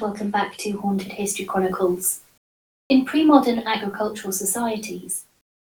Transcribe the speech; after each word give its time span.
welcome 0.00 0.30
back 0.30 0.56
to 0.56 0.78
Haunted 0.78 1.12
History 1.12 1.44
Chronicles. 1.44 2.20
In 2.88 3.04
pre 3.04 3.22
modern 3.22 3.58
agricultural 3.60 4.32
societies, 4.32 5.26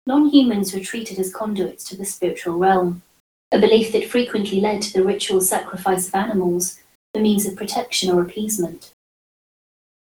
non 0.06 0.26
humans 0.26 0.72
were 0.72 0.80
treated 0.80 1.18
as 1.18 1.34
conduits 1.34 1.82
to 1.84 1.96
the 1.96 2.04
spiritual 2.04 2.56
realm, 2.56 3.02
a 3.50 3.58
belief 3.58 3.92
that 3.92 4.08
frequently 4.08 4.60
led 4.60 4.82
to 4.82 4.92
the 4.92 5.02
ritual 5.02 5.40
sacrifice 5.40 6.06
of 6.06 6.14
animals 6.14 6.78
for 7.12 7.20
means 7.20 7.44
of 7.44 7.56
protection 7.56 8.10
or 8.10 8.22
appeasement. 8.22 8.92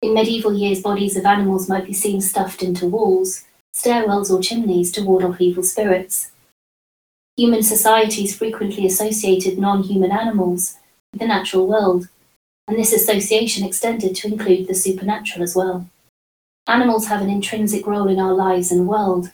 In 0.01 0.15
medieval 0.15 0.53
years, 0.53 0.81
bodies 0.81 1.15
of 1.15 1.25
animals 1.25 1.69
might 1.69 1.85
be 1.85 1.93
seen 1.93 2.19
stuffed 2.19 2.63
into 2.63 2.87
walls, 2.87 3.43
stairwells, 3.75 4.31
or 4.31 4.41
chimneys 4.41 4.91
to 4.93 5.03
ward 5.03 5.23
off 5.23 5.39
evil 5.39 5.63
spirits. 5.63 6.31
Human 7.37 7.61
societies 7.61 8.35
frequently 8.35 8.87
associated 8.87 9.59
non 9.59 9.83
human 9.83 10.11
animals 10.11 10.77
with 11.11 11.21
the 11.21 11.27
natural 11.27 11.67
world 11.67 12.09
and 12.67 12.77
this 12.77 12.93
association 12.93 13.65
extended 13.65 14.15
to 14.15 14.27
include 14.27 14.67
the 14.67 14.73
supernatural 14.73 15.43
as 15.43 15.55
well. 15.55 15.87
Animals 16.67 17.07
have 17.07 17.21
an 17.21 17.29
intrinsic 17.29 17.85
role 17.85 18.07
in 18.07 18.19
our 18.19 18.33
lives 18.33 18.71
and 18.71 18.87
world, 18.87 19.31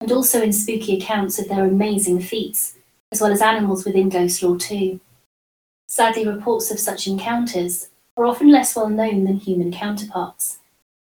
and 0.00 0.10
also 0.10 0.42
in 0.42 0.52
spooky 0.52 0.96
accounts 0.98 1.38
of 1.38 1.48
their 1.48 1.64
amazing 1.64 2.20
feats, 2.20 2.76
as 3.12 3.20
well 3.20 3.30
as 3.30 3.40
animals 3.40 3.84
within 3.84 4.08
ghost 4.08 4.42
lore 4.42 4.56
too. 4.56 4.98
Sadly, 5.86 6.26
reports 6.26 6.70
of 6.70 6.80
such 6.80 7.06
encounters 7.06 7.90
are 8.16 8.26
often 8.26 8.50
less 8.50 8.74
well 8.74 8.88
known 8.88 9.24
than 9.24 9.36
human 9.36 9.70
counterparts, 9.70 10.58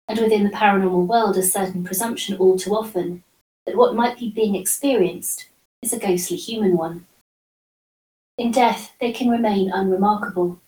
and 0.07 0.19
within 0.21 0.45
the 0.45 0.51
paranormal 0.51 1.07
world, 1.07 1.37
a 1.37 1.43
certain 1.43 1.83
presumption 1.83 2.37
all 2.37 2.57
too 2.57 2.75
often 2.75 3.25
that 3.67 3.77
what 3.77 3.97
might 3.97 4.19
be 4.19 4.31
being 4.31 4.55
experienced 4.55 5.49
is 5.83 5.93
a 5.93 5.99
ghostly 5.99 6.37
human 6.37 6.77
one. 6.77 7.07
In 8.39 8.51
death, 8.51 8.93
they 9.01 9.13
can 9.13 9.29
remain 9.29 9.71
unremarkable, 9.71 10.61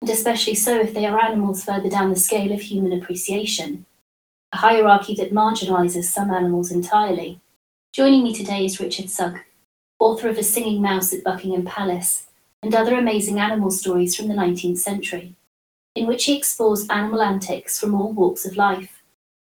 and 0.00 0.10
especially 0.10 0.54
so 0.54 0.80
if 0.80 0.94
they 0.94 1.06
are 1.06 1.18
animals 1.18 1.64
further 1.64 1.88
down 1.88 2.10
the 2.10 2.16
scale 2.16 2.52
of 2.52 2.60
human 2.60 2.92
appreciation, 2.92 3.86
a 4.52 4.58
hierarchy 4.58 5.14
that 5.14 5.32
marginalises 5.32 6.04
some 6.04 6.30
animals 6.30 6.70
entirely. 6.70 7.40
Joining 7.92 8.22
me 8.22 8.32
today 8.32 8.64
is 8.64 8.78
Richard 8.78 9.10
Sugg, 9.10 9.40
author 9.98 10.28
of 10.28 10.38
A 10.38 10.42
Singing 10.42 10.80
Mouse 10.80 11.12
at 11.12 11.24
Buckingham 11.24 11.64
Palace 11.64 12.26
and 12.62 12.74
other 12.74 12.94
amazing 12.94 13.40
animal 13.40 13.70
stories 13.70 14.14
from 14.14 14.28
the 14.28 14.34
19th 14.34 14.78
century, 14.78 15.34
in 15.96 16.06
which 16.06 16.26
he 16.26 16.36
explores 16.36 16.88
animal 16.88 17.20
antics 17.20 17.80
from 17.80 17.94
all 17.94 18.12
walks 18.12 18.46
of 18.46 18.56
life, 18.56 19.02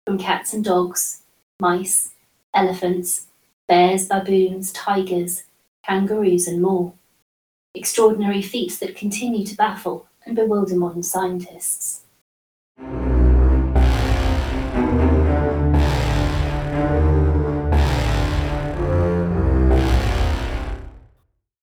from 0.06 0.18
cats 0.18 0.54
and 0.54 0.66
dogs, 0.66 1.22
mice, 1.62 2.12
elephants, 2.54 3.28
bears, 3.70 4.08
baboons, 4.08 4.74
tigers, 4.74 5.44
kangaroos, 5.86 6.48
and 6.48 6.62
more. 6.62 6.92
Extraordinary 7.74 8.42
feats 8.42 8.80
that 8.80 8.98
continue 8.98 9.46
to 9.46 9.56
baffle 9.56 10.09
and 10.30 10.36
bewilder 10.36 10.76
modern 10.76 11.04
scientists. 11.04 12.06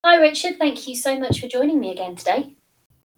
Hi, 0.03 0.17
Richard. 0.17 0.57
Thank 0.57 0.87
you 0.87 0.95
so 0.95 1.19
much 1.19 1.41
for 1.41 1.47
joining 1.47 1.79
me 1.79 1.91
again 1.91 2.15
today. 2.15 2.55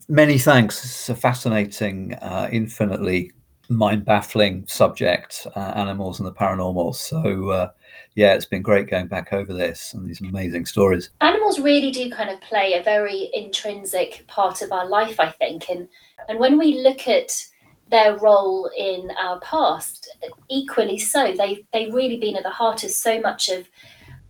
Many 0.07 0.37
thanks. 0.37 0.83
It's 0.83 1.09
a 1.09 1.15
fascinating, 1.15 2.13
uh, 2.15 2.49
infinitely 2.51 3.31
mind 3.69 4.05
baffling 4.05 4.65
subject 4.67 5.45
uh, 5.55 5.73
animals 5.75 6.19
and 6.19 6.27
the 6.27 6.33
paranormal. 6.33 6.95
So, 6.95 7.49
uh, 7.49 7.69
yeah, 8.19 8.33
it's 8.33 8.45
been 8.45 8.61
great 8.61 8.89
going 8.89 9.07
back 9.07 9.31
over 9.31 9.53
this 9.53 9.93
and 9.93 10.05
these 10.05 10.19
amazing 10.19 10.65
stories. 10.65 11.09
Animals 11.21 11.57
really 11.57 11.89
do 11.89 12.11
kind 12.11 12.29
of 12.29 12.41
play 12.41 12.73
a 12.73 12.83
very 12.83 13.29
intrinsic 13.33 14.25
part 14.27 14.61
of 14.61 14.73
our 14.73 14.85
life, 14.89 15.21
I 15.21 15.29
think. 15.29 15.69
And 15.69 15.87
and 16.27 16.37
when 16.37 16.57
we 16.57 16.81
look 16.81 17.07
at 17.07 17.31
their 17.87 18.17
role 18.17 18.69
in 18.77 19.09
our 19.17 19.39
past, 19.39 20.13
equally 20.49 20.97
so, 20.97 21.33
they 21.33 21.65
they've 21.71 21.93
really 21.93 22.17
been 22.17 22.35
at 22.35 22.43
the 22.43 22.49
heart 22.49 22.83
of 22.83 22.91
so 22.91 23.21
much 23.21 23.47
of 23.47 23.69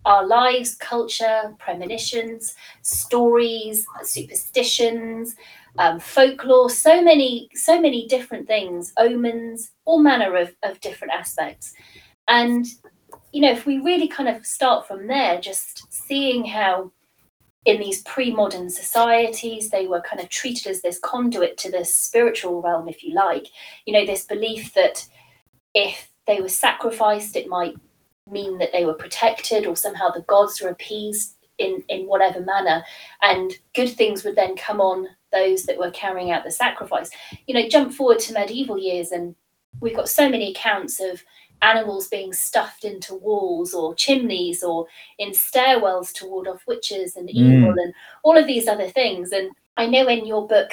our 0.05 0.23
lives, 0.23 0.75
culture, 0.75 1.55
premonitions, 1.57 2.53
stories, 2.83 3.87
superstitions, 4.03 5.35
um, 5.79 5.99
folklore, 5.99 6.69
so 6.69 7.01
many, 7.01 7.49
so 7.55 7.81
many 7.81 8.07
different 8.07 8.45
things, 8.45 8.93
omens, 8.97 9.71
all 9.85 9.97
manner 9.97 10.35
of, 10.35 10.55
of 10.61 10.79
different 10.79 11.11
aspects. 11.11 11.73
And 12.27 12.67
you 13.31 13.41
know, 13.41 13.51
if 13.51 13.65
we 13.65 13.79
really 13.79 14.07
kind 14.07 14.29
of 14.29 14.45
start 14.45 14.87
from 14.87 15.07
there, 15.07 15.39
just 15.39 15.91
seeing 15.93 16.45
how 16.45 16.91
in 17.65 17.79
these 17.79 18.01
pre-modern 18.03 18.69
societies 18.69 19.69
they 19.69 19.85
were 19.85 20.01
kind 20.01 20.21
of 20.21 20.29
treated 20.29 20.67
as 20.67 20.81
this 20.81 20.97
conduit 20.99 21.57
to 21.57 21.69
the 21.69 21.83
spiritual 21.83 22.61
realm 22.61 22.87
if 22.87 23.03
you 23.03 23.13
like 23.13 23.47
you 23.85 23.91
know 23.91 24.05
this 24.05 24.23
belief 24.23 24.73
that 24.73 25.05
if 25.75 26.09
they 26.25 26.39
were 26.39 26.47
sacrificed 26.47 27.35
it 27.35 27.49
might 27.49 27.75
mean 28.31 28.57
that 28.57 28.71
they 28.71 28.85
were 28.85 28.93
protected 28.93 29.65
or 29.65 29.75
somehow 29.75 30.09
the 30.09 30.21
gods 30.21 30.61
were 30.61 30.69
appeased 30.69 31.35
in 31.57 31.83
in 31.89 32.07
whatever 32.07 32.39
manner. 32.41 32.83
And 33.21 33.53
good 33.75 33.89
things 33.89 34.23
would 34.23 34.35
then 34.35 34.55
come 34.55 34.81
on 34.81 35.07
those 35.31 35.63
that 35.63 35.77
were 35.77 35.91
carrying 35.91 36.31
out 36.31 36.43
the 36.43 36.51
sacrifice. 36.51 37.09
You 37.47 37.53
know 37.53 37.67
jump 37.67 37.93
forward 37.93 38.19
to 38.19 38.33
medieval 38.33 38.77
years 38.77 39.11
and 39.11 39.35
we've 39.81 39.95
got 39.95 40.09
so 40.09 40.29
many 40.29 40.51
accounts 40.51 40.99
of 40.99 41.23
animals 41.61 42.07
being 42.07 42.33
stuffed 42.33 42.85
into 42.85 43.15
walls 43.15 43.73
or 43.73 43.95
chimneys 43.95 44.63
or 44.63 44.87
in 45.17 45.31
stairwells 45.31 46.13
to 46.13 46.25
ward 46.25 46.47
off 46.47 46.65
witches 46.67 47.15
and 47.15 47.29
evil 47.29 47.73
mm. 47.73 47.81
and 47.81 47.93
all 48.23 48.37
of 48.37 48.47
these 48.47 48.67
other 48.67 48.87
things. 48.89 49.31
And 49.31 49.51
I 49.77 49.85
know 49.85 50.07
in 50.07 50.25
your 50.25 50.47
book, 50.47 50.71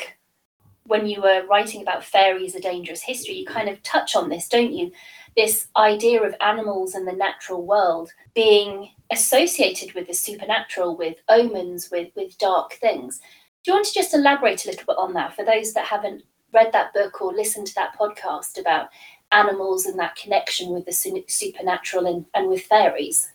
when 0.84 1.06
you 1.06 1.20
were 1.20 1.46
writing 1.48 1.82
about 1.82 2.04
fairies, 2.04 2.54
a 2.54 2.60
dangerous 2.60 3.02
history, 3.02 3.34
you 3.34 3.46
kind 3.46 3.68
of 3.68 3.82
touch 3.82 4.14
on 4.14 4.28
this, 4.28 4.48
don't 4.48 4.72
you? 4.72 4.92
This 5.36 5.68
idea 5.76 6.22
of 6.22 6.34
animals 6.40 6.94
and 6.94 7.06
the 7.06 7.12
natural 7.12 7.62
world 7.62 8.12
being 8.34 8.90
associated 9.10 9.92
with 9.94 10.06
the 10.06 10.14
supernatural, 10.14 10.96
with 10.96 11.16
omens, 11.28 11.90
with, 11.90 12.10
with 12.14 12.38
dark 12.38 12.74
things. 12.74 13.20
Do 13.64 13.72
you 13.72 13.74
want 13.74 13.86
to 13.86 13.94
just 13.94 14.14
elaborate 14.14 14.64
a 14.64 14.70
little 14.70 14.86
bit 14.86 14.96
on 14.96 15.12
that 15.14 15.34
for 15.34 15.44
those 15.44 15.72
that 15.74 15.86
haven't 15.86 16.22
read 16.54 16.72
that 16.72 16.94
book 16.94 17.20
or 17.20 17.34
listened 17.34 17.66
to 17.66 17.74
that 17.74 17.98
podcast 17.98 18.58
about 18.58 18.88
animals 19.32 19.86
and 19.86 19.98
that 19.98 20.16
connection 20.16 20.70
with 20.70 20.86
the 20.86 21.24
supernatural 21.26 22.06
and, 22.06 22.26
and 22.34 22.48
with 22.48 22.62
fairies. 22.62 23.32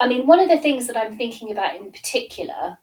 I 0.00 0.08
mean, 0.08 0.26
one 0.26 0.40
of 0.40 0.48
the 0.48 0.58
things 0.58 0.86
that 0.86 0.96
I'm 0.96 1.16
thinking 1.16 1.50
about 1.50 1.76
in 1.76 1.90
particular 1.90 2.78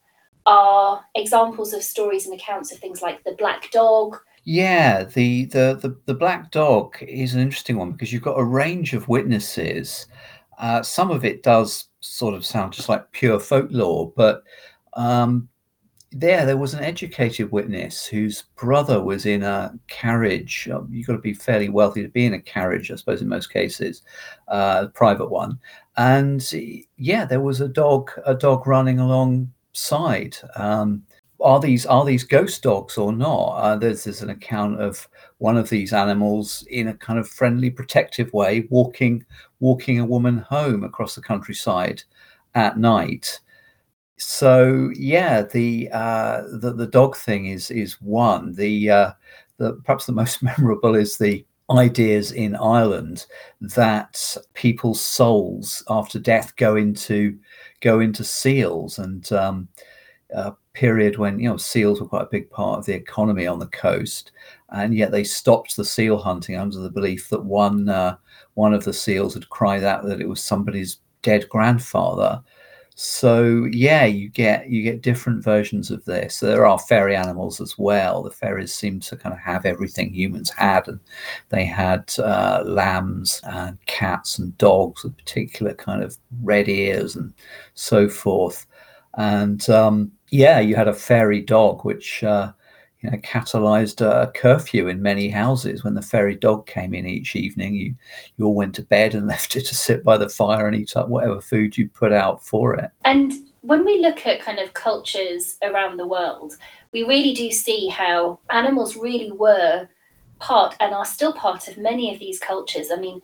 are 0.46 1.06
examples 1.16 1.74
of 1.74 1.84
stories 1.84 2.26
and 2.26 2.34
accounts 2.38 2.72
of 2.72 2.80
things 2.80 3.02
like 3.02 3.24
the 3.24 3.36
black 3.38 3.72
dog. 3.72 4.18
Yeah, 4.44 5.06
the, 5.06 5.46
the 5.46 5.80
the 5.82 5.98
the 6.06 6.14
black 6.14 6.52
dog 6.52 6.98
is 7.02 7.34
an 7.34 7.40
interesting 7.40 7.78
one 7.78 7.94
because 7.94 8.12
you've 8.12 8.24
got 8.24 8.40
a 8.40 8.44
range 8.44 8.94
of 8.94 9.08
witnesses. 9.08 10.08
Uh, 10.58 10.82
some 10.82 11.12
of 11.12 11.24
it 11.24 11.44
does 11.44 11.88
sort 12.02 12.36
of 12.36 12.46
sound 12.46 12.74
just 12.74 12.90
like 12.90 13.10
pure 13.12 13.40
folklore, 13.40 14.12
but 14.16 14.44
um, 14.94 15.48
there 16.14 16.46
there 16.46 16.58
was 16.58 16.74
an 16.74 16.84
educated 16.84 17.52
witness 17.52 18.06
whose 18.06 18.44
brother 18.56 19.02
was 19.02 19.26
in 19.26 19.44
a 19.44 19.74
carriage 19.88 20.70
um, 20.72 20.88
you've 20.92 21.08
got 21.08 21.14
to 21.14 21.20
be 21.20 21.34
fairly 21.34 21.70
wealthy 21.70 22.02
to 22.04 22.10
be 22.10 22.26
in 22.26 22.34
a 22.34 22.40
carriage 22.40 22.92
i 22.92 22.96
suppose 22.96 23.22
in 23.22 23.28
most 23.28 23.52
cases 23.52 24.04
uh, 24.54 24.88
private 24.88 25.30
one. 25.30 25.60
And 25.98 26.48
yeah 26.98 27.26
there 27.26 27.42
was 27.42 27.62
a 27.62 27.68
dog 27.68 28.12
a 28.26 28.34
dog 28.36 28.66
running 28.68 29.00
alongside. 29.00 30.38
Um, 30.56 31.04
are 31.40 31.60
these 31.60 31.86
are 31.86 32.06
these 32.06 32.24
ghost 32.24 32.64
dogs 32.64 32.98
or 32.98 33.12
not? 33.12 33.50
Uh, 33.56 33.76
there's, 33.76 34.06
there's 34.06 34.22
an 34.22 34.30
account 34.30 34.80
of 34.80 35.08
one 35.40 35.58
of 35.58 35.70
these 35.70 35.92
animals 35.92 36.66
in 36.70 36.88
a 36.88 36.94
kind 36.94 37.20
of 37.20 37.28
friendly 37.28 37.70
protective 37.70 38.32
way 38.32 38.68
walking 38.70 39.26
walking 39.60 40.00
a 40.00 40.06
woman 40.06 40.38
home 40.38 40.84
across 40.84 41.16
the 41.16 41.22
countryside 41.22 42.04
at 42.56 42.78
night 42.78 43.40
so 44.18 44.92
yeah, 44.96 45.44
the 45.44 45.90
uh, 45.92 46.44
the 46.52 46.74
the 46.74 46.88
dog 46.88 47.16
thing 47.16 47.48
is 47.48 47.72
is 47.72 48.02
one. 48.02 48.54
The 48.54 48.90
uh, 48.90 49.12
the 49.58 49.74
perhaps 49.84 50.06
the 50.06 50.14
most 50.14 50.44
memorable 50.44 50.96
is 50.96 51.18
the 51.18 51.46
ideas 51.72 52.32
in 52.32 52.56
Ireland 52.56 53.26
that 53.62 54.38
people's 54.54 55.02
souls 55.02 55.84
after 55.90 56.20
death 56.20 56.56
go 56.58 56.76
into 56.76 57.38
go 57.82 58.00
into 58.00 58.24
seals 58.24 59.00
and 59.00 59.32
um, 59.32 59.68
a 60.32 60.54
period 60.74 61.18
when 61.18 61.40
you 61.40 61.50
know 61.50 61.58
seals 61.58 62.02
were 62.02 62.08
quite 62.08 62.24
a 62.24 62.32
big 62.32 62.50
part 62.50 62.80
of 62.80 62.86
the 62.86 62.94
economy 62.94 63.48
on 63.48 63.60
the 63.60 63.68
coast 63.68 64.32
and 64.70 64.94
yet 64.94 65.12
they 65.12 65.24
stopped 65.24 65.76
the 65.76 65.86
seal 65.86 66.18
hunting 66.18 66.58
under 66.58 66.80
the 66.80 66.90
belief 66.90 67.30
that 67.30 67.44
one 67.44 67.88
uh, 67.88 68.16
one 68.56 68.74
of 68.74 68.84
the 68.84 68.94
seals 68.94 69.34
had 69.34 69.50
cried 69.50 69.84
out 69.84 70.04
that 70.04 70.22
it 70.22 70.28
was 70.28 70.44
somebody's 70.44 71.00
dead 71.22 71.48
grandfather 71.50 72.44
so 72.96 73.66
yeah, 73.72 74.06
you 74.06 74.30
get 74.30 74.70
you 74.70 74.84
get 74.84 75.02
different 75.02 75.44
versions 75.44 75.90
of 75.90 76.06
this. 76.06 76.40
There 76.40 76.66
are 76.66 76.78
fairy 76.78 77.16
animals 77.16 77.60
as 77.60 77.78
well. 77.78 78.22
The 78.22 78.30
fairies 78.30 78.74
seem 78.74 79.00
to 79.02 79.16
kind 79.16 79.34
of 79.34 79.40
have 79.40 79.66
everything 79.66 80.14
humans 80.14 80.52
had, 80.52 80.88
and 80.88 81.00
they 81.50 81.66
had 81.66 82.14
uh, 82.20 82.64
lambs 82.66 83.42
and 83.46 83.84
cats 83.88 84.38
and 84.38 84.56
dogs 84.58 85.04
with 85.04 85.18
particular 85.18 85.74
kind 85.74 86.04
of 86.04 86.18
red 86.44 86.70
ears 86.70 87.16
and 87.16 87.34
so 87.74 88.08
forth. 88.10 88.68
And 89.16 89.68
um, 89.70 90.12
yeah, 90.30 90.60
you 90.60 90.76
had 90.76 90.88
a 90.88 90.94
fairy 90.94 91.42
dog, 91.42 91.86
which 91.86 92.24
uh, 92.24 92.52
you 93.04 93.12
know, 93.12 93.18
catalyzed 93.18 94.02
a 94.02 94.32
curfew 94.32 94.88
in 94.88 95.02
many 95.02 95.30
houses. 95.30 95.84
When 95.84 95.94
the 95.94 96.02
fairy 96.02 96.36
dog 96.36 96.66
came 96.66 96.94
in 96.94 97.06
each 97.06 97.36
evening, 97.36 97.76
you 97.76 97.96
you 98.38 98.46
all 98.46 98.56
went 98.56 98.74
to 98.76 98.84
bed 98.84 99.14
and 99.14 99.28
left 99.34 99.56
it 99.56 99.66
to 99.66 99.76
sit 99.76 100.04
by 100.04 100.18
the 100.18 100.30
fire 100.30 100.68
and 100.68 100.76
eat 100.76 100.96
up 100.96 101.10
whatever 101.10 101.42
food 101.42 101.78
you 101.78 101.90
put 101.90 102.14
out 102.14 102.46
for 102.46 102.74
it. 102.76 102.90
And 103.04 103.34
when 103.62 103.86
we 103.86 104.00
look 104.00 104.26
at 104.26 104.42
kind 104.42 104.60
of 104.60 104.74
cultures 104.74 105.58
around 105.62 105.98
the 105.98 106.08
world, 106.08 106.56
we 106.94 107.04
really 107.04 107.34
do 107.34 107.52
see 107.52 107.88
how 107.90 108.40
animals 108.50 108.96
really 108.96 109.32
were 109.32 109.88
part 110.40 110.76
and 110.80 110.94
are 110.94 111.06
still 111.06 111.34
part 111.34 111.68
of 111.68 111.78
many 111.78 112.14
of 112.14 112.20
these 112.20 112.40
cultures. 112.40 112.88
I 112.92 112.98
mean, 112.98 113.22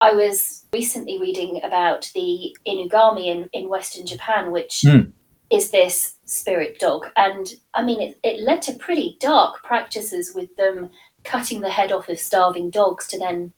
I 0.00 0.12
was 0.12 0.64
recently 0.72 1.20
reading 1.20 1.60
about 1.62 2.10
the 2.14 2.56
Inugami 2.66 3.26
in, 3.26 3.50
in 3.52 3.68
Western 3.68 4.06
Japan, 4.06 4.50
which 4.50 4.82
mm. 4.84 5.12
Is 5.50 5.70
this 5.70 6.14
spirit 6.24 6.78
dog. 6.78 7.06
And 7.16 7.52
I 7.74 7.82
mean, 7.82 8.00
it, 8.00 8.18
it 8.22 8.40
led 8.40 8.62
to 8.62 8.74
pretty 8.74 9.16
dark 9.20 9.62
practices 9.62 10.32
with 10.34 10.54
them 10.56 10.90
cutting 11.24 11.60
the 11.60 11.70
head 11.70 11.92
off 11.92 12.08
of 12.08 12.18
starving 12.18 12.70
dogs 12.70 13.06
to 13.08 13.18
then 13.18 13.52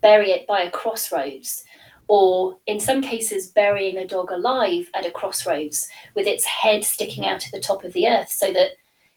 bury 0.00 0.30
it 0.30 0.46
by 0.46 0.62
a 0.62 0.70
crossroads. 0.70 1.64
Or 2.08 2.56
in 2.66 2.78
some 2.78 3.02
cases, 3.02 3.48
burying 3.48 3.98
a 3.98 4.06
dog 4.06 4.30
alive 4.30 4.88
at 4.94 5.06
a 5.06 5.10
crossroads 5.10 5.88
with 6.14 6.26
its 6.26 6.44
head 6.44 6.84
sticking 6.84 7.26
out 7.26 7.44
at 7.44 7.52
the 7.52 7.60
top 7.60 7.84
of 7.84 7.92
the 7.92 8.06
earth 8.08 8.30
so 8.30 8.52
that, 8.52 8.70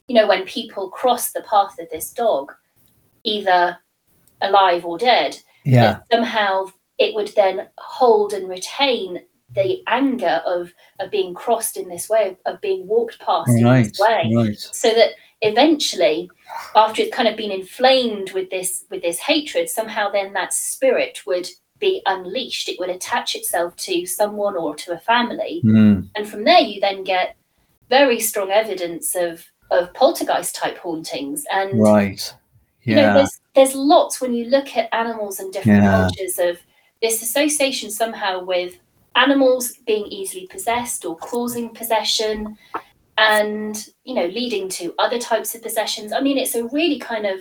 you 0.07 0.15
know, 0.15 0.27
when 0.27 0.43
people 0.45 0.89
cross 0.89 1.31
the 1.31 1.43
path 1.43 1.77
of 1.79 1.89
this 1.91 2.11
dog, 2.11 2.51
either 3.23 3.77
alive 4.41 4.85
or 4.85 4.97
dead, 4.97 5.37
yeah. 5.63 5.99
somehow 6.11 6.65
it 6.97 7.13
would 7.13 7.29
then 7.35 7.67
hold 7.77 8.33
and 8.33 8.49
retain 8.49 9.21
the 9.55 9.81
anger 9.87 10.41
of 10.45 10.71
of 10.99 11.11
being 11.11 11.33
crossed 11.33 11.77
in 11.77 11.89
this 11.89 12.09
way, 12.09 12.37
of 12.45 12.61
being 12.61 12.87
walked 12.87 13.19
past 13.19 13.49
right, 13.63 13.77
in 13.77 13.83
this 13.83 13.99
way, 13.99 14.31
right. 14.35 14.57
so 14.57 14.89
that 14.89 15.11
eventually, 15.41 16.29
after 16.75 17.01
it's 17.01 17.15
kind 17.15 17.27
of 17.27 17.37
been 17.37 17.51
inflamed 17.51 18.31
with 18.33 18.49
this 18.49 18.85
with 18.89 19.01
this 19.01 19.19
hatred, 19.19 19.69
somehow 19.69 20.09
then 20.09 20.33
that 20.33 20.53
spirit 20.53 21.21
would 21.25 21.47
be 21.79 22.01
unleashed. 22.05 22.69
It 22.69 22.79
would 22.79 22.89
attach 22.89 23.35
itself 23.35 23.75
to 23.77 24.05
someone 24.05 24.55
or 24.55 24.75
to 24.75 24.93
a 24.93 24.99
family, 24.99 25.61
mm. 25.63 26.07
and 26.15 26.27
from 26.27 26.43
there 26.43 26.61
you 26.61 26.79
then 26.79 27.03
get 27.03 27.35
very 27.89 28.19
strong 28.19 28.51
evidence 28.51 29.15
of 29.15 29.45
of 29.71 29.93
poltergeist 29.93 30.55
type 30.55 30.77
hauntings 30.77 31.45
and 31.51 31.79
right 31.79 32.33
yeah. 32.83 32.95
you 32.95 33.01
know 33.01 33.13
there's 33.15 33.39
there's 33.55 33.75
lots 33.75 34.21
when 34.21 34.33
you 34.33 34.45
look 34.45 34.75
at 34.75 34.93
animals 34.93 35.39
and 35.39 35.53
different 35.53 35.83
yeah. 35.83 35.91
cultures 35.91 36.39
of 36.39 36.59
this 37.01 37.21
association 37.21 37.89
somehow 37.89 38.43
with 38.43 38.77
animals 39.15 39.73
being 39.85 40.05
easily 40.07 40.47
possessed 40.47 41.05
or 41.05 41.17
causing 41.17 41.69
possession 41.69 42.57
and 43.17 43.89
you 44.05 44.15
know 44.15 44.27
leading 44.27 44.69
to 44.69 44.93
other 44.97 45.19
types 45.19 45.53
of 45.53 45.61
possessions. 45.61 46.13
I 46.13 46.21
mean 46.21 46.37
it's 46.37 46.55
a 46.55 46.67
really 46.67 46.99
kind 46.99 47.25
of 47.25 47.39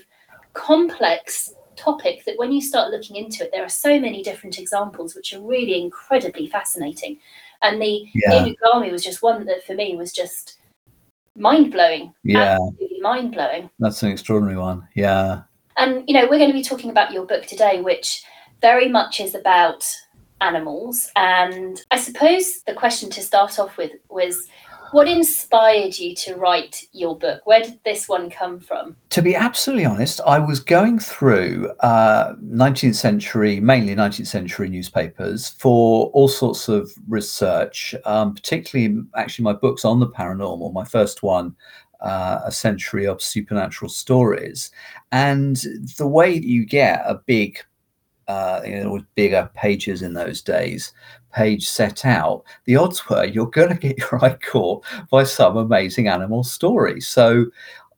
complex 0.52 1.52
topic 1.76 2.24
that 2.24 2.36
when 2.36 2.50
you 2.50 2.60
start 2.60 2.90
looking 2.90 3.14
into 3.14 3.44
it 3.44 3.50
there 3.52 3.64
are 3.64 3.68
so 3.68 4.00
many 4.00 4.22
different 4.22 4.58
examples 4.58 5.14
which 5.14 5.32
are 5.32 5.40
really 5.40 5.80
incredibly 5.80 6.48
fascinating. 6.48 7.18
And 7.62 7.80
the 7.80 8.06
yeah. 8.14 8.44
Inugami 8.44 8.90
was 8.90 9.04
just 9.04 9.22
one 9.22 9.44
that 9.46 9.64
for 9.64 9.74
me 9.74 9.96
was 9.96 10.12
just 10.12 10.58
mind 11.36 11.70
blowing 11.70 12.12
yeah. 12.24 12.58
mind 13.00 13.32
blowing 13.32 13.70
that's 13.78 14.02
an 14.02 14.10
extraordinary 14.10 14.58
one 14.58 14.86
yeah. 14.94 15.42
And 15.76 16.02
you 16.08 16.14
know 16.14 16.24
we're 16.24 16.38
going 16.38 16.50
to 16.50 16.54
be 16.54 16.64
talking 16.64 16.90
about 16.90 17.12
your 17.12 17.24
book 17.24 17.46
today 17.46 17.80
which 17.80 18.24
very 18.60 18.88
much 18.88 19.20
is 19.20 19.36
about 19.36 19.88
animals. 20.40 21.10
And 21.16 21.82
I 21.90 21.98
suppose 21.98 22.62
the 22.62 22.74
question 22.74 23.10
to 23.10 23.22
start 23.22 23.58
off 23.58 23.76
with 23.76 23.92
was 24.08 24.48
what 24.92 25.06
inspired 25.06 25.98
you 25.98 26.14
to 26.14 26.34
write 26.36 26.84
your 26.92 27.16
book? 27.16 27.42
Where 27.44 27.62
did 27.62 27.78
this 27.84 28.08
one 28.08 28.30
come 28.30 28.58
from? 28.58 28.96
To 29.10 29.20
be 29.20 29.34
absolutely 29.34 29.84
honest, 29.84 30.20
I 30.26 30.38
was 30.38 30.60
going 30.60 30.98
through 30.98 31.70
uh, 31.80 32.34
19th 32.36 32.94
century, 32.94 33.60
mainly 33.60 33.94
19th 33.94 34.26
century 34.28 34.68
newspapers 34.68 35.50
for 35.50 36.06
all 36.08 36.28
sorts 36.28 36.68
of 36.68 36.90
research, 37.06 37.94
um, 38.06 38.34
particularly 38.34 39.02
actually 39.14 39.44
my 39.44 39.52
books 39.52 39.84
on 39.84 40.00
the 40.00 40.08
paranormal. 40.08 40.72
My 40.72 40.84
first 40.84 41.22
one, 41.22 41.54
uh, 42.00 42.40
A 42.44 42.52
Century 42.52 43.06
of 43.06 43.20
Supernatural 43.20 43.88
Stories. 43.88 44.70
And 45.12 45.56
the 45.98 46.06
way 46.06 46.32
you 46.32 46.64
get 46.64 47.02
a 47.04 47.20
big 47.26 47.60
uh, 48.28 48.60
you 48.64 48.78
know, 48.78 48.90
with 48.90 49.14
bigger 49.14 49.50
pages 49.54 50.02
in 50.02 50.12
those 50.12 50.42
days, 50.42 50.92
page 51.32 51.68
set 51.68 52.04
out, 52.04 52.44
the 52.66 52.76
odds 52.76 53.08
were 53.08 53.24
you're 53.24 53.46
going 53.46 53.70
to 53.70 53.74
get 53.74 53.98
your 54.10 54.24
eye 54.24 54.36
caught 54.36 54.84
by 55.10 55.24
some 55.24 55.56
amazing 55.56 56.08
animal 56.08 56.44
story. 56.44 57.00
So, 57.00 57.46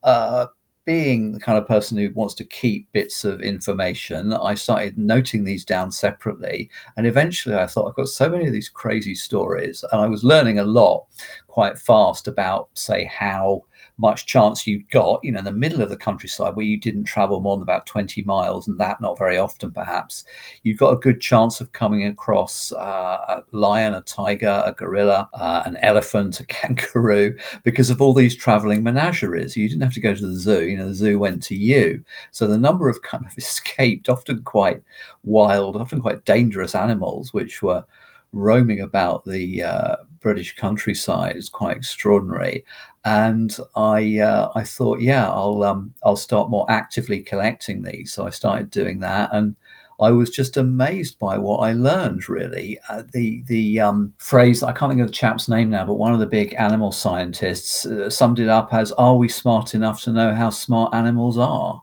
uh, 0.03 0.47
being 0.85 1.33
the 1.33 1.39
kind 1.39 1.59
of 1.59 1.67
person 1.67 1.95
who 1.97 2.09
wants 2.15 2.33
to 2.33 2.43
keep 2.43 2.91
bits 2.91 3.23
of 3.23 3.41
information, 3.41 4.33
I 4.33 4.55
started 4.55 4.97
noting 4.97 5.43
these 5.43 5.63
down 5.63 5.91
separately. 5.91 6.71
And 6.97 7.05
eventually 7.05 7.55
I 7.55 7.67
thought, 7.67 7.87
I've 7.87 7.95
got 7.95 8.07
so 8.07 8.27
many 8.27 8.47
of 8.47 8.51
these 8.51 8.67
crazy 8.67 9.13
stories. 9.13 9.85
And 9.91 10.01
I 10.01 10.07
was 10.07 10.23
learning 10.23 10.57
a 10.57 10.63
lot 10.63 11.05
quite 11.47 11.77
fast 11.77 12.27
about, 12.27 12.69
say, 12.73 13.05
how 13.05 13.61
much 14.01 14.25
chance 14.25 14.65
you 14.65 14.83
got, 14.91 15.23
you 15.23 15.31
know, 15.31 15.39
in 15.39 15.45
the 15.45 15.51
middle 15.51 15.81
of 15.81 15.89
the 15.89 15.95
countryside 15.95 16.55
where 16.55 16.65
you 16.65 16.77
didn't 16.77 17.03
travel 17.03 17.39
more 17.39 17.55
than 17.55 17.61
about 17.61 17.85
20 17.85 18.23
miles, 18.23 18.67
and 18.67 18.79
that 18.79 18.99
not 18.99 19.17
very 19.17 19.37
often 19.37 19.71
perhaps, 19.71 20.25
you've 20.63 20.79
got 20.79 20.93
a 20.93 20.97
good 20.97 21.21
chance 21.21 21.61
of 21.61 21.71
coming 21.71 22.07
across 22.07 22.71
uh, 22.73 23.19
a 23.29 23.43
lion, 23.51 23.93
a 23.93 24.01
tiger, 24.01 24.63
a 24.65 24.73
gorilla, 24.73 25.29
uh, 25.33 25.61
an 25.65 25.77
elephant, 25.77 26.39
a 26.39 26.45
kangaroo, 26.47 27.37
because 27.63 27.89
of 27.91 28.01
all 28.01 28.13
these 28.13 28.35
traveling 28.35 28.83
menageries. 28.83 29.55
You 29.55 29.69
didn't 29.69 29.83
have 29.83 29.93
to 29.93 30.01
go 30.01 30.15
to 30.15 30.27
the 30.27 30.35
zoo, 30.35 30.67
you 30.67 30.77
know, 30.77 30.87
the 30.87 30.95
zoo 30.95 31.19
went 31.19 31.43
to 31.43 31.55
you. 31.55 32.03
So 32.31 32.47
the 32.47 32.57
number 32.57 32.89
of 32.89 33.01
kind 33.03 33.25
of 33.25 33.31
escaped, 33.37 34.09
often 34.09 34.41
quite 34.43 34.81
wild, 35.23 35.77
often 35.77 36.01
quite 36.01 36.25
dangerous 36.25 36.73
animals, 36.73 37.33
which 37.33 37.61
were 37.61 37.85
roaming 38.33 38.81
about 38.81 39.25
the 39.25 39.63
uh, 39.63 39.95
British 40.21 40.55
countryside 40.55 41.35
is 41.35 41.49
quite 41.49 41.77
extraordinary. 41.77 42.63
And 43.03 43.55
I 43.75 44.19
uh, 44.19 44.51
I 44.55 44.63
thought, 44.63 45.01
yeah, 45.01 45.29
I'll 45.29 45.63
um, 45.63 45.93
I'll 46.03 46.15
start 46.15 46.49
more 46.49 46.69
actively 46.69 47.21
collecting 47.21 47.81
these. 47.81 48.13
So 48.13 48.25
I 48.27 48.29
started 48.29 48.69
doing 48.69 48.99
that, 48.99 49.29
and 49.33 49.55
I 49.99 50.11
was 50.11 50.29
just 50.29 50.57
amazed 50.57 51.19
by 51.19 51.37
what 51.37 51.57
I 51.59 51.73
learned. 51.73 52.29
Really, 52.29 52.79
uh, 52.89 53.03
the 53.11 53.43
the 53.47 53.79
um, 53.79 54.13
phrase 54.19 54.61
I 54.63 54.71
can't 54.71 54.91
think 54.91 55.01
of 55.01 55.07
the 55.07 55.13
chap's 55.13 55.49
name 55.49 55.69
now, 55.71 55.85
but 55.85 55.95
one 55.95 56.13
of 56.13 56.19
the 56.19 56.27
big 56.27 56.53
animal 56.55 56.91
scientists 56.91 57.85
uh, 57.87 58.09
summed 58.09 58.39
it 58.39 58.49
up 58.49 58.73
as, 58.73 58.91
"Are 58.93 59.15
we 59.15 59.27
smart 59.29 59.73
enough 59.73 60.01
to 60.03 60.11
know 60.11 60.35
how 60.35 60.51
smart 60.51 60.93
animals 60.93 61.37
are?" 61.39 61.81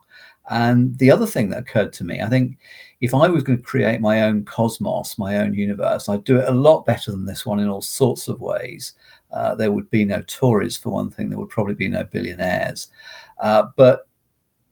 And 0.49 0.97
the 0.97 1.11
other 1.11 1.27
thing 1.27 1.49
that 1.49 1.59
occurred 1.59 1.93
to 1.93 2.03
me, 2.03 2.21
I 2.21 2.27
think 2.29 2.57
if 3.01 3.13
I 3.13 3.27
was 3.29 3.43
going 3.43 3.57
to 3.57 3.63
create 3.63 4.01
my 4.01 4.23
own 4.23 4.43
cosmos, 4.43 5.17
my 5.17 5.37
own 5.37 5.53
universe, 5.53 6.09
I'd 6.09 6.25
do 6.25 6.37
it 6.37 6.49
a 6.49 6.53
lot 6.53 6.85
better 6.85 7.11
than 7.11 7.25
this 7.25 7.45
one 7.45 7.59
in 7.59 7.69
all 7.69 7.81
sorts 7.81 8.27
of 8.27 8.41
ways. 8.41 8.93
Uh, 9.31 9.55
there 9.55 9.71
would 9.71 9.89
be 9.89 10.03
no 10.03 10.21
Tories, 10.23 10.75
for 10.75 10.89
one 10.89 11.09
thing. 11.09 11.29
There 11.29 11.39
would 11.39 11.49
probably 11.49 11.75
be 11.75 11.87
no 11.87 12.03
billionaires. 12.03 12.89
Uh, 13.39 13.67
but 13.77 14.08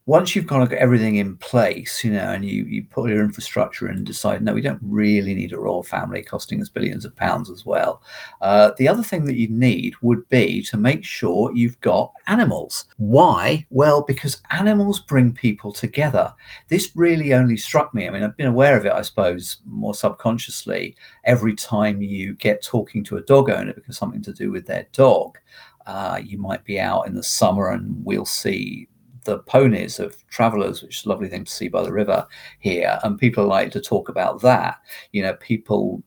once 0.07 0.33
you've 0.33 0.47
kind 0.47 0.63
of 0.63 0.69
got 0.69 0.79
everything 0.79 1.17
in 1.17 1.35
place, 1.35 2.01
you 2.01 2.09
know, 2.09 2.31
and 2.31 2.45
you 2.45 2.63
you 2.63 2.81
put 2.85 3.09
your 3.09 3.21
infrastructure 3.21 3.87
and 3.87 4.05
decide, 4.05 4.41
no, 4.41 4.53
we 4.53 4.61
don't 4.61 4.79
really 4.81 5.35
need 5.35 5.51
a 5.51 5.59
royal 5.59 5.83
family 5.83 6.23
costing 6.23 6.61
us 6.61 6.69
billions 6.69 7.03
of 7.03 7.13
pounds 7.17 7.49
as 7.49 7.65
well. 7.65 8.01
Uh, 8.39 8.71
the 8.77 8.87
other 8.87 9.03
thing 9.03 9.25
that 9.25 9.35
you 9.35 9.49
need 9.49 9.93
would 10.01 10.27
be 10.29 10.63
to 10.63 10.77
make 10.77 11.03
sure 11.03 11.53
you've 11.53 11.79
got 11.81 12.13
animals. 12.27 12.85
Why? 12.95 13.65
Well, 13.69 14.01
because 14.01 14.41
animals 14.49 15.01
bring 15.01 15.33
people 15.33 15.73
together. 15.73 16.33
This 16.69 16.95
really 16.95 17.33
only 17.33 17.57
struck 17.57 17.93
me. 17.93 18.07
I 18.07 18.09
mean, 18.09 18.23
I've 18.23 18.37
been 18.37 18.47
aware 18.47 18.77
of 18.77 18.85
it, 18.85 18.93
I 18.93 19.01
suppose, 19.01 19.57
more 19.65 19.93
subconsciously 19.93 20.95
every 21.25 21.53
time 21.53 22.01
you 22.01 22.33
get 22.35 22.63
talking 22.63 23.03
to 23.03 23.17
a 23.17 23.21
dog 23.23 23.49
owner 23.49 23.73
because 23.73 23.97
something 23.97 24.23
to 24.23 24.33
do 24.33 24.51
with 24.51 24.65
their 24.65 24.87
dog. 24.93 25.37
Uh, 25.85 26.19
you 26.23 26.37
might 26.37 26.63
be 26.63 26.79
out 26.79 27.07
in 27.07 27.13
the 27.13 27.23
summer 27.23 27.71
and 27.71 28.03
we'll 28.05 28.25
see 28.25 28.87
the 29.27 29.39
ponies 29.39 29.99
of 29.99 30.27
travelers, 30.29 30.81
which 30.81 30.99
is 30.99 31.05
a 31.05 31.09
lovely 31.09 31.27
thing 31.27 31.43
to 31.43 31.51
see 31.51 31.67
by 31.67 31.83
the 31.83 31.91
river 31.91 32.25
here. 32.59 32.97
And 33.03 33.19
people 33.19 33.45
like 33.45 33.71
to 33.71 33.81
talk 33.81 34.09
about 34.09 34.41
that. 34.41 34.79
You 35.11 35.21
know, 35.21 35.33
people 35.35 36.01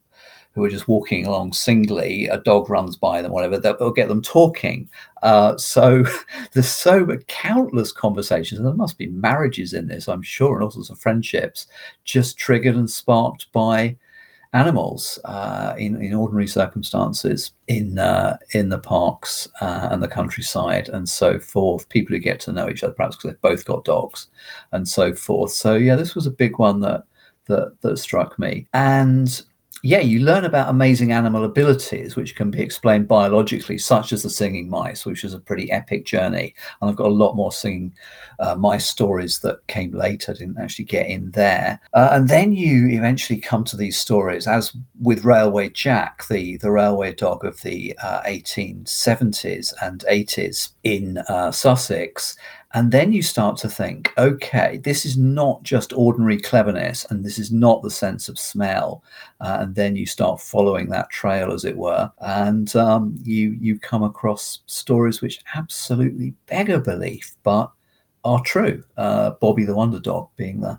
who 0.52 0.64
are 0.64 0.70
just 0.70 0.88
walking 0.88 1.26
along 1.26 1.52
singly, 1.52 2.26
a 2.26 2.38
dog 2.38 2.68
runs 2.68 2.96
by 2.96 3.22
them, 3.22 3.30
whatever, 3.30 3.56
they'll 3.58 3.92
get 3.92 4.08
them 4.08 4.22
talking. 4.22 4.90
Uh, 5.22 5.56
so 5.56 6.04
there's 6.52 6.68
so 6.68 7.06
countless 7.28 7.92
conversations, 7.92 8.58
and 8.58 8.66
there 8.66 8.74
must 8.74 8.98
be 8.98 9.06
marriages 9.08 9.74
in 9.74 9.86
this, 9.86 10.08
I'm 10.08 10.22
sure, 10.22 10.54
and 10.54 10.64
all 10.64 10.70
sorts 10.70 10.90
of 10.90 10.98
friendships 10.98 11.68
just 12.04 12.36
triggered 12.36 12.74
and 12.74 12.90
sparked 12.90 13.52
by 13.52 13.96
animals 14.52 15.18
uh, 15.24 15.74
in, 15.78 16.00
in 16.02 16.12
ordinary 16.12 16.46
circumstances 16.46 17.52
in 17.68 17.98
uh, 17.98 18.36
in 18.52 18.68
the 18.68 18.78
parks 18.78 19.48
uh, 19.60 19.88
and 19.90 20.02
the 20.02 20.08
countryside 20.08 20.88
and 20.88 21.08
so 21.08 21.38
forth. 21.38 21.88
People 21.88 22.14
who 22.14 22.20
get 22.20 22.40
to 22.40 22.52
know 22.52 22.68
each 22.68 22.82
other, 22.82 22.92
perhaps 22.92 23.16
because 23.16 23.30
they've 23.30 23.40
both 23.42 23.64
got 23.64 23.84
dogs, 23.84 24.28
and 24.72 24.88
so 24.88 25.14
forth. 25.14 25.52
So 25.52 25.74
yeah, 25.74 25.96
this 25.96 26.14
was 26.14 26.26
a 26.26 26.32
big 26.32 26.58
one 26.58 26.80
that 26.80 27.04
that 27.46 27.80
that 27.82 27.98
struck 27.98 28.38
me. 28.38 28.66
And 28.72 29.42
yeah, 29.82 30.00
you 30.00 30.20
learn 30.20 30.44
about 30.44 30.68
amazing 30.68 31.12
animal 31.12 31.44
abilities, 31.44 32.14
which 32.14 32.36
can 32.36 32.50
be 32.50 32.60
explained 32.60 33.08
biologically, 33.08 33.78
such 33.78 34.12
as 34.12 34.22
the 34.22 34.30
singing 34.30 34.68
mice, 34.68 35.06
which 35.06 35.24
is 35.24 35.32
a 35.32 35.38
pretty 35.38 35.70
epic 35.72 36.04
journey. 36.04 36.54
And 36.80 36.90
I've 36.90 36.96
got 36.96 37.06
a 37.06 37.14
lot 37.14 37.34
more 37.34 37.52
singing 37.52 37.94
uh, 38.38 38.54
mice 38.56 38.86
stories 38.86 39.38
that 39.40 39.66
came 39.68 39.92
later, 39.92 40.34
didn't 40.34 40.58
actually 40.58 40.84
get 40.84 41.06
in 41.06 41.30
there. 41.30 41.80
Uh, 41.94 42.10
and 42.12 42.28
then 42.28 42.52
you 42.52 42.88
eventually 42.88 43.38
come 43.38 43.64
to 43.64 43.76
these 43.76 43.98
stories, 43.98 44.46
as 44.46 44.76
with 45.00 45.24
Railway 45.24 45.70
Jack, 45.70 46.26
the, 46.28 46.58
the 46.58 46.70
railway 46.70 47.14
dog 47.14 47.44
of 47.44 47.60
the 47.62 47.96
uh, 48.02 48.22
1870s 48.22 49.72
and 49.82 50.04
80s 50.10 50.70
in 50.84 51.18
uh, 51.28 51.50
Sussex. 51.50 52.36
And 52.72 52.92
then 52.92 53.12
you 53.12 53.22
start 53.22 53.56
to 53.58 53.68
think, 53.68 54.12
okay, 54.16 54.78
this 54.84 55.04
is 55.04 55.16
not 55.16 55.62
just 55.64 55.92
ordinary 55.92 56.38
cleverness, 56.38 57.04
and 57.10 57.24
this 57.24 57.38
is 57.38 57.50
not 57.50 57.82
the 57.82 57.90
sense 57.90 58.28
of 58.28 58.38
smell. 58.38 59.02
Uh, 59.40 59.58
and 59.60 59.74
then 59.74 59.96
you 59.96 60.06
start 60.06 60.40
following 60.40 60.88
that 60.90 61.10
trail, 61.10 61.52
as 61.52 61.64
it 61.64 61.76
were, 61.76 62.10
and 62.20 62.74
um, 62.76 63.18
you 63.24 63.56
you 63.60 63.78
come 63.78 64.04
across 64.04 64.60
stories 64.66 65.20
which 65.20 65.40
absolutely 65.56 66.32
beggar 66.46 66.78
belief, 66.78 67.34
but 67.42 67.72
are 68.24 68.42
true. 68.42 68.84
Uh, 68.96 69.30
Bobby 69.30 69.64
the 69.64 69.74
Wonder 69.74 69.98
Dog 69.98 70.28
being 70.36 70.60
the 70.60 70.78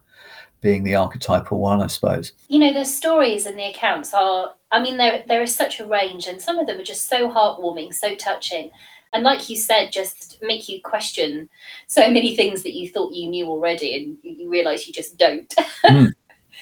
being 0.62 0.83
the 0.83 0.95
archetypal 0.95 1.60
one, 1.60 1.81
I 1.81 1.88
suppose. 1.88 2.33
You 2.48 2.60
know, 2.60 2.74
the 2.74 2.86
stories 2.86 3.45
and 3.45 3.57
the 3.57 3.65
accounts 3.65 4.13
are. 4.13 4.53
I 4.71 4.81
mean, 4.81 4.95
there 4.95 5.24
there 5.27 5.41
is 5.41 5.53
such 5.53 5.81
a 5.81 5.86
range, 5.86 6.27
and 6.27 6.41
some 6.41 6.57
of 6.57 6.67
them 6.67 6.79
are 6.79 6.83
just 6.83 7.10
so 7.10 7.29
heartwarming, 7.29 7.93
so 7.93 8.15
touching 8.15 8.71
and 9.13 9.24
like 9.24 9.50
you 9.50 9.56
said 9.56 9.91
just 9.91 10.38
make 10.41 10.70
you 10.70 10.82
question 10.82 11.50
so 11.88 12.10
many 12.10 12.36
things 12.36 12.63
that 12.63 12.74
you 12.74 12.89
thought 12.89 13.13
you 13.13 13.30
knew 13.30 13.48
already 13.48 13.96
and 13.96 14.18
you 14.24 14.50
realize 14.50 14.88
you 14.88 14.94
just 14.94 15.18
don't. 15.18 15.53
Mm. 15.84 16.13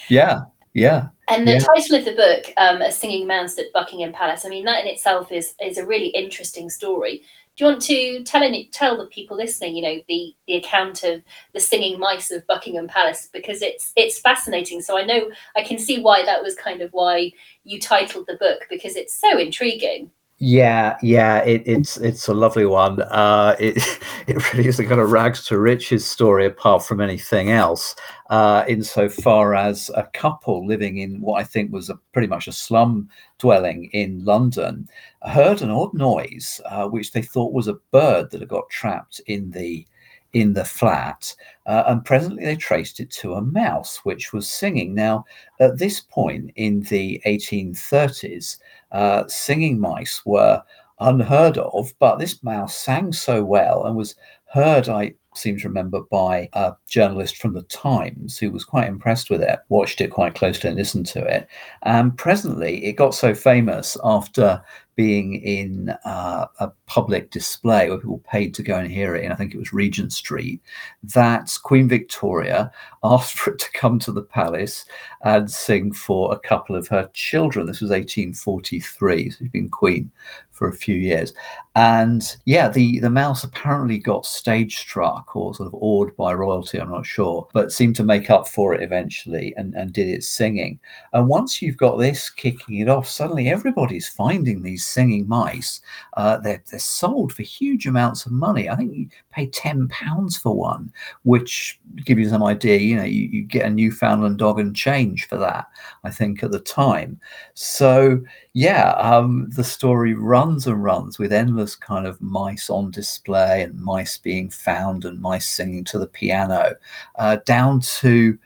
yeah 0.07 0.43
yeah. 0.73 1.07
And 1.27 1.47
the 1.47 1.53
yeah. 1.53 1.59
title 1.59 1.97
of 1.97 2.05
the 2.05 2.13
book 2.13 2.53
um, 2.57 2.81
a 2.81 2.91
singing 2.91 3.27
mouse 3.27 3.57
at 3.57 3.65
buckingham 3.73 4.13
palace 4.13 4.45
i 4.45 4.49
mean 4.49 4.65
that 4.65 4.81
in 4.81 4.87
itself 4.87 5.31
is 5.31 5.53
is 5.61 5.77
a 5.77 5.85
really 5.85 6.07
interesting 6.07 6.69
story. 6.69 7.21
Do 7.57 7.65
you 7.65 7.71
want 7.71 7.81
to 7.83 8.23
tell 8.23 8.41
any, 8.41 8.69
tell 8.71 8.97
the 8.97 9.07
people 9.07 9.35
listening 9.35 9.75
you 9.75 9.81
know 9.81 9.99
the 10.07 10.33
the 10.47 10.55
account 10.55 11.03
of 11.03 11.21
the 11.53 11.59
singing 11.59 11.99
mice 11.99 12.31
of 12.31 12.47
buckingham 12.47 12.87
palace? 12.87 13.27
Because 13.33 13.61
it's 13.61 13.91
it's 13.97 14.19
fascinating. 14.19 14.81
So 14.81 14.97
i 14.97 15.03
know 15.03 15.29
i 15.57 15.63
can 15.63 15.77
see 15.77 16.01
why 16.01 16.23
that 16.23 16.41
was 16.41 16.55
kind 16.55 16.81
of 16.81 16.93
why 16.93 17.31
you 17.65 17.79
titled 17.79 18.27
the 18.27 18.37
book 18.37 18.65
because 18.69 18.95
it's 18.95 19.19
so 19.19 19.37
intriguing 19.37 20.11
yeah, 20.41 20.97
yeah, 21.03 21.39
it, 21.39 21.63
it's 21.65 21.97
it's 21.97 22.29
a 22.29 22.33
lovely 22.33 22.65
one. 22.65 23.01
Uh, 23.01 23.55
it 23.59 23.77
it 24.27 24.53
really 24.53 24.67
is 24.67 24.79
a 24.79 24.85
kind 24.85 25.01
of 25.01 25.11
rags 25.11 25.45
to 25.47 25.59
riches 25.59 26.05
story, 26.05 26.45
apart 26.45 26.85
from 26.85 27.01
anything 27.01 27.51
else. 27.51 27.95
Uh, 28.29 28.63
insofar 28.67 29.55
as 29.55 29.89
a 29.95 30.03
couple 30.13 30.65
living 30.65 30.99
in 30.99 31.19
what 31.19 31.41
I 31.41 31.43
think 31.43 31.73
was 31.73 31.89
a 31.89 31.95
pretty 32.13 32.27
much 32.27 32.47
a 32.47 32.51
slum 32.53 33.09
dwelling 33.39 33.89
in 33.91 34.23
London 34.23 34.87
heard 35.23 35.61
an 35.61 35.71
odd 35.71 35.93
noise, 35.93 36.61
uh, 36.65 36.87
which 36.87 37.11
they 37.11 37.21
thought 37.21 37.53
was 37.53 37.67
a 37.67 37.79
bird 37.91 38.31
that 38.31 38.39
had 38.39 38.49
got 38.49 38.69
trapped 38.69 39.19
in 39.27 39.51
the 39.51 39.85
in 40.33 40.53
the 40.53 40.63
flat, 40.63 41.35
uh, 41.65 41.83
and 41.87 42.05
presently 42.05 42.45
they 42.45 42.55
traced 42.55 42.99
it 42.99 43.09
to 43.09 43.33
a 43.33 43.41
mouse 43.41 44.05
which 44.05 44.31
was 44.31 44.47
singing. 44.47 44.93
Now, 44.93 45.25
at 45.59 45.79
this 45.79 46.01
point 46.01 46.51
in 46.55 46.81
the 46.81 47.19
1830s, 47.25 48.57
uh, 48.91 49.27
singing 49.27 49.79
mice 49.79 50.21
were 50.25 50.61
unheard 50.99 51.57
of, 51.57 51.93
but 51.99 52.17
this 52.17 52.43
mouse 52.43 52.75
sang 52.75 53.11
so 53.11 53.43
well 53.43 53.85
and 53.85 53.95
was 53.95 54.15
heard, 54.51 54.89
I 54.89 55.13
seem 55.35 55.57
to 55.59 55.67
remember, 55.67 56.01
by 56.11 56.49
a 56.53 56.73
journalist 56.87 57.37
from 57.37 57.53
the 57.53 57.61
Times 57.63 58.37
who 58.37 58.51
was 58.51 58.65
quite 58.65 58.87
impressed 58.87 59.29
with 59.29 59.41
it, 59.41 59.59
watched 59.69 60.01
it 60.01 60.11
quite 60.11 60.35
closely 60.35 60.69
and 60.69 60.77
listened 60.77 61.05
to 61.07 61.23
it. 61.23 61.47
And 61.83 62.17
presently, 62.17 62.83
it 62.83 62.93
got 62.93 63.13
so 63.13 63.33
famous 63.33 63.95
after 64.03 64.61
being 64.95 65.35
in 65.35 65.89
uh, 66.03 66.45
a 66.59 66.71
public 66.85 67.31
display 67.31 67.89
where 67.89 67.97
people 67.97 68.21
paid 68.29 68.53
to 68.53 68.63
go 68.63 68.77
and 68.77 68.91
hear 68.91 69.15
it, 69.15 69.23
and 69.23 69.31
I 69.31 69.35
think 69.35 69.53
it 69.53 69.59
was 69.59 69.71
Regent 69.71 70.11
Street, 70.11 70.61
that 71.03 71.57
Queen 71.63 71.87
Victoria 71.87 72.71
asked 73.03 73.37
for 73.37 73.53
it 73.53 73.59
to 73.59 73.71
come 73.71 73.97
to 73.99 74.11
the 74.11 74.23
palace 74.23 74.85
and 75.23 75.49
sing 75.49 75.93
for 75.93 76.33
a 76.33 76.39
couple 76.39 76.75
of 76.75 76.87
her 76.89 77.09
children. 77.13 77.65
This 77.65 77.81
was 77.81 77.91
1843, 77.91 79.29
so 79.29 79.37
she's 79.37 79.49
been 79.49 79.69
queen 79.69 80.11
for 80.59 80.67
a 80.67 80.73
few 80.73 80.95
years. 80.95 81.33
And 81.75 82.35
yeah, 82.43 82.67
the, 82.67 82.99
the 82.99 83.09
mouse 83.09 83.45
apparently 83.45 83.97
got 83.97 84.25
stage 84.25 84.77
struck 84.77 85.33
or 85.33 85.55
sort 85.55 85.67
of 85.67 85.75
awed 85.75 86.15
by 86.17 86.33
royalty, 86.33 86.79
I'm 86.79 86.91
not 86.91 87.05
sure, 87.05 87.47
but 87.53 87.71
seemed 87.71 87.95
to 87.95 88.03
make 88.03 88.29
up 88.29 88.45
for 88.45 88.75
it 88.75 88.83
eventually 88.83 89.53
and, 89.55 89.73
and 89.75 89.93
did 89.93 90.09
its 90.09 90.27
singing. 90.27 90.77
And 91.13 91.29
once 91.29 91.61
you've 91.61 91.77
got 91.77 91.95
this 91.97 92.29
kicking 92.29 92.79
it 92.79 92.89
off, 92.89 93.07
suddenly 93.07 93.47
everybody's 93.47 94.09
finding 94.09 94.61
these 94.61 94.85
singing 94.89 95.27
mice. 95.27 95.81
Uh, 96.17 96.37
they're, 96.37 96.63
they're 96.69 96.79
sold 96.79 97.33
for 97.33 97.43
huge 97.43 97.87
amounts 97.87 98.25
of 98.25 98.31
money. 98.31 98.69
I 98.69 98.75
think 98.75 98.95
you 98.95 99.07
pay 99.31 99.47
ten 99.47 99.87
pounds 99.89 100.37
for 100.37 100.55
one, 100.55 100.91
which 101.23 101.79
give 102.05 102.19
you 102.19 102.29
some 102.29 102.43
idea. 102.43 102.77
You 102.77 102.95
know, 102.97 103.03
you, 103.03 103.27
you 103.27 103.43
get 103.43 103.65
a 103.65 103.69
Newfoundland 103.69 104.37
dog 104.37 104.59
and 104.59 104.75
change 104.75 105.27
for 105.27 105.37
that. 105.37 105.67
I 106.03 106.09
think 106.09 106.43
at 106.43 106.51
the 106.51 106.59
time. 106.59 107.19
So 107.53 108.21
yeah, 108.53 108.91
um, 108.93 109.49
the 109.55 109.63
story 109.63 110.13
runs 110.13 110.67
and 110.67 110.83
runs 110.83 111.19
with 111.19 111.31
endless 111.31 111.75
kind 111.75 112.07
of 112.07 112.21
mice 112.21 112.69
on 112.69 112.91
display 112.91 113.61
and 113.61 113.79
mice 113.79 114.17
being 114.17 114.49
found 114.49 115.05
and 115.05 115.21
mice 115.21 115.47
singing 115.47 115.83
to 115.85 115.99
the 115.99 116.07
piano, 116.07 116.75
uh, 117.17 117.37
down 117.45 117.79
to 117.81 118.37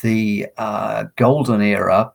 the 0.00 0.46
uh, 0.58 1.04
golden 1.16 1.62
era 1.62 2.12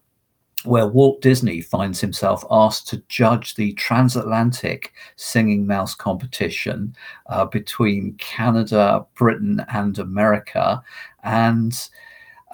where 0.67 0.87
Walt 0.87 1.21
Disney 1.21 1.61
finds 1.61 2.01
himself 2.01 2.43
asked 2.51 2.87
to 2.89 3.01
judge 3.07 3.55
the 3.55 3.73
transatlantic 3.73 4.93
singing 5.15 5.65
mouse 5.65 5.95
competition 5.95 6.95
uh, 7.27 7.45
between 7.45 8.13
Canada, 8.15 9.05
Britain, 9.15 9.65
and 9.73 9.97
America. 9.97 10.81
And 11.23 11.89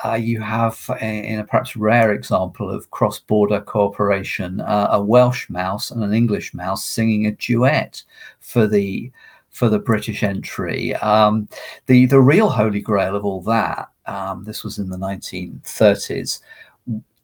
uh, 0.03 0.13
you 0.13 0.41
have, 0.41 0.89
in 1.01 1.39
a 1.39 1.43
perhaps 1.43 1.75
rare 1.75 2.13
example 2.13 2.69
of 2.69 2.89
cross 2.91 3.19
border 3.19 3.61
cooperation, 3.61 4.61
uh, 4.61 4.89
a 4.91 5.03
Welsh 5.03 5.49
mouse 5.49 5.91
and 5.91 6.03
an 6.03 6.13
English 6.13 6.53
mouse 6.53 6.85
singing 6.85 7.25
a 7.25 7.31
duet 7.31 8.03
for 8.39 8.67
the 8.67 9.11
for 9.49 9.69
the 9.69 9.77
British 9.77 10.23
entry. 10.23 10.95
Um, 10.95 11.47
the 11.85 12.07
the 12.07 12.19
real 12.19 12.49
holy 12.49 12.81
grail 12.81 13.15
of 13.15 13.23
all 13.23 13.41
that. 13.43 13.89
Um, 14.05 14.43
this 14.43 14.63
was 14.63 14.79
in 14.79 14.89
the 14.89 14.97
1930s 14.97 16.41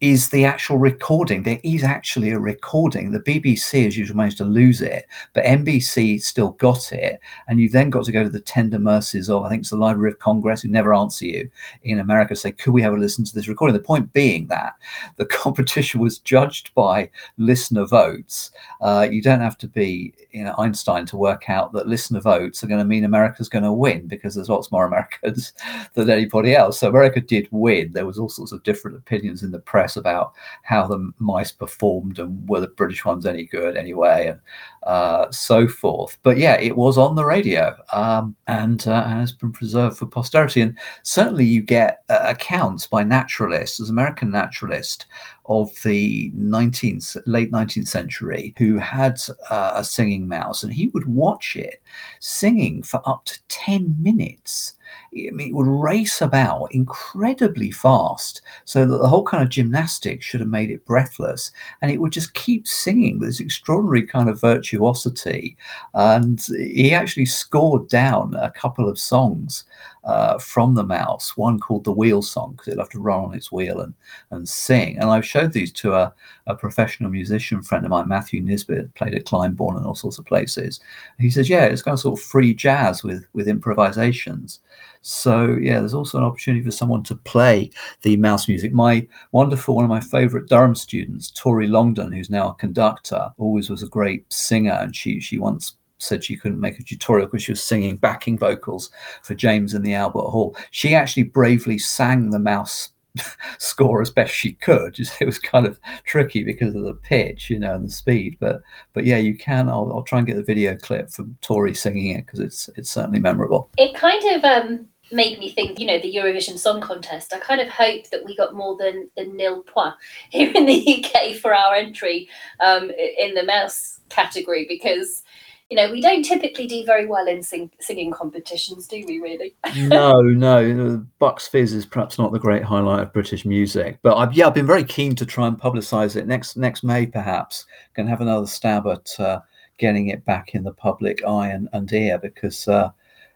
is 0.00 0.30
the 0.30 0.46
actual 0.46 0.78
recording. 0.78 1.42
There 1.42 1.60
is 1.62 1.84
actually 1.84 2.30
a 2.30 2.38
recording. 2.38 3.10
The 3.10 3.20
BBC 3.20 3.84
has 3.84 3.98
usually 3.98 4.16
managed 4.16 4.38
to 4.38 4.44
lose 4.44 4.80
it, 4.80 5.06
but 5.34 5.44
NBC 5.44 6.22
still 6.22 6.52
got 6.52 6.90
it. 6.92 7.20
And 7.48 7.60
you've 7.60 7.72
then 7.72 7.90
got 7.90 8.04
to 8.06 8.12
go 8.12 8.22
to 8.22 8.30
the 8.30 8.40
tender 8.40 8.78
mercies 8.78 9.28
of, 9.28 9.44
I 9.44 9.50
think 9.50 9.60
it's 9.60 9.70
the 9.70 9.76
Library 9.76 10.10
of 10.10 10.18
Congress, 10.18 10.62
who 10.62 10.68
never 10.68 10.94
answer 10.94 11.26
you 11.26 11.50
in 11.82 11.98
America, 11.98 12.34
say, 12.34 12.52
could 12.52 12.72
we 12.72 12.80
have 12.80 12.94
a 12.94 12.96
listen 12.96 13.24
to 13.26 13.34
this 13.34 13.48
recording? 13.48 13.74
The 13.74 13.82
point 13.82 14.10
being 14.14 14.46
that 14.46 14.74
the 15.16 15.26
competition 15.26 16.00
was 16.00 16.18
judged 16.18 16.72
by 16.74 17.10
listener 17.36 17.84
votes. 17.84 18.52
Uh, 18.80 19.06
you 19.10 19.20
don't 19.20 19.40
have 19.40 19.58
to 19.58 19.68
be 19.68 20.14
you 20.32 20.44
know, 20.44 20.54
Einstein 20.58 21.06
to 21.06 21.16
work 21.16 21.50
out 21.50 21.72
that 21.72 21.88
listener 21.88 22.20
votes 22.20 22.62
are 22.62 22.68
going 22.68 22.78
to 22.78 22.84
mean 22.84 23.04
America's 23.04 23.48
going 23.48 23.64
to 23.64 23.72
win 23.72 24.06
because 24.06 24.34
there's 24.34 24.48
lots 24.48 24.70
more 24.70 24.86
Americans 24.86 25.52
than 25.94 26.08
anybody 26.08 26.54
else. 26.54 26.78
So 26.78 26.88
America 26.88 27.20
did 27.20 27.48
win. 27.50 27.92
There 27.92 28.06
was 28.06 28.18
all 28.18 28.28
sorts 28.28 28.52
of 28.52 28.62
different 28.62 28.96
opinions 28.96 29.42
in 29.42 29.50
the 29.50 29.58
press 29.58 29.89
about 29.96 30.32
how 30.62 30.86
the 30.86 31.12
mice 31.18 31.52
performed 31.52 32.18
and 32.18 32.48
were 32.48 32.60
the 32.60 32.68
British 32.68 33.04
ones 33.04 33.26
any 33.26 33.44
good 33.44 33.76
anyway, 33.76 34.28
and 34.28 34.40
uh, 34.84 35.30
so 35.30 35.68
forth. 35.68 36.18
But 36.22 36.38
yeah, 36.38 36.58
it 36.58 36.76
was 36.76 36.96
on 36.96 37.14
the 37.14 37.24
radio 37.24 37.76
um, 37.92 38.34
and 38.46 38.86
uh, 38.86 39.06
has 39.06 39.32
been 39.32 39.52
preserved 39.52 39.98
for 39.98 40.06
posterity. 40.06 40.60
And 40.62 40.78
certainly, 41.02 41.44
you 41.44 41.62
get 41.62 42.02
uh, 42.08 42.20
accounts 42.24 42.86
by 42.86 43.02
naturalists, 43.02 43.80
as 43.80 43.90
American 43.90 44.30
naturalist 44.30 45.06
of 45.46 45.70
the 45.82 46.30
19th, 46.32 47.20
late 47.26 47.50
19th 47.52 47.88
century, 47.88 48.54
who 48.58 48.78
had 48.78 49.20
uh, 49.50 49.72
a 49.74 49.84
singing 49.84 50.28
mouse, 50.28 50.62
and 50.62 50.72
he 50.72 50.88
would 50.88 51.06
watch 51.06 51.56
it 51.56 51.82
singing 52.20 52.82
for 52.82 53.02
up 53.04 53.24
to 53.26 53.38
10 53.48 53.96
minutes 54.00 54.74
it 55.12 55.54
would 55.54 55.66
race 55.66 56.20
about 56.20 56.72
incredibly 56.72 57.70
fast 57.70 58.42
so 58.64 58.86
that 58.86 58.98
the 58.98 59.08
whole 59.08 59.24
kind 59.24 59.42
of 59.42 59.48
gymnastics 59.48 60.24
should 60.24 60.40
have 60.40 60.48
made 60.48 60.70
it 60.70 60.84
breathless. 60.86 61.50
And 61.82 61.90
it 61.90 62.00
would 62.00 62.12
just 62.12 62.34
keep 62.34 62.66
singing 62.66 63.18
with 63.18 63.28
this 63.28 63.40
extraordinary 63.40 64.06
kind 64.06 64.28
of 64.28 64.40
virtuosity. 64.40 65.56
And 65.94 66.40
he 66.40 66.94
actually 66.94 67.26
scored 67.26 67.88
down 67.88 68.34
a 68.34 68.50
couple 68.50 68.88
of 68.88 68.98
songs 68.98 69.64
uh, 70.04 70.38
from 70.38 70.74
the 70.74 70.84
mouse, 70.84 71.36
one 71.36 71.58
called 71.58 71.84
the 71.84 71.92
wheel 71.92 72.22
song, 72.22 72.52
because 72.52 72.68
it 72.68 72.78
loved 72.78 72.92
to 72.92 73.00
run 73.00 73.24
on 73.24 73.34
its 73.34 73.52
wheel 73.52 73.80
and, 73.80 73.94
and 74.30 74.48
sing. 74.48 74.96
And 74.98 75.10
I've 75.10 75.26
showed 75.26 75.52
these 75.52 75.72
to 75.72 75.94
a, 75.94 76.14
a 76.46 76.54
professional 76.54 77.10
musician 77.10 77.62
friend 77.62 77.84
of 77.84 77.90
mine, 77.90 78.08
Matthew 78.08 78.40
Nisbet, 78.40 78.94
played 78.94 79.14
at 79.14 79.26
Glyndebourne 79.26 79.76
and 79.76 79.86
all 79.86 79.94
sorts 79.94 80.18
of 80.18 80.26
places. 80.26 80.80
he 81.18 81.30
says, 81.30 81.48
yeah, 81.48 81.64
it's 81.64 81.82
kind 81.82 81.94
of 81.94 82.00
sort 82.00 82.18
of 82.18 82.24
free 82.24 82.54
jazz 82.54 83.02
with, 83.02 83.26
with 83.34 83.48
improvisations. 83.48 84.60
So 85.02 85.56
yeah, 85.60 85.80
there's 85.80 85.94
also 85.94 86.18
an 86.18 86.24
opportunity 86.24 86.64
for 86.64 86.70
someone 86.70 87.02
to 87.04 87.16
play 87.16 87.70
the 88.02 88.16
mouse 88.16 88.48
music. 88.48 88.72
My 88.72 89.06
wonderful, 89.32 89.74
one 89.74 89.84
of 89.84 89.90
my 89.90 90.00
favourite 90.00 90.48
Durham 90.48 90.74
students, 90.74 91.30
Tori 91.30 91.66
Longdon, 91.66 92.12
who's 92.12 92.28
now 92.28 92.50
a 92.50 92.54
conductor, 92.54 93.30
always 93.38 93.70
was 93.70 93.82
a 93.82 93.88
great 93.88 94.30
singer, 94.30 94.72
and 94.72 94.94
she 94.94 95.18
she 95.20 95.38
once 95.38 95.76
said 96.02 96.24
she 96.24 96.36
couldn't 96.36 96.60
make 96.60 96.78
a 96.78 96.82
tutorial 96.82 97.26
because 97.26 97.42
she 97.42 97.52
was 97.52 97.62
singing 97.62 97.96
backing 97.96 98.38
vocals 98.38 98.90
for 99.22 99.34
James 99.34 99.74
in 99.74 99.82
the 99.82 99.94
Albert 99.94 100.30
Hall. 100.30 100.56
She 100.70 100.94
actually 100.94 101.24
bravely 101.24 101.78
sang 101.78 102.30
the 102.30 102.38
mouse 102.38 102.90
score 103.58 104.00
as 104.00 104.10
best 104.10 104.32
she 104.32 104.52
could. 104.52 104.98
It 104.98 105.26
was 105.26 105.38
kind 105.38 105.66
of 105.66 105.80
tricky 106.04 106.44
because 106.44 106.74
of 106.74 106.82
the 106.82 106.94
pitch, 106.94 107.50
you 107.50 107.58
know, 107.58 107.74
and 107.74 107.86
the 107.86 107.92
speed. 107.92 108.36
But 108.40 108.62
but 108.92 109.04
yeah, 109.04 109.18
you 109.18 109.36
can. 109.36 109.68
I'll, 109.68 109.90
I'll 109.92 110.02
try 110.02 110.18
and 110.18 110.26
get 110.26 110.36
the 110.36 110.42
video 110.42 110.76
clip 110.76 111.10
from 111.10 111.36
Tori 111.40 111.74
singing 111.74 112.16
it 112.16 112.26
because 112.26 112.40
it's 112.40 112.70
it's 112.76 112.90
certainly 112.90 113.20
memorable. 113.20 113.70
It 113.76 113.94
kind 113.94 114.22
of 114.36 114.44
um, 114.44 114.88
made 115.12 115.38
me 115.38 115.50
think, 115.50 115.78
you 115.78 115.86
know, 115.86 115.98
the 115.98 116.14
Eurovision 116.14 116.58
Song 116.58 116.80
Contest. 116.80 117.32
I 117.34 117.38
kind 117.38 117.60
of 117.60 117.68
hope 117.68 118.08
that 118.10 118.24
we 118.24 118.36
got 118.36 118.54
more 118.54 118.76
than 118.76 119.10
the 119.16 119.24
nil 119.24 119.62
point 119.62 119.94
here 120.30 120.52
in 120.54 120.66
the 120.66 121.04
UK 121.04 121.36
for 121.36 121.54
our 121.54 121.74
entry 121.74 122.28
um, 122.60 122.90
in 122.90 123.34
the 123.34 123.44
mouse 123.44 124.00
category 124.08 124.66
because 124.68 125.22
you 125.70 125.76
know, 125.76 125.90
we 125.90 126.00
don't 126.00 126.24
typically 126.24 126.66
do 126.66 126.84
very 126.84 127.06
well 127.06 127.28
in 127.28 127.44
sing- 127.44 127.70
singing 127.78 128.10
competitions, 128.10 128.88
do 128.88 129.04
we? 129.06 129.20
Really? 129.20 129.54
no, 129.76 130.20
no. 130.20 131.06
Bucks 131.20 131.46
Fizz 131.46 131.72
is 131.72 131.86
perhaps 131.86 132.18
not 132.18 132.32
the 132.32 132.40
great 132.40 132.64
highlight 132.64 133.04
of 133.04 133.12
British 133.12 133.44
music, 133.44 133.98
but 134.02 134.16
I've 134.16 134.32
yeah, 134.32 134.48
I've 134.48 134.54
been 134.54 134.66
very 134.66 134.82
keen 134.82 135.14
to 135.14 135.24
try 135.24 135.46
and 135.46 135.58
publicise 135.58 136.16
it 136.16 136.26
next 136.26 136.56
next 136.56 136.82
May, 136.82 137.06
perhaps. 137.06 137.66
Can 137.94 138.08
have 138.08 138.20
another 138.20 138.48
stab 138.48 138.88
at 138.88 139.08
uh, 139.20 139.40
getting 139.78 140.08
it 140.08 140.24
back 140.24 140.56
in 140.56 140.64
the 140.64 140.72
public 140.72 141.24
eye 141.24 141.48
and, 141.48 141.68
and 141.72 141.90
ear 141.92 142.18
because. 142.18 142.66
Uh, 142.66 142.90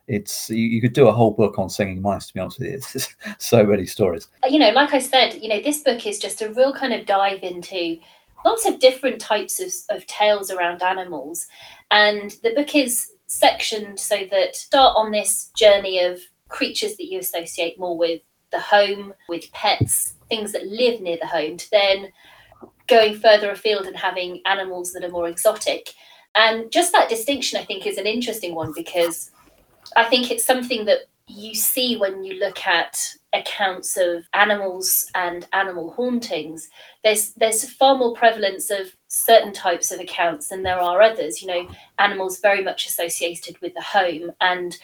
it's 0.07 0.50
you, 0.50 0.67
you, 0.67 0.83
could 0.83 0.93
do 0.93 1.09
a 1.09 1.12
whole 1.12 1.31
book 1.31 1.59
on 1.59 1.71
singing 1.71 2.03
mice 2.03 2.26
to 2.26 2.35
be 2.35 2.41
honest 2.41 2.59
with 2.59 2.69
you 2.69 2.79
there's 2.93 3.09
so 3.38 3.64
many 3.64 3.87
stories 3.87 4.29
you 4.50 4.59
know 4.59 4.69
like 4.69 4.93
i 4.93 4.99
said 4.99 5.33
you 5.43 5.49
know 5.49 5.62
this 5.62 5.79
book 5.83 6.07
is 6.07 6.19
just 6.19 6.43
a 6.43 6.53
real 6.53 6.75
kind 6.75 6.93
of 6.93 7.07
dive 7.07 7.43
into 7.43 7.99
lots 8.44 8.66
of 8.66 8.78
different 8.78 9.20
types 9.20 9.60
of, 9.60 9.96
of 9.96 10.06
tales 10.06 10.50
around 10.50 10.82
animals. 10.82 11.46
And 11.90 12.30
the 12.42 12.54
book 12.54 12.74
is 12.74 13.10
sectioned 13.26 13.98
so 13.98 14.26
that 14.30 14.54
start 14.54 14.94
on 14.96 15.10
this 15.10 15.50
journey 15.56 16.00
of 16.00 16.20
creatures 16.48 16.96
that 16.96 17.06
you 17.06 17.18
associate 17.18 17.78
more 17.78 17.96
with 17.96 18.20
the 18.52 18.60
home, 18.60 19.12
with 19.28 19.50
pets, 19.52 20.14
things 20.28 20.52
that 20.52 20.66
live 20.66 21.00
near 21.00 21.18
the 21.20 21.26
home, 21.26 21.56
to 21.56 21.70
then 21.70 22.08
going 22.86 23.18
further 23.18 23.50
afield 23.50 23.86
and 23.86 23.96
having 23.96 24.40
animals 24.46 24.92
that 24.92 25.04
are 25.04 25.10
more 25.10 25.28
exotic. 25.28 25.92
And 26.34 26.70
just 26.70 26.92
that 26.92 27.08
distinction, 27.08 27.58
I 27.58 27.64
think, 27.64 27.86
is 27.86 27.98
an 27.98 28.06
interesting 28.06 28.54
one 28.54 28.72
because 28.74 29.30
I 29.96 30.04
think 30.04 30.30
it's 30.30 30.44
something 30.44 30.84
that 30.84 31.00
you 31.26 31.54
see 31.54 31.96
when 31.96 32.22
you 32.22 32.38
look 32.38 32.66
at 32.66 32.98
accounts 33.35 33.97
of 33.97 34.25
animals 34.33 35.11
and 35.14 35.47
animal 35.53 35.93
hauntings 35.93 36.69
there's 37.03 37.33
there's 37.35 37.69
far 37.69 37.97
more 37.97 38.14
prevalence 38.14 38.71
of 38.71 38.95
certain 39.09 39.53
types 39.53 39.93
of 39.93 40.00
accounts 40.00 40.49
than 40.49 40.62
there 40.62 40.81
are 40.81 41.00
others. 41.00 41.41
You 41.41 41.49
know 41.49 41.69
animals 41.99 42.41
very 42.41 42.64
much 42.64 42.87
associated 42.87 43.61
with 43.61 43.75
the 43.75 43.83
home 43.83 44.33
and 44.40 44.77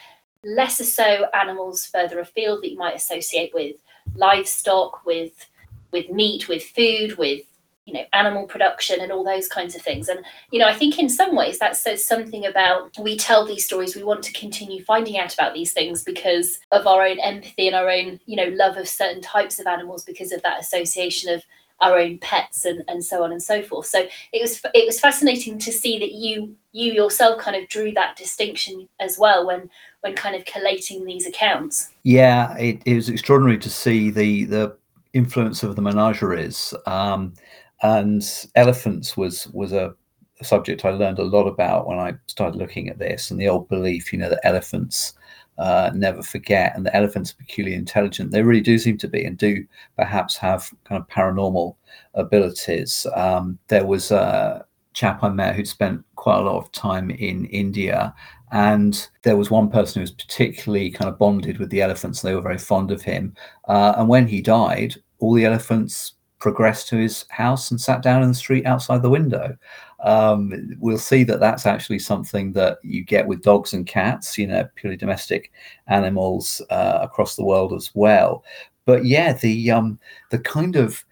lesser 0.45 0.85
so 0.85 1.27
animals 1.35 1.87
further 1.87 2.21
afield 2.21 2.63
that 2.63 2.71
you 2.71 2.79
might 2.79 2.95
associate 2.95 3.53
with 3.55 3.77
livestock 4.15 5.05
with 5.05 5.47
with 5.93 6.11
meat 6.11 6.49
with 6.49 6.63
food 6.63 7.17
with 7.19 7.43
you 7.91 7.99
know 7.99 8.07
animal 8.13 8.47
production 8.47 9.01
and 9.01 9.11
all 9.11 9.25
those 9.25 9.49
kinds 9.49 9.75
of 9.75 9.83
things. 9.83 10.09
And 10.09 10.21
you 10.51 10.61
know 10.61 10.67
i 10.69 10.75
think 10.75 10.99
in 10.99 11.09
some 11.09 11.35
ways 11.35 11.59
that 11.59 11.77
says 11.77 12.05
something 12.05 12.47
about 12.47 12.97
we 12.99 13.17
tell 13.17 13.45
these 13.45 13.65
stories 13.65 13.97
we 13.97 14.05
want 14.05 14.23
to 14.25 14.33
continue 14.33 14.85
finding 14.85 15.19
out 15.19 15.35
about 15.35 15.55
these 15.55 15.73
things 15.73 16.05
because 16.05 16.59
of 16.71 16.87
our 16.87 17.05
own 17.05 17.19
empathy 17.19 17.67
and 17.67 17.77
our 17.77 17.91
own 17.91 18.21
you 18.27 18.37
know 18.37 18.49
love 18.55 18.77
of 18.77 18.89
certain 18.89 19.21
types 19.21 19.59
of 19.59 19.67
animals 19.67 20.05
because 20.05 20.31
of 20.31 20.43
that 20.43 20.61
association 20.61 21.33
of 21.33 21.43
our 21.81 21.99
own 21.99 22.19
pets 22.19 22.65
and, 22.65 22.85
and 22.89 23.03
so 23.03 23.25
on 23.25 23.33
and 23.33 23.43
so 23.43 23.63
forth. 23.63 23.87
So 23.87 24.07
it 24.33 24.43
was 24.43 24.61
it 24.75 24.87
was 24.87 25.01
fascinating 25.01 25.59
to 25.61 25.73
see 25.73 25.99
that 25.99 26.13
you 26.13 26.55
you 26.73 26.93
yourself 26.93 27.41
kind 27.41 27.57
of 27.57 27.69
drew 27.71 27.93
that 27.93 28.17
distinction 28.17 28.87
as 29.01 29.19
well 29.19 29.47
when 29.47 29.71
when 30.03 30.15
kind 30.15 30.37
of 30.37 30.45
collating 30.45 31.07
these 31.07 31.27
accounts. 31.27 31.91
Yeah 32.03 32.55
it, 32.59 32.83
it 32.85 32.95
was 32.95 33.09
extraordinary 33.09 33.59
to 33.59 33.71
see 33.71 34.11
the 34.11 34.45
the 34.45 34.77
influence 35.13 35.63
of 35.63 35.77
the 35.77 35.83
menageries. 35.83 36.75
Um, 36.87 37.35
and 37.83 38.23
elephants 38.55 39.17
was 39.17 39.47
was 39.49 39.73
a, 39.73 39.95
subject 40.43 40.87
I 40.87 40.91
learned 40.91 41.19
a 41.19 41.25
lot 41.25 41.47
about 41.47 41.87
when 41.87 41.99
I 41.99 42.15
started 42.27 42.57
looking 42.57 42.89
at 42.89 42.99
this, 42.99 43.31
and 43.31 43.39
the 43.39 43.49
old 43.49 43.69
belief, 43.69 44.13
you 44.13 44.19
know, 44.19 44.31
that 44.31 44.41
elephants 44.43 45.13
uh, 45.59 45.91
never 45.95 46.23
forget, 46.23 46.75
and 46.75 46.87
the 46.87 46.97
elephants 46.97 47.33
are 47.33 47.37
peculiarly 47.37 47.77
intelligent. 47.77 48.31
They 48.31 48.43
really 48.43 48.63
do 48.63 48.79
seem 48.79 48.97
to 48.99 49.09
be, 49.09 49.25
and 49.25 49.37
do 49.37 49.67
perhaps 49.97 50.37
have 50.39 50.71
kind 50.85 51.01
of 51.01 51.09
paranormal 51.09 51.77
abilities. 52.15 53.07
Um, 53.15 53.59
there 53.69 53.85
was 53.85 54.11
a 54.11 54.65
chap 54.95 55.23
I 55.23 55.29
met 55.29 55.55
who'd 55.55 55.69
spent 55.69 56.03
quite 56.17 56.39
a 56.39 56.43
lot 56.43 56.57
of 56.57 56.73
time 56.73 57.11
in 57.11 57.45
India, 57.47 58.15
and 58.53 59.09
there 59.23 59.37
was 59.37 59.51
one 59.51 59.69
person 59.71 60.01
who 60.01 60.05
was 60.05 60.11
particularly 60.11 60.91
kind 60.91 61.11
of 61.11 61.19
bonded 61.19 61.59
with 61.59 61.69
the 61.71 61.83
elephants. 61.83 62.23
They 62.23 62.35
were 62.35 62.41
very 62.41 62.59
fond 62.59 62.91
of 62.91 63.03
him, 63.03 63.35
uh, 63.69 63.95
and 63.99 64.09
when 64.09 64.27
he 64.27 64.41
died, 64.41 64.95
all 65.19 65.35
the 65.35 65.45
elephants 65.45 66.15
progressed 66.41 66.89
to 66.89 66.97
his 66.97 67.25
house 67.29 67.71
and 67.71 67.81
sat 67.81 68.03
down 68.03 68.23
in 68.23 68.29
the 68.29 68.35
street 68.35 68.67
outside 68.67 69.03
the 69.03 69.11
window. 69.11 69.57
Um, 70.03 70.77
we'll 70.81 70.99
see 70.99 71.25
that 71.25 71.41
that's 71.41 71.67
actually 71.67 71.99
something 71.99 72.53
that 72.55 72.79
you 72.83 73.05
get 73.05 73.27
with 73.27 73.43
dogs 73.43 73.75
and 73.75 73.87
cats, 73.87 74.39
you 74.39 74.47
know, 74.47 74.67
purely 74.75 74.97
domestic 74.97 75.53
animals 75.87 76.63
uh, 76.71 76.99
across 77.03 77.37
the 77.37 77.45
world 77.45 77.75
as 77.75 77.91
well. 77.95 78.43
But 78.87 79.05
yeah, 79.05 79.35
the 79.35 79.71
um, 79.71 79.99
the 80.31 80.39
kind 80.39 80.77
of 80.77 81.05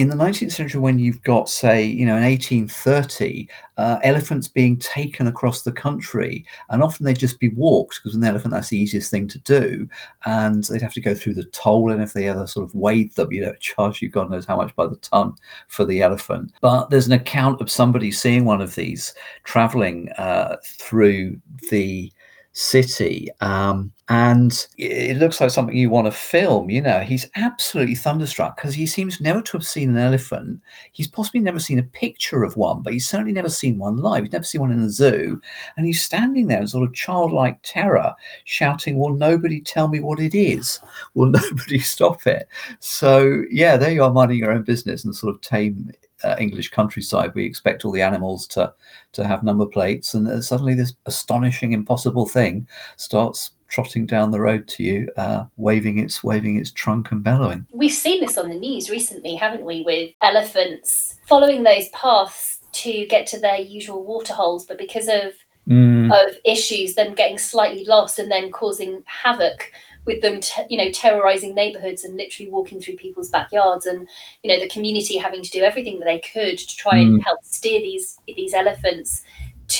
in 0.00 0.08
the 0.08 0.16
19th 0.16 0.52
century, 0.52 0.80
when 0.80 0.98
you've 0.98 1.22
got, 1.22 1.50
say, 1.50 1.84
you 1.84 2.06
know, 2.06 2.16
in 2.16 2.22
1830, 2.22 3.46
uh, 3.76 3.98
elephants 4.02 4.48
being 4.48 4.78
taken 4.78 5.26
across 5.26 5.60
the 5.60 5.72
country, 5.72 6.46
and 6.70 6.82
often 6.82 7.04
they'd 7.04 7.18
just 7.18 7.38
be 7.38 7.50
walked 7.50 8.00
because 8.02 8.16
an 8.16 8.24
elephant, 8.24 8.52
that's 8.52 8.70
the 8.70 8.78
easiest 8.78 9.10
thing 9.10 9.28
to 9.28 9.38
do. 9.40 9.86
And 10.24 10.64
they'd 10.64 10.80
have 10.80 10.94
to 10.94 11.02
go 11.02 11.14
through 11.14 11.34
the 11.34 11.44
toll, 11.44 11.90
and 11.90 12.02
if 12.02 12.14
they 12.14 12.28
ever 12.28 12.46
sort 12.46 12.66
of 12.66 12.74
weighed 12.74 13.14
them, 13.14 13.30
you 13.30 13.42
know, 13.42 13.52
charge 13.60 14.00
you 14.00 14.08
God 14.08 14.30
knows 14.30 14.46
how 14.46 14.56
much 14.56 14.74
by 14.74 14.86
the 14.86 14.96
ton 14.96 15.34
for 15.68 15.84
the 15.84 16.00
elephant. 16.00 16.52
But 16.62 16.88
there's 16.88 17.06
an 17.06 17.12
account 17.12 17.60
of 17.60 17.70
somebody 17.70 18.10
seeing 18.10 18.46
one 18.46 18.62
of 18.62 18.76
these 18.76 19.14
traveling 19.44 20.08
uh, 20.12 20.56
through 20.64 21.38
the 21.70 22.10
city. 22.52 23.28
Um, 23.40 23.92
and 24.10 24.66
it 24.76 25.18
looks 25.18 25.40
like 25.40 25.52
something 25.52 25.76
you 25.76 25.88
want 25.88 26.08
to 26.08 26.10
film. 26.10 26.68
You 26.68 26.82
know, 26.82 26.98
he's 26.98 27.30
absolutely 27.36 27.94
thunderstruck 27.94 28.56
because 28.56 28.74
he 28.74 28.84
seems 28.84 29.20
never 29.20 29.40
to 29.40 29.52
have 29.52 29.64
seen 29.64 29.90
an 29.90 29.98
elephant. 29.98 30.60
He's 30.90 31.06
possibly 31.06 31.38
never 31.38 31.60
seen 31.60 31.78
a 31.78 31.84
picture 31.84 32.42
of 32.42 32.56
one, 32.56 32.82
but 32.82 32.92
he's 32.92 33.08
certainly 33.08 33.32
never 33.32 33.48
seen 33.48 33.78
one 33.78 33.98
live. 33.98 34.24
He's 34.24 34.32
never 34.32 34.44
seen 34.44 34.62
one 34.62 34.72
in 34.72 34.80
a 34.80 34.90
zoo. 34.90 35.40
And 35.76 35.86
he's 35.86 36.02
standing 36.02 36.48
there 36.48 36.60
in 36.60 36.66
sort 36.66 36.88
of 36.88 36.92
childlike 36.92 37.60
terror, 37.62 38.12
shouting, 38.46 38.98
Will 38.98 39.14
nobody 39.14 39.60
tell 39.60 39.86
me 39.86 40.00
what 40.00 40.18
it 40.18 40.34
is? 40.34 40.80
Will 41.14 41.26
nobody 41.30 41.78
stop 41.78 42.26
it? 42.26 42.48
So, 42.80 43.44
yeah, 43.48 43.76
there 43.76 43.92
you 43.92 44.02
are 44.02 44.12
minding 44.12 44.38
your 44.38 44.50
own 44.50 44.64
business 44.64 45.04
and 45.04 45.14
sort 45.14 45.36
of 45.36 45.40
tame 45.40 45.92
uh, 46.24 46.36
English 46.38 46.68
countryside, 46.68 47.34
we 47.34 47.46
expect 47.46 47.82
all 47.82 47.92
the 47.92 48.02
animals 48.02 48.46
to 48.46 48.70
to 49.12 49.26
have 49.26 49.42
number 49.42 49.64
plates, 49.64 50.12
and 50.12 50.44
suddenly 50.44 50.74
this 50.74 50.92
astonishing, 51.06 51.72
impossible 51.72 52.28
thing 52.28 52.68
starts 52.96 53.52
trotting 53.70 54.04
down 54.04 54.30
the 54.30 54.40
road 54.40 54.68
to 54.68 54.82
you, 54.82 55.08
uh, 55.16 55.44
waving 55.56 55.98
its 55.98 56.22
waving 56.22 56.58
its 56.58 56.70
trunk 56.70 57.10
and 57.12 57.24
bellowing. 57.24 57.66
We've 57.72 57.92
seen 57.92 58.20
this 58.20 58.36
on 58.36 58.50
the 58.50 58.58
news 58.58 58.90
recently, 58.90 59.34
haven't 59.34 59.64
we, 59.64 59.82
with 59.82 60.10
elephants 60.20 61.16
following 61.26 61.62
those 61.62 61.88
paths 61.90 62.58
to 62.72 63.06
get 63.06 63.26
to 63.28 63.40
their 63.40 63.58
usual 63.58 64.04
water 64.04 64.34
holes, 64.34 64.66
but 64.66 64.76
because 64.76 65.08
of 65.08 65.32
mm. 65.68 66.12
of 66.12 66.36
issues, 66.44 66.94
them 66.94 67.14
getting 67.14 67.38
slightly 67.38 67.84
lost 67.84 68.18
and 68.18 68.30
then 68.30 68.50
causing 68.50 69.02
havoc 69.06 69.72
with 70.06 70.22
them, 70.22 70.40
te- 70.40 70.62
you 70.68 70.78
know, 70.78 70.90
terrorizing 70.90 71.54
neighborhoods 71.54 72.04
and 72.04 72.16
literally 72.16 72.50
walking 72.50 72.80
through 72.80 72.96
people's 72.96 73.30
backyards, 73.30 73.86
and 73.86 74.08
you 74.42 74.50
know, 74.50 74.60
the 74.60 74.68
community 74.68 75.16
having 75.16 75.42
to 75.42 75.50
do 75.50 75.62
everything 75.62 75.98
that 76.00 76.06
they 76.06 76.20
could 76.20 76.58
to 76.58 76.76
try 76.76 76.94
mm. 76.94 77.06
and 77.06 77.22
help 77.22 77.44
steer 77.44 77.80
these 77.80 78.18
these 78.26 78.54
elephants 78.54 79.22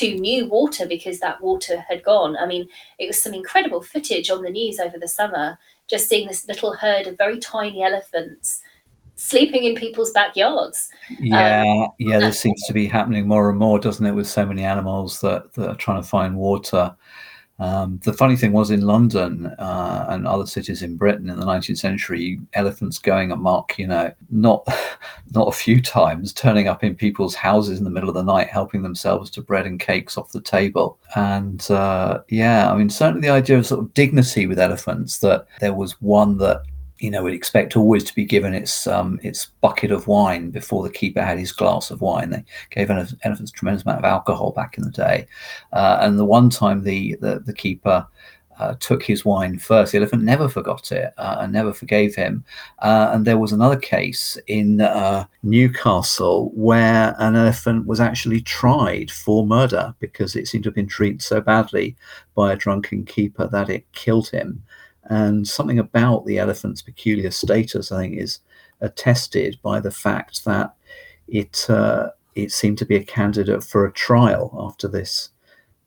to 0.00 0.14
new 0.18 0.46
water 0.46 0.86
because 0.86 1.20
that 1.20 1.40
water 1.42 1.84
had 1.88 2.02
gone. 2.02 2.36
I 2.36 2.46
mean, 2.46 2.66
it 2.98 3.06
was 3.06 3.20
some 3.20 3.34
incredible 3.34 3.82
footage 3.82 4.30
on 4.30 4.42
the 4.42 4.50
news 4.50 4.80
over 4.80 4.98
the 4.98 5.08
summer, 5.08 5.58
just 5.88 6.08
seeing 6.08 6.26
this 6.26 6.48
little 6.48 6.72
herd 6.72 7.06
of 7.06 7.18
very 7.18 7.38
tiny 7.38 7.82
elephants 7.82 8.62
sleeping 9.16 9.64
in 9.64 9.74
people's 9.74 10.12
backyards. 10.12 10.88
Yeah, 11.18 11.62
um, 11.62 11.88
yeah, 11.98 12.18
this 12.18 12.40
seems 12.40 12.62
to 12.66 12.72
be 12.72 12.86
happening 12.86 13.28
more 13.28 13.50
and 13.50 13.58
more, 13.58 13.78
doesn't 13.78 14.06
it, 14.06 14.12
with 14.14 14.26
so 14.26 14.46
many 14.46 14.64
animals 14.64 15.20
that, 15.20 15.52
that 15.52 15.68
are 15.68 15.76
trying 15.76 16.00
to 16.00 16.08
find 16.08 16.34
water 16.34 16.96
Um, 17.60 18.00
the 18.04 18.14
funny 18.14 18.36
thing 18.36 18.52
was 18.52 18.70
in 18.70 18.80
London 18.80 19.46
uh, 19.58 20.06
and 20.08 20.26
other 20.26 20.46
cities 20.46 20.82
in 20.82 20.96
Britain 20.96 21.28
in 21.28 21.38
the 21.38 21.44
19th 21.44 21.78
century, 21.78 22.40
elephants 22.54 22.98
going 22.98 23.30
amok, 23.30 23.78
you 23.78 23.86
know, 23.86 24.12
not 24.30 24.66
not 25.34 25.48
a 25.48 25.52
few 25.52 25.80
times, 25.80 26.32
turning 26.32 26.68
up 26.68 26.82
in 26.82 26.94
people's 26.94 27.34
houses 27.34 27.78
in 27.78 27.84
the 27.84 27.90
middle 27.90 28.08
of 28.08 28.14
the 28.14 28.22
night, 28.22 28.48
helping 28.48 28.82
themselves 28.82 29.30
to 29.30 29.42
bread 29.42 29.66
and 29.66 29.78
cakes 29.78 30.16
off 30.16 30.32
the 30.32 30.40
table. 30.40 30.98
And 31.14 31.70
uh, 31.70 32.22
yeah, 32.28 32.72
I 32.72 32.76
mean, 32.76 32.88
certainly 32.88 33.28
the 33.28 33.34
idea 33.34 33.58
of 33.58 33.66
sort 33.66 33.80
of 33.80 33.92
dignity 33.92 34.46
with 34.46 34.58
elephants 34.58 35.18
that 35.18 35.46
there 35.60 35.74
was 35.74 36.00
one 36.00 36.38
that 36.38 36.62
you 37.00 37.10
know, 37.10 37.22
we'd 37.22 37.34
expect 37.34 37.76
always 37.76 38.04
to 38.04 38.14
be 38.14 38.24
given 38.24 38.54
its 38.54 38.86
um, 38.86 39.18
its 39.22 39.46
bucket 39.60 39.90
of 39.90 40.06
wine 40.06 40.50
before 40.50 40.82
the 40.82 40.90
keeper 40.90 41.22
had 41.22 41.38
his 41.38 41.52
glass 41.52 41.90
of 41.90 42.00
wine. 42.00 42.30
They 42.30 42.44
gave 42.70 42.90
elephants 42.90 43.50
a 43.50 43.54
tremendous 43.54 43.84
amount 43.84 43.98
of 43.98 44.04
alcohol 44.04 44.52
back 44.52 44.76
in 44.76 44.84
the 44.84 44.90
day, 44.90 45.26
uh, 45.72 45.98
and 46.00 46.18
the 46.18 46.24
one 46.24 46.50
time 46.50 46.82
the 46.84 47.16
the, 47.20 47.40
the 47.40 47.54
keeper 47.54 48.06
uh, 48.60 48.74
took 48.78 49.02
his 49.02 49.24
wine 49.24 49.58
first, 49.58 49.92
the 49.92 49.98
elephant 49.98 50.22
never 50.22 50.46
forgot 50.48 50.92
it 50.92 51.14
uh, 51.16 51.38
and 51.40 51.52
never 51.52 51.72
forgave 51.72 52.14
him. 52.14 52.44
Uh, 52.80 53.10
and 53.12 53.24
there 53.24 53.38
was 53.38 53.52
another 53.52 53.78
case 53.78 54.36
in 54.48 54.82
uh, 54.82 55.24
Newcastle 55.42 56.50
where 56.54 57.16
an 57.18 57.36
elephant 57.36 57.86
was 57.86 58.00
actually 58.00 58.42
tried 58.42 59.10
for 59.10 59.46
murder 59.46 59.94
because 59.98 60.36
it 60.36 60.46
seemed 60.46 60.64
to 60.64 60.68
have 60.68 60.74
been 60.74 60.86
treated 60.86 61.22
so 61.22 61.40
badly 61.40 61.96
by 62.34 62.52
a 62.52 62.56
drunken 62.56 63.04
keeper 63.06 63.48
that 63.48 63.70
it 63.70 63.90
killed 63.92 64.28
him. 64.28 64.62
And 65.10 65.46
something 65.46 65.78
about 65.78 66.24
the 66.24 66.38
elephant's 66.38 66.82
peculiar 66.82 67.30
status, 67.32 67.92
I 67.92 68.02
think, 68.02 68.18
is 68.18 68.38
attested 68.80 69.58
by 69.60 69.80
the 69.80 69.90
fact 69.90 70.44
that 70.44 70.74
it 71.28 71.68
uh, 71.68 72.10
it 72.34 72.52
seemed 72.52 72.78
to 72.78 72.86
be 72.86 72.96
a 72.96 73.04
candidate 73.04 73.62
for 73.62 73.84
a 73.84 73.92
trial 73.92 74.56
after 74.58 74.88
this, 74.88 75.30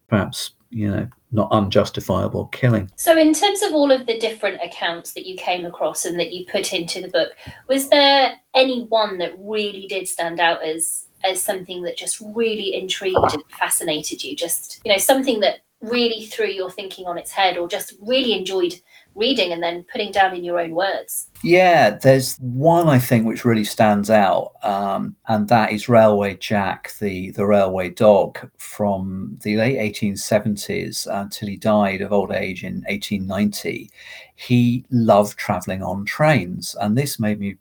perhaps 0.08 0.52
you 0.70 0.90
know, 0.90 1.08
not 1.32 1.52
unjustifiable 1.52 2.48
killing. 2.48 2.92
So, 2.96 3.18
in 3.18 3.34
terms 3.34 3.62
of 3.62 3.74
all 3.74 3.92
of 3.92 4.08
the 4.08 4.20
different 4.20 4.60
accounts 4.64 5.14
that 5.14 5.26
you 5.26 5.38
came 5.38 5.66
across 5.66 6.04
and 6.04 6.20
that 6.20 6.34
you 6.34 6.46
put 6.46 6.74
into 6.74 7.02
the 7.02 7.08
book, 7.08 7.30
was 7.68 7.90
there 7.90 8.34
any 8.54 8.84
one 8.86 9.20
that 9.20 9.34
really 9.38 9.88
did 9.88 10.08
stand 10.08 10.40
out 10.40 10.64
as 10.64 11.08
as 11.24 11.42
something 11.42 11.84
that 11.84 11.96
just 11.96 12.22
really 12.36 12.74
intrigued 12.74 13.34
and 13.34 13.44
fascinated 13.58 14.24
you? 14.24 14.36
Just 14.36 14.82
you 14.84 14.92
know, 14.92 14.98
something 14.98 15.40
that 15.42 15.60
really 15.84 16.26
threw 16.26 16.48
your 16.48 16.72
thinking 16.72 17.06
on 17.06 17.18
its 17.18 17.32
head, 17.32 17.58
or 17.58 17.68
just 17.68 17.94
really 18.02 18.34
enjoyed 18.34 18.74
reading 19.16 19.52
and 19.52 19.62
then 19.62 19.86
putting 19.92 20.12
down 20.12 20.36
in 20.36 20.44
your 20.44 20.60
own 20.60 20.72
words? 20.72 21.28
Yeah, 21.44 21.92
there's 21.92 22.38
one 22.38 22.88
I 22.88 23.00
think 23.00 23.28
which 23.28 23.46
really 23.46 23.66
stands 23.66 24.10
out, 24.10 24.54
um, 24.64 25.16
and 25.28 25.48
that 25.50 25.72
is 25.72 25.90
Railway 25.90 26.38
Jack, 26.38 26.94
the 27.00 27.32
the 27.32 27.46
railway 27.46 27.90
dog 27.90 28.50
from 28.58 29.38
the 29.44 29.58
late 29.58 29.78
1870s 29.94 31.06
until 31.12 31.50
he 31.50 31.58
died 31.58 32.02
of 32.02 32.14
old 32.14 32.32
age 32.32 32.64
in 32.64 32.76
1890. 32.88 33.92
He 34.36 34.86
loved 34.90 35.38
traveling 35.38 35.84
on 35.84 36.06
trains, 36.06 36.76
and 36.80 36.98
this 36.98 37.20
made 37.20 37.40
me 37.40 37.58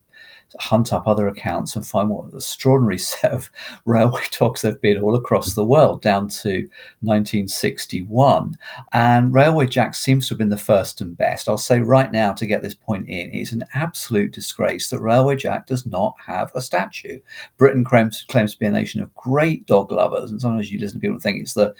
hunt 0.58 0.92
up 0.92 1.06
other 1.06 1.28
accounts 1.28 1.76
and 1.76 1.86
find 1.86 2.08
what 2.08 2.26
an 2.26 2.36
extraordinary 2.36 2.98
set 3.12 3.32
of 3.32 3.50
railway 3.84 4.22
dogs 4.38 4.62
there 4.62 4.72
have 4.72 4.80
been 4.80 5.00
all 5.02 5.14
across 5.14 5.54
the 5.54 5.64
world 5.64 6.02
down 6.02 6.28
to 6.28 6.68
1961. 7.00 8.56
And 8.92 9.34
Railway 9.34 9.66
Jack 9.66 9.94
seems 9.94 10.26
to 10.28 10.34
have 10.34 10.38
been 10.38 10.48
the 10.48 10.56
first 10.56 11.00
and 11.00 11.16
best. 11.16 11.48
I'll 11.48 11.58
say 11.58 11.80
right 11.80 12.10
now 12.12 12.32
to 12.32 12.46
get 12.46 12.62
this 12.62 12.74
point 12.74 13.08
in, 13.08 13.32
it's 13.32 13.52
an 13.52 13.64
absolute 13.74 14.32
disgrace 14.32 14.90
that 14.90 15.00
Railway 15.00 15.36
Jack 15.36 15.66
does 15.66 15.86
not 15.86 16.14
have 16.24 16.50
a 16.54 16.60
statue. 16.60 17.20
Britain 17.56 17.84
claims, 17.84 18.24
claims 18.28 18.52
to 18.52 18.58
be 18.58 18.66
a 18.66 18.70
nation 18.70 19.02
of 19.02 19.14
great 19.14 19.66
dog 19.66 19.92
lovers, 19.92 20.30
and 20.30 20.40
sometimes 20.40 20.70
you 20.70 20.78
listen 20.78 20.98
to 20.98 21.00
people 21.00 21.18
think 21.18 21.40
it's 21.40 21.54
the 21.54 21.74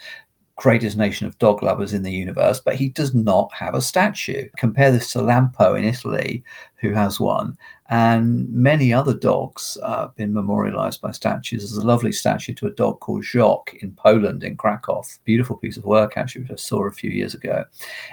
greatest 0.55 0.97
nation 0.97 1.25
of 1.25 1.37
dog 1.39 1.63
lovers 1.63 1.93
in 1.93 2.03
the 2.03 2.11
universe, 2.11 2.59
but 2.59 2.75
he 2.75 2.89
does 2.89 3.13
not 3.13 3.51
have 3.53 3.73
a 3.73 3.81
statue. 3.81 4.47
Compare 4.57 4.91
this 4.91 5.11
to 5.11 5.19
Lampo 5.19 5.77
in 5.77 5.83
Italy, 5.83 6.43
who 6.75 6.93
has 6.93 7.19
one, 7.19 7.57
and 7.89 8.49
many 8.49 8.93
other 8.93 9.13
dogs 9.13 9.77
uh, 9.83 10.01
have 10.01 10.15
been 10.15 10.33
memorialized 10.33 11.01
by 11.01 11.11
statues. 11.11 11.61
There's 11.61 11.83
a 11.83 11.87
lovely 11.87 12.11
statue 12.11 12.53
to 12.55 12.67
a 12.67 12.71
dog 12.71 12.99
called 12.99 13.23
Jock 13.23 13.73
in 13.81 13.91
Poland, 13.93 14.43
in 14.43 14.57
Krakow. 14.57 15.03
Beautiful 15.23 15.57
piece 15.57 15.77
of 15.77 15.85
work, 15.85 16.17
actually, 16.17 16.43
which 16.43 16.51
I 16.51 16.55
saw 16.55 16.85
a 16.85 16.91
few 16.91 17.09
years 17.09 17.33
ago. 17.33 17.65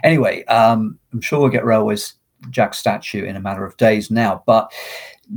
Anyway, 0.03 0.45
um, 0.45 0.99
I'm 1.13 1.21
sure 1.21 1.41
we'll 1.41 1.51
get 1.51 1.65
Railways 1.65 2.15
Jack 2.49 2.75
statue 2.75 3.25
in 3.25 3.37
a 3.37 3.41
matter 3.41 3.65
of 3.65 3.77
days 3.77 4.11
now, 4.11 4.43
but 4.47 4.73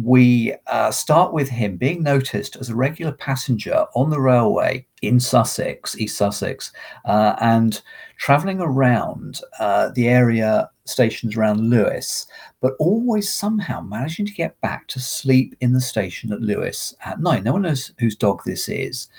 we 0.01 0.55
uh, 0.67 0.89
start 0.89 1.33
with 1.33 1.49
him 1.49 1.77
being 1.77 2.01
noticed 2.01 2.55
as 2.55 2.69
a 2.69 2.75
regular 2.75 3.11
passenger 3.11 3.85
on 3.93 4.09
the 4.09 4.19
railway 4.19 4.85
in 5.01 5.19
Sussex, 5.19 5.97
East 5.97 6.17
Sussex, 6.17 6.71
uh, 7.05 7.35
and 7.41 7.81
traveling 8.17 8.59
around 8.59 9.41
uh, 9.59 9.89
the 9.89 10.07
area 10.07 10.69
stations 10.85 11.35
around 11.35 11.69
Lewes, 11.69 12.25
but 12.61 12.73
always 12.79 13.31
somehow 13.31 13.81
managing 13.81 14.25
to 14.25 14.33
get 14.33 14.59
back 14.61 14.87
to 14.87 14.99
sleep 14.99 15.55
in 15.61 15.73
the 15.73 15.81
station 15.81 16.31
at 16.31 16.41
Lewes 16.41 16.95
at 17.05 17.19
night. 17.19 17.43
No 17.43 17.53
one 17.53 17.61
knows 17.61 17.93
whose 17.99 18.15
dog 18.15 18.41
this 18.45 18.67
is. 18.67 19.09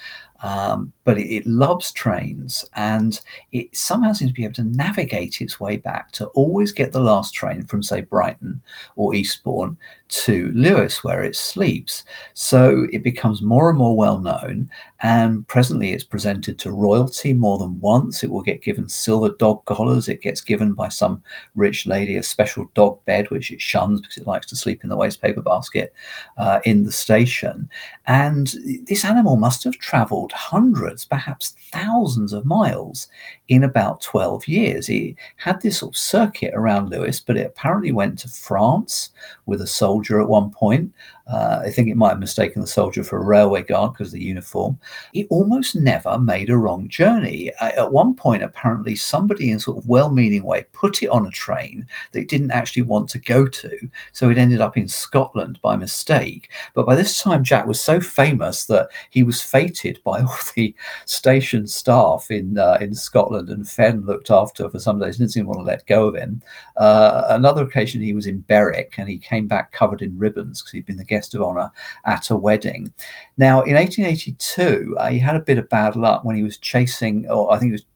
Um, 0.45 0.93
but 1.05 1.17
it, 1.17 1.35
it, 1.35 1.47
loves 1.47 1.91
trains 1.91 2.67
and 2.77 3.19
it 3.53 3.75
somehow 3.75 4.13
seems 4.13 4.31
to 4.31 4.35
be 4.35 4.45
able 4.45 4.53
to 4.57 4.65
navigate 4.65 5.41
its 5.41 5.59
way 5.59 5.79
back 5.79 6.13
to 6.13 6.27
always 6.29 6.71
get 6.71 6.93
the 6.93 7.01
last 7.01 7.33
train 7.33 7.65
from, 7.65 7.83
say, 7.83 8.03
Brighton 8.03 8.61
or 8.97 9.15
Eastbourne 9.15 9.79
to 10.15 10.53
Lewes, 10.55 11.03
where 11.03 11.23
it 11.23 11.35
sleeps. 11.35 12.05
So 12.35 12.87
it 12.93 13.03
becomes 13.03 13.43
more 13.43 13.69
and 13.69 13.79
more 13.79 13.97
well 13.97 14.21
known. 14.21 14.71
And 15.03 15.47
presently 15.49 15.93
it's 15.93 16.05
presented 16.05 16.59
to 16.61 16.71
royalty 16.71 17.33
more 17.35 17.59
than 17.59 17.79
once. 17.81 18.23
It 18.23 18.31
will 18.31 18.43
get 18.43 18.63
given 18.63 18.89
silver 18.89 19.31
dog 19.39 19.65
collars. 19.65 20.09
It 20.09 20.23
gets 20.23 20.41
given 20.41 20.73
by 20.73 20.89
some 20.89 21.23
rich 21.57 21.87
lady 21.87 22.17
a 22.17 22.23
special 22.23 22.71
dog 22.75 23.05
bed, 23.05 23.31
which 23.31 23.51
it 23.51 23.61
shuns 23.61 24.01
because 24.01 24.17
it 24.17 24.27
likes 24.27 24.47
to 24.47 24.57
sleep 24.57 24.83
in 24.83 24.89
the 24.89 24.97
waste 24.97 25.21
paper 25.21 25.43
basket 25.43 25.93
uh, 26.39 26.61
in 26.65 26.85
the 26.85 26.93
station. 26.93 27.69
And 28.07 28.55
this 28.87 29.05
animal 29.05 29.37
must 29.37 29.65
have 29.65 29.79
traveled 29.79 30.33
hundreds, 30.33 31.05
perhaps 31.05 31.55
thousands 31.73 32.33
of 32.33 32.47
miles 32.47 33.09
in 33.49 33.65
about 33.65 34.01
12 34.01 34.47
years. 34.49 34.87
He 34.87 35.17
had 35.37 35.61
this 35.61 35.79
sort 35.79 35.95
of 35.95 35.99
circuit 35.99 36.55
around 36.55 36.91
Lewes, 36.91 37.21
but 37.21 37.37
it 37.37 37.47
apparently 37.47 37.93
went 37.93 38.19
to 38.21 38.29
France 38.29 39.11
with 39.47 39.61
a 39.61 39.67
soldier 39.67 40.04
at 40.21 40.29
one 40.29 40.51
point. 40.51 40.93
Uh, 41.27 41.63
I 41.65 41.71
think 41.71 41.89
it 41.89 41.97
might 41.97 42.11
have 42.11 42.21
mistaken 42.21 42.61
the 42.61 42.67
soldier 42.67 43.03
for 43.03 43.17
a 43.17 43.25
railway 43.25 43.63
guard 43.63 43.93
because 43.93 44.09
of 44.09 44.19
the 44.19 44.25
uniform. 44.25 44.79
He 45.13 45.25
almost 45.27 45.75
never 45.75 46.19
made 46.19 46.51
a 46.51 46.57
wrong 46.57 46.89
journey. 46.89 47.51
at 47.61 47.93
one 47.93 48.15
point, 48.15 48.43
apparently, 48.43 48.95
somebody 48.95 49.51
in 49.51 49.59
sort 49.59 49.79
of 49.79 49.89
well-meaning 49.89 50.43
way 50.45 50.67
put 50.73 51.03
it 51.03 51.09
on 51.09 51.27
a 51.27 51.31
train 51.31 51.87
that 52.13 52.21
it 52.21 52.29
didn't 52.29 52.51
actually 52.51 52.83
want 52.83 53.09
to 53.11 53.19
go 53.19 53.47
to, 53.47 53.91
so 54.13 54.29
it 54.29 54.37
ended 54.37 54.61
up 54.61 54.77
in 54.77 54.87
Scotland 54.87 55.59
by 55.63 55.77
mistake. 55.77 56.51
But 56.75 56.87
by 56.87 56.95
this 56.95 57.23
time, 57.23 57.43
Jack 57.43 57.67
was 57.67 57.81
so 57.81 58.01
famous 58.01 58.67
that 58.67 58.89
he 59.11 59.23
was 59.23 59.41
feted 59.41 60.01
by 60.05 60.21
all 60.21 60.39
the 60.55 60.75
station 61.07 61.67
staff 61.67 62.31
in 62.31 62.59
uh, 62.59 62.79
in 62.81 62.95
Scotland, 62.95 63.49
and 63.49 63.69
Fenn 63.69 64.05
looked 64.05 64.31
after 64.31 64.69
for 64.69 64.79
some 64.79 64.99
days. 64.99 65.17
Didn't 65.17 65.33
seem 65.33 65.45
to 65.45 65.49
want 65.49 65.61
to 65.61 65.65
let 65.65 65.87
go 65.87 66.07
of 66.09 66.17
him. 66.17 66.43
Uh, 66.77 67.25
another 67.31 67.63
occasion, 67.63 68.03
he 68.03 68.13
was 68.13 68.27
in 68.27 68.41
Berwick, 68.41 68.95
and 68.99 69.09
he 69.09 69.17
came 69.17 69.47
back 69.47 69.73
covered 69.73 70.03
in 70.03 70.19
ribbons 70.19 70.61
because 70.61 70.73
he'd 70.73 70.87
been 70.87 70.97
the 70.97 71.14
guest 71.15 71.35
of 71.35 71.43
honor 71.43 71.71
at 72.05 72.31
a 72.31 72.37
wedding. 72.37 72.93
Now, 73.37 73.63
in 73.63 73.75
1882, 73.75 74.97
uh, 74.99 75.09
he 75.09 75.19
had 75.19 75.37
a 75.37 75.41
bit 75.41 75.59
of 75.59 75.69
bad 75.69 75.97
luck 75.97 76.25
when 76.25 76.37
he 76.37 76.43
was 76.43 76.59
chasing, 76.59 77.29
or 77.29 77.53
I 77.53 77.59
think 77.59 77.71
he 77.71 77.73
was 77.73 77.87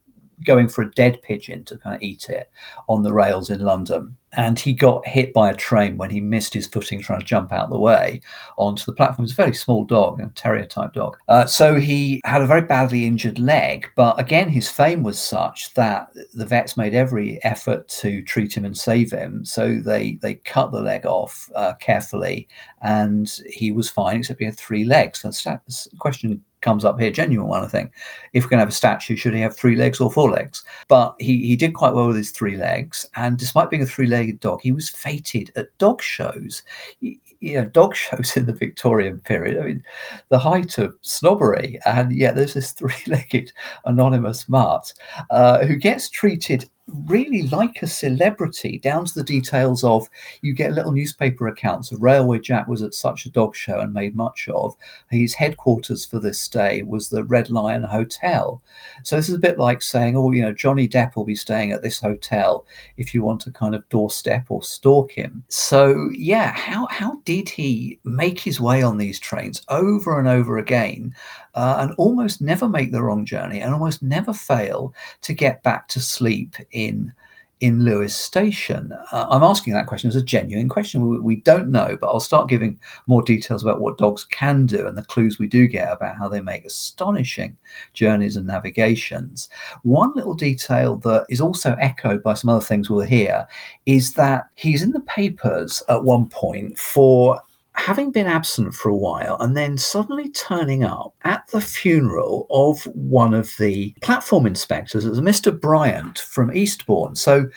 going 0.44 0.68
for 0.68 0.82
a 0.82 0.90
dead 0.92 1.20
pigeon 1.22 1.64
to 1.64 1.78
kind 1.78 1.96
of 1.96 2.02
eat 2.02 2.28
it 2.28 2.50
on 2.88 3.02
the 3.02 3.12
rails 3.12 3.50
in 3.50 3.60
London. 3.60 4.16
And 4.34 4.58
he 4.58 4.74
got 4.74 5.06
hit 5.06 5.32
by 5.32 5.50
a 5.50 5.54
train 5.54 5.96
when 5.96 6.10
he 6.10 6.20
missed 6.20 6.52
his 6.52 6.66
footing 6.66 7.00
trying 7.00 7.20
to 7.20 7.24
jump 7.24 7.50
out 7.50 7.64
of 7.64 7.70
the 7.70 7.78
way 7.78 8.20
onto 8.58 8.84
the 8.84 8.92
platform. 8.92 9.24
It 9.24 9.28
was 9.28 9.32
a 9.32 9.36
very 9.36 9.54
small 9.54 9.84
dog, 9.84 10.20
a 10.20 10.28
terrier 10.34 10.66
type 10.66 10.92
dog. 10.92 11.16
Uh, 11.28 11.46
so 11.46 11.76
he 11.76 12.20
had 12.24 12.42
a 12.42 12.46
very 12.46 12.60
badly 12.60 13.06
injured 13.06 13.38
leg. 13.38 13.88
But 13.96 14.20
again, 14.20 14.50
his 14.50 14.68
fame 14.68 15.02
was 15.02 15.18
such 15.18 15.72
that 15.74 16.12
the 16.34 16.44
vets 16.44 16.76
made 16.76 16.94
every 16.94 17.42
effort 17.42 17.88
to 18.00 18.22
treat 18.22 18.54
him 18.54 18.66
and 18.66 18.76
save 18.76 19.10
him. 19.10 19.46
So 19.46 19.78
they, 19.78 20.18
they 20.20 20.34
cut 20.34 20.72
the 20.72 20.82
leg 20.82 21.06
off 21.06 21.50
uh, 21.54 21.72
carefully 21.80 22.48
and 22.82 23.32
he 23.46 23.72
was 23.72 23.88
fine, 23.88 24.18
except 24.18 24.40
he 24.40 24.44
had 24.44 24.58
three 24.58 24.84
legs. 24.84 25.20
So 25.20 25.30
the 25.30 25.96
question 25.98 26.44
comes 26.60 26.84
up 26.84 27.00
here, 27.00 27.10
genuine 27.10 27.48
one, 27.48 27.64
I 27.64 27.68
think. 27.68 27.92
If 28.32 28.44
we're 28.44 28.50
going 28.50 28.58
to 28.58 28.62
have 28.62 28.68
a 28.68 28.72
statue, 28.72 29.16
should 29.16 29.34
he 29.34 29.40
have 29.40 29.56
three 29.56 29.76
legs 29.76 30.00
or 30.00 30.10
four 30.10 30.30
legs? 30.30 30.64
But 30.88 31.14
he, 31.18 31.46
he 31.46 31.56
did 31.56 31.74
quite 31.74 31.94
well 31.94 32.08
with 32.08 32.16
his 32.16 32.30
three 32.30 32.56
legs. 32.56 33.06
And 33.16 33.38
despite 33.38 33.70
being 33.70 33.82
a 33.82 33.86
three 33.86 34.06
legged 34.06 34.40
dog, 34.40 34.60
he 34.62 34.72
was 34.72 34.88
feted 34.88 35.52
at 35.56 35.76
dog 35.78 36.02
shows. 36.02 36.62
You 37.00 37.18
know, 37.40 37.64
dog 37.66 37.94
shows 37.96 38.36
in 38.36 38.46
the 38.46 38.52
Victorian 38.52 39.20
period. 39.20 39.58
I 39.58 39.66
mean, 39.66 39.84
the 40.28 40.38
height 40.38 40.78
of 40.78 40.94
snobbery. 41.02 41.78
And 41.86 42.12
yet 42.12 42.34
there's 42.34 42.54
this 42.54 42.72
three 42.72 43.02
legged 43.06 43.52
anonymous 43.84 44.48
Mart 44.48 44.92
uh, 45.30 45.64
who 45.64 45.76
gets 45.76 46.08
treated 46.08 46.68
really 47.04 47.42
like 47.48 47.82
a 47.82 47.86
celebrity, 47.86 48.78
down 48.78 49.04
to 49.04 49.14
the 49.14 49.24
details 49.24 49.84
of 49.84 50.08
you 50.42 50.52
get 50.52 50.72
little 50.72 50.92
newspaper 50.92 51.48
accounts 51.48 51.92
of 51.92 52.02
Railway 52.02 52.38
Jack 52.38 52.68
was 52.68 52.82
at 52.82 52.94
such 52.94 53.26
a 53.26 53.30
dog 53.30 53.54
show 53.54 53.80
and 53.80 53.92
made 53.92 54.16
much 54.16 54.48
of. 54.48 54.74
His 55.10 55.34
headquarters 55.34 56.04
for 56.04 56.18
this 56.18 56.40
stay 56.40 56.82
was 56.82 57.08
the 57.08 57.24
Red 57.24 57.50
Lion 57.50 57.82
Hotel. 57.82 58.62
So 59.02 59.16
this 59.16 59.28
is 59.28 59.34
a 59.34 59.40
bit 59.40 59.58
like 59.58 59.82
saying, 59.82 60.16
oh, 60.16 60.32
you 60.32 60.42
know, 60.42 60.52
Johnny 60.52 60.88
Depp 60.88 61.16
will 61.16 61.24
be 61.24 61.36
staying 61.36 61.72
at 61.72 61.82
this 61.82 62.00
hotel 62.00 62.66
if 62.96 63.14
you 63.14 63.22
want 63.22 63.40
to 63.42 63.50
kind 63.50 63.74
of 63.74 63.88
doorstep 63.88 64.46
or 64.48 64.62
stalk 64.62 65.12
him. 65.12 65.44
So 65.48 66.10
yeah, 66.12 66.52
how 66.52 66.86
how 66.86 67.20
did 67.24 67.48
he 67.48 67.98
make 68.04 68.40
his 68.40 68.60
way 68.60 68.82
on 68.82 68.96
these 68.96 69.18
trains 69.18 69.62
over 69.68 70.18
and 70.18 70.28
over 70.28 70.58
again? 70.58 71.14
Uh, 71.54 71.76
and 71.80 71.94
almost 71.98 72.40
never 72.40 72.68
make 72.68 72.92
the 72.92 73.02
wrong 73.02 73.24
journey 73.24 73.60
and 73.60 73.72
almost 73.72 74.02
never 74.02 74.32
fail 74.32 74.94
to 75.22 75.32
get 75.32 75.62
back 75.62 75.88
to 75.88 76.00
sleep 76.00 76.54
in 76.72 77.12
in 77.60 77.84
Lewes 77.84 78.14
Station? 78.14 78.92
Uh, 79.12 79.26
I'm 79.30 79.42
asking 79.42 79.72
that 79.74 79.86
question 79.86 80.08
as 80.08 80.16
a 80.16 80.22
genuine 80.22 80.68
question. 80.68 81.08
We, 81.08 81.18
we, 81.18 81.36
don't 81.36 81.70
know, 81.70 81.96
but 82.00 82.08
I'll 82.08 82.20
start 82.20 82.48
giving 82.48 82.78
more 83.06 83.22
details 83.22 83.62
about 83.62 83.80
what 83.80 83.98
dogs 83.98 84.24
can 84.24 84.66
do 84.66 84.86
and 84.86 84.96
the 84.96 85.04
clues 85.04 85.38
we 85.38 85.46
do 85.46 85.66
get 85.66 85.92
about 85.92 86.16
how 86.16 86.28
they 86.28 86.40
make 86.40 86.64
astonishing 86.64 87.56
journeys 87.94 88.36
and 88.36 88.46
navigations. 88.46 89.48
One 89.82 90.12
little 90.14 90.34
detail 90.34 90.96
that 90.98 91.26
is 91.28 91.40
also 91.40 91.74
echoed 91.80 92.22
by 92.22 92.34
some 92.34 92.50
other 92.50 92.64
things 92.64 92.90
we'll 92.90 93.06
hear 93.06 93.46
is 93.86 94.14
that 94.14 94.48
he's 94.54 94.82
in 94.82 94.92
the 94.92 95.00
papers 95.00 95.82
at 95.88 96.04
one 96.04 96.28
point 96.28 96.78
for 96.78 97.40
having 97.78 98.10
been 98.10 98.26
absent 98.26 98.74
for 98.74 98.88
a 98.88 98.96
while 98.96 99.36
and 99.40 99.56
then 99.56 99.78
suddenly 99.78 100.28
turning 100.30 100.82
up 100.82 101.14
at 101.22 101.46
the 101.48 101.60
funeral 101.60 102.46
of 102.50 102.82
one 102.94 103.32
of 103.32 103.56
the 103.58 103.94
platform 104.02 104.46
inspectors, 104.46 105.04
it 105.04 105.10
was 105.10 105.20
Mr. 105.20 105.58
Bryant 105.58 106.18
from 106.18 106.54
Eastbourne. 106.54 107.14
So 107.14 107.48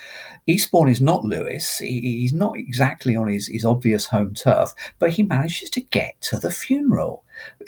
Eastbourne 0.47 0.89
is 0.89 1.01
not 1.01 1.25
Lewes. 1.25 1.77
he's 1.79 2.33
not 2.33 2.55
exactly 2.55 3.15
on 3.15 3.27
his, 3.27 3.47
his 3.47 3.65
obvious 3.65 4.05
home 4.05 4.33
turf, 4.35 4.73
but 4.99 5.09
he 5.09 5.23
manages 5.23 5.69
to 5.71 5.81
get 5.81 6.19
to 6.21 6.37
the 6.37 6.51
funeral. 6.51 7.23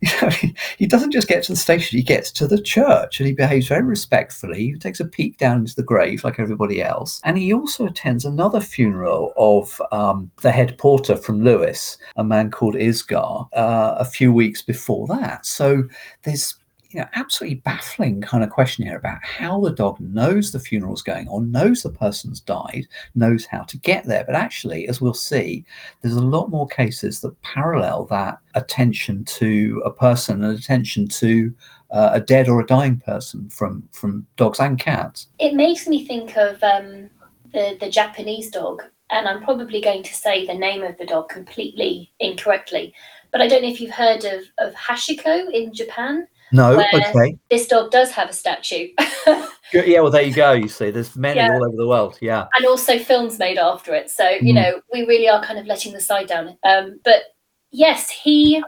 you 0.00 0.10
know, 0.20 0.28
he, 0.28 0.54
he, 0.78 0.86
doesn't 0.86 1.10
just 1.10 1.28
get 1.28 1.42
to 1.44 1.52
the 1.52 1.56
station, 1.56 1.96
he 1.98 2.02
gets 2.02 2.30
to 2.32 2.46
the 2.46 2.60
church 2.60 3.18
and 3.18 3.26
he 3.26 3.32
behaves 3.32 3.68
very 3.68 3.82
respectfully. 3.82 4.72
He 4.72 4.74
takes 4.74 5.00
a 5.00 5.04
peek 5.04 5.38
down 5.38 5.58
into 5.58 5.74
the 5.74 5.82
grave 5.82 6.24
like 6.24 6.38
everybody 6.38 6.82
else. 6.82 7.20
And 7.24 7.38
he 7.38 7.52
also 7.52 7.86
attends 7.86 8.24
another 8.24 8.60
funeral 8.60 9.32
of 9.36 9.80
um, 9.90 10.30
the 10.42 10.52
head 10.52 10.76
porter 10.78 11.16
from 11.16 11.42
Lewes, 11.42 11.98
a 12.16 12.24
man 12.24 12.50
called 12.50 12.74
Isgar, 12.74 13.48
uh, 13.52 13.94
a 13.98 14.04
few 14.04 14.32
weeks 14.32 14.62
before 14.62 15.06
that. 15.08 15.46
So 15.46 15.84
there's 16.22 16.56
you 16.92 17.00
know, 17.00 17.08
absolutely 17.14 17.56
baffling 17.56 18.20
kind 18.20 18.44
of 18.44 18.50
question 18.50 18.84
here 18.84 18.96
about 18.96 19.24
how 19.24 19.60
the 19.60 19.72
dog 19.72 19.98
knows 20.00 20.52
the 20.52 20.60
funeral's 20.60 21.02
going 21.02 21.26
on, 21.28 21.50
knows 21.50 21.82
the 21.82 21.90
person's 21.90 22.40
died, 22.40 22.86
knows 23.14 23.46
how 23.46 23.62
to 23.62 23.78
get 23.78 24.04
there. 24.04 24.24
But 24.24 24.34
actually, 24.34 24.86
as 24.88 25.00
we'll 25.00 25.14
see, 25.14 25.64
there's 26.00 26.16
a 26.16 26.20
lot 26.20 26.50
more 26.50 26.66
cases 26.66 27.20
that 27.20 27.40
parallel 27.42 28.04
that 28.06 28.38
attention 28.54 29.24
to 29.24 29.82
a 29.84 29.90
person 29.90 30.44
and 30.44 30.58
attention 30.58 31.08
to 31.08 31.54
uh, 31.90 32.10
a 32.12 32.20
dead 32.20 32.48
or 32.48 32.60
a 32.60 32.66
dying 32.66 32.98
person 32.98 33.48
from 33.48 33.88
from 33.92 34.26
dogs 34.36 34.60
and 34.60 34.78
cats. 34.78 35.28
It 35.38 35.54
makes 35.54 35.86
me 35.86 36.06
think 36.06 36.36
of 36.36 36.62
um, 36.62 37.08
the 37.52 37.76
the 37.80 37.90
Japanese 37.90 38.50
dog, 38.50 38.82
and 39.10 39.26
I'm 39.26 39.42
probably 39.42 39.80
going 39.80 40.02
to 40.02 40.14
say 40.14 40.46
the 40.46 40.54
name 40.54 40.82
of 40.82 40.98
the 40.98 41.06
dog 41.06 41.30
completely 41.30 42.12
incorrectly. 42.20 42.94
But 43.30 43.40
I 43.40 43.48
don't 43.48 43.62
know 43.62 43.70
if 43.70 43.80
you've 43.80 43.94
heard 43.94 44.24
of, 44.24 44.42
of 44.58 44.74
Hachiko 44.74 45.50
in 45.50 45.72
Japan. 45.72 46.28
No, 46.52 46.78
okay. 46.92 47.38
This 47.50 47.66
dog 47.66 47.90
does 47.90 48.10
have 48.10 48.28
a 48.28 48.32
statue. 48.32 48.88
yeah, 49.72 50.00
well, 50.00 50.10
there 50.10 50.22
you 50.22 50.34
go. 50.34 50.52
You 50.52 50.68
see, 50.68 50.90
there's 50.90 51.16
many 51.16 51.40
yeah. 51.40 51.50
all 51.52 51.66
over 51.66 51.76
the 51.76 51.88
world. 51.88 52.18
Yeah, 52.20 52.46
and 52.54 52.66
also 52.66 52.98
films 52.98 53.38
made 53.38 53.58
after 53.58 53.94
it. 53.94 54.10
So 54.10 54.28
you 54.28 54.52
mm. 54.52 54.54
know, 54.54 54.80
we 54.92 55.06
really 55.06 55.28
are 55.28 55.42
kind 55.42 55.58
of 55.58 55.66
letting 55.66 55.94
the 55.94 56.00
side 56.00 56.28
down. 56.28 56.56
Um, 56.62 57.00
but 57.04 57.34
yes, 57.70 58.10
he 58.10 58.62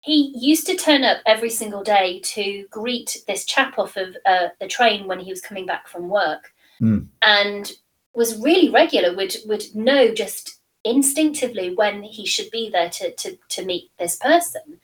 he 0.00 0.34
used 0.36 0.66
to 0.66 0.76
turn 0.76 1.04
up 1.04 1.18
every 1.26 1.50
single 1.50 1.82
day 1.82 2.20
to 2.24 2.66
greet 2.70 3.22
this 3.28 3.44
chap 3.44 3.78
off 3.78 3.96
of 3.96 4.16
uh, 4.26 4.48
the 4.60 4.66
train 4.66 5.06
when 5.06 5.20
he 5.20 5.30
was 5.30 5.40
coming 5.40 5.64
back 5.64 5.86
from 5.86 6.08
work, 6.08 6.52
mm. 6.82 7.06
and 7.22 7.72
was 8.14 8.40
really 8.40 8.68
regular. 8.68 9.14
Would 9.14 9.36
would 9.46 9.64
know 9.74 10.12
just 10.12 10.58
instinctively 10.84 11.74
when 11.74 12.02
he 12.02 12.26
should 12.26 12.50
be 12.50 12.68
there 12.68 12.90
to 12.90 13.14
to 13.14 13.38
to 13.50 13.64
meet 13.64 13.90
this 13.98 14.16
person. 14.16 14.80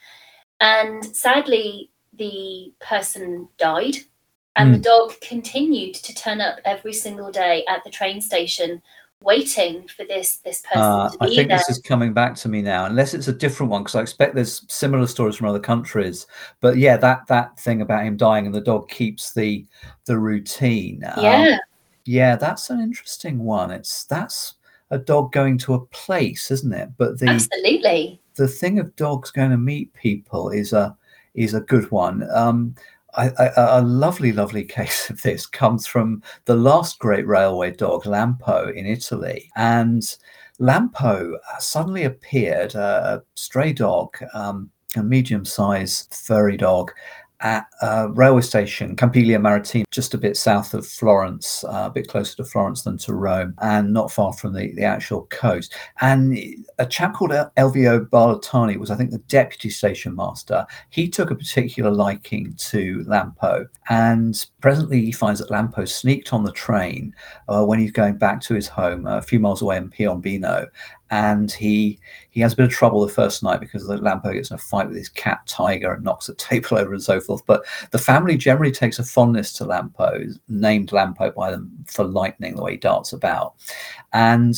And 0.60 1.04
sadly, 1.16 1.90
the 2.16 2.72
person 2.80 3.48
died 3.58 3.96
and 4.56 4.68
mm. 4.68 4.72
the 4.72 4.78
hmm. 4.78 5.08
dog 5.08 5.20
continued 5.20 5.94
to 5.94 6.14
turn 6.14 6.40
up 6.40 6.58
every 6.64 6.92
single 6.92 7.30
day 7.30 7.64
at 7.68 7.82
the 7.84 7.90
train 7.90 8.20
station 8.20 8.80
waiting 9.20 9.88
for 9.88 10.04
this 10.04 10.36
this 10.38 10.60
person 10.62 10.82
uh, 10.82 11.10
i 11.20 11.26
think 11.26 11.48
there. 11.48 11.58
this 11.58 11.70
is 11.70 11.78
coming 11.78 12.12
back 12.12 12.34
to 12.34 12.48
me 12.48 12.60
now 12.60 12.84
unless 12.84 13.14
it's 13.14 13.28
a 13.28 13.32
different 13.32 13.72
one 13.72 13.82
because 13.82 13.94
i 13.94 14.02
expect 14.02 14.34
there's 14.34 14.64
similar 14.68 15.06
stories 15.06 15.34
from 15.34 15.48
other 15.48 15.60
countries 15.60 16.26
but 16.60 16.76
yeah 16.76 16.96
that 16.96 17.26
that 17.26 17.58
thing 17.58 17.80
about 17.80 18.04
him 18.04 18.16
dying 18.16 18.44
and 18.44 18.54
the 18.54 18.60
dog 18.60 18.88
keeps 18.88 19.32
the 19.32 19.64
the 20.04 20.18
routine 20.18 21.00
yeah 21.18 21.52
um, 21.52 21.58
yeah 22.04 22.36
that's 22.36 22.68
an 22.68 22.80
interesting 22.80 23.38
one 23.38 23.70
it's 23.70 24.04
that's 24.04 24.54
a 24.90 24.98
dog 24.98 25.32
going 25.32 25.56
to 25.56 25.72
a 25.72 25.86
place 25.86 26.50
isn't 26.50 26.74
it 26.74 26.90
but 26.98 27.18
the 27.18 27.26
absolutely 27.26 28.20
the 28.36 28.48
thing 28.48 28.78
of 28.78 28.94
dogs 28.96 29.30
going 29.30 29.50
to 29.50 29.56
meet 29.56 29.92
people 29.94 30.50
is 30.50 30.74
a 30.74 30.94
is 31.34 31.54
a 31.54 31.60
good 31.60 31.90
one. 31.90 32.28
Um, 32.32 32.74
I, 33.16 33.30
I, 33.38 33.78
a 33.78 33.82
lovely, 33.82 34.32
lovely 34.32 34.64
case 34.78 35.10
of 35.10 35.22
this 35.22 35.46
comes 35.46 35.86
from 35.86 36.22
the 36.46 36.56
last 36.56 36.98
great 36.98 37.26
railway 37.26 37.72
dog, 37.72 38.04
Lampo, 38.04 38.74
in 38.74 38.86
Italy. 38.86 39.50
And 39.56 40.02
Lampo 40.60 41.36
suddenly 41.58 42.04
appeared, 42.04 42.74
a 42.74 43.22
stray 43.34 43.72
dog, 43.72 44.16
um, 44.34 44.70
a 44.96 45.02
medium 45.02 45.44
sized 45.44 46.14
furry 46.14 46.56
dog, 46.56 46.92
at 47.40 47.66
a 47.82 48.08
railway 48.10 48.40
station, 48.40 48.96
Campiglia 48.96 49.38
Marittima, 49.38 49.84
just 49.90 50.14
a 50.14 50.18
bit 50.18 50.36
south 50.36 50.74
of 50.74 50.86
Florence, 50.86 51.64
uh, 51.64 51.84
a 51.86 51.90
bit 51.90 52.08
closer 52.08 52.36
to 52.36 52.44
Florence 52.44 52.82
than 52.82 52.98
to 52.98 53.14
Rome, 53.14 53.54
and 53.60 53.92
not 53.92 54.10
far 54.10 54.32
from 54.32 54.54
the, 54.54 54.72
the 54.74 54.84
actual 54.84 55.26
coast. 55.26 55.74
And 56.00 56.38
a 56.78 56.86
chap 56.86 57.14
called 57.14 57.30
Elvio 57.30 58.08
Barlettani 58.08 58.76
was, 58.76 58.90
I 58.90 58.96
think, 58.96 59.10
the 59.10 59.18
deputy 59.18 59.70
station 59.70 60.14
master. 60.14 60.66
He 60.90 61.08
took 61.08 61.30
a 61.30 61.36
particular 61.36 61.90
liking 61.90 62.54
to 62.54 63.04
Lampo, 63.06 63.66
and 63.88 64.46
presently 64.60 65.04
he 65.04 65.12
finds 65.12 65.40
that 65.40 65.50
Lampo 65.50 65.88
sneaked 65.88 66.32
on 66.32 66.44
the 66.44 66.52
train 66.52 67.14
uh, 67.48 67.64
when 67.64 67.78
he's 67.78 67.92
going 67.92 68.16
back 68.16 68.40
to 68.42 68.54
his 68.54 68.68
home 68.68 69.06
a 69.06 69.22
few 69.22 69.38
miles 69.38 69.62
away 69.62 69.76
in 69.76 69.90
Piombino 69.90 70.66
and 71.14 71.52
he 71.52 71.96
he 72.30 72.40
has 72.40 72.54
a 72.54 72.56
bit 72.56 72.66
of 72.66 72.72
trouble 72.72 73.06
the 73.06 73.12
first 73.12 73.44
night 73.44 73.60
because 73.60 73.86
the 73.86 73.96
Lampo 73.98 74.34
gets 74.34 74.50
in 74.50 74.56
a 74.56 74.58
fight 74.58 74.88
with 74.88 74.96
his 74.96 75.08
cat 75.08 75.46
Tiger 75.46 75.92
and 75.92 76.02
knocks 76.02 76.28
a 76.28 76.34
table 76.50 76.76
over 76.76 76.92
and 76.92 77.02
so 77.02 77.20
forth. 77.20 77.46
But 77.46 77.64
the 77.92 78.00
family 78.00 78.36
generally 78.36 78.72
takes 78.72 78.98
a 78.98 79.04
fondness 79.04 79.52
to 79.54 79.64
Lampo, 79.64 80.36
named 80.48 80.90
Lampo 80.90 81.32
by 81.32 81.52
them 81.52 81.70
for 81.86 82.02
lightning, 82.04 82.56
the 82.56 82.62
way 82.64 82.72
he 82.72 82.78
darts 82.78 83.12
about. 83.12 83.54
And 84.12 84.56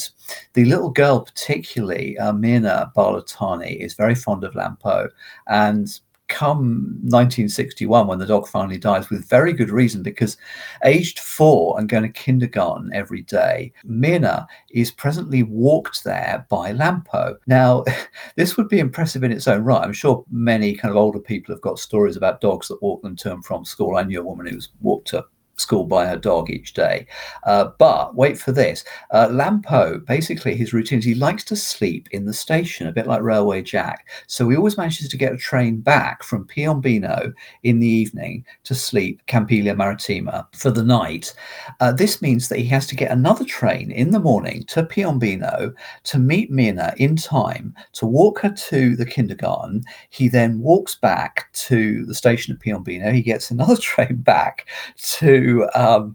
the 0.54 0.64
little 0.64 0.88
girl, 0.88 1.20
particularly 1.20 2.16
uh, 2.16 2.32
Mirna 2.32 2.90
Barlettani, 2.94 3.76
is 3.76 3.92
very 3.92 4.14
fond 4.14 4.42
of 4.42 4.54
Lampo 4.54 5.10
and 5.48 6.00
come 6.28 6.98
1961 7.02 8.06
when 8.06 8.18
the 8.18 8.26
dog 8.26 8.46
finally 8.48 8.78
dies 8.78 9.10
with 9.10 9.28
very 9.28 9.52
good 9.52 9.70
reason 9.70 10.02
because 10.02 10.36
aged 10.84 11.20
four 11.20 11.78
and 11.78 11.88
going 11.88 12.02
to 12.02 12.08
kindergarten 12.08 12.90
every 12.92 13.22
day 13.22 13.72
Mina 13.84 14.46
is 14.70 14.90
presently 14.90 15.42
walked 15.42 16.04
there 16.04 16.44
by 16.48 16.72
lampo. 16.72 17.36
Now 17.46 17.84
this 18.36 18.56
would 18.56 18.68
be 18.68 18.80
impressive 18.80 19.24
in 19.24 19.32
its 19.32 19.48
own 19.48 19.62
right. 19.62 19.82
I'm 19.82 19.92
sure 19.92 20.24
many 20.30 20.74
kind 20.74 20.90
of 20.90 20.96
older 20.96 21.20
people 21.20 21.54
have 21.54 21.62
got 21.62 21.78
stories 21.78 22.16
about 22.16 22.40
dogs 22.40 22.68
that 22.68 22.82
walk 22.82 23.02
them 23.02 23.16
to 23.16 23.32
and 23.32 23.44
from 23.44 23.64
school. 23.64 23.96
I 23.96 24.02
knew 24.02 24.20
a 24.20 24.24
woman 24.24 24.46
who's 24.46 24.70
walked 24.80 25.08
to 25.08 25.24
school 25.56 25.84
by 25.84 26.06
her 26.06 26.16
dog 26.16 26.50
each 26.50 26.74
day. 26.74 27.06
Uh, 27.44 27.70
but 27.78 28.14
wait 28.14 28.38
for 28.38 28.52
this 28.52 28.84
uh, 29.10 29.28
Lampo, 29.28 30.04
basically, 30.04 30.54
his 30.54 30.72
routine 30.72 30.98
is 30.98 31.04
he 31.04 31.14
likes 31.14 31.44
to 31.44 31.56
sleep 31.56 32.08
in 32.12 32.26
the 32.26 32.32
station, 32.32 32.86
a 32.86 32.92
bit 32.92 33.06
like 33.06 33.22
Railway 33.22 33.62
Jack. 33.62 34.08
So 34.26 34.48
he 34.48 34.56
always 34.56 34.76
manages 34.76 35.08
to 35.08 35.16
get 35.16 35.32
a 35.32 35.38
train 35.38 35.80
back 35.80 36.22
from 36.22 36.46
Piombino 36.46 37.32
in 37.62 37.80
the 37.80 37.86
evening 37.86 38.44
to 38.64 38.74
sleep 38.74 39.22
Campiglia 39.26 39.74
Marittima 39.74 40.46
for 40.54 40.70
the 40.70 40.84
night. 40.84 41.34
Uh, 41.80 41.92
this 41.92 42.20
means 42.20 42.48
that 42.48 42.58
he 42.58 42.66
has 42.66 42.86
to 42.88 42.96
get 42.96 43.10
another 43.10 43.44
train 43.44 43.90
in 43.90 44.10
the 44.10 44.20
morning 44.20 44.64
to 44.64 44.82
Piombino 44.82 45.74
to 46.04 46.18
meet 46.18 46.50
Mina 46.50 46.94
in 46.98 47.16
time 47.16 47.74
to 47.92 48.06
walk 48.06 48.40
her 48.40 48.50
to 48.50 48.96
the 48.96 49.06
kindergarten. 49.06 49.84
He 50.10 50.28
then 50.28 50.60
walks 50.60 50.94
back 50.94 51.52
to 51.52 52.04
the 52.04 52.14
station 52.14 52.54
at 52.54 52.60
Piombino. 52.60 53.12
He 53.12 53.22
gets 53.22 53.50
another 53.50 53.76
train 53.80 54.16
back 54.16 54.68
to 54.96 55.45
um, 55.74 56.14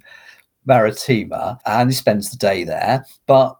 Marittima 0.67 1.59
and 1.65 1.89
he 1.89 1.95
spends 1.95 2.29
the 2.29 2.37
day 2.37 2.63
there. 2.63 3.05
But 3.27 3.57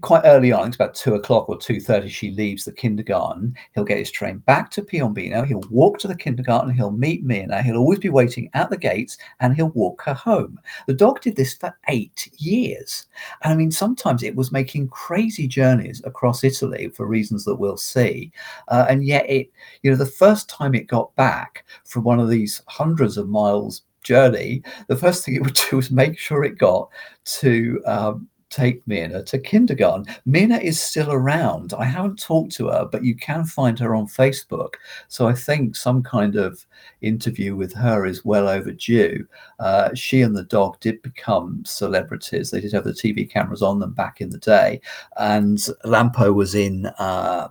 quite 0.00 0.22
early 0.24 0.50
on, 0.50 0.68
it's 0.68 0.76
about 0.76 0.94
two 0.94 1.14
o'clock 1.14 1.48
or 1.48 1.56
two 1.56 1.80
thirty. 1.80 2.08
She 2.08 2.30
leaves 2.32 2.64
the 2.64 2.72
kindergarten. 2.72 3.54
He'll 3.74 3.84
get 3.84 3.98
his 3.98 4.10
train 4.10 4.38
back 4.38 4.70
to 4.72 4.82
Piombino. 4.82 5.46
He'll 5.46 5.62
walk 5.70 5.98
to 6.00 6.08
the 6.08 6.16
kindergarten. 6.16 6.72
He'll 6.74 6.90
meet 6.90 7.26
Mirna. 7.26 7.62
He'll 7.62 7.76
always 7.76 7.98
be 7.98 8.08
waiting 8.08 8.50
at 8.54 8.70
the 8.70 8.76
gates, 8.76 9.18
and 9.40 9.54
he'll 9.54 9.70
walk 9.70 10.02
her 10.02 10.14
home. 10.14 10.58
The 10.86 10.94
dog 10.94 11.20
did 11.20 11.36
this 11.36 11.54
for 11.54 11.76
eight 11.88 12.28
years, 12.38 13.06
and 13.42 13.52
I 13.52 13.56
mean, 13.56 13.70
sometimes 13.70 14.22
it 14.22 14.36
was 14.36 14.52
making 14.52 14.88
crazy 14.88 15.46
journeys 15.46 16.02
across 16.04 16.44
Italy 16.44 16.88
for 16.88 17.06
reasons 17.06 17.44
that 17.44 17.56
we'll 17.56 17.76
see. 17.76 18.32
Uh, 18.68 18.86
and 18.88 19.04
yet, 19.04 19.28
it, 19.28 19.50
you 19.82 19.90
know, 19.90 19.96
the 19.96 20.06
first 20.06 20.48
time 20.48 20.74
it 20.74 20.86
got 20.86 21.14
back 21.16 21.64
from 21.84 22.04
one 22.04 22.20
of 22.20 22.28
these 22.28 22.62
hundreds 22.66 23.16
of 23.16 23.28
miles 23.28 23.82
journey, 24.02 24.62
the 24.88 24.96
first 24.96 25.24
thing 25.24 25.34
it 25.34 25.42
would 25.42 25.58
do 25.70 25.76
was 25.76 25.90
make 25.90 26.18
sure 26.18 26.44
it 26.44 26.58
got 26.58 26.88
to 27.24 27.82
um, 27.86 28.28
take 28.50 28.86
Mina 28.86 29.22
to 29.24 29.38
kindergarten. 29.38 30.06
Mina 30.24 30.58
is 30.58 30.80
still 30.80 31.12
around. 31.12 31.74
I 31.74 31.84
haven't 31.84 32.22
talked 32.22 32.52
to 32.56 32.68
her, 32.68 32.88
but 32.90 33.04
you 33.04 33.14
can 33.14 33.44
find 33.44 33.78
her 33.78 33.94
on 33.94 34.06
Facebook. 34.06 34.74
So 35.08 35.28
I 35.28 35.34
think 35.34 35.76
some 35.76 36.02
kind 36.02 36.36
of 36.36 36.64
interview 37.00 37.54
with 37.54 37.74
her 37.74 38.06
is 38.06 38.24
well 38.24 38.48
overdue. 38.48 39.26
Uh, 39.58 39.94
she 39.94 40.22
and 40.22 40.34
the 40.34 40.44
dog 40.44 40.80
did 40.80 41.02
become 41.02 41.62
celebrities. 41.66 42.50
They 42.50 42.60
did 42.60 42.72
have 42.72 42.84
the 42.84 42.92
TV 42.92 43.30
cameras 43.30 43.62
on 43.62 43.78
them 43.80 43.92
back 43.92 44.20
in 44.20 44.30
the 44.30 44.38
day. 44.38 44.80
And 45.18 45.58
Lampo 45.84 46.34
was 46.34 46.54
in. 46.54 46.86
Uh, 46.98 47.48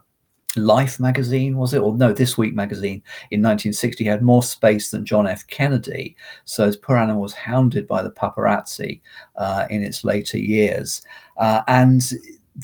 Life 0.55 0.99
magazine, 0.99 1.57
was 1.57 1.73
it? 1.73 1.79
Or 1.79 1.95
no, 1.95 2.13
This 2.13 2.37
Week 2.37 2.55
magazine 2.55 3.03
in 3.31 3.41
1960 3.41 4.05
had 4.05 4.21
more 4.21 4.41
space 4.41 4.91
than 4.91 5.05
John 5.05 5.27
F. 5.27 5.45
Kennedy. 5.47 6.15
So 6.45 6.65
his 6.65 6.77
poor 6.77 6.97
animal 6.97 7.21
was 7.21 7.33
hounded 7.33 7.87
by 7.87 8.01
the 8.01 8.11
paparazzi 8.11 9.01
uh, 9.35 9.67
in 9.69 9.83
its 9.83 10.03
later 10.03 10.37
years. 10.37 11.01
Uh, 11.37 11.61
and 11.67 12.01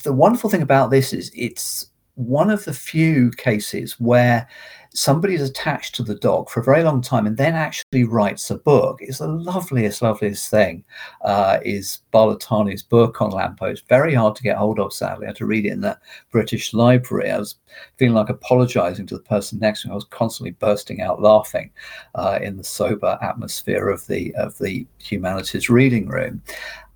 the 0.04 0.14
wonderful 0.14 0.50
thing 0.50 0.62
about 0.62 0.92
this 0.92 1.14
is 1.14 1.32
it's 1.36 1.88
one 2.16 2.50
of 2.50 2.64
the 2.66 2.74
few 2.74 3.32
cases 3.32 4.00
where 4.00 4.48
somebody's 4.94 5.42
attached 5.42 5.96
to 5.96 6.04
the 6.04 6.16
dog 6.16 6.50
for 6.50 6.60
a 6.60 6.64
very 6.64 6.84
long 6.84 7.02
time 7.02 7.26
and 7.26 7.36
then 7.36 7.56
actually 7.56 8.04
writes 8.04 8.52
a 8.52 8.58
book 8.58 9.00
is 9.02 9.18
the 9.18 9.28
loveliest, 9.28 10.02
loveliest 10.02 10.50
thing. 10.50 10.84
Uh, 11.22 11.60
is 11.66 12.02
Barlettani's 12.14 12.84
book 12.84 13.22
on 13.22 13.32
Lampo. 13.32 13.64
It's 13.64 13.82
very 13.82 14.14
hard 14.14 14.36
to 14.36 14.44
get 14.44 14.58
hold 14.58 14.80
of, 14.80 14.94
sadly. 14.94 15.26
I 15.26 15.30
had 15.30 15.36
to 15.38 15.46
read 15.46 15.66
it 15.66 15.72
in 15.72 15.82
the 15.82 15.98
British 16.32 16.74
Library. 16.74 17.32
I 17.32 17.40
was 17.40 17.56
feeling 17.98 18.14
like 18.14 18.30
apologizing 18.30 19.08
to 19.08 19.18
the 19.18 19.24
person 19.24 19.60
next 19.60 19.82
to 19.82 19.88
me. 19.88 19.94
I 19.94 19.96
was 19.96 20.06
constantly 20.06 20.52
bursting 20.52 21.02
out 21.02 21.22
laughing 21.22 21.72
uh, 22.16 22.40
in 22.42 22.58
the 22.58 22.64
sober 22.64 23.18
atmosphere 23.22 23.90
of 23.90 24.06
the 24.08 24.34
of 24.36 24.58
the 24.60 24.86
humanities 25.00 25.70
reading 25.70 26.08
room 26.08 26.42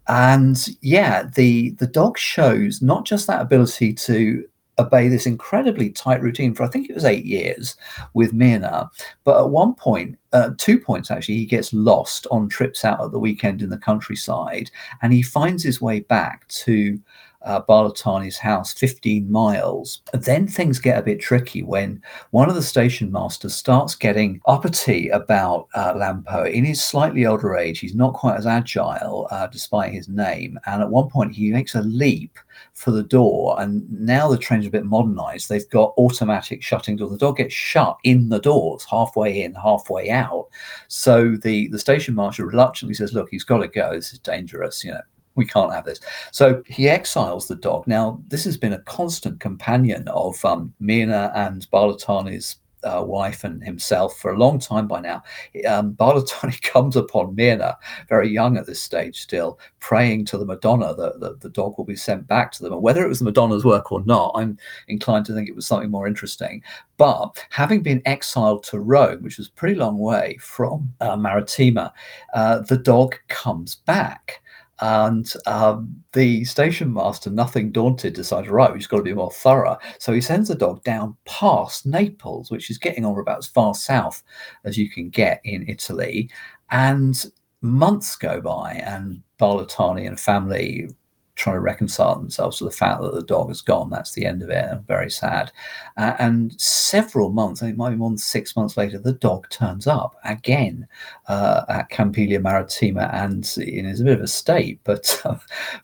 and 0.08 0.70
yeah 0.82 1.24
the 1.36 1.72
the 1.72 1.88
dog 1.88 2.18
shows 2.18 2.82
not 2.82 3.06
just 3.06 3.28
that 3.28 3.42
ability 3.42 3.94
to 3.94 4.48
obey 4.80 5.08
this 5.08 5.26
incredibly 5.26 5.90
tight 5.90 6.22
routine 6.22 6.54
for 6.54 6.64
I 6.64 6.68
think 6.68 6.90
it 6.90 6.96
was 6.96 7.06
eight 7.06 7.26
years 7.26 7.76
with 8.14 8.34
Mirna. 8.34 8.90
But 9.24 9.40
at 9.40 9.50
one 9.50 9.74
point, 9.74 10.18
uh, 10.34 10.52
two 10.58 10.80
points 10.80 11.10
actually, 11.10 11.36
he 11.36 11.46
gets 11.46 11.74
lost 11.74 12.28
on 12.32 12.50
trips 12.50 12.86
out 12.86 13.02
at 13.02 13.12
the 13.12 13.20
weekend 13.20 13.62
in 13.62 13.70
the 13.70 13.78
countryside, 13.78 14.70
and 15.02 15.14
he 15.14 15.22
finds 15.22 15.64
his 15.64 15.82
way 15.82 16.02
back 16.02 16.48
to 16.50 17.00
uh, 17.48 17.62
Barlettani's 17.64 18.38
house, 18.38 18.74
15 18.74 19.32
miles. 19.32 20.02
Then 20.14 20.48
things 20.48 20.80
get 20.80 21.00
a 21.00 21.04
bit 21.04 21.20
tricky 21.20 21.64
when 21.64 22.02
one 22.32 22.50
of 22.50 22.56
the 22.56 22.62
station 22.62 23.12
masters 23.12 23.56
starts 23.56 23.96
getting 23.96 24.42
uppity 24.46 25.10
about 25.10 25.68
uh, 25.74 25.94
Lampo. 25.94 26.52
In 26.52 26.66
his 26.66 26.84
slightly 26.84 27.26
older 27.26 27.56
age, 27.56 27.80
he's 27.80 27.96
not 27.96 28.14
quite 28.14 28.38
as 28.38 28.46
agile 28.46 29.28
uh, 29.32 29.48
despite 29.48 29.94
his 29.94 30.10
name. 30.10 30.60
And 30.66 30.82
at 30.82 30.90
one 30.90 31.10
point, 31.10 31.34
he 31.34 31.52
makes 31.52 31.76
a 31.76 31.82
leap 31.82 32.38
for 32.74 32.92
the 32.92 33.04
door. 33.04 33.60
And 33.62 33.90
now 33.90 34.28
the 34.28 34.38
train's 34.38 34.68
a 34.68 34.72
bit 34.72 34.86
modernized. 34.86 35.48
They've 35.48 35.70
got 35.70 35.94
automatic 35.98 36.62
shutting 36.62 36.98
door. 36.98 37.10
The 37.10 37.18
dog 37.18 37.38
gets 37.38 37.54
shut 37.54 37.98
in 38.04 38.30
the 38.30 38.40
doors, 38.40 38.86
halfway 38.90 39.42
in, 39.42 39.54
halfway 39.56 40.10
out. 40.10 40.48
So 40.88 41.36
the, 41.38 41.70
the 41.70 41.80
station 41.80 42.14
master 42.16 42.46
reluctantly 42.46 42.94
says, 42.94 43.14
Look, 43.14 43.30
he's 43.30 43.44
got 43.44 43.60
to 43.60 43.68
go. 43.68 43.94
This 43.94 44.12
is 44.12 44.20
dangerous. 44.20 44.84
You 44.84 44.92
know, 44.92 45.02
we 45.38 45.46
can't 45.46 45.74
have 45.74 45.86
this. 45.86 46.02
So 46.32 46.62
he 46.66 46.90
exiles 46.90 47.48
the 47.48 47.56
dog. 47.56 47.88
Now, 47.88 48.22
this 48.28 48.44
has 48.44 48.58
been 48.58 48.74
a 48.74 48.80
constant 48.80 49.40
companion 49.40 50.08
of 50.10 50.44
um, 50.44 50.74
Mirna 50.82 51.32
and 51.36 51.66
Barlettani's 51.72 52.58
uh, 52.84 53.04
wife 53.04 53.44
and 53.44 53.64
himself 53.64 54.18
for 54.18 54.32
a 54.32 54.38
long 54.38 54.60
time 54.60 54.88
by 54.88 55.00
now. 55.00 55.24
Um, 55.68 55.94
Barlettani 55.94 56.62
comes 56.74 56.96
upon 56.96 57.36
Mirna, 57.36 57.76
very 58.08 58.30
young 58.30 58.58
at 58.58 58.66
this 58.66 58.82
stage 58.82 59.22
still, 59.22 59.60
praying 59.80 60.26
to 60.26 60.38
the 60.38 60.46
Madonna 60.46 60.94
that, 60.96 61.20
that 61.20 61.42
the 61.42 61.50
dog 61.50 61.78
will 61.78 61.86
be 61.86 61.96
sent 61.96 62.28
back 62.28 62.52
to 62.54 62.64
them. 62.64 62.74
And 62.74 62.82
whether 62.82 63.04
it 63.04 63.10
was 63.10 63.20
the 63.20 63.26
Madonna's 63.26 63.66
work 63.66 63.92
or 63.92 64.04
not, 64.06 64.32
I'm 64.36 64.58
inclined 64.88 65.26
to 65.28 65.34
think 65.34 65.50
it 65.50 65.56
was 65.56 65.68
something 65.68 65.92
more 65.92 66.08
interesting. 66.08 66.64
But 66.98 67.44
having 67.50 67.82
been 67.82 68.02
exiled 68.06 68.64
to 68.66 68.80
Rome, 68.80 69.24
which 69.24 69.38
was 69.38 69.48
a 69.48 69.52
pretty 69.52 69.76
long 69.76 69.98
way 69.98 70.38
from 70.40 70.94
uh, 71.02 71.16
Marittima, 71.16 71.92
uh, 72.34 72.60
the 72.60 72.78
dog 72.78 73.16
comes 73.28 73.76
back. 73.76 74.42
And 74.80 75.32
um, 75.46 76.04
the 76.14 76.46
station 76.46 76.94
master, 76.94 77.30
nothing 77.30 77.72
daunted, 77.72 78.14
decided, 78.14 78.52
right, 78.52 78.72
we've 78.72 78.80
just 78.80 78.90
got 78.90 78.98
to 78.98 79.04
be 79.04 79.14
more 79.14 79.32
thorough. 79.32 79.78
So 80.00 80.14
he 80.14 80.22
sends 80.22 80.50
the 80.50 80.56
dog 80.56 80.84
down 80.84 81.18
past 81.26 81.86
Naples, 81.86 82.52
which 82.52 82.70
is 82.70 82.78
getting 82.78 83.06
on 83.06 83.18
about 83.18 83.40
as 83.40 83.48
far 83.48 83.74
south 83.74 84.24
as 84.64 84.78
you 84.78 84.90
can 84.90 85.10
get 85.10 85.42
in 85.44 85.68
Italy. 85.68 86.30
And 86.70 87.26
months 87.62 88.16
go 88.16 88.40
by, 88.40 88.74
and 88.74 89.22
Barlettani 89.40 90.08
and 90.08 90.20
family 90.20 90.90
trying 91.38 91.56
to 91.56 91.62
reconcile 91.62 92.16
themselves 92.16 92.58
to 92.58 92.64
the 92.66 92.72
fact 92.72 93.02
that 93.02 93.14
the 93.14 93.24
dog 93.24 93.48
has 93.50 93.62
gone. 93.62 93.90
That's 93.90 94.14
the 94.14 94.26
end 94.26 94.42
of 94.42 94.50
it. 94.50 94.66
And 94.70 94.86
very 94.88 95.10
sad. 95.10 95.52
Uh, 95.96 96.16
and 96.20 96.60
several 96.60 97.30
months, 97.30 97.62
I 97.62 97.68
think 97.68 97.76
it 97.76 97.78
might 97.78 97.92
be 97.92 97.96
more 97.96 98.10
than 98.10 98.18
six 98.18 98.56
months 98.56 98.76
later, 98.76 98.98
the 98.98 99.14
dog 99.14 99.48
turns 99.50 99.88
up 99.88 100.20
again 100.26 100.88
uh, 101.28 101.64
at 101.70 101.92
Campiglia 101.92 102.42
Marittima 102.42 103.14
and 103.14 103.44
is 103.58 104.02
a 104.02 104.04
bit 104.04 104.18
of 104.18 104.22
a 104.22 104.28
state, 104.28 104.80
but, 104.84 105.22
uh, 105.26 105.38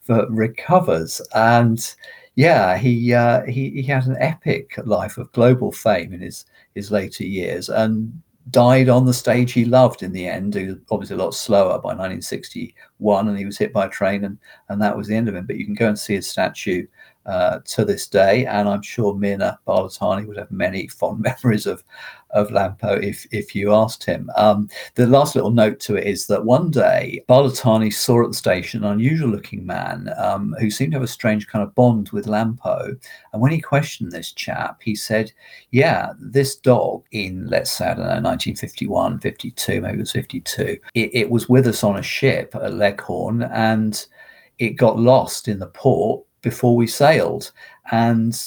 but 0.08 0.30
recovers. 0.32 1.22
And 1.36 1.96
yeah, 2.36 2.78
he, 2.78 3.14
uh, 3.14 3.44
he 3.46 3.70
he 3.70 3.84
had 3.84 4.08
an 4.08 4.18
epic 4.20 4.74
life 4.86 5.20
of 5.20 5.32
global 5.34 5.72
fame 5.72 6.14
in 6.14 6.22
his 6.22 6.46
his 6.74 6.90
later 6.90 7.24
years, 7.24 7.70
and 7.70 8.22
died 8.50 8.90
on 8.90 9.06
the 9.06 9.14
stage 9.14 9.54
he 9.54 9.66
loved 9.66 10.04
in 10.04 10.12
the 10.12 10.28
end. 10.28 10.56
He 10.56 10.68
was 10.68 10.78
obviously 10.92 11.16
a 11.16 11.20
lot 11.20 11.34
slower 11.34 11.80
by 11.80 11.90
1961, 11.90 13.28
and 13.28 13.38
he 13.38 13.46
was 13.46 13.58
hit 13.58 13.74
by 13.74 13.86
a 13.86 13.90
train, 13.90 14.26
and 14.26 14.38
and 14.70 14.82
that 14.82 14.96
was 14.96 15.08
the 15.08 15.16
end 15.16 15.30
of 15.30 15.36
him. 15.36 15.46
But 15.46 15.58
you 15.58 15.66
can 15.66 15.76
go 15.76 15.88
and 15.88 15.98
see 15.98 16.16
his 16.16 16.30
statue 16.30 16.88
uh, 17.26 17.60
to 17.66 17.86
this 17.86 18.08
day, 18.08 18.46
and 18.46 18.68
I'm 18.68 18.82
sure 18.82 19.14
Mirna 19.14 19.58
Barlettani 19.68 20.26
would 20.28 20.38
have 20.38 20.52
many 20.52 20.88
fond 20.88 21.20
memories 21.44 21.66
of 21.66 21.84
of 22.34 22.50
Lampo 22.50 23.02
if 23.02 23.26
if 23.32 23.56
you 23.56 23.74
asked 23.74 24.04
him. 24.04 24.30
Um, 24.36 24.70
the 24.96 25.08
last 25.08 25.36
little 25.36 25.52
note 25.52 25.80
to 25.82 25.96
it 25.96 26.06
is 26.06 26.28
that 26.28 26.46
one 26.46 26.72
day 26.72 27.24
Barlettani 27.30 27.94
saw 27.94 28.24
at 28.24 28.30
the 28.30 28.34
station 28.34 28.84
an 28.84 28.92
unusual 28.94 29.30
looking 29.30 29.66
man 29.66 30.12
um, 30.18 30.56
who 30.60 30.70
seemed 30.70 30.92
to 30.92 30.98
have 30.98 31.04
a 31.04 31.08
strange 31.08 31.48
kind 31.48 31.64
of 31.64 31.76
bond 31.76 32.10
with 32.10 32.26
Lampo. 32.26 32.98
And 33.32 33.42
when 33.42 33.52
he 33.52 33.62
questioned 33.62 34.12
this 34.12 34.32
chap, 34.32 34.82
he 34.84 34.96
said, 34.96 35.32
Yeah, 35.72 36.14
this 36.20 36.56
dog 36.56 37.04
in, 37.12 37.48
let's 37.48 37.72
say, 37.72 37.86
I 37.86 37.94
don't 37.94 38.00
know, 38.00 38.30
1951, 38.30 39.20
52, 39.20 39.82
maybe 39.82 39.98
it 39.98 40.00
was 40.00 40.12
52, 40.12 40.78
it, 40.96 41.10
it 41.14 41.30
was 41.30 41.48
with 41.48 41.68
us 41.68 41.84
on 41.84 41.98
a 41.98 42.04
ship 42.04 42.56
at 42.56 42.74
Leghorn 42.74 43.44
and 43.44 44.06
it 44.60 44.72
got 44.72 45.00
lost 45.00 45.48
in 45.48 45.60
the 45.60 45.68
port 45.68 46.24
before 46.44 46.76
we 46.76 46.86
sailed. 46.86 47.52
And 47.92 48.40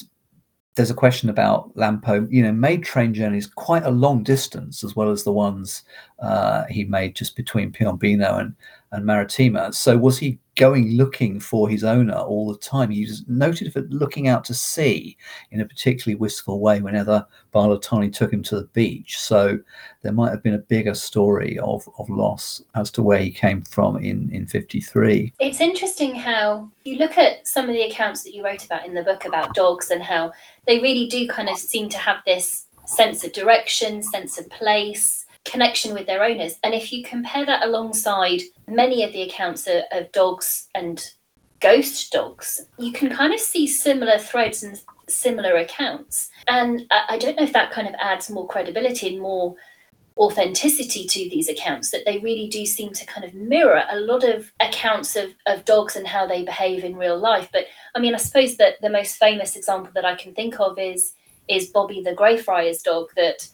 there's 0.76 0.90
a 0.90 0.94
question 0.94 1.30
about 1.30 1.74
Lampo, 1.74 2.30
you 2.30 2.42
know, 2.42 2.52
made 2.52 2.84
train 2.84 3.12
journeys 3.12 3.46
quite 3.46 3.82
a 3.84 3.90
long 3.90 4.22
distance, 4.22 4.84
as 4.84 4.94
well 4.94 5.10
as 5.10 5.24
the 5.24 5.32
ones 5.32 5.82
uh, 6.20 6.64
he 6.66 6.84
made 6.84 7.16
just 7.16 7.34
between 7.34 7.72
Piombino 7.72 8.38
and, 8.40 8.54
and 8.96 9.04
Marittima. 9.04 9.74
So 9.74 9.96
was 9.96 10.18
he 10.18 10.38
going 10.54 10.92
looking 10.92 11.38
for 11.38 11.68
his 11.68 11.84
owner 11.84 12.14
all 12.14 12.50
the 12.50 12.58
time? 12.58 12.90
He 12.90 13.02
was 13.02 13.22
noted 13.28 13.70
for 13.72 13.82
looking 13.82 14.26
out 14.26 14.42
to 14.46 14.54
sea 14.54 15.18
in 15.50 15.60
a 15.60 15.66
particularly 15.66 16.16
wistful 16.16 16.60
way 16.60 16.80
whenever 16.80 17.26
Barlettani 17.54 18.10
took 18.10 18.32
him 18.32 18.42
to 18.44 18.56
the 18.56 18.64
beach. 18.68 19.20
So 19.20 19.58
there 20.02 20.12
might 20.12 20.30
have 20.30 20.42
been 20.42 20.54
a 20.54 20.58
bigger 20.58 20.94
story 20.94 21.58
of, 21.58 21.86
of 21.98 22.08
loss 22.08 22.62
as 22.74 22.90
to 22.92 23.02
where 23.02 23.18
he 23.18 23.30
came 23.30 23.62
from 23.62 23.98
in, 23.98 24.30
in 24.32 24.46
53. 24.46 25.34
It's 25.38 25.60
interesting 25.60 26.14
how 26.14 26.70
you 26.84 26.96
look 26.96 27.18
at 27.18 27.46
some 27.46 27.68
of 27.68 27.74
the 27.74 27.82
accounts 27.82 28.22
that 28.22 28.34
you 28.34 28.42
wrote 28.42 28.64
about 28.64 28.86
in 28.86 28.94
the 28.94 29.02
book 29.02 29.26
about 29.26 29.54
dogs 29.54 29.90
and 29.90 30.02
how 30.02 30.32
they 30.66 30.80
really 30.80 31.06
do 31.06 31.28
kind 31.28 31.50
of 31.50 31.58
seem 31.58 31.90
to 31.90 31.98
have 31.98 32.22
this 32.24 32.64
sense 32.86 33.24
of 33.24 33.32
direction, 33.34 34.02
sense 34.02 34.38
of 34.38 34.48
place 34.48 35.25
connection 35.50 35.94
with 35.94 36.06
their 36.06 36.24
owners. 36.24 36.58
And 36.62 36.74
if 36.74 36.92
you 36.92 37.04
compare 37.04 37.46
that 37.46 37.64
alongside 37.64 38.42
many 38.68 39.02
of 39.02 39.12
the 39.12 39.22
accounts 39.22 39.66
of, 39.66 39.82
of 39.92 40.12
dogs 40.12 40.68
and 40.74 41.04
ghost 41.60 42.12
dogs, 42.12 42.66
you 42.78 42.92
can 42.92 43.10
kind 43.10 43.32
of 43.32 43.40
see 43.40 43.66
similar 43.66 44.18
threads 44.18 44.62
and 44.62 44.80
similar 45.08 45.56
accounts. 45.56 46.30
And 46.48 46.86
I, 46.90 47.04
I 47.10 47.18
don't 47.18 47.36
know 47.36 47.44
if 47.44 47.52
that 47.52 47.70
kind 47.70 47.88
of 47.88 47.94
adds 47.98 48.30
more 48.30 48.46
credibility 48.46 49.08
and 49.08 49.22
more 49.22 49.56
authenticity 50.18 51.06
to 51.06 51.28
these 51.28 51.48
accounts 51.48 51.90
that 51.90 52.02
they 52.06 52.18
really 52.18 52.48
do 52.48 52.64
seem 52.64 52.90
to 52.90 53.04
kind 53.04 53.24
of 53.24 53.34
mirror 53.34 53.82
a 53.90 54.00
lot 54.00 54.24
of 54.24 54.50
accounts 54.60 55.14
of, 55.14 55.30
of 55.46 55.64
dogs 55.66 55.94
and 55.94 56.06
how 56.06 56.26
they 56.26 56.42
behave 56.42 56.84
in 56.84 56.96
real 56.96 57.18
life. 57.18 57.50
But 57.52 57.66
I 57.94 58.00
mean, 58.00 58.14
I 58.14 58.18
suppose 58.18 58.56
that 58.56 58.80
the 58.80 58.88
most 58.88 59.16
famous 59.16 59.56
example 59.56 59.92
that 59.94 60.06
I 60.06 60.14
can 60.14 60.34
think 60.34 60.58
of 60.58 60.78
is 60.78 61.12
is 61.48 61.66
Bobby 61.66 62.02
the 62.02 62.14
Greyfriars 62.14 62.82
dog 62.82 63.10
that 63.14 63.48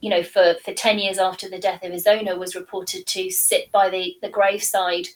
you 0.00 0.10
know 0.10 0.22
for 0.22 0.54
for 0.64 0.72
10 0.72 0.98
years 0.98 1.18
after 1.18 1.48
the 1.48 1.58
death 1.58 1.82
of 1.82 1.92
his 1.92 2.06
owner 2.06 2.38
was 2.38 2.54
reported 2.54 3.06
to 3.06 3.30
sit 3.30 3.70
by 3.72 3.88
the 3.88 4.14
the 4.22 4.28
graveside 4.28 5.08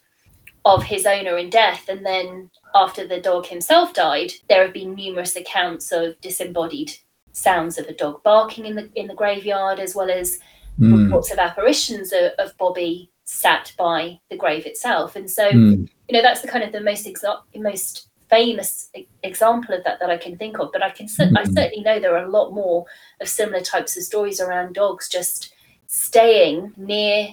of 0.65 0.85
his 0.85 1.07
owner 1.07 1.39
in 1.39 1.51
death 1.51 1.89
and 1.89 2.05
then 2.05 2.51
after 2.75 3.07
the 3.07 3.21
dog 3.21 3.47
himself 3.47 3.95
died 3.95 4.33
there 4.49 4.63
have 4.63 4.75
been 4.75 4.95
numerous 4.95 5.37
accounts 5.37 5.91
of 5.93 6.21
disembodied 6.21 6.93
sounds 7.33 7.79
of 7.79 7.87
a 7.87 7.95
dog 7.95 8.23
barking 8.23 8.67
in 8.67 8.75
the 8.75 8.91
in 8.95 9.07
the 9.07 9.15
graveyard 9.15 9.79
as 9.79 9.95
well 9.95 10.11
as 10.11 10.39
mm. 10.79 11.05
reports 11.05 11.31
of 11.31 11.39
apparitions 11.39 12.13
of, 12.13 12.33
of, 12.39 12.57
Bobby 12.59 13.11
sat 13.25 13.73
by 13.79 14.19
the 14.29 14.37
grave 14.37 14.67
itself 14.67 15.17
and 15.17 15.31
so 15.31 15.51
mm. 15.51 15.89
you 16.09 16.13
know 16.13 16.23
that's 16.23 16.43
the 16.43 16.49
kind 16.49 16.65
of 16.65 16.73
the 16.73 16.81
most 16.81 17.07
exa- 17.07 17.41
most 17.55 18.10
famous 18.31 18.91
example 19.23 19.75
of 19.75 19.85
that 19.85 19.99
that 20.01 20.09
I 20.11 20.17
can 20.17 20.39
think 20.39 20.59
of 20.59 20.71
but 20.73 20.83
I 20.83 20.91
can 20.91 21.07
mm. 21.07 21.37
I 21.37 21.45
certainly 21.45 21.83
know 21.83 21.99
there 21.99 22.17
are 22.17 22.25
a 22.25 22.31
lot 22.31 22.53
more 22.53 22.87
of 23.21 23.29
similar 23.29 23.61
types 23.61 23.97
of 23.97 24.05
stories 24.05 24.41
around 24.41 24.75
dogs 24.75 25.09
just 25.09 25.53
staying 25.87 26.73
near 26.77 27.29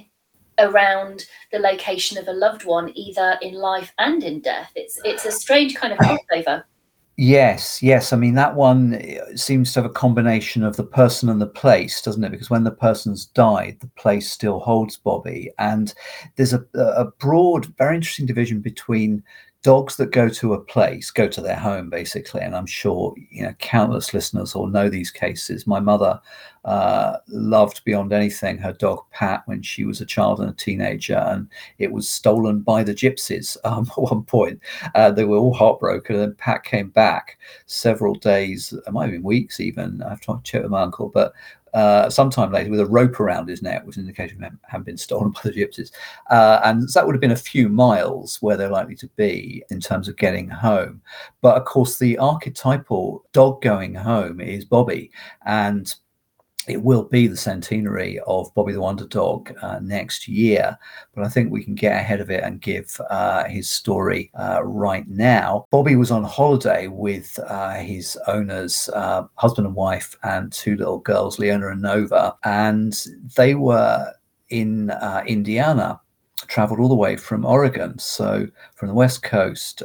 around 0.60 1.26
the 1.52 1.60
location 1.60 2.18
of 2.18 2.28
a 2.28 2.34
loved 2.34 2.66
one 2.66 2.92
either 2.96 3.38
in 3.42 3.54
life 3.54 3.94
and 4.00 4.24
in 4.24 4.42
death 4.42 4.72
it's 4.76 5.00
it's 5.06 5.26
a 5.26 5.32
strange 5.32 5.76
kind 5.76 5.94
of 5.94 6.00
crossover 6.00 6.64
Yes, 7.20 7.82
yes. 7.82 8.14
I 8.14 8.16
mean, 8.16 8.36
that 8.36 8.56
one 8.56 8.94
eh, 8.94 9.18
seems 9.36 9.74
to 9.74 9.82
have 9.82 9.90
a 9.90 9.94
combination 9.94 10.64
of 10.64 10.76
the 10.76 10.84
person 10.84 11.30
and 11.30 11.42
the 11.42 11.48
place, 11.48 12.00
doesn't 12.00 12.24
it? 12.24 12.30
Because 12.30 12.52
when 12.52 12.64
the 12.64 12.70
person's 12.70 13.26
died, 13.26 13.78
the 13.80 13.90
place 13.98 14.32
still 14.32 14.60
holds 14.60 14.98
Bobby. 14.98 15.52
And 15.58 15.96
there's 16.36 16.54
a, 16.54 16.64
a 16.76 17.06
broad, 17.06 17.66
very 17.78 17.96
interesting 17.96 18.28
division 18.28 18.62
between 18.62 19.24
dogs 19.68 19.98
that 19.98 20.12
go 20.12 20.30
to 20.30 20.54
a 20.54 20.62
place 20.62 21.12
go 21.12 21.28
to 21.28 21.42
their 21.42 21.58
home 21.58 21.90
basically 21.90 22.40
and 22.40 22.56
i'm 22.56 22.66
sure 22.66 23.14
you 23.30 23.44
know 23.44 23.54
countless 23.60 24.14
listeners 24.14 24.56
will 24.56 24.68
know 24.68 24.90
these 24.90 25.12
cases. 25.12 25.68
My 25.68 25.80
mother 25.80 26.20
uh, 26.66 27.18
loved 27.28 27.84
beyond 27.86 28.12
anything 28.12 28.58
her 28.58 28.74
dog 28.74 29.00
pat 29.12 29.44
when 29.46 29.62
she 29.62 29.86
was 29.86 30.02
a 30.02 30.06
child 30.06 30.40
and 30.40 30.50
a 30.50 30.54
teenager 30.54 31.18
and 31.18 31.48
it 31.78 31.92
was 31.92 32.10
stolen 32.10 32.60
by 32.60 32.84
the 32.84 32.94
gypsies 32.94 33.58
um, 33.64 33.90
at 33.92 34.02
one 34.02 34.24
point. 34.24 34.60
Uh, 34.96 35.12
they 35.12 35.24
were 35.24 35.38
all 35.38 35.54
heartbroken 35.54 36.16
and 36.16 36.24
then 36.24 36.36
pat 36.36 36.64
came 36.64 36.90
back 36.90 37.38
several 37.66 38.16
days 38.16 38.74
it 38.74 38.92
might 38.92 39.04
have 39.04 39.12
been 39.12 39.24
weeks 39.24 39.60
even 39.60 40.02
i 40.04 40.10
have 40.10 40.22
to 40.22 40.40
check 40.44 40.64
with 40.64 40.72
my 40.72 40.82
uncle 40.82 41.10
but 41.10 41.34
uh, 41.78 42.10
sometime 42.10 42.52
later 42.52 42.72
with 42.72 42.80
a 42.80 42.86
rope 42.88 43.20
around 43.20 43.48
his 43.48 43.62
neck, 43.62 43.86
which 43.86 44.00
indicated 44.00 44.40
him 44.40 44.60
having 44.64 44.84
been 44.84 44.98
stolen 44.98 45.30
by 45.36 45.42
the 45.44 45.52
gypsies. 45.52 45.92
Uh, 46.32 46.60
and 46.64 46.90
that 46.90 47.06
would 47.06 47.14
have 47.14 47.22
been 47.22 47.30
a 47.30 47.36
few 47.36 47.70
miles 47.70 48.42
where 48.42 48.58
they're 48.58 48.68
likely 48.68 48.96
to 48.96 49.08
be 49.10 49.64
in 49.70 49.80
terms 49.80 50.08
of 50.08 50.18
getting 50.18 50.50
home. 50.50 51.00
But 51.42 51.56
of 51.56 51.66
course, 51.66 52.00
the 52.00 52.18
archetypal 52.18 53.24
dog 53.32 53.62
going 53.62 53.94
home 53.94 54.42
is 54.42 54.66
Bobby. 54.66 55.12
And 55.46 55.94
it 56.68 56.84
will 56.84 57.04
be 57.04 57.28
the 57.28 57.38
centenary 57.38 58.20
of 58.28 58.54
Bobby 58.54 58.74
the 58.74 58.82
Wonder 58.82 59.08
Dog 59.08 59.54
uh, 59.62 59.80
next 59.82 60.28
year, 60.28 60.78
but 61.16 61.24
I 61.24 61.30
think 61.30 61.52
we 61.52 61.64
can 61.64 61.76
get 61.76 61.96
ahead 61.96 62.20
of 62.20 62.30
it 62.30 62.44
and 62.44 62.62
give 62.62 63.00
uh, 63.10 63.46
his 63.46 63.70
story 63.70 64.32
uh, 64.38 64.62
right 64.64 65.08
now. 65.08 65.66
Bobby 65.72 65.96
was 65.96 66.12
on 66.12 66.24
holiday 66.24 66.88
with 66.88 67.40
uh, 67.48 67.76
his 67.76 68.18
owners, 68.28 68.90
uh, 68.94 69.24
husband 69.36 69.68
and 69.68 69.76
wife, 69.76 70.16
and 70.24 70.52
two 70.52 70.76
little 70.76 71.00
girls, 71.00 71.40
Leona 71.40 71.70
and 71.70 71.82
Nova, 71.82 72.36
and 72.44 73.06
they 73.36 73.56
were 73.56 74.12
in 74.50 74.92
uh, 74.92 75.24
Indiana, 75.26 76.00
traveled 76.48 76.80
all 76.80 76.90
the 76.90 76.96
way 76.96 77.16
from 77.16 77.46
Oregon, 77.46 77.98
so 77.98 78.48
from 78.76 78.90
the 78.90 78.94
West 78.94 79.24
Coast 79.24 79.84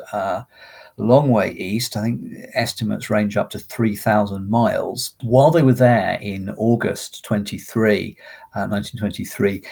long 1.03 1.29
way 1.31 1.53
east. 1.53 1.97
I 1.97 2.03
think 2.03 2.35
estimates 2.55 3.11
range 3.11 3.37
up 3.37 3.51
to 3.51 3.59
3,000 3.59 4.49
miles. 4.49 5.15
While 5.23 5.51
they 5.51 5.63
were 5.63 5.73
there 5.73 6.19
in 6.21 6.51
August 6.57 7.25
23, 7.25 8.17
uh, 8.55 8.67
1923, 8.67 9.63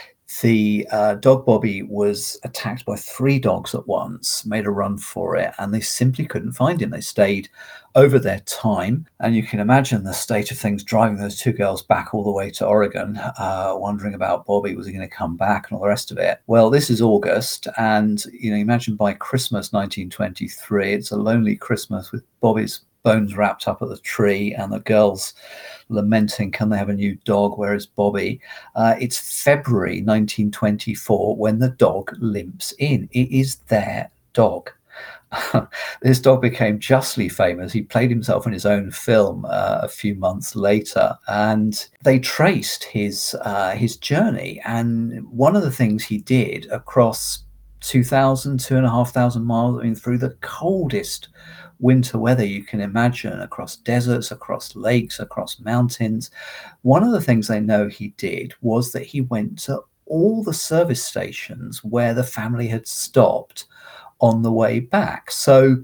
the 0.42 0.86
uh, 0.92 1.14
dog 1.14 1.44
Bobby 1.44 1.82
was 1.82 2.38
attacked 2.44 2.84
by 2.84 2.96
three 2.96 3.38
dogs 3.38 3.74
at 3.74 3.86
once, 3.86 4.46
made 4.46 4.66
a 4.66 4.70
run 4.70 4.96
for 4.96 5.36
it, 5.36 5.52
and 5.58 5.74
they 5.74 5.80
simply 5.80 6.24
couldn't 6.24 6.52
find 6.52 6.80
him. 6.80 6.90
They 6.90 7.00
stayed 7.00 7.48
over 7.96 8.18
their 8.18 8.40
time, 8.40 9.06
and 9.18 9.34
you 9.34 9.42
can 9.42 9.58
imagine 9.58 10.04
the 10.04 10.12
state 10.12 10.50
of 10.50 10.58
things 10.58 10.84
driving 10.84 11.18
those 11.18 11.38
two 11.38 11.52
girls 11.52 11.82
back 11.82 12.14
all 12.14 12.22
the 12.22 12.30
way 12.30 12.50
to 12.52 12.66
Oregon, 12.66 13.16
uh, 13.18 13.74
wondering 13.76 14.14
about 14.14 14.46
Bobby, 14.46 14.76
was 14.76 14.86
he 14.86 14.92
going 14.92 15.06
to 15.06 15.14
come 15.14 15.36
back, 15.36 15.68
and 15.68 15.76
all 15.76 15.82
the 15.82 15.88
rest 15.88 16.12
of 16.12 16.18
it. 16.18 16.40
Well, 16.46 16.70
this 16.70 16.90
is 16.90 17.02
August, 17.02 17.66
and 17.76 18.24
you 18.32 18.50
know, 18.50 18.56
imagine 18.56 18.94
by 18.94 19.14
Christmas 19.14 19.72
1923, 19.72 20.92
it's 20.92 21.10
a 21.10 21.16
lonely 21.16 21.56
Christmas 21.56 22.12
with 22.12 22.22
Bobby's 22.40 22.82
bones 23.02 23.36
wrapped 23.36 23.66
up 23.68 23.82
at 23.82 23.88
the 23.88 23.98
tree 23.98 24.54
and 24.54 24.72
the 24.72 24.80
girls 24.80 25.34
lamenting 25.88 26.50
can 26.50 26.68
they 26.68 26.78
have 26.78 26.88
a 26.88 26.94
new 26.94 27.16
dog 27.24 27.58
where 27.58 27.74
is 27.74 27.86
bobby 27.86 28.40
uh, 28.76 28.94
it's 29.00 29.42
february 29.42 30.02
1924 30.02 31.36
when 31.36 31.58
the 31.58 31.70
dog 31.70 32.14
limps 32.20 32.72
in 32.78 33.08
it 33.12 33.30
is 33.30 33.56
their 33.68 34.10
dog 34.32 34.70
this 36.02 36.20
dog 36.20 36.42
became 36.42 36.78
justly 36.78 37.28
famous. 37.28 37.72
He 37.72 37.82
played 37.82 38.10
himself 38.10 38.46
in 38.46 38.52
his 38.52 38.66
own 38.66 38.90
film 38.90 39.44
uh, 39.44 39.80
a 39.82 39.88
few 39.88 40.14
months 40.16 40.56
later, 40.56 41.16
and 41.28 41.86
they 42.02 42.18
traced 42.18 42.84
his 42.84 43.36
uh, 43.42 43.72
his 43.72 43.96
journey. 43.96 44.60
And 44.64 45.24
one 45.30 45.54
of 45.54 45.62
the 45.62 45.70
things 45.70 46.02
he 46.02 46.18
did 46.18 46.66
across 46.70 47.44
2,000, 47.80 48.58
2,500 48.58 49.40
miles, 49.40 49.78
I 49.78 49.84
mean, 49.84 49.94
through 49.94 50.18
the 50.18 50.36
coldest 50.40 51.28
winter 51.80 52.18
weather 52.18 52.44
you 52.44 52.62
can 52.62 52.80
imagine 52.80 53.40
across 53.40 53.76
deserts, 53.76 54.30
across 54.30 54.76
lakes, 54.76 55.18
across 55.18 55.60
mountains. 55.60 56.30
One 56.82 57.02
of 57.02 57.12
the 57.12 57.20
things 57.20 57.48
they 57.48 57.60
know 57.60 57.88
he 57.88 58.08
did 58.16 58.54
was 58.60 58.92
that 58.92 59.04
he 59.04 59.22
went 59.22 59.58
to 59.60 59.82
all 60.06 60.42
the 60.42 60.54
service 60.54 61.02
stations 61.02 61.82
where 61.84 62.14
the 62.14 62.24
family 62.24 62.68
had 62.68 62.86
stopped 62.86 63.66
on 64.20 64.42
the 64.42 64.52
way 64.52 64.80
back. 64.80 65.30
So 65.30 65.82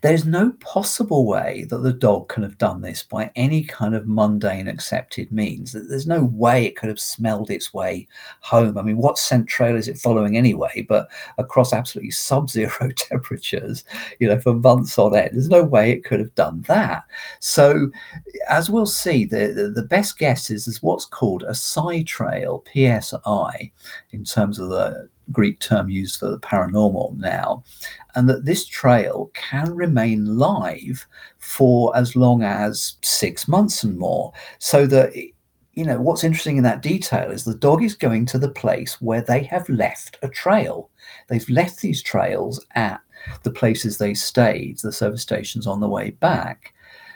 there's 0.00 0.24
no 0.24 0.52
possible 0.60 1.26
way 1.26 1.64
that 1.68 1.78
the 1.78 1.92
dog 1.92 2.28
can 2.28 2.42
have 2.42 2.58
done 2.58 2.80
this 2.80 3.02
by 3.02 3.30
any 3.36 3.62
kind 3.64 3.94
of 3.94 4.06
mundane 4.06 4.68
accepted 4.68 5.30
means. 5.30 5.72
There's 5.72 6.06
no 6.06 6.24
way 6.24 6.64
it 6.64 6.76
could 6.76 6.88
have 6.88 7.00
smelled 7.00 7.50
its 7.50 7.72
way 7.72 8.08
home. 8.40 8.78
I 8.78 8.82
mean, 8.82 8.96
what 8.96 9.18
scent 9.18 9.48
trail 9.48 9.76
is 9.76 9.88
it 9.88 9.98
following 9.98 10.36
anyway? 10.36 10.84
But 10.88 11.08
across 11.38 11.72
absolutely 11.72 12.10
sub 12.10 12.50
zero 12.50 12.90
temperatures, 12.96 13.84
you 14.18 14.28
know, 14.28 14.40
for 14.40 14.54
months 14.54 14.98
on 14.98 15.16
end, 15.16 15.30
there's 15.32 15.48
no 15.48 15.62
way 15.62 15.90
it 15.90 16.04
could 16.04 16.20
have 16.20 16.34
done 16.34 16.62
that. 16.62 17.04
So, 17.40 17.90
as 18.48 18.70
we'll 18.70 18.86
see, 18.86 19.24
the, 19.24 19.48
the, 19.48 19.68
the 19.68 19.86
best 19.86 20.18
guess 20.18 20.50
is, 20.50 20.66
is 20.66 20.82
what's 20.82 21.06
called 21.06 21.42
a 21.44 21.54
psi 21.54 22.02
trail, 22.02 22.64
PSI, 22.72 23.72
in 24.10 24.24
terms 24.24 24.58
of 24.58 24.68
the 24.68 25.08
Greek 25.32 25.58
term 25.60 25.88
used 25.88 26.20
for 26.20 26.30
the 26.30 26.38
paranormal 26.38 27.16
now, 27.16 27.64
and 28.14 28.28
that 28.28 28.44
this 28.44 28.66
trail 28.66 29.30
can 29.34 29.74
remain 29.74 30.36
live 30.38 31.06
for 31.38 31.96
as 31.96 32.14
long 32.14 32.42
as 32.42 32.96
six 33.02 33.48
months 33.48 33.82
and 33.82 33.98
more. 33.98 34.32
So 34.58 34.86
that, 34.86 35.14
you 35.74 35.84
know, 35.84 36.00
what's 36.00 36.24
interesting 36.24 36.58
in 36.58 36.62
that 36.64 36.82
detail 36.82 37.30
is 37.30 37.44
the 37.44 37.54
dog 37.54 37.82
is 37.82 37.94
going 37.94 38.26
to 38.26 38.38
the 38.38 38.50
place 38.50 39.00
where 39.00 39.22
they 39.22 39.42
have 39.44 39.68
left 39.68 40.18
a 40.22 40.28
trail. 40.28 40.90
They've 41.28 41.48
left 41.48 41.80
these 41.80 42.02
trails 42.02 42.64
at 42.74 43.00
the 43.42 43.52
places 43.52 43.98
they 43.98 44.14
stayed, 44.14 44.78
the 44.78 44.92
service 44.92 45.22
stations 45.22 45.66
on 45.66 45.80
the 45.80 45.88
way 45.88 46.10
back. 46.10 46.74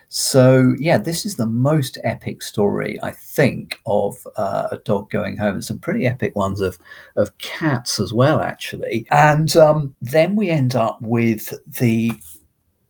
So 0.09 0.75
yeah, 0.79 0.99
this 0.99 1.27
is 1.27 1.37
the 1.37 1.47
most 1.47 1.99
epic 2.05 2.43
story 2.43 2.99
I 3.03 3.11
think 3.11 3.81
of 3.87 4.27
uh, 4.37 4.69
a 4.71 4.79
dog 4.79 5.11
going 5.11 5.37
home. 5.37 5.55
And 5.55 5.65
some 5.65 5.79
pretty 5.79 6.07
epic 6.07 6.37
ones 6.37 6.61
of 6.61 6.79
of 7.17 7.37
cats 7.39 7.99
as 7.99 8.13
well, 8.13 8.41
actually. 8.41 9.07
And 9.11 9.57
um, 9.57 9.95
then 10.01 10.37
we 10.37 10.51
end 10.51 10.75
up 10.77 10.99
with 11.01 11.53
the 11.67 12.13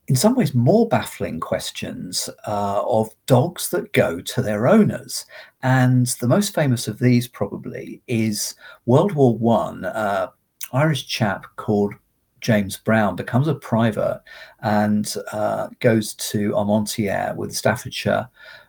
in 0.08 0.14
some 0.14 0.34
ways 0.36 0.54
more 0.54 0.88
baffling 0.88 1.40
questions 1.40 2.30
uh, 2.46 2.82
of 2.86 3.10
dogs 3.26 3.70
that 3.70 3.92
go 3.92 4.20
to 4.20 4.42
their 4.42 4.68
owners 4.68 5.24
and 5.62 6.06
the 6.20 6.28
most 6.28 6.54
famous 6.54 6.86
of 6.86 6.98
these 6.98 7.26
probably 7.26 8.00
is 8.06 8.54
world 8.86 9.12
war 9.12 9.36
one 9.36 9.84
uh, 9.84 10.28
irish 10.72 11.06
chap 11.06 11.46
called 11.56 11.94
James 12.40 12.76
Brown 12.76 13.16
becomes 13.16 13.48
a 13.48 13.54
private 13.54 14.22
and 14.60 15.14
uh, 15.32 15.68
goes 15.80 16.14
to 16.14 16.50
Armentières 16.50 17.36
with 17.36 17.54
Staffordshire 17.54 18.28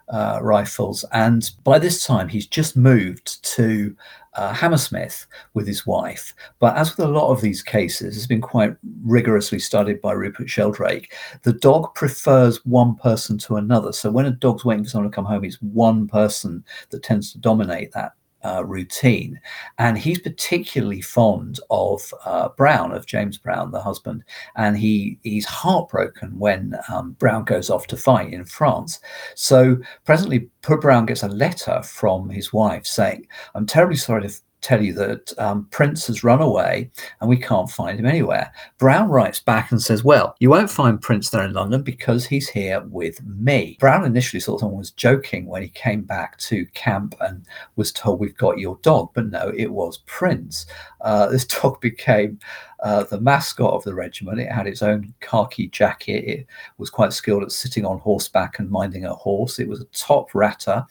uh, 0.10 0.40
rifles. 0.42 1.04
And 1.12 1.50
by 1.64 1.80
this 1.80 2.06
time, 2.06 2.30
he's 2.30 2.48
just 2.48 2.78
moved 2.78 3.44
to 3.56 3.96
uh, 4.36 4.54
Hammersmith 4.54 5.26
with 5.54 5.68
his 5.68 5.86
wife. 5.86 6.34
But 6.60 6.78
as 6.78 6.96
with 6.96 7.06
a 7.08 7.12
lot 7.12 7.32
of 7.32 7.42
these 7.42 7.62
cases, 7.62 8.16
it's 8.16 8.28
been 8.28 8.42
quite 8.42 8.76
rigorously 9.04 9.60
studied 9.60 10.02
by 10.02 10.14
Rupert 10.14 10.50
Sheldrake. 10.50 11.14
The 11.44 11.54
dog 11.54 11.94
prefers 11.96 12.64
one 12.66 12.96
person 12.96 13.38
to 13.40 13.58
another. 13.58 13.92
So 13.92 14.12
when 14.12 14.28
a 14.28 14.32
dog's 14.32 14.64
waiting 14.64 14.84
for 14.84 14.92
someone 14.92 15.12
to 15.12 15.16
come 15.16 15.26
home, 15.26 15.44
it's 15.44 15.62
one 15.62 16.08
person 16.08 16.64
that 16.92 17.04
tends 17.04 17.32
to 17.32 17.40
dominate 17.40 17.92
that 17.94 18.14
uh, 18.48 18.64
routine. 18.66 19.40
And 19.78 19.98
he's 19.98 20.20
particularly 20.20 21.02
fond 21.02 21.60
of 21.70 22.14
uh, 22.26 22.50
Brown, 22.50 22.92
of 22.94 23.06
James 23.06 23.38
Brown, 23.38 23.72
the 23.72 23.82
husband. 23.82 24.24
And 24.56 24.78
he 24.78 25.20
he's 25.24 25.46
heartbroken 25.46 26.38
when 26.40 26.76
um, 26.90 27.12
Brown 27.20 27.44
goes 27.44 27.70
off 27.70 27.88
to 27.88 27.98
fight 27.98 28.34
in 28.34 28.46
France. 28.46 29.00
So 29.36 29.78
presently, 30.06 30.50
Brown 30.62 31.06
gets 31.06 31.24
a 31.24 31.28
letter 31.28 31.82
from 31.84 32.30
his 32.30 32.54
wife 32.54 32.86
saying, 32.86 33.28
I'm 33.56 33.66
terribly 33.66 33.98
sorry 33.98 34.24
to 34.24 34.34
tell 34.62 34.84
you 34.84 34.94
that 34.94 35.38
um, 35.38 35.68
Prince 35.72 36.08
has 36.08 36.24
run 36.24 36.42
away 36.42 36.90
and 37.22 37.30
we 37.30 37.38
can't 37.38 37.70
find 37.70 38.00
him 38.00 38.06
anywhere. 38.06 38.52
Brown 38.78 39.10
writes 39.10 39.40
back 39.40 39.72
and 39.72 39.82
says, 39.82 40.04
Well, 40.04 40.36
you 40.40 40.50
won't 40.50 40.70
find 40.70 41.02
Prince 41.02 41.30
there 41.30 41.44
in 41.44 41.54
London 41.54 41.84
because 41.84 42.26
he's 42.26 42.50
here 42.50 42.82
with 42.82 43.24
me. 43.26 43.78
Brown 43.80 44.06
initially 44.06 44.42
thought 44.42 44.60
someone 44.60 44.80
was 44.80 44.92
joking 44.92 45.46
when 45.46 45.62
he 45.62 45.70
came 45.70 46.02
back 46.02 46.38
to 46.40 46.66
camp 46.68 47.16
and 47.22 47.46
was 47.76 47.92
told, 47.92 48.20
We've 48.20 48.38
got 48.38 48.60
your 48.60 48.80
dog. 48.82 49.10
But 49.14 49.28
no, 49.28 49.52
it 49.56 49.72
was 49.72 50.00
Prince. 50.06 50.66
Uh, 51.02 51.28
this 51.32 51.46
dog 51.46 51.80
became 51.82 52.40
uh, 52.82 53.04
the 53.04 53.20
mascot 53.20 53.74
of 53.74 53.84
the 53.84 53.94
regiment. 53.94 54.40
It 54.40 54.52
had 54.52 54.68
its 54.68 54.82
own 54.82 55.14
khaki 55.20 55.68
jacket. 55.70 56.24
It 56.26 56.48
was 56.78 56.90
quite 56.90 57.14
skilled 57.14 57.44
at 57.44 57.52
sitting 57.52 57.86
on 57.86 58.00
horseback 58.00 58.60
and 58.60 58.70
minding 58.70 59.06
a 59.06 59.14
horse. 59.14 59.60
It 59.60 59.68
was 59.68 59.82
a 59.82 59.86
top 59.86 60.34
ratter. 60.36 60.86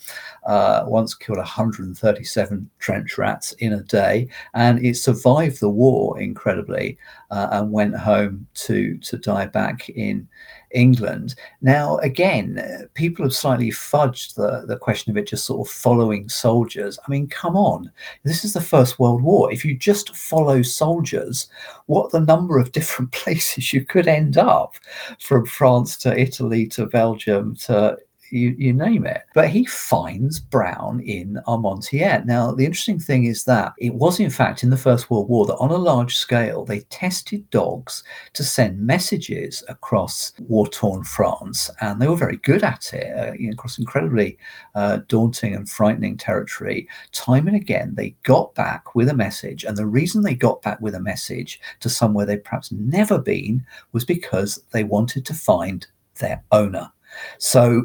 Uh, 0.44 0.84
once 0.86 1.14
killed 1.14 1.38
137 1.38 2.70
trench 2.78 3.18
rats 3.18 3.52
in 3.52 3.74
a 3.74 3.82
day, 3.82 4.28
and 4.54 4.84
it 4.84 4.96
survived 4.96 5.60
the 5.60 5.70
war 5.70 6.18
incredibly 6.20 6.98
uh, 7.30 7.48
and 7.52 7.72
went 7.72 7.96
home 7.96 8.46
to 8.54 8.98
to 8.98 9.16
die 9.16 9.46
back 9.46 9.88
in 9.90 10.28
England. 10.70 11.34
Now, 11.60 11.98
again, 11.98 12.88
people 12.94 13.24
have 13.24 13.34
slightly 13.34 13.70
fudged 13.70 14.34
the, 14.34 14.64
the 14.66 14.78
question 14.78 15.10
of 15.10 15.16
it 15.16 15.28
just 15.28 15.44
sort 15.44 15.66
of 15.66 15.72
following 15.72 16.28
soldiers. 16.28 16.98
I 17.06 17.10
mean, 17.10 17.28
come 17.28 17.56
on, 17.56 17.90
this 18.24 18.44
is 18.44 18.52
the 18.52 18.60
First 18.60 18.98
World 18.98 19.22
War. 19.22 19.52
If 19.52 19.64
you 19.64 19.76
just 19.76 20.14
follow 20.16 20.62
soldiers, 20.62 21.48
what 21.86 22.10
the 22.10 22.20
number 22.20 22.58
of 22.58 22.72
different 22.76 23.12
places 23.12 23.72
you 23.72 23.84
could 23.84 24.08
end 24.08 24.36
up 24.38 24.74
from 25.20 25.46
France 25.46 25.96
to 25.98 26.18
Italy 26.18 26.66
to 26.68 26.86
Belgium 26.86 27.54
to 27.56 27.96
you, 28.30 28.54
you 28.58 28.72
name 28.72 29.06
it. 29.06 29.22
But 29.34 29.48
he 29.48 29.64
finds 29.64 30.40
Brown 30.40 31.00
in 31.00 31.40
Armentières. 31.46 32.24
Now, 32.24 32.52
the 32.52 32.64
interesting 32.64 32.98
thing 32.98 33.24
is 33.24 33.44
that 33.44 33.72
it 33.78 33.94
was, 33.94 34.20
in 34.20 34.30
fact, 34.30 34.62
in 34.62 34.70
the 34.70 34.76
First 34.76 35.10
World 35.10 35.28
War 35.28 35.46
that 35.46 35.56
on 35.56 35.70
a 35.70 35.76
large 35.76 36.16
scale, 36.16 36.64
they 36.64 36.80
tested 36.80 37.48
dogs 37.50 38.02
to 38.34 38.44
send 38.44 38.78
messages 38.78 39.62
across 39.68 40.32
war 40.48 40.66
torn 40.66 41.04
France, 41.04 41.70
and 41.80 42.00
they 42.00 42.08
were 42.08 42.16
very 42.16 42.36
good 42.38 42.62
at 42.62 42.92
it, 42.92 43.16
uh, 43.16 43.52
across 43.52 43.78
incredibly 43.78 44.38
uh, 44.74 44.98
daunting 45.08 45.54
and 45.54 45.68
frightening 45.68 46.16
territory. 46.16 46.88
Time 47.12 47.46
and 47.46 47.56
again, 47.56 47.94
they 47.94 48.10
got 48.22 48.54
back 48.54 48.94
with 48.94 49.08
a 49.08 49.14
message, 49.14 49.64
and 49.64 49.76
the 49.76 49.86
reason 49.86 50.22
they 50.22 50.34
got 50.34 50.62
back 50.62 50.80
with 50.80 50.94
a 50.94 51.00
message 51.00 51.60
to 51.80 51.88
somewhere 51.88 52.26
they'd 52.26 52.44
perhaps 52.44 52.72
never 52.72 53.18
been 53.18 53.64
was 53.92 54.04
because 54.04 54.62
they 54.72 54.84
wanted 54.84 55.24
to 55.26 55.34
find 55.34 55.86
their 56.18 56.42
owner. 56.52 56.90
So 57.38 57.84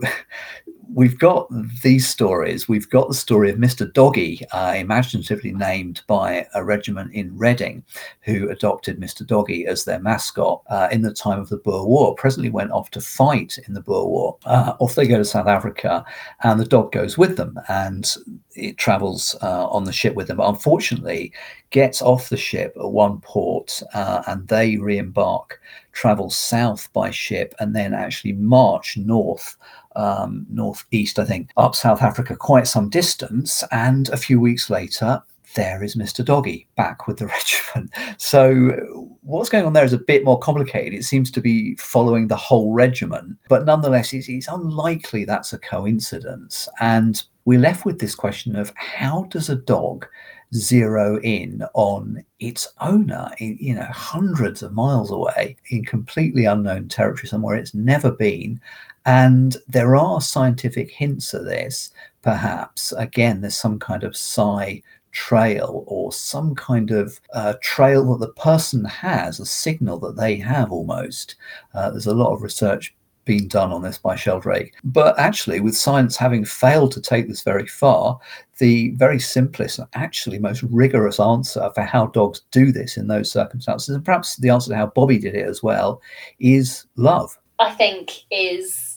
we've 0.94 1.18
got 1.18 1.48
these 1.82 2.08
stories. 2.08 2.68
We've 2.68 2.90
got 2.90 3.08
the 3.08 3.14
story 3.14 3.50
of 3.50 3.58
Mr. 3.58 3.92
Doggy, 3.92 4.46
uh, 4.52 4.74
imaginatively 4.76 5.54
named 5.54 6.02
by 6.08 6.48
a 6.54 6.64
regiment 6.64 7.14
in 7.14 7.38
Reading, 7.38 7.84
who 8.22 8.50
adopted 8.50 9.00
Mr. 9.00 9.26
Doggy 9.26 9.66
as 9.66 9.86
their 9.86 10.00
mascot 10.00 10.62
uh, 10.70 10.90
in 10.92 11.02
the 11.02 11.14
time 11.14 11.40
of 11.40 11.50
the 11.50 11.58
Boer 11.58 11.86
War. 11.86 12.16
Presently 12.16 12.50
went 12.50 12.72
off 12.72 12.92
to 12.92 13.02
fight 13.02 13.58
in 13.68 13.74
the 13.74 13.82
Boer 13.82 14.08
War. 14.08 14.38
Uh, 14.46 14.74
off 14.80 14.96
they 14.96 15.08
go 15.08 15.18
to 15.18 15.26
South 15.26 15.48
Africa, 15.48 16.04
and 16.44 16.60
the 16.60 16.66
dog 16.66 16.92
goes 16.92 17.18
with 17.18 17.38
them, 17.38 17.60
and 17.70 18.16
it 18.56 18.78
travels 18.78 19.36
uh, 19.42 19.68
on 19.68 19.86
the 19.86 19.94
ship 19.94 20.16
with 20.16 20.28
them. 20.28 20.38
But 20.38 20.50
unfortunately, 20.50 21.32
gets 21.70 22.02
off 22.02 22.30
the 22.30 22.38
ship 22.38 22.74
at 22.76 22.92
one 22.92 23.22
port, 23.22 23.82
uh, 23.94 24.24
and 24.28 24.48
they 24.48 24.78
re-embark, 24.78 25.62
travel 25.94 26.30
south 26.30 26.92
by 26.94 27.12
ship, 27.12 27.56
and 27.60 27.76
then 27.76 27.94
actually 27.94 28.34
march 28.34 28.98
north 28.98 29.58
um, 29.96 30.46
northeast, 30.50 31.20
I 31.20 31.26
think, 31.26 31.50
up 31.58 31.76
South 31.76 32.02
Africa 32.02 32.36
quite 32.36 32.68
some 32.68 32.90
distance. 32.90 33.64
And 33.72 34.10
a 34.10 34.18
few 34.18 34.40
weeks 34.40 34.70
later, 34.70 35.22
there 35.56 35.84
is 35.84 35.96
Mr. 35.96 36.24
Doggy 36.24 36.68
back 36.76 37.08
with 37.08 37.18
the 37.18 37.28
regiment. 37.76 37.92
So, 38.18 39.18
what's 39.22 39.50
going 39.50 39.66
on 39.66 39.74
there 39.74 39.86
is 39.86 39.94
a 39.94 39.98
bit 39.98 40.24
more 40.24 40.40
complicated. 40.40 40.94
It 40.94 41.04
seems 41.04 41.30
to 41.32 41.42
be 41.42 41.76
following 41.76 42.28
the 42.28 42.36
whole 42.36 42.74
regiment, 42.74 43.38
but 43.50 43.66
nonetheless, 43.66 44.14
it's, 44.14 44.30
it's 44.30 44.48
unlikely 44.48 45.26
that's 45.26 45.54
a 45.54 45.60
coincidence. 45.60 46.68
And 46.80 47.22
we're 47.46 47.60
left 47.60 47.86
with 47.86 48.00
this 48.00 48.16
question 48.16 48.56
of 48.56 48.72
how 48.76 49.24
does 49.30 49.50
a 49.50 49.56
dog 49.56 50.08
zero 50.54 51.20
in 51.22 51.64
on 51.74 52.24
its 52.40 52.68
owner 52.82 53.32
in, 53.40 53.58
you 53.60 53.74
know 53.74 53.86
hundreds 53.86 54.62
of 54.62 54.74
miles 54.74 55.10
away 55.10 55.56
in 55.70 55.84
completely 55.86 56.44
unknown 56.44 56.90
territory 56.90 57.26
somewhere 57.26 57.56
it's 57.56 57.74
never 57.74 58.12
been 58.12 58.60
and 59.06 59.58
there 59.68 59.96
are 59.96 60.22
scientific 60.22 60.92
hints 60.92 61.34
of 61.34 61.46
this, 61.46 61.92
perhaps. 62.22 62.92
Again, 62.94 63.42
there's 63.42 63.56
some 63.56 63.80
kind 63.80 64.04
of 64.04 64.16
psi 64.16 64.82
trail 65.12 65.84
or 65.88 66.12
some 66.12 66.56
kind 66.56 66.92
of 66.92 67.20
uh, 67.34 67.54
trail 67.62 68.06
that 68.06 68.26
the 68.26 68.34
person 68.34 68.86
has, 68.86 69.40
a 69.40 69.46
signal 69.46 70.00
that 70.00 70.16
they 70.16 70.38
have 70.38 70.72
almost. 70.72 71.36
Uh, 71.74 71.90
there's 71.92 72.08
a 72.08 72.14
lot 72.14 72.34
of 72.34 72.42
research 72.42 72.96
being 73.26 73.48
done 73.48 73.72
on 73.72 73.84
this 73.84 73.98
by 73.98 74.16
Sheldrake. 74.16 74.74
But 74.84 75.18
actually, 75.20 75.60
with 75.60 75.78
science 75.78 76.18
having 76.18 76.44
failed 76.44 76.92
to 76.94 77.02
take 77.02 77.28
this 77.28 77.44
very 77.44 77.68
far, 77.68 78.20
the 78.58 78.92
very 78.92 79.20
simplest 79.20 79.80
and 79.80 79.88
actually 79.94 80.40
most 80.40 80.64
rigorous 80.64 81.20
answer 81.20 81.70
for 81.76 81.82
how 81.82 82.08
dogs 82.08 82.42
do 82.52 82.72
this 82.72 82.98
in 82.98 83.08
those 83.08 83.32
circumstances, 83.32 83.96
and 83.96 84.04
perhaps 84.04 84.38
the 84.38 84.50
answer 84.50 84.70
to 84.70 84.76
how 84.76 84.88
Bobby 84.88 85.20
did 85.20 85.36
it 85.36 85.48
as 85.48 85.62
well, 85.62 86.02
is 86.40 86.86
love. 86.96 87.38
I 87.60 87.72
think 87.72 88.24
is 88.32 88.91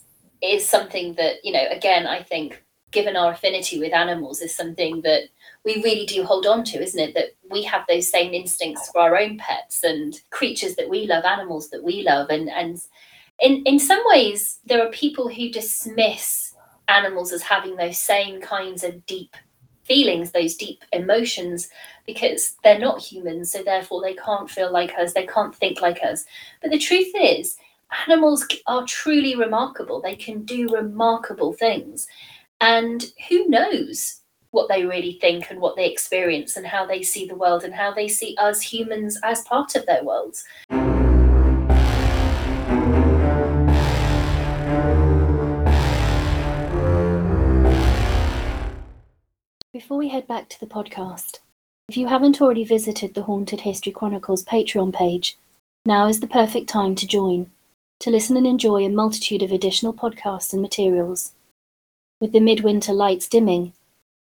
is 0.45 0.69
something 0.69 1.15
that, 1.15 1.37
you 1.45 1.53
know, 1.53 1.65
again, 1.71 2.07
I 2.07 2.23
think 2.23 2.63
given 2.91 3.17
our 3.17 3.33
affinity 3.33 3.81
with 3.81 3.93
animals 3.93 4.41
is 4.41 4.55
something 4.55 5.01
that 5.03 5.25
we 5.65 5.83
really 5.83 6.07
do 6.07 6.23
hold 6.23 6.47
on 6.47 6.63
to, 6.63 6.81
isn't 6.81 7.01
it? 7.01 7.15
That 7.15 7.35
we 7.51 7.63
have 7.65 7.85
those 7.89 8.11
same 8.11 8.33
instincts 8.33 8.89
for 8.91 9.01
our 9.01 9.17
own 9.17 9.37
pets 9.39 9.83
and 9.83 10.21
creatures 10.31 10.77
that 10.77 10.89
we 10.89 11.07
love, 11.07 11.25
animals 11.25 11.71
that 11.71 11.83
we 11.83 12.03
love. 12.03 12.31
And 12.31 12.49
and 12.49 12.81
in, 13.41 13.63
in 13.65 13.79
some 13.79 14.01
ways, 14.07 14.61
there 14.65 14.87
are 14.87 14.91
people 14.91 15.29
who 15.29 15.51
dismiss 15.51 16.55
animals 16.89 17.33
as 17.33 17.43
having 17.43 17.77
those 17.77 17.99
same 17.99 18.41
kinds 18.41 18.85
of 18.85 19.05
deep 19.07 19.37
feelings, 19.83 20.31
those 20.31 20.55
deep 20.55 20.83
emotions, 20.93 21.69
because 22.07 22.57
they're 22.63 22.79
not 22.79 23.03
humans, 23.03 23.51
so 23.51 23.63
therefore 23.63 24.03
they 24.03 24.15
can't 24.15 24.51
feel 24.51 24.73
like 24.73 24.95
us, 24.99 25.13
they 25.13 25.27
can't 25.27 25.55
think 25.55 25.81
like 25.81 26.03
us. 26.03 26.25
But 26.63 26.71
the 26.71 26.79
truth 26.79 27.13
is, 27.15 27.57
animals 28.07 28.47
are 28.67 28.85
truly 28.87 29.35
remarkable. 29.37 30.01
They 30.01 30.17
can 30.17 30.43
do 30.43 30.69
remarkable 30.69 31.53
things. 31.53 32.07
And 32.61 33.05
who 33.29 33.49
knows 33.49 34.21
what 34.51 34.69
they 34.69 34.85
really 34.85 35.19
think 35.21 35.51
and 35.51 35.61
what 35.61 35.77
they 35.77 35.91
experience 35.91 36.57
and 36.57 36.67
how 36.67 36.87
they 36.87 37.03
see 37.03 37.27
the 37.27 37.35
world 37.35 37.65
and 37.65 37.75
how 37.75 37.93
they 37.93 38.09
see 38.09 38.37
us 38.39 38.61
humans 38.61 39.19
as 39.25 39.43
part 39.43 39.75
of 39.75 39.85
their 39.87 40.05
worlds. 40.05 40.45
Before 49.73 49.99
we 49.99 50.09
head 50.09 50.29
back 50.29 50.49
to 50.51 50.61
the 50.61 50.67
podcast, 50.67 51.41
if 51.89 51.97
you 51.97 52.07
haven't 52.07 52.41
already 52.41 52.65
visited 52.65 53.13
the 53.13 53.25
Haunted 53.25 53.63
History 53.63 53.93
Chronicles 53.93 54.45
Patreon 54.45 54.95
page, 54.95 55.37
now 55.85 56.07
is 56.07 56.21
the 56.21 56.29
perfect 56.29 56.69
time 56.69 56.95
to 56.95 57.07
join 57.07 57.51
to 58.01 58.11
listen 58.11 58.37
and 58.37 58.47
enjoy 58.47 58.85
a 58.85 58.89
multitude 58.89 59.43
of 59.43 59.53
additional 59.53 59.93
podcasts 59.93 60.53
and 60.53 60.61
materials. 60.61 61.33
With 62.21 62.33
the 62.33 62.41
midwinter 62.41 62.93
lights 62.93 63.29
dimming, 63.29 63.73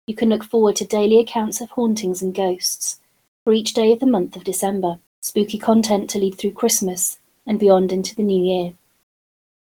you 0.06 0.14
can 0.14 0.28
look 0.28 0.44
forward 0.44 0.76
to 0.76 0.84
daily 0.84 1.18
accounts 1.18 1.60
of 1.60 1.70
hauntings 1.70 2.22
and 2.22 2.34
ghosts 2.34 3.00
for 3.44 3.52
each 3.52 3.74
day 3.74 3.92
of 3.92 4.00
the 4.00 4.06
month 4.06 4.36
of 4.36 4.44
December, 4.44 4.98
spooky 5.20 5.58
content 5.58 6.10
to 6.10 6.18
lead 6.18 6.36
through 6.36 6.52
Christmas 6.52 7.18
and 7.46 7.58
beyond 7.58 7.92
into 7.92 8.14
the 8.14 8.22
new 8.22 8.42
year. 8.42 8.74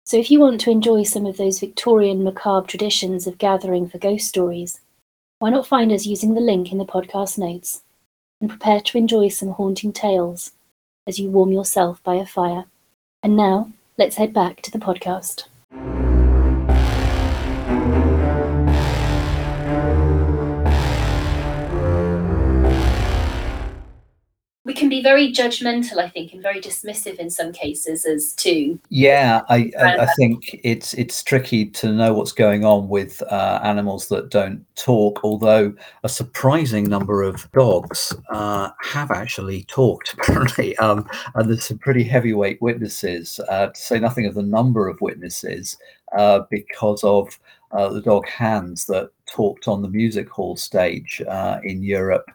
So 0.05 0.17
if 0.17 0.29
you 0.29 0.39
want 0.39 0.59
to 0.61 0.71
enjoy 0.71 1.03
some 1.03 1.25
of 1.25 1.37
those 1.37 1.59
Victorian 1.59 2.23
macabre 2.23 2.67
traditions 2.67 3.25
of 3.25 3.37
gathering 3.37 3.87
for 3.87 3.97
ghost 3.97 4.27
stories, 4.27 4.81
why 5.39 5.49
not 5.49 5.67
find 5.67 5.91
us 5.91 6.05
using 6.05 6.33
the 6.33 6.41
link 6.41 6.71
in 6.71 6.77
the 6.77 6.85
podcast 6.85 7.37
notes 7.37 7.83
and 8.41 8.49
prepare 8.49 8.81
to 8.81 8.97
enjoy 8.97 9.29
some 9.29 9.51
haunting 9.51 9.93
tales 9.93 10.51
as 11.07 11.19
you 11.19 11.29
warm 11.29 11.51
yourself 11.51 12.03
by 12.03 12.15
a 12.15 12.25
fire. 12.25 12.65
And 13.21 13.37
now, 13.37 13.71
let's 13.97 14.15
head 14.15 14.33
back 14.33 14.61
to 14.61 14.71
the 14.71 14.79
podcast. 14.79 15.43
Very 24.89 25.31
judgmental, 25.31 25.97
I 25.97 26.09
think, 26.09 26.33
and 26.33 26.41
very 26.41 26.61
dismissive 26.61 27.15
in 27.15 27.29
some 27.29 27.51
cases 27.51 28.05
as 28.05 28.33
to. 28.35 28.79
Yeah, 28.89 29.41
I, 29.49 29.71
I, 29.79 29.97
I 29.99 30.05
think 30.17 30.59
it's 30.63 30.93
it's 30.93 31.23
tricky 31.23 31.65
to 31.67 31.91
know 31.91 32.13
what's 32.13 32.31
going 32.31 32.65
on 32.65 32.89
with 32.89 33.21
uh, 33.23 33.59
animals 33.63 34.07
that 34.09 34.29
don't 34.29 34.65
talk. 34.75 35.19
Although 35.23 35.73
a 36.03 36.09
surprising 36.09 36.85
number 36.85 37.23
of 37.23 37.51
dogs 37.51 38.13
uh, 38.29 38.69
have 38.81 39.11
actually 39.11 39.63
talked, 39.65 40.13
apparently, 40.19 40.77
um, 40.77 41.07
and 41.35 41.49
there's 41.49 41.65
some 41.65 41.77
pretty 41.77 42.03
heavyweight 42.03 42.61
witnesses. 42.61 43.39
Uh, 43.49 43.67
to 43.67 43.79
say 43.79 43.99
nothing 43.99 44.25
of 44.25 44.33
the 44.33 44.43
number 44.43 44.87
of 44.87 44.99
witnesses, 45.01 45.77
uh, 46.17 46.41
because 46.49 47.03
of 47.03 47.39
uh, 47.71 47.89
the 47.89 48.01
dog 48.01 48.27
Hans 48.27 48.85
that 48.85 49.11
talked 49.25 49.67
on 49.67 49.81
the 49.81 49.89
music 49.89 50.29
hall 50.29 50.55
stage 50.55 51.21
uh, 51.27 51.59
in 51.63 51.83
Europe 51.83 52.29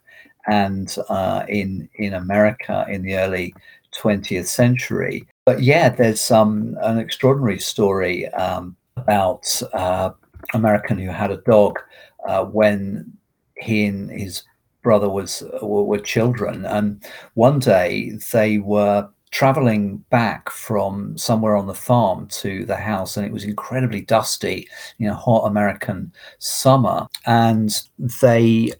and 0.49 0.97
uh, 1.09 1.45
in 1.49 1.89
in 1.95 2.15
America 2.15 2.87
in 2.89 3.03
the 3.03 3.17
early 3.17 3.55
20th 3.95 4.47
century. 4.47 5.27
But 5.45 5.63
yeah, 5.63 5.89
there's 5.89 6.31
um, 6.31 6.77
an 6.83 6.99
extraordinary 6.99 7.59
story 7.59 8.27
um, 8.29 8.77
about 8.97 9.63
uh, 9.73 10.11
American 10.55 10.99
who 10.99 11.11
had 11.11 11.31
a 11.31 11.39
dog 11.39 11.79
uh, 12.27 12.45
when 12.45 13.13
he 13.57 13.87
and 13.87 14.11
his 14.11 14.43
brother 14.83 15.09
was 15.09 15.43
were, 15.63 15.85
were 15.85 15.99
children, 15.99 16.65
and 16.67 17.05
one 17.35 17.59
day 17.59 18.13
they 18.33 18.59
were 18.59 19.09
traveling 19.31 19.99
back 20.11 20.49
from 20.49 21.17
somewhere 21.19 21.55
on 21.57 21.67
the 21.67 21.75
farm 21.75 22.27
to 22.29 22.65
the 22.65 22.77
house 22.77 23.19
and 23.19 23.27
it 23.27 23.33
was 23.33 23.45
incredibly 23.45 24.01
dusty 24.01 24.67
you 24.97 25.07
know 25.07 25.13
hot 25.13 25.47
american 25.47 26.11
summer 26.39 27.07
and 27.27 27.83
they 27.99 28.73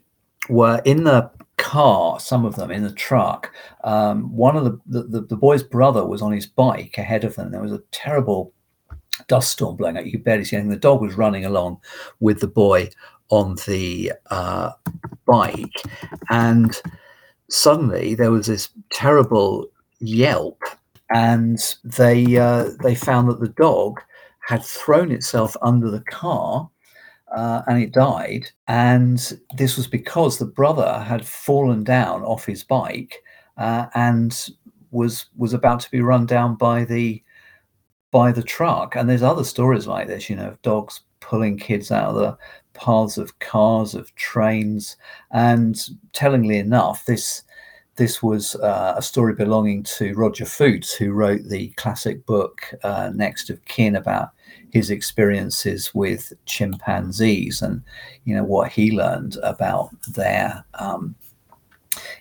were 0.49 0.81
in 0.85 1.03
the 1.03 1.29
car, 1.59 2.19
some 2.19 2.45
of 2.45 2.55
them 2.55 2.71
in 2.71 2.83
the 2.83 2.93
truck. 2.93 3.53
Um, 3.83 4.35
one 4.35 4.55
of 4.55 4.63
the, 4.63 5.03
the, 5.03 5.21
the 5.21 5.35
boy's 5.35 5.61
brother 5.61 6.05
was 6.05 6.21
on 6.21 6.31
his 6.31 6.47
bike 6.47 6.97
ahead 6.97 7.23
of 7.23 7.35
them. 7.35 7.51
There 7.51 7.61
was 7.61 7.73
a 7.73 7.83
terrible 7.91 8.53
dust 9.27 9.51
storm 9.51 9.75
blowing 9.75 9.97
out. 9.97 10.05
You 10.05 10.13
could 10.13 10.23
barely 10.23 10.45
see 10.45 10.55
anything. 10.55 10.71
The 10.71 10.77
dog 10.77 11.01
was 11.01 11.15
running 11.15 11.45
along 11.45 11.81
with 12.19 12.39
the 12.39 12.47
boy 12.47 12.89
on 13.29 13.55
the 13.67 14.13
uh, 14.31 14.71
bike, 15.25 15.83
and 16.29 16.81
suddenly 17.49 18.15
there 18.15 18.31
was 18.31 18.47
this 18.47 18.69
terrible 18.91 19.69
yelp, 19.99 20.63
and 21.13 21.59
they 21.83 22.37
uh, 22.37 22.69
they 22.81 22.95
found 22.95 23.29
that 23.29 23.39
the 23.39 23.49
dog 23.49 24.01
had 24.39 24.63
thrown 24.63 25.11
itself 25.11 25.55
under 25.61 25.91
the 25.91 26.01
car 26.01 26.69
uh, 27.35 27.61
and 27.67 27.81
it 27.81 27.91
died. 27.91 28.49
And 28.67 29.39
this 29.55 29.77
was 29.77 29.87
because 29.87 30.37
the 30.37 30.45
brother 30.45 30.99
had 30.99 31.25
fallen 31.25 31.83
down 31.83 32.23
off 32.23 32.45
his 32.45 32.63
bike 32.63 33.23
uh, 33.57 33.87
and 33.93 34.49
was 34.91 35.27
was 35.35 35.53
about 35.53 35.79
to 35.81 35.91
be 35.91 36.01
run 36.01 36.25
down 36.25 36.55
by 36.55 36.85
the 36.85 37.23
by 38.11 38.31
the 38.31 38.43
truck. 38.43 38.95
And 38.95 39.09
there's 39.09 39.23
other 39.23 39.43
stories 39.43 39.87
like 39.87 40.07
this, 40.07 40.29
you 40.29 40.35
know, 40.35 40.49
of 40.49 40.61
dogs 40.61 41.01
pulling 41.19 41.57
kids 41.57 41.91
out 41.91 42.09
of 42.09 42.15
the 42.15 42.37
paths 42.73 43.17
of 43.17 43.37
cars, 43.39 43.93
of 43.93 44.13
trains, 44.15 44.97
and 45.31 45.79
tellingly 46.13 46.57
enough, 46.57 47.05
this 47.05 47.43
this 47.95 48.23
was 48.23 48.55
uh, 48.55 48.93
a 48.97 49.01
story 49.01 49.33
belonging 49.33 49.83
to 49.83 50.13
Roger 50.13 50.45
Fouts, 50.45 50.93
who 50.93 51.11
wrote 51.11 51.43
the 51.43 51.67
classic 51.71 52.25
book 52.25 52.61
uh, 52.83 53.11
Next 53.13 53.49
of 53.49 53.63
Kin 53.65 53.97
about 53.97 54.29
his 54.71 54.89
experiences 54.89 55.93
with 55.93 56.33
chimpanzees 56.45 57.61
and 57.61 57.81
you 58.25 58.35
know 58.35 58.43
what 58.43 58.71
he 58.71 58.91
learned 58.91 59.37
about 59.43 59.89
their 60.13 60.63
um, 60.75 61.15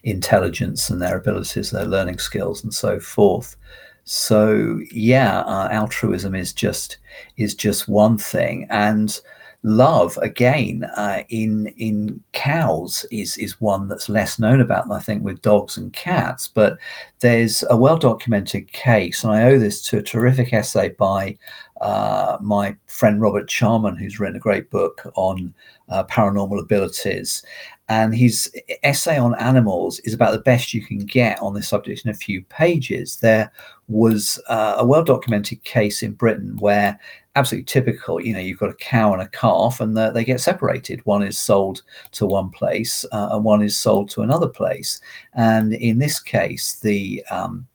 intelligence 0.04 0.90
and 0.90 1.00
their 1.00 1.18
abilities, 1.18 1.70
their 1.70 1.84
learning 1.84 2.18
skills, 2.18 2.62
and 2.62 2.72
so 2.74 2.98
forth. 2.98 3.56
So 4.04 4.80
yeah, 4.90 5.40
uh, 5.40 5.68
altruism 5.70 6.34
is 6.34 6.52
just 6.52 6.98
is 7.36 7.54
just 7.54 7.88
one 7.88 8.16
thing, 8.18 8.66
and 8.70 9.20
love 9.64 10.16
again 10.18 10.84
uh, 10.96 11.22
in 11.30 11.66
in 11.78 12.22
cows 12.32 13.04
is 13.10 13.36
is 13.38 13.60
one 13.60 13.88
that's 13.88 14.08
less 14.08 14.38
known 14.38 14.60
about 14.60 14.90
I 14.90 15.00
think 15.00 15.24
with 15.24 15.42
dogs 15.42 15.76
and 15.76 15.92
cats 15.92 16.46
but 16.46 16.78
there's 17.20 17.64
a 17.68 17.76
well 17.76 17.98
documented 17.98 18.72
case 18.72 19.24
and 19.24 19.32
I 19.32 19.44
owe 19.44 19.58
this 19.58 19.82
to 19.88 19.98
a 19.98 20.02
terrific 20.02 20.52
essay 20.52 20.90
by 20.90 21.36
uh, 21.80 22.38
my 22.40 22.76
friend 22.86 23.20
Robert 23.20 23.48
Charman 23.48 23.96
who's 23.96 24.20
written 24.20 24.36
a 24.36 24.40
great 24.40 24.70
book 24.70 25.02
on 25.16 25.52
uh, 25.88 26.04
paranormal 26.04 26.60
abilities 26.60 27.42
and 27.88 28.14
his 28.14 28.52
essay 28.82 29.18
on 29.18 29.34
animals 29.36 29.98
is 30.00 30.12
about 30.12 30.32
the 30.32 30.40
best 30.40 30.74
you 30.74 30.84
can 30.84 30.98
get 30.98 31.40
on 31.40 31.54
this 31.54 31.68
subject 31.68 32.04
in 32.04 32.10
a 32.10 32.14
few 32.14 32.42
pages. 32.42 33.16
There 33.16 33.50
was 33.88 34.38
uh, 34.48 34.74
a 34.78 34.84
well 34.84 35.02
documented 35.02 35.64
case 35.64 36.02
in 36.02 36.12
Britain 36.12 36.58
where 36.58 37.00
absolutely 37.38 37.64
typical. 37.64 38.20
You 38.20 38.34
know, 38.34 38.40
you've 38.40 38.58
got 38.58 38.70
a 38.70 38.74
cow 38.74 39.12
and 39.12 39.22
a 39.22 39.28
calf, 39.28 39.80
and 39.80 39.96
they 39.96 40.24
get 40.24 40.40
separated. 40.40 41.04
One 41.06 41.22
is 41.22 41.38
sold 41.38 41.82
to 42.12 42.26
one 42.26 42.50
place, 42.50 43.04
uh, 43.12 43.28
and 43.32 43.44
one 43.44 43.62
is 43.62 43.76
sold 43.76 44.10
to 44.10 44.22
another 44.22 44.48
place. 44.48 45.00
And 45.34 45.72
in 45.74 45.98
this 45.98 46.20
case, 46.20 46.80
the 46.80 47.24
um, 47.30 47.66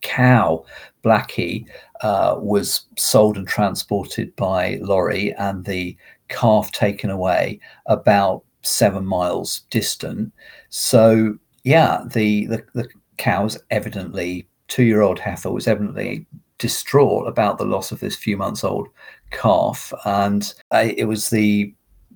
cow, 0.00 0.64
Blackie, 1.04 1.66
uh, 2.00 2.36
was 2.38 2.86
sold 2.96 3.36
and 3.36 3.46
transported 3.46 4.34
by 4.36 4.78
lorry, 4.80 5.32
and 5.34 5.64
the 5.64 5.96
calf 6.28 6.72
taken 6.72 7.10
away 7.10 7.60
about 7.86 8.42
seven 8.62 9.06
miles 9.06 9.62
distant. 9.70 10.32
So, 10.70 11.38
yeah, 11.64 12.02
the 12.06 12.46
the, 12.46 12.64
the 12.74 12.88
cow's 13.16 13.58
evidently 13.70 14.48
two-year-old 14.68 15.18
heifer 15.18 15.50
was 15.50 15.68
evidently 15.68 16.26
distraught 16.58 17.28
about 17.28 17.58
the 17.58 17.64
loss 17.64 17.92
of 17.92 18.00
this 18.00 18.16
few 18.16 18.36
months 18.36 18.64
old 18.64 18.88
calf. 19.30 19.92
And 20.04 20.52
uh, 20.70 20.88
it 20.96 21.04
was 21.04 21.30
the 21.30 21.74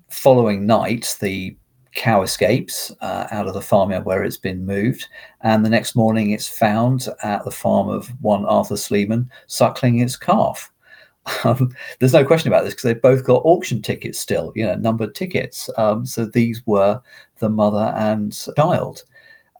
following 0.09 0.65
night, 0.65 1.15
the 1.21 1.55
cow 1.93 2.21
escapes 2.21 2.91
uh, 3.01 3.27
out 3.31 3.47
of 3.47 3.53
the 3.53 3.61
farmyard 3.61 4.05
where 4.05 4.23
it's 4.23 4.37
been 4.37 4.65
moved. 4.65 5.07
And 5.41 5.65
the 5.65 5.69
next 5.69 5.95
morning, 5.95 6.31
it's 6.31 6.47
found 6.47 7.07
at 7.23 7.43
the 7.43 7.51
farm 7.51 7.89
of 7.89 8.07
one 8.21 8.45
Arthur 8.45 8.77
Sleeman 8.77 9.29
suckling 9.47 9.99
its 9.99 10.15
calf. 10.15 10.71
Um, 11.43 11.71
there's 11.99 12.13
no 12.13 12.25
question 12.25 12.47
about 12.47 12.63
this 12.63 12.73
because 12.73 12.81
they've 12.81 12.99
both 12.99 13.23
got 13.23 13.45
auction 13.45 13.83
tickets 13.83 14.19
still, 14.19 14.51
you 14.55 14.65
know, 14.65 14.73
numbered 14.73 15.13
tickets. 15.13 15.69
Um, 15.77 16.03
so 16.03 16.25
these 16.25 16.65
were 16.65 16.99
the 17.37 17.47
mother 17.47 17.93
and 17.95 18.35
child 18.55 19.03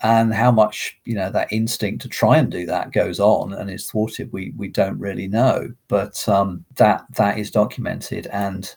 and 0.03 0.33
how 0.33 0.51
much 0.51 0.97
you 1.05 1.15
know 1.15 1.29
that 1.31 1.51
instinct 1.51 2.01
to 2.01 2.09
try 2.09 2.37
and 2.37 2.51
do 2.51 2.65
that 2.65 2.91
goes 2.91 3.19
on 3.19 3.53
and 3.53 3.69
is 3.69 3.89
thwarted 3.89 4.31
we 4.31 4.53
we 4.57 4.67
don't 4.67 4.97
really 4.99 5.27
know. 5.27 5.71
But 5.87 6.27
um, 6.27 6.65
that 6.75 7.05
that 7.15 7.37
is 7.37 7.51
documented 7.51 8.27
and 8.27 8.73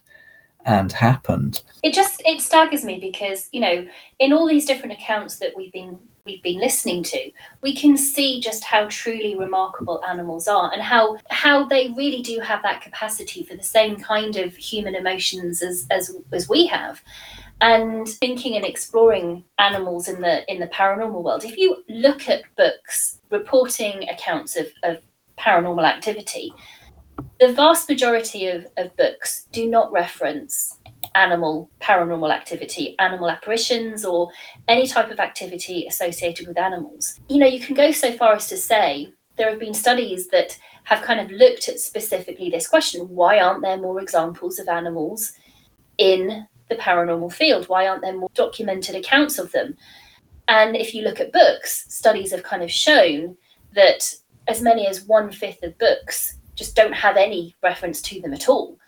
and 0.66 0.92
happened. 0.92 1.62
It 1.82 1.94
just 1.94 2.22
it 2.24 2.40
staggers 2.40 2.84
me 2.84 2.98
because 2.98 3.48
you 3.52 3.60
know 3.60 3.86
in 4.18 4.32
all 4.32 4.46
these 4.46 4.66
different 4.66 4.92
accounts 4.92 5.38
that 5.38 5.52
we've 5.56 5.72
been 5.72 5.98
we've 6.24 6.42
been 6.42 6.58
listening 6.58 7.02
to 7.02 7.30
we 7.60 7.76
can 7.76 7.98
see 7.98 8.40
just 8.40 8.64
how 8.64 8.86
truly 8.88 9.36
remarkable 9.36 10.02
animals 10.08 10.48
are 10.48 10.72
and 10.72 10.80
how 10.80 11.18
how 11.28 11.64
they 11.64 11.92
really 11.98 12.22
do 12.22 12.40
have 12.40 12.62
that 12.62 12.80
capacity 12.80 13.42
for 13.42 13.56
the 13.56 13.62
same 13.62 13.96
kind 13.96 14.36
of 14.36 14.56
human 14.56 14.94
emotions 14.94 15.62
as 15.62 15.86
as 15.90 16.16
as 16.32 16.48
we 16.48 16.66
have. 16.66 17.02
And 17.60 18.08
thinking 18.08 18.56
and 18.56 18.64
exploring 18.64 19.44
animals 19.58 20.08
in 20.08 20.22
the 20.22 20.50
in 20.50 20.60
the 20.60 20.66
paranormal 20.68 21.22
world 21.22 21.44
if 21.44 21.58
you 21.58 21.84
look 21.90 22.28
at 22.28 22.42
books 22.56 23.20
reporting 23.30 24.08
accounts 24.08 24.56
of, 24.56 24.66
of 24.82 24.98
paranormal 25.38 25.84
activity 25.86 26.54
the 27.38 27.52
vast 27.52 27.88
majority 27.88 28.48
of, 28.48 28.66
of 28.76 28.96
books 28.96 29.46
do 29.52 29.68
not 29.68 29.92
reference 29.92 30.78
animal 31.14 31.70
paranormal 31.80 32.32
activity 32.32 32.96
animal 32.98 33.30
apparitions 33.30 34.04
or 34.04 34.30
any 34.68 34.86
type 34.86 35.10
of 35.10 35.20
activity 35.20 35.86
associated 35.86 36.46
with 36.46 36.58
animals 36.58 37.20
you 37.28 37.38
know 37.38 37.46
you 37.46 37.60
can 37.60 37.74
go 37.74 37.90
so 37.90 38.12
far 38.12 38.34
as 38.34 38.48
to 38.48 38.56
say 38.56 39.12
there 39.36 39.50
have 39.50 39.60
been 39.60 39.74
studies 39.74 40.28
that 40.28 40.58
have 40.84 41.02
kind 41.02 41.20
of 41.20 41.30
looked 41.30 41.68
at 41.68 41.78
specifically 41.78 42.50
this 42.50 42.66
question 42.66 43.02
why 43.08 43.38
aren't 43.38 43.62
there 43.62 43.76
more 43.76 44.00
examples 44.00 44.58
of 44.58 44.68
animals 44.68 45.32
in 45.98 46.46
the 46.68 46.76
paranormal 46.76 47.32
field? 47.32 47.68
Why 47.68 47.86
aren't 47.86 48.02
there 48.02 48.16
more 48.16 48.30
documented 48.34 48.94
accounts 48.94 49.38
of 49.38 49.52
them? 49.52 49.76
And 50.48 50.76
if 50.76 50.94
you 50.94 51.02
look 51.02 51.20
at 51.20 51.32
books, 51.32 51.86
studies 51.88 52.32
have 52.32 52.42
kind 52.42 52.62
of 52.62 52.70
shown 52.70 53.36
that 53.74 54.14
as 54.46 54.60
many 54.60 54.86
as 54.86 55.04
one 55.04 55.30
fifth 55.30 55.62
of 55.62 55.76
books 55.78 56.36
just 56.54 56.76
don't 56.76 56.92
have 56.92 57.16
any 57.16 57.56
reference 57.62 58.00
to 58.02 58.20
them 58.20 58.34
at 58.34 58.48
all, 58.48 58.78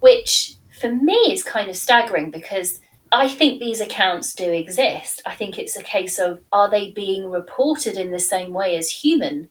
which 0.00 0.56
for 0.80 0.92
me 0.92 1.14
is 1.32 1.42
kind 1.42 1.68
of 1.68 1.76
staggering 1.76 2.30
because 2.30 2.80
I 3.10 3.28
think 3.28 3.60
these 3.60 3.80
accounts 3.80 4.34
do 4.34 4.50
exist. 4.50 5.22
I 5.26 5.34
think 5.34 5.58
it's 5.58 5.76
a 5.76 5.82
case 5.82 6.18
of 6.18 6.40
are 6.52 6.70
they 6.70 6.92
being 6.92 7.30
reported 7.30 7.96
in 7.96 8.10
the 8.10 8.18
same 8.18 8.52
way 8.52 8.76
as 8.76 8.88
human 8.88 9.48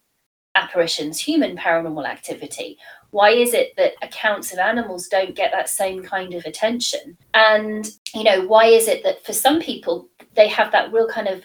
apparitions, 0.56 1.20
human 1.20 1.58
paranormal 1.58 2.08
activity? 2.08 2.78
why 3.12 3.30
is 3.30 3.54
it 3.54 3.76
that 3.76 3.92
accounts 4.02 4.54
of 4.54 4.58
animals 4.58 5.10
don't 5.10 5.36
get 5.36 5.52
that 5.52 5.68
same 5.68 6.02
kind 6.02 6.34
of 6.34 6.46
attention 6.46 7.18
and 7.34 7.90
you 8.16 8.24
know 8.24 8.46
why 8.48 8.64
is 8.64 8.88
it 8.88 9.04
that 9.04 9.22
for 9.26 9.34
some 9.34 9.60
people 9.60 10.08
they 10.36 10.48
have 10.48 10.72
that 10.72 10.94
real 10.94 11.10
kind 11.10 11.28
of 11.28 11.44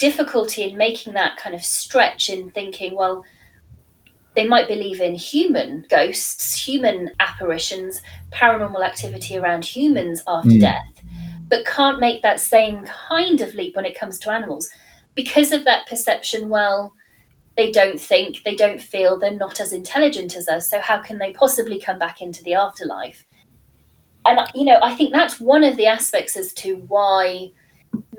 difficulty 0.00 0.62
in 0.62 0.76
making 0.76 1.12
that 1.12 1.36
kind 1.36 1.54
of 1.54 1.62
stretch 1.62 2.30
in 2.30 2.50
thinking, 2.50 2.96
well, 2.96 3.22
they 4.40 4.46
might 4.46 4.68
believe 4.68 5.02
in 5.02 5.14
human 5.14 5.84
ghosts, 5.90 6.54
human 6.54 7.10
apparitions, 7.20 8.00
paranormal 8.32 8.82
activity 8.82 9.36
around 9.36 9.66
humans 9.66 10.22
after 10.26 10.48
mm. 10.48 10.60
death, 10.60 11.02
but 11.48 11.66
can't 11.66 12.00
make 12.00 12.22
that 12.22 12.40
same 12.40 12.82
kind 12.86 13.42
of 13.42 13.54
leap 13.54 13.76
when 13.76 13.84
it 13.84 13.98
comes 13.98 14.18
to 14.20 14.30
animals 14.30 14.70
because 15.14 15.52
of 15.52 15.66
that 15.66 15.86
perception. 15.86 16.48
Well, 16.48 16.94
they 17.58 17.70
don't 17.70 18.00
think, 18.00 18.42
they 18.42 18.54
don't 18.54 18.80
feel, 18.80 19.18
they're 19.18 19.32
not 19.32 19.60
as 19.60 19.74
intelligent 19.74 20.34
as 20.34 20.48
us. 20.48 20.70
So, 20.70 20.80
how 20.80 21.02
can 21.02 21.18
they 21.18 21.34
possibly 21.34 21.78
come 21.78 21.98
back 21.98 22.22
into 22.22 22.42
the 22.42 22.54
afterlife? 22.54 23.26
And, 24.24 24.40
you 24.54 24.64
know, 24.64 24.78
I 24.82 24.94
think 24.94 25.12
that's 25.12 25.38
one 25.38 25.64
of 25.64 25.76
the 25.76 25.84
aspects 25.84 26.34
as 26.34 26.54
to 26.54 26.76
why 26.88 27.50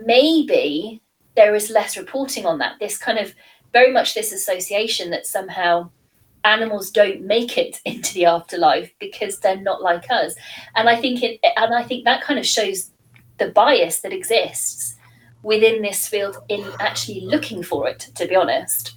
maybe 0.05 1.01
there 1.35 1.55
is 1.55 1.71
less 1.71 1.97
reporting 1.97 2.45
on 2.45 2.59
that. 2.59 2.75
This 2.79 2.99
kind 2.99 3.17
of 3.17 3.33
very 3.73 3.91
much 3.91 4.13
this 4.13 4.31
association 4.31 5.09
that 5.09 5.25
somehow 5.25 5.89
animals 6.43 6.91
don't 6.91 7.21
make 7.21 7.57
it 7.57 7.79
into 7.85 8.13
the 8.13 8.25
afterlife 8.25 8.91
because 8.99 9.39
they're 9.39 9.61
not 9.61 9.81
like 9.81 10.09
us. 10.09 10.35
And 10.75 10.89
i 10.89 10.95
think 10.95 11.23
it 11.23 11.39
and 11.57 11.73
i 11.73 11.83
think 11.83 12.05
that 12.05 12.23
kind 12.23 12.39
of 12.39 12.45
shows 12.45 12.91
the 13.37 13.49
bias 13.49 14.01
that 14.01 14.13
exists 14.13 14.95
within 15.43 15.81
this 15.81 16.07
field 16.07 16.37
in 16.49 16.63
actually 16.79 17.21
looking 17.21 17.63
for 17.63 17.87
it 17.87 17.99
to 18.15 18.27
be 18.27 18.35
honest. 18.35 18.95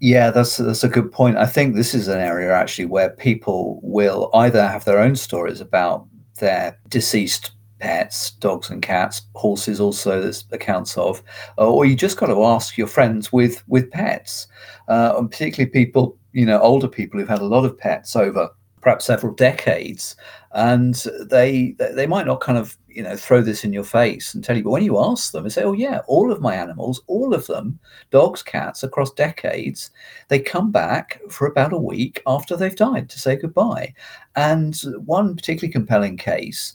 Yeah 0.00 0.30
that's 0.30 0.56
that's 0.56 0.84
a 0.84 0.88
good 0.88 1.12
point. 1.12 1.36
I 1.36 1.46
think 1.46 1.74
this 1.74 1.94
is 1.94 2.08
an 2.08 2.18
area 2.18 2.52
actually 2.52 2.86
where 2.86 3.10
people 3.10 3.80
will 3.82 4.30
either 4.34 4.66
have 4.66 4.84
their 4.84 5.00
own 5.00 5.16
stories 5.16 5.60
about 5.60 6.06
their 6.38 6.78
deceased 6.88 7.52
pets, 7.80 8.30
dogs 8.32 8.70
and 8.70 8.80
cats, 8.80 9.22
horses 9.34 9.80
also 9.80 10.20
there's 10.20 10.44
accounts 10.52 10.96
of, 10.96 11.22
or 11.58 11.84
you 11.84 11.96
just 11.96 12.18
got 12.18 12.26
to 12.26 12.44
ask 12.44 12.78
your 12.78 12.86
friends 12.86 13.32
with 13.32 13.66
with 13.68 13.90
pets, 13.90 14.46
uh, 14.88 15.14
and 15.16 15.30
particularly 15.30 15.70
people 15.70 16.16
you 16.32 16.46
know 16.46 16.60
older 16.60 16.88
people 16.88 17.18
who've 17.18 17.28
had 17.28 17.40
a 17.40 17.44
lot 17.44 17.64
of 17.64 17.78
pets 17.78 18.16
over 18.16 18.48
perhaps 18.80 19.04
several 19.04 19.34
decades 19.34 20.16
and 20.52 21.06
they 21.26 21.76
they 21.78 22.06
might 22.06 22.26
not 22.26 22.40
kind 22.40 22.58
of 22.58 22.76
you 22.88 23.02
know 23.02 23.16
throw 23.16 23.40
this 23.40 23.62
in 23.62 23.72
your 23.72 23.84
face 23.84 24.34
and 24.34 24.42
tell 24.42 24.56
you 24.56 24.64
but 24.64 24.70
when 24.70 24.82
you 24.82 24.98
ask 24.98 25.32
them 25.32 25.44
and 25.44 25.52
say 25.52 25.62
oh 25.62 25.72
yeah 25.72 26.00
all 26.06 26.32
of 26.32 26.40
my 26.40 26.54
animals 26.54 27.02
all 27.06 27.34
of 27.34 27.46
them 27.46 27.78
dogs 28.10 28.42
cats 28.42 28.82
across 28.82 29.12
decades 29.12 29.90
they 30.28 30.38
come 30.38 30.70
back 30.70 31.20
for 31.28 31.46
about 31.46 31.72
a 31.72 31.78
week 31.78 32.22
after 32.26 32.56
they've 32.56 32.76
died 32.76 33.08
to 33.08 33.18
say 33.18 33.36
goodbye. 33.36 33.92
And 34.36 34.76
one 35.04 35.36
particularly 35.36 35.72
compelling 35.72 36.16
case 36.16 36.72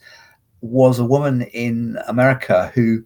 was 0.62 1.00
a 1.00 1.06
woman 1.06 1.44
in 1.54 1.98
america 2.08 2.72
who 2.74 3.04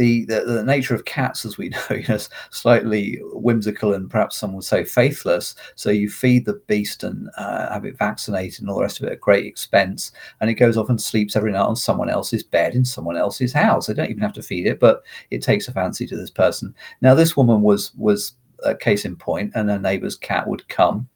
the, 0.00 0.24
the, 0.24 0.40
the 0.44 0.64
nature 0.64 0.94
of 0.94 1.04
cats, 1.04 1.44
as 1.44 1.58
we 1.58 1.68
know, 1.68 1.80
you 1.90 2.08
know, 2.08 2.18
slightly 2.48 3.20
whimsical 3.34 3.92
and 3.92 4.08
perhaps 4.08 4.38
some 4.38 4.54
would 4.54 4.64
say 4.64 4.82
faithless. 4.82 5.54
So 5.74 5.90
you 5.90 6.08
feed 6.08 6.46
the 6.46 6.54
beast 6.66 7.04
and 7.04 7.28
uh, 7.36 7.70
have 7.70 7.84
it 7.84 7.98
vaccinated 7.98 8.62
and 8.62 8.70
all 8.70 8.76
the 8.76 8.82
rest 8.82 8.98
of 8.98 9.06
it 9.06 9.12
at 9.12 9.20
great 9.20 9.44
expense, 9.44 10.12
and 10.40 10.48
it 10.48 10.54
goes 10.54 10.78
off 10.78 10.88
and 10.88 11.00
sleeps 11.00 11.36
every 11.36 11.52
night 11.52 11.60
on 11.60 11.76
someone 11.76 12.08
else's 12.08 12.42
bed 12.42 12.74
in 12.74 12.84
someone 12.84 13.18
else's 13.18 13.52
house. 13.52 13.86
They 13.86 13.94
don't 13.94 14.08
even 14.08 14.22
have 14.22 14.32
to 14.32 14.42
feed 14.42 14.66
it, 14.66 14.80
but 14.80 15.02
it 15.30 15.42
takes 15.42 15.68
a 15.68 15.72
fancy 15.72 16.06
to 16.06 16.16
this 16.16 16.30
person. 16.30 16.74
Now, 17.02 17.14
this 17.14 17.36
woman 17.36 17.60
was 17.60 17.94
was 17.96 18.32
a 18.64 18.74
case 18.74 19.04
in 19.04 19.16
point, 19.16 19.52
and 19.54 19.68
her 19.68 19.78
neighbour's 19.78 20.16
cat 20.16 20.48
would 20.48 20.66
come 20.68 21.08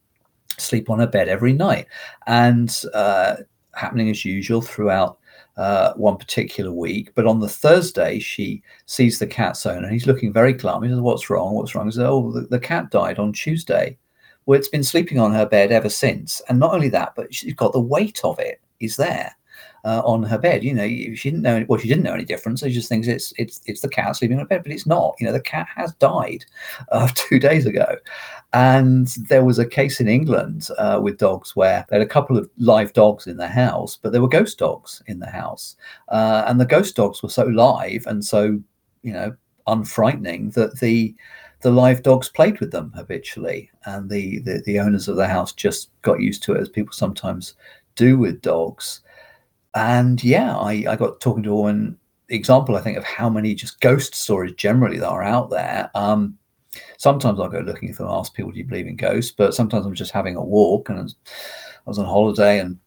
sleep 0.59 0.91
on 0.91 0.99
her 0.99 1.07
bed 1.07 1.29
every 1.29 1.55
night, 1.55 1.87
and 2.27 2.83
uh, 2.93 3.37
happening 3.73 4.11
as 4.11 4.27
usual 4.27 4.61
throughout 4.61 5.19
uh, 5.57 5.93
one 5.95 6.17
particular 6.17 6.73
week. 6.73 7.13
But 7.15 7.27
on 7.27 7.41
the 7.41 7.49
Thursday, 7.49 8.19
she 8.19 8.63
sees 8.87 9.19
the 9.19 9.27
cat's 9.27 9.67
owner 9.67 9.85
and 9.85 9.93
he's 9.93 10.07
looking 10.07 10.33
very 10.33 10.53
glum. 10.53 10.83
He 10.83 10.89
says, 10.89 11.01
What's 11.01 11.31
wrong? 11.31 11.55
What's 11.55 11.75
wrong? 11.75 11.87
He 11.87 11.93
says, 11.93 12.05
Oh, 12.05 12.33
the, 12.33 12.43
the 12.43 12.59
cat 12.59 12.91
died 12.91 13.19
on 13.19 13.33
Tuesday. 13.33 13.97
Well, 14.47 14.59
it's 14.59 14.69
been 14.69 14.85
sleeping 14.85 15.19
on 15.19 15.33
her 15.33 15.47
bed 15.47 15.73
ever 15.73 15.89
since. 15.89 16.43
And 16.49 16.59
not 16.59 16.75
only 16.75 16.89
that, 16.91 17.15
but 17.17 17.33
she's 17.33 17.55
got 17.55 17.73
the 17.73 17.81
weight 17.81 18.21
of 18.25 18.39
it 18.39 18.61
is 18.81 18.97
there 18.97 19.35
uh, 19.85 20.03
on 20.05 20.23
her 20.23 20.39
bed. 20.39 20.65
You 20.65 20.75
know, 20.75 20.87
she 20.87 21.31
didn't 21.31 21.43
know. 21.43 21.65
Well, 21.69 21.79
she 21.79 21.89
didn't 21.89 22.05
know 22.05 22.15
any 22.15 22.25
difference. 22.25 22.61
She 22.61 22.71
just 22.71 22.89
thinks 22.89 23.07
it's 23.07 23.33
it's 23.39 23.61
it's 23.67 23.81
the 23.83 23.89
cat 23.89 24.17
sleeping 24.17 24.39
on 24.39 24.45
her 24.45 24.49
bed, 24.49 24.63
but 24.63 24.73
it's 24.73 24.87
not. 24.87 25.15
You 25.19 25.27
know, 25.27 25.33
the 25.33 25.41
cat 25.41 25.69
has 25.75 25.93
died 25.95 26.45
uh, 26.91 27.09
two 27.15 27.39
days 27.39 27.67
ago, 27.67 27.97
and 28.53 29.09
there 29.29 29.45
was 29.45 29.59
a 29.59 29.67
case 29.67 30.01
in 30.01 30.09
England 30.09 30.69
uh, 30.79 31.01
with 31.03 31.19
dogs 31.19 31.55
where 31.55 31.87
they 31.89 31.97
had 31.97 32.07
a 32.07 32.09
couple 32.09 32.39
of 32.39 32.49
live 32.59 32.93
dogs 32.93 33.27
in 33.27 33.37
the 33.37 33.49
house, 33.49 33.99
but 34.01 34.13
there 34.13 34.23
were 34.23 34.29
ghost 34.29 34.59
dogs 34.59 35.03
in 35.07 35.19
the 35.19 35.31
house, 35.31 35.77
uh, 36.09 36.45
and 36.47 36.61
the 36.61 36.67
ghost 36.67 36.97
dogs 36.97 37.23
were 37.23 37.29
so 37.29 37.45
live 37.45 38.07
and 38.07 38.25
so 38.25 38.61
you 39.03 39.13
know 39.13 39.35
unfrightening 39.67 40.51
that 40.51 40.79
the 40.81 41.15
the 41.61 41.71
live 41.71 42.03
dogs 42.03 42.29
played 42.29 42.61
with 42.61 42.71
them 42.71 42.93
habitually, 42.95 43.71
and 43.87 44.11
the, 44.11 44.39
the, 44.41 44.63
the 44.67 44.79
owners 44.79 45.09
of 45.09 45.17
the 45.17 45.27
house 45.27 45.51
just 45.53 45.89
got 46.03 46.21
used 46.21 46.43
to 46.43 46.53
it, 46.53 46.61
as 46.61 46.69
people 46.69 46.93
sometimes 46.93 47.55
do 47.97 48.19
with 48.19 48.43
dogs 48.43 49.01
and 49.75 50.23
yeah, 50.23 50.57
I, 50.57 50.85
I 50.89 50.97
got 50.97 51.21
talking 51.21 51.43
to 51.45 51.55
woman 51.55 51.99
example, 52.29 52.77
I 52.77 52.81
think, 52.81 52.97
of 52.97 53.05
how 53.05 53.29
many 53.29 53.55
just 53.55 53.81
ghost 53.81 54.15
stories 54.15 54.55
generally 54.55 54.99
that 54.99 55.09
are 55.09 55.23
out 55.23 55.51
there. 55.51 55.91
Um, 55.95 56.39
sometimes 56.99 57.39
I'll 57.39 57.49
go 57.49 57.61
looking 57.61 57.93
for 57.93 58.05
them, 58.05 58.13
ask 58.13 58.35
people, 58.35 58.53
do 58.53 58.59
you 58.59 58.65
believe 58.65 58.87
in 58.87 58.97
ghosts? 58.97 59.33
But 59.37 59.55
sometimes 59.55 59.87
I'm 59.87 59.95
just 59.95 60.13
having 60.13 60.37
a 60.37 60.45
walk 60.45 60.89
and 60.89 60.99
I 60.99 61.03
was 61.87 61.99
on 61.99 62.07
holiday 62.07 62.61
and 62.61 62.79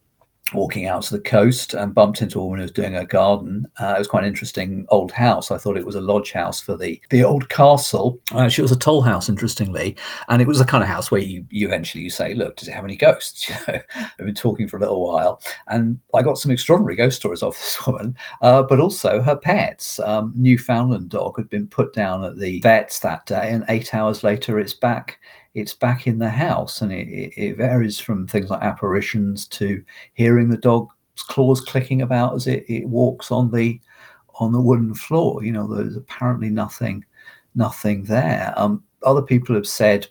walking 0.53 0.85
out 0.85 1.03
to 1.03 1.13
the 1.13 1.21
coast 1.21 1.73
and 1.73 1.93
bumped 1.93 2.21
into 2.21 2.39
a 2.39 2.43
woman 2.43 2.59
who 2.59 2.63
was 2.63 2.71
doing 2.71 2.93
her 2.93 3.05
garden. 3.05 3.65
Uh, 3.79 3.93
it 3.95 3.99
was 3.99 4.07
quite 4.07 4.23
an 4.23 4.29
interesting 4.29 4.85
old 4.89 5.11
house. 5.11 5.51
I 5.51 5.57
thought 5.57 5.77
it 5.77 5.85
was 5.85 5.95
a 5.95 6.01
lodge 6.01 6.31
house 6.31 6.59
for 6.59 6.77
the 6.77 6.99
the 7.09 7.23
old 7.23 7.49
castle. 7.49 8.19
Actually, 8.35 8.63
it 8.63 8.69
was 8.69 8.71
a 8.71 8.79
toll 8.79 9.01
house, 9.01 9.29
interestingly, 9.29 9.95
and 10.29 10.41
it 10.41 10.47
was 10.47 10.59
the 10.59 10.65
kind 10.65 10.83
of 10.83 10.89
house 10.89 11.11
where 11.11 11.21
you, 11.21 11.45
you 11.49 11.67
eventually 11.67 12.03
you 12.03 12.09
say, 12.09 12.33
"Look, 12.33 12.57
does 12.57 12.67
it 12.67 12.73
have 12.73 12.83
any 12.83 12.95
ghosts?" 12.95 13.49
You 13.67 13.73
know, 13.73 13.79
I've 13.95 14.25
been 14.25 14.35
talking 14.35 14.67
for 14.67 14.77
a 14.77 14.79
little 14.79 15.05
while, 15.05 15.41
and 15.67 15.99
I 16.13 16.21
got 16.21 16.37
some 16.37 16.51
extraordinary 16.51 16.95
ghost 16.95 17.17
stories 17.17 17.43
off 17.43 17.57
this 17.57 17.85
woman, 17.87 18.15
uh, 18.41 18.63
but 18.63 18.79
also 18.79 19.21
her 19.21 19.35
pets. 19.35 19.99
Um, 19.99 20.33
Newfoundland 20.35 21.09
dog 21.09 21.37
had 21.37 21.49
been 21.49 21.67
put 21.67 21.93
down 21.93 22.23
at 22.23 22.37
the 22.37 22.59
vets 22.61 22.99
that 22.99 23.25
day, 23.25 23.49
and 23.51 23.65
eight 23.69 23.93
hours 23.93 24.23
later, 24.23 24.59
it's 24.59 24.73
back 24.73 25.19
it's 25.57 25.73
back 25.73 26.05
in 26.05 26.19
the 26.19 26.29
house 26.29 26.81
and 26.81 26.91
it, 26.91 27.33
it, 27.35 27.57
varies 27.57 27.99
from 27.99 28.27
things 28.27 28.49
like 28.51 28.61
apparitions 28.61 29.47
to 29.47 29.83
hearing 30.13 30.49
the 30.49 30.57
dog's 30.57 30.93
claws 31.17 31.61
clicking 31.61 32.03
about 32.03 32.35
as 32.35 32.45
it, 32.45 32.63
it 32.67 32.87
walks 32.87 33.31
on 33.31 33.51
the 33.51 33.79
on 34.35 34.51
the 34.51 34.61
wooden 34.61 34.93
floor. 34.93 35.43
You 35.43 35.51
know 35.51 35.67
there's 35.67 35.97
apparently 35.97 36.49
nothing 36.49 37.03
nothing 37.55 38.03
there. 38.03 38.53
Um, 38.55 38.83
other 39.01 39.23
people 39.23 39.55
have 39.55 39.67
said 39.67 40.07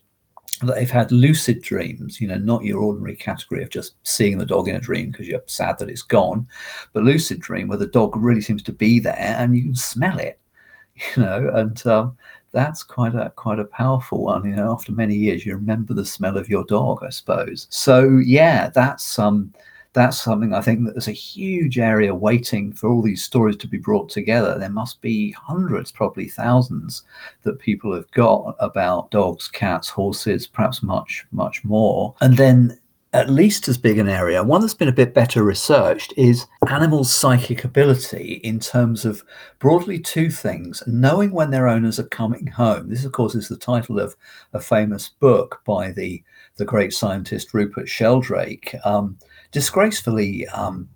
that 0.63 0.75
they've 0.75 0.91
had 0.91 1.13
lucid 1.13 1.61
dreams 1.61 2.19
you 2.19 2.27
know 2.27 2.39
not 2.39 2.65
your 2.65 2.79
ordinary 2.79 3.15
category 3.15 3.63
of 3.63 3.69
just 3.69 3.95
seeing 4.05 4.39
the 4.39 4.47
dog 4.47 4.69
in 4.69 4.77
a 4.77 4.81
dream 4.81 5.11
because 5.11 5.29
you're 5.29 5.43
sad 5.45 5.79
that 5.79 5.91
it's 5.91 6.01
gone 6.01 6.47
but 6.95 7.03
lucid 7.03 7.41
dream 7.41 7.69
where 7.69 7.77
the 7.77 7.87
dog 7.87 8.17
really 8.17 8.41
seems 8.41 8.63
to 8.63 8.73
be 8.73 8.99
there 8.99 9.37
and 9.39 9.55
you 9.55 9.63
can 9.65 9.75
smell 9.75 10.19
it 10.19 10.41
you 11.15 11.23
know 11.23 11.51
and 11.53 11.87
um, 11.87 12.17
that's 12.57 12.83
quite 12.83 13.15
a 13.15 13.31
quite 13.37 13.59
a 13.59 13.67
powerful 13.67 14.25
one. 14.25 14.47
You 14.49 14.57
know, 14.57 14.73
after 14.73 14.91
many 14.91 15.15
years, 15.15 15.45
you 15.45 15.55
remember 15.55 15.93
the 15.93 16.07
smell 16.07 16.39
of 16.39 16.49
your 16.49 16.65
dog, 16.65 17.05
I 17.05 17.11
suppose. 17.11 17.67
So 17.69 18.17
yeah, 18.25 18.71
that's 18.71 19.19
um 19.19 19.53
that's 19.93 20.21
something 20.21 20.55
I 20.55 20.63
think 20.63 20.85
that 20.85 20.95
there's 20.95 21.09
a 21.09 21.13
huge 21.13 21.79
area 21.79 22.15
waiting 22.15 22.73
for 22.73 22.89
all 22.91 23.03
these 23.03 23.23
stories 23.23 23.57
to 23.59 23.69
be 23.69 23.79
brought 23.79 24.09
together. 24.09 24.59
There 24.59 24.71
must 24.71 25.03
be 25.03 25.33
hundreds, 25.33 25.93
probably 25.93 26.29
thousands, 26.29 27.03
that 27.43 27.59
people 27.59 27.95
have 27.95 28.11
got 28.13 28.57
about 28.61 29.11
dogs, 29.11 29.49
cats, 29.49 29.89
horses, 29.89 30.47
perhaps 30.47 30.83
much, 30.83 31.27
much 31.33 31.63
more. 31.65 32.15
And 32.23 32.37
then 32.37 32.79
at 33.13 33.31
least 33.31 33.69
as 33.69 33.79
big 33.79 33.99
an 33.99 34.09
area, 34.09 34.43
one 34.43 34.61
that's 34.61 34.75
been 34.75 34.89
a 34.89 34.93
bit 34.93 35.15
better 35.15 35.43
researched, 35.43 36.13
is 36.17 36.47
animals' 36.69 37.13
psychic 37.13 37.65
ability 37.65 38.41
in 38.45 38.59
terms 38.59 39.05
of 39.05 39.25
broadly 39.59 39.99
two 39.99 40.31
things 40.31 40.83
knowing 40.87 41.31
when 41.31 41.51
their 41.51 41.69
owners 41.69 41.99
are 41.99 42.09
coming 42.09 42.47
home. 42.47 42.91
This, 42.91 43.05
of 43.05 43.13
course, 43.13 43.35
is 43.35 43.49
the 43.49 43.57
title 43.57 43.99
of 43.99 44.17
a 44.53 44.61
famous 44.61 45.09
book 45.09 45.63
by 45.65 45.93
the, 45.93 46.23
the 46.57 46.65
great 46.65 46.93
scientist 46.93 47.55
Rupert 47.55 47.89
Sheldrake, 47.89 48.75
um, 48.85 49.17
disgracefully 49.51 50.47
um, 50.49 50.89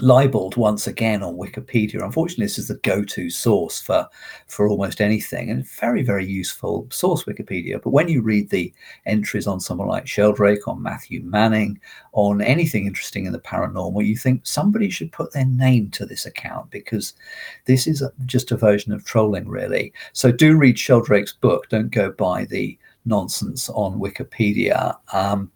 libeled 0.00 0.56
once 0.56 0.86
again 0.86 1.22
on 1.22 1.36
Wikipedia. 1.36 2.02
Unfortunately, 2.02 2.44
this 2.44 2.58
is 2.58 2.68
the 2.68 2.74
go-to 2.76 3.30
source 3.30 3.80
for 3.80 4.06
for 4.46 4.68
almost 4.68 5.00
anything, 5.00 5.50
and 5.50 5.68
very 5.68 6.02
very 6.02 6.24
useful 6.24 6.86
source 6.90 7.24
Wikipedia. 7.24 7.82
But 7.82 7.90
when 7.90 8.08
you 8.08 8.22
read 8.22 8.50
the 8.50 8.72
entries 9.06 9.46
on 9.46 9.60
someone 9.60 9.88
like 9.88 10.06
Sheldrake, 10.06 10.68
on 10.68 10.82
Matthew 10.82 11.22
Manning, 11.22 11.80
on 12.12 12.40
anything 12.40 12.86
interesting 12.86 13.26
in 13.26 13.32
the 13.32 13.40
paranormal, 13.40 14.06
you 14.06 14.16
think 14.16 14.42
somebody 14.44 14.90
should 14.90 15.12
put 15.12 15.32
their 15.32 15.46
name 15.46 15.90
to 15.90 16.06
this 16.06 16.26
account 16.26 16.70
because 16.70 17.14
this 17.64 17.86
is 17.86 18.02
just 18.26 18.52
a 18.52 18.56
version 18.56 18.92
of 18.92 19.04
trolling, 19.04 19.48
really. 19.48 19.92
So 20.12 20.30
do 20.30 20.56
read 20.56 20.78
Sheldrake's 20.78 21.32
book. 21.32 21.68
Don't 21.68 21.90
go 21.90 22.12
by 22.12 22.44
the 22.44 22.78
nonsense 23.04 23.68
on 23.70 23.98
Wikipedia. 23.98 24.96
Um, 25.12 25.50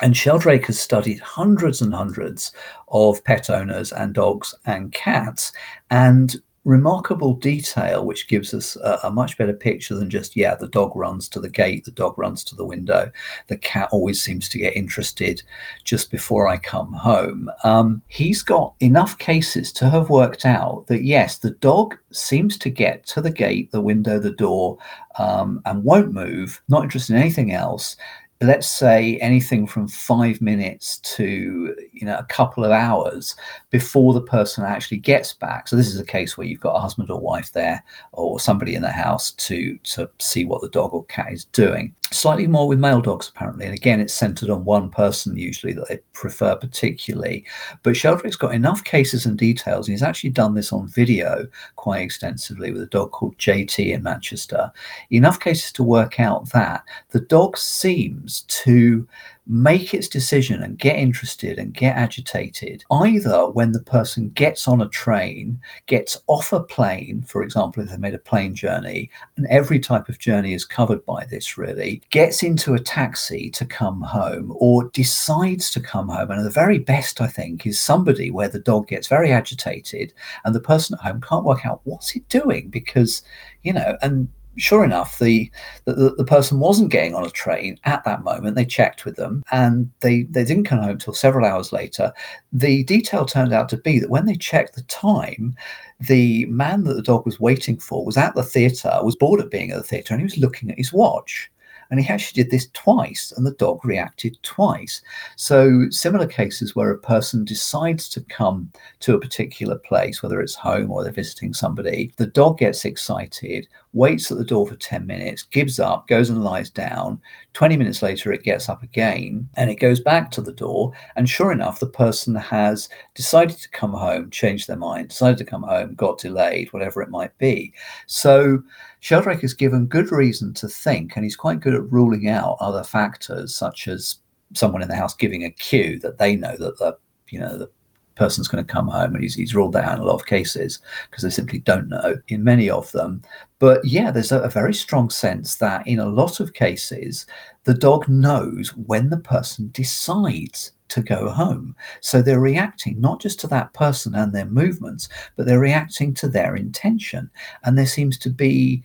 and 0.00 0.16
Sheldrake 0.16 0.66
has 0.66 0.78
studied 0.78 1.20
hundreds 1.20 1.80
and 1.80 1.94
hundreds 1.94 2.52
of 2.88 3.22
pet 3.24 3.48
owners 3.48 3.92
and 3.92 4.12
dogs 4.14 4.54
and 4.66 4.92
cats. 4.92 5.52
And 5.90 6.36
remarkable 6.64 7.34
detail 7.34 8.06
which 8.06 8.26
gives 8.26 8.54
us 8.54 8.74
a, 8.76 8.98
a, 9.04 9.10
much 9.10 9.36
better 9.36 9.52
picture 9.52 9.94
than 9.94 10.08
just 10.08 10.34
yeah 10.34 10.54
the 10.54 10.68
dog 10.68 10.96
runs 10.96 11.28
to 11.28 11.38
the 11.38 11.48
gate 11.48 11.84
the 11.84 11.90
dog 11.90 12.16
runs 12.16 12.42
to 12.42 12.56
the 12.56 12.64
window 12.64 13.10
the 13.48 13.56
cat 13.56 13.88
always 13.92 14.22
seems 14.22 14.48
to 14.48 14.58
get 14.58 14.74
interested 14.74 15.42
just 15.84 16.10
before 16.10 16.48
i 16.48 16.56
come 16.56 16.92
home 16.94 17.50
um, 17.64 18.00
he's 18.08 18.42
got 18.42 18.74
enough 18.80 19.18
cases 19.18 19.72
to 19.72 19.90
have 19.90 20.08
worked 20.08 20.46
out 20.46 20.86
that 20.86 21.04
yes 21.04 21.38
the 21.38 21.50
dog 21.50 21.98
seems 22.10 22.56
to 22.56 22.70
get 22.70 23.04
to 23.04 23.20
the 23.20 23.30
gate 23.30 23.70
the 23.70 23.80
window 23.80 24.18
the 24.18 24.32
door 24.32 24.78
um, 25.18 25.60
and 25.66 25.84
won't 25.84 26.12
move 26.12 26.62
not 26.68 26.82
interested 26.82 27.14
in 27.14 27.20
anything 27.20 27.52
else 27.52 27.96
let's 28.40 28.68
say 28.68 29.16
anything 29.18 29.66
from 29.66 29.88
five 29.88 30.40
minutes 30.40 30.98
to 30.98 31.74
you 31.92 32.06
know 32.06 32.16
a 32.16 32.24
couple 32.24 32.64
of 32.64 32.72
hours 32.72 33.36
before 33.70 34.12
the 34.12 34.20
person 34.20 34.64
actually 34.64 34.98
gets 34.98 35.32
back. 35.32 35.68
So 35.68 35.76
this 35.76 35.88
is 35.88 36.00
a 36.00 36.04
case 36.04 36.36
where 36.36 36.46
you've 36.46 36.60
got 36.60 36.76
a 36.76 36.80
husband 36.80 37.10
or 37.10 37.20
wife 37.20 37.52
there 37.52 37.82
or 38.12 38.40
somebody 38.40 38.74
in 38.74 38.82
the 38.82 38.90
house 38.90 39.32
to 39.32 39.78
to 39.78 40.10
see 40.18 40.44
what 40.44 40.60
the 40.60 40.68
dog 40.68 40.92
or 40.92 41.04
cat 41.04 41.32
is 41.32 41.44
doing 41.46 41.94
slightly 42.14 42.46
more 42.46 42.68
with 42.68 42.78
male 42.78 43.00
dogs 43.00 43.28
apparently 43.28 43.66
and 43.66 43.74
again 43.74 44.00
it's 44.00 44.14
centered 44.14 44.50
on 44.50 44.64
one 44.64 44.90
person 44.90 45.36
usually 45.36 45.72
that 45.72 45.88
they 45.88 45.98
prefer 46.12 46.54
particularly 46.54 47.44
but 47.82 47.96
sheldrake's 47.96 48.36
got 48.36 48.54
enough 48.54 48.84
cases 48.84 49.26
and 49.26 49.36
details 49.36 49.88
and 49.88 49.92
he's 49.92 50.02
actually 50.02 50.30
done 50.30 50.54
this 50.54 50.72
on 50.72 50.86
video 50.88 51.46
quite 51.76 52.02
extensively 52.02 52.72
with 52.72 52.82
a 52.82 52.86
dog 52.86 53.10
called 53.10 53.36
JayTee 53.38 53.92
in 53.92 54.02
manchester. 54.02 54.72
Enough 55.10 55.40
cases 55.40 55.72
to 55.72 55.82
work 55.82 56.20
out 56.20 56.50
that 56.50 56.82
the 57.10 57.20
dog 57.20 57.56
seems 57.58 58.42
to 58.42 59.06
make 59.46 59.92
its 59.92 60.08
decision 60.08 60.62
and 60.62 60.78
get 60.78 60.96
interested 60.96 61.58
and 61.58 61.74
get 61.74 61.96
agitated 61.96 62.82
either 62.90 63.50
when 63.50 63.72
the 63.72 63.82
person 63.82 64.30
gets 64.30 64.66
on 64.66 64.80
a 64.80 64.88
train, 64.88 65.60
gets 65.86 66.16
off 66.28 66.52
a 66.52 66.60
plane, 66.60 67.22
for 67.22 67.42
example, 67.42 67.82
if 67.82 67.90
they 67.90 67.96
made 67.98 68.14
a 68.14 68.18
plane 68.18 68.54
journey, 68.54 69.10
and 69.36 69.46
every 69.48 69.78
type 69.78 70.08
of 70.08 70.18
journey 70.18 70.54
is 70.54 70.64
covered 70.64 71.04
by 71.04 71.26
this 71.26 71.58
really, 71.58 72.00
gets 72.10 72.42
into 72.42 72.74
a 72.74 72.78
taxi 72.78 73.50
to 73.50 73.66
come 73.66 74.00
home 74.00 74.54
or 74.56 74.84
decides 74.90 75.70
to 75.70 75.80
come 75.80 76.08
home. 76.08 76.30
And 76.30 76.44
the 76.44 76.50
very 76.50 76.78
best, 76.78 77.20
I 77.20 77.26
think, 77.26 77.66
is 77.66 77.78
somebody 77.78 78.30
where 78.30 78.48
the 78.48 78.58
dog 78.58 78.88
gets 78.88 79.08
very 79.08 79.30
agitated 79.30 80.14
and 80.44 80.54
the 80.54 80.60
person 80.60 80.94
at 80.94 81.04
home 81.06 81.20
can't 81.20 81.44
work 81.44 81.66
out 81.66 81.82
what's 81.84 82.16
it 82.16 82.26
doing 82.30 82.68
because, 82.70 83.22
you 83.62 83.74
know, 83.74 83.98
and 84.00 84.28
sure 84.56 84.84
enough, 84.84 85.18
the, 85.18 85.50
the, 85.84 86.14
the 86.16 86.24
person 86.24 86.58
wasn't 86.58 86.90
getting 86.90 87.14
on 87.14 87.26
a 87.26 87.30
train 87.30 87.78
at 87.84 88.04
that 88.04 88.24
moment. 88.24 88.56
They 88.56 88.64
checked 88.64 89.04
with 89.04 89.16
them, 89.16 89.42
and 89.50 89.90
they 90.00 90.22
they 90.24 90.44
didn't 90.44 90.64
come 90.64 90.80
home 90.80 90.90
until 90.90 91.14
several 91.14 91.46
hours 91.46 91.72
later. 91.72 92.12
The 92.52 92.84
detail 92.84 93.24
turned 93.24 93.52
out 93.52 93.68
to 93.70 93.76
be 93.76 93.98
that 93.98 94.10
when 94.10 94.26
they 94.26 94.36
checked 94.36 94.74
the 94.74 94.82
time, 94.82 95.54
the 96.00 96.46
man 96.46 96.84
that 96.84 96.94
the 96.94 97.02
dog 97.02 97.24
was 97.24 97.40
waiting 97.40 97.78
for 97.78 98.04
was 98.04 98.16
at 98.16 98.34
the 98.34 98.42
theatre, 98.42 98.98
was 99.02 99.16
bored 99.16 99.40
of 99.40 99.50
being 99.50 99.70
at 99.70 99.78
the 99.78 99.82
theatre, 99.82 100.14
and 100.14 100.20
he 100.20 100.24
was 100.24 100.38
looking 100.38 100.70
at 100.70 100.78
his 100.78 100.92
watch. 100.92 101.50
And 101.90 102.00
he 102.00 102.08
actually 102.08 102.42
did 102.42 102.50
this 102.50 102.68
twice, 102.72 103.32
and 103.36 103.46
the 103.46 103.52
dog 103.52 103.84
reacted 103.84 104.38
twice. 104.42 105.02
So, 105.36 105.86
similar 105.90 106.26
cases 106.26 106.74
where 106.74 106.90
a 106.90 106.98
person 106.98 107.44
decides 107.44 108.08
to 108.10 108.20
come 108.22 108.70
to 109.00 109.14
a 109.14 109.20
particular 109.20 109.76
place, 109.78 110.22
whether 110.22 110.40
it's 110.40 110.54
home 110.54 110.90
or 110.90 111.02
they're 111.02 111.12
visiting 111.12 111.54
somebody, 111.54 112.12
the 112.16 112.26
dog 112.26 112.58
gets 112.58 112.84
excited, 112.84 113.68
waits 113.92 114.30
at 114.30 114.38
the 114.38 114.44
door 114.44 114.66
for 114.66 114.76
10 114.76 115.06
minutes, 115.06 115.42
gives 115.44 115.78
up, 115.78 116.08
goes 116.08 116.30
and 116.30 116.44
lies 116.44 116.68
down. 116.70 117.20
20 117.54 117.76
minutes 117.76 118.02
later, 118.02 118.32
it 118.32 118.42
gets 118.42 118.68
up 118.68 118.82
again 118.82 119.48
and 119.54 119.70
it 119.70 119.76
goes 119.76 120.00
back 120.00 120.30
to 120.32 120.40
the 120.40 120.52
door. 120.52 120.92
And 121.16 121.28
sure 121.28 121.52
enough, 121.52 121.80
the 121.80 121.86
person 121.86 122.34
has 122.34 122.88
decided 123.14 123.56
to 123.58 123.70
come 123.70 123.92
home, 123.92 124.30
changed 124.30 124.68
their 124.68 124.76
mind, 124.76 125.08
decided 125.08 125.38
to 125.38 125.44
come 125.44 125.62
home, 125.62 125.94
got 125.94 126.18
delayed, 126.18 126.72
whatever 126.72 127.00
it 127.00 127.10
might 127.10 127.36
be. 127.38 127.72
So, 128.06 128.62
Sheldrake 129.04 129.42
has 129.42 129.52
given 129.52 129.84
good 129.84 130.10
reason 130.10 130.54
to 130.54 130.66
think, 130.66 131.14
and 131.14 131.24
he's 131.24 131.36
quite 131.36 131.60
good 131.60 131.74
at 131.74 131.92
ruling 131.92 132.26
out 132.26 132.56
other 132.58 132.82
factors, 132.82 133.54
such 133.54 133.86
as 133.86 134.20
someone 134.54 134.80
in 134.80 134.88
the 134.88 134.96
house 134.96 135.14
giving 135.14 135.44
a 135.44 135.50
cue 135.50 135.98
that 135.98 136.16
they 136.16 136.36
know 136.36 136.56
that 136.56 136.78
the 136.78 136.96
you 137.28 137.38
know 137.38 137.58
the 137.58 137.68
person's 138.14 138.48
going 138.48 138.64
to 138.64 138.72
come 138.72 138.88
home 138.88 139.14
and 139.14 139.22
he's, 139.22 139.34
he's 139.34 139.54
ruled 139.54 139.74
that 139.74 139.84
out 139.84 139.96
in 139.96 140.00
a 140.00 140.06
lot 140.06 140.14
of 140.14 140.24
cases 140.24 140.78
because 141.10 141.22
they 141.22 141.28
simply 141.28 141.58
don't 141.58 141.90
know 141.90 142.16
in 142.28 142.44
many 142.44 142.70
of 142.70 142.90
them. 142.92 143.20
But 143.58 143.84
yeah 143.84 144.10
there's 144.10 144.32
a, 144.32 144.40
a, 144.40 144.48
very 144.48 144.72
strong 144.72 145.10
sense 145.10 145.56
that 145.56 145.86
in 145.86 145.98
a 145.98 146.08
lot 146.08 146.40
of 146.40 146.54
cases 146.54 147.26
the 147.64 147.74
dog 147.74 148.08
knows 148.08 148.70
when 148.74 149.10
the 149.10 149.18
person 149.18 149.68
decides 149.74 150.72
to 150.88 151.02
go 151.02 151.30
home 151.30 151.74
so 152.00 152.20
they're 152.20 152.40
reacting 152.40 153.00
not 153.00 153.20
just 153.20 153.40
to 153.40 153.46
that 153.46 153.72
person 153.72 154.14
and 154.14 154.32
their 154.32 154.44
movements 154.46 155.08
but 155.36 155.46
they're 155.46 155.58
reacting 155.58 156.12
to 156.12 156.28
their 156.28 156.56
intention 156.56 157.30
and 157.64 157.78
there 157.78 157.86
seems 157.86 158.18
to 158.18 158.30
be 158.30 158.82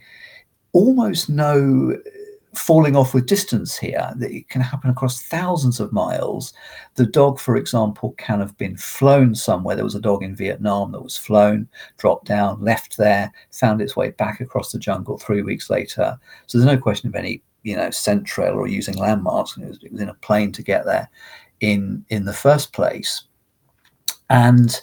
almost 0.74 1.30
no 1.30 1.96
falling 2.56 2.96
off 2.96 3.14
with 3.14 3.26
distance 3.26 3.78
here. 3.78 4.12
that 4.18 4.32
It 4.32 4.50
can 4.50 4.62
happen 4.62 4.90
across 4.90 5.22
thousands 5.22 5.80
of 5.80 5.94
miles. 5.94 6.54
The 6.96 7.06
dog, 7.06 7.40
for 7.40 7.56
example, 7.56 8.16
can 8.18 8.40
have 8.40 8.58
been 8.58 8.78
flown 8.78 9.36
somewhere. 9.36 9.76
There 9.76 9.86
was 9.86 9.96
a 9.96 10.02
dog 10.02 10.24
in 10.24 10.36
Vietnam 10.36 10.92
that 10.92 11.02
was 11.02 11.18
flown, 11.18 11.68
dropped 11.98 12.26
down, 12.26 12.64
left 12.64 12.98
there, 12.98 13.32
found 13.52 13.82
its 13.82 13.96
way 13.96 14.12
back 14.12 14.42
across 14.42 14.72
the 14.72 14.80
jungle 14.80 15.18
three 15.18 15.42
weeks 15.42 15.70
later. 15.70 16.20
So 16.48 16.58
there's 16.58 16.72
no 16.72 16.82
question 16.82 17.10
of 17.10 17.16
any, 17.16 17.44
you 17.64 17.76
know, 17.76 17.92
scent 17.92 18.26
trail 18.26 18.54
or 18.56 18.68
using 18.68 18.98
landmarks. 18.98 19.58
It 19.58 19.68
was, 19.68 19.84
it 19.84 19.92
was 19.92 20.02
in 20.02 20.10
a 20.10 20.16
plane 20.16 20.52
to 20.54 20.64
get 20.64 20.86
there 20.86 21.10
in 21.62 22.06
in 22.10 22.26
the 22.26 22.34
first 22.34 22.74
place. 22.74 23.24
And 24.30 24.80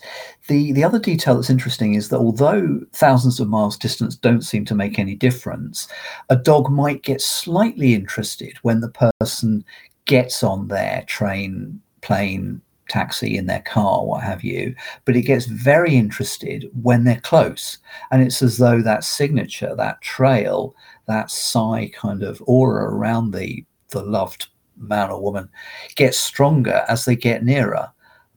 the, 0.49 0.73
the 0.73 0.83
other 0.83 0.99
detail 0.99 1.37
that's 1.37 1.51
interesting 1.51 1.95
is 1.95 2.09
that 2.09 2.19
although 2.19 2.81
thousands 2.93 3.39
of 3.39 3.49
miles 3.49 3.77
distance 3.77 4.17
don't 4.17 4.43
seem 4.43 4.65
to 4.65 4.75
make 4.75 4.99
any 4.99 5.15
difference, 5.15 5.87
a 6.31 6.37
dog 6.37 6.71
might 6.71 7.03
get 7.03 7.21
slightly 7.21 7.95
interested 7.95 8.59
when 8.63 8.81
the 8.81 8.93
person 9.21 9.65
gets 10.07 10.43
on 10.43 10.69
their 10.69 11.05
train, 11.07 11.81
plane, 12.01 12.61
taxi, 12.89 13.37
in 13.37 13.47
their 13.47 13.63
car, 13.63 14.05
what 14.05 14.23
have 14.23 14.45
you, 14.45 14.75
but 15.05 15.17
it 15.17 15.23
gets 15.23 15.47
very 15.47 15.97
interested 15.97 16.69
when 16.83 17.05
they're 17.05 17.21
close. 17.21 17.79
And 18.11 18.23
it's 18.23 18.43
as 18.43 18.59
though 18.59 18.83
that 18.83 19.05
signature, 19.05 19.75
that 19.77 20.01
trail, 20.03 20.75
that 21.07 21.31
psi 21.31 21.91
kind 21.95 22.23
of 22.23 22.43
aura 22.47 22.85
around 22.85 23.33
the, 23.33 23.65
the 23.91 24.03
loved 24.03 24.49
man 24.77 25.11
or 25.11 25.23
woman 25.23 25.49
gets 25.95 26.19
stronger 26.19 26.85
as 26.89 27.05
they 27.05 27.17
get 27.17 27.45
nearer. 27.45 27.91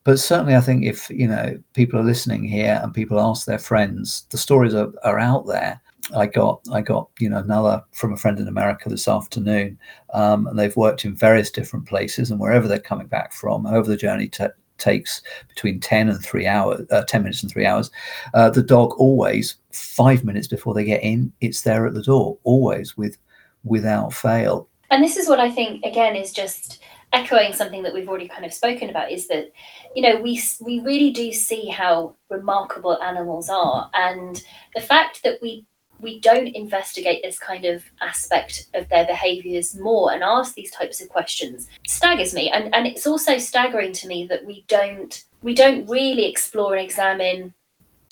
But 0.05 0.19
certainly 0.19 0.55
i 0.55 0.61
think 0.61 0.85
if 0.85 1.09
you 1.09 1.27
know 1.27 1.61
people 1.73 1.99
are 1.99 2.03
listening 2.03 2.43
here 2.43 2.79
and 2.81 2.93
people 2.93 3.19
ask 3.19 3.45
their 3.45 3.59
friends 3.59 4.25
the 4.29 4.37
stories 4.37 4.73
are, 4.73 4.91
are 5.03 5.19
out 5.19 5.45
there. 5.45 5.81
I 6.15 6.25
got 6.25 6.65
i 6.71 6.81
got 6.81 7.09
you 7.19 7.29
know 7.29 7.39
another 7.39 7.83
from 7.91 8.13
a 8.13 8.17
friend 8.17 8.39
in 8.39 8.47
america 8.47 8.89
this 8.89 9.07
afternoon 9.07 9.77
um, 10.13 10.47
and 10.47 10.57
they've 10.57 10.75
worked 10.75 11.05
in 11.05 11.13
various 11.13 11.51
different 11.51 11.87
places 11.87 12.31
and 12.31 12.39
wherever 12.39 12.67
they're 12.67 12.79
coming 12.79 13.07
back 13.07 13.33
from 13.33 13.67
over 13.67 13.87
the 13.87 13.97
journey 13.97 14.31
takes 14.77 15.21
between 15.49 15.79
10 15.79 16.09
and 16.09 16.23
3 16.23 16.47
hours 16.47 16.85
uh, 16.89 17.03
10 17.03 17.21
minutes 17.23 17.43
and 17.43 17.51
3 17.51 17.65
hours 17.65 17.91
uh, 18.33 18.49
the 18.49 18.63
dog 18.63 18.93
always 18.97 19.57
5 19.71 20.23
minutes 20.23 20.47
before 20.47 20.73
they 20.73 20.85
get 20.85 21.03
in 21.03 21.31
it's 21.41 21.61
there 21.61 21.85
at 21.85 21.93
the 21.93 22.01
door 22.01 22.37
always 22.43 22.97
with 22.97 23.17
without 23.63 24.13
fail 24.13 24.69
and 24.91 25.03
this 25.03 25.17
is 25.17 25.27
what 25.27 25.39
i 25.39 25.49
think 25.49 25.83
again 25.85 26.15
is 26.15 26.31
just 26.31 26.79
echoing 27.13 27.53
something 27.53 27.83
that 27.83 27.93
we've 27.93 28.07
already 28.07 28.27
kind 28.27 28.45
of 28.45 28.53
spoken 28.53 28.89
about 28.89 29.11
is 29.11 29.27
that 29.27 29.51
you 29.95 30.01
know 30.01 30.21
we 30.21 30.41
we 30.61 30.79
really 30.81 31.11
do 31.11 31.31
see 31.31 31.67
how 31.67 32.15
remarkable 32.29 33.01
animals 33.01 33.49
are. 33.49 33.89
And 33.93 34.43
the 34.75 34.81
fact 34.81 35.23
that 35.23 35.39
we 35.41 35.65
we 35.99 36.19
don't 36.21 36.47
investigate 36.47 37.21
this 37.21 37.37
kind 37.37 37.65
of 37.65 37.83
aspect 38.01 38.67
of 38.73 38.87
their 38.87 39.05
behaviors 39.05 39.75
more 39.75 40.13
and 40.13 40.23
ask 40.23 40.53
these 40.53 40.71
types 40.71 41.01
of 41.01 41.09
questions 41.09 41.67
staggers 41.87 42.33
me. 42.33 42.49
And 42.49 42.73
and 42.73 42.85
it's 42.85 43.07
also 43.07 43.37
staggering 43.37 43.93
to 43.93 44.07
me 44.07 44.27
that 44.27 44.45
we 44.45 44.65
don't 44.67 45.23
we 45.41 45.53
don't 45.53 45.89
really 45.89 46.29
explore 46.29 46.75
and 46.75 46.83
examine 46.83 47.53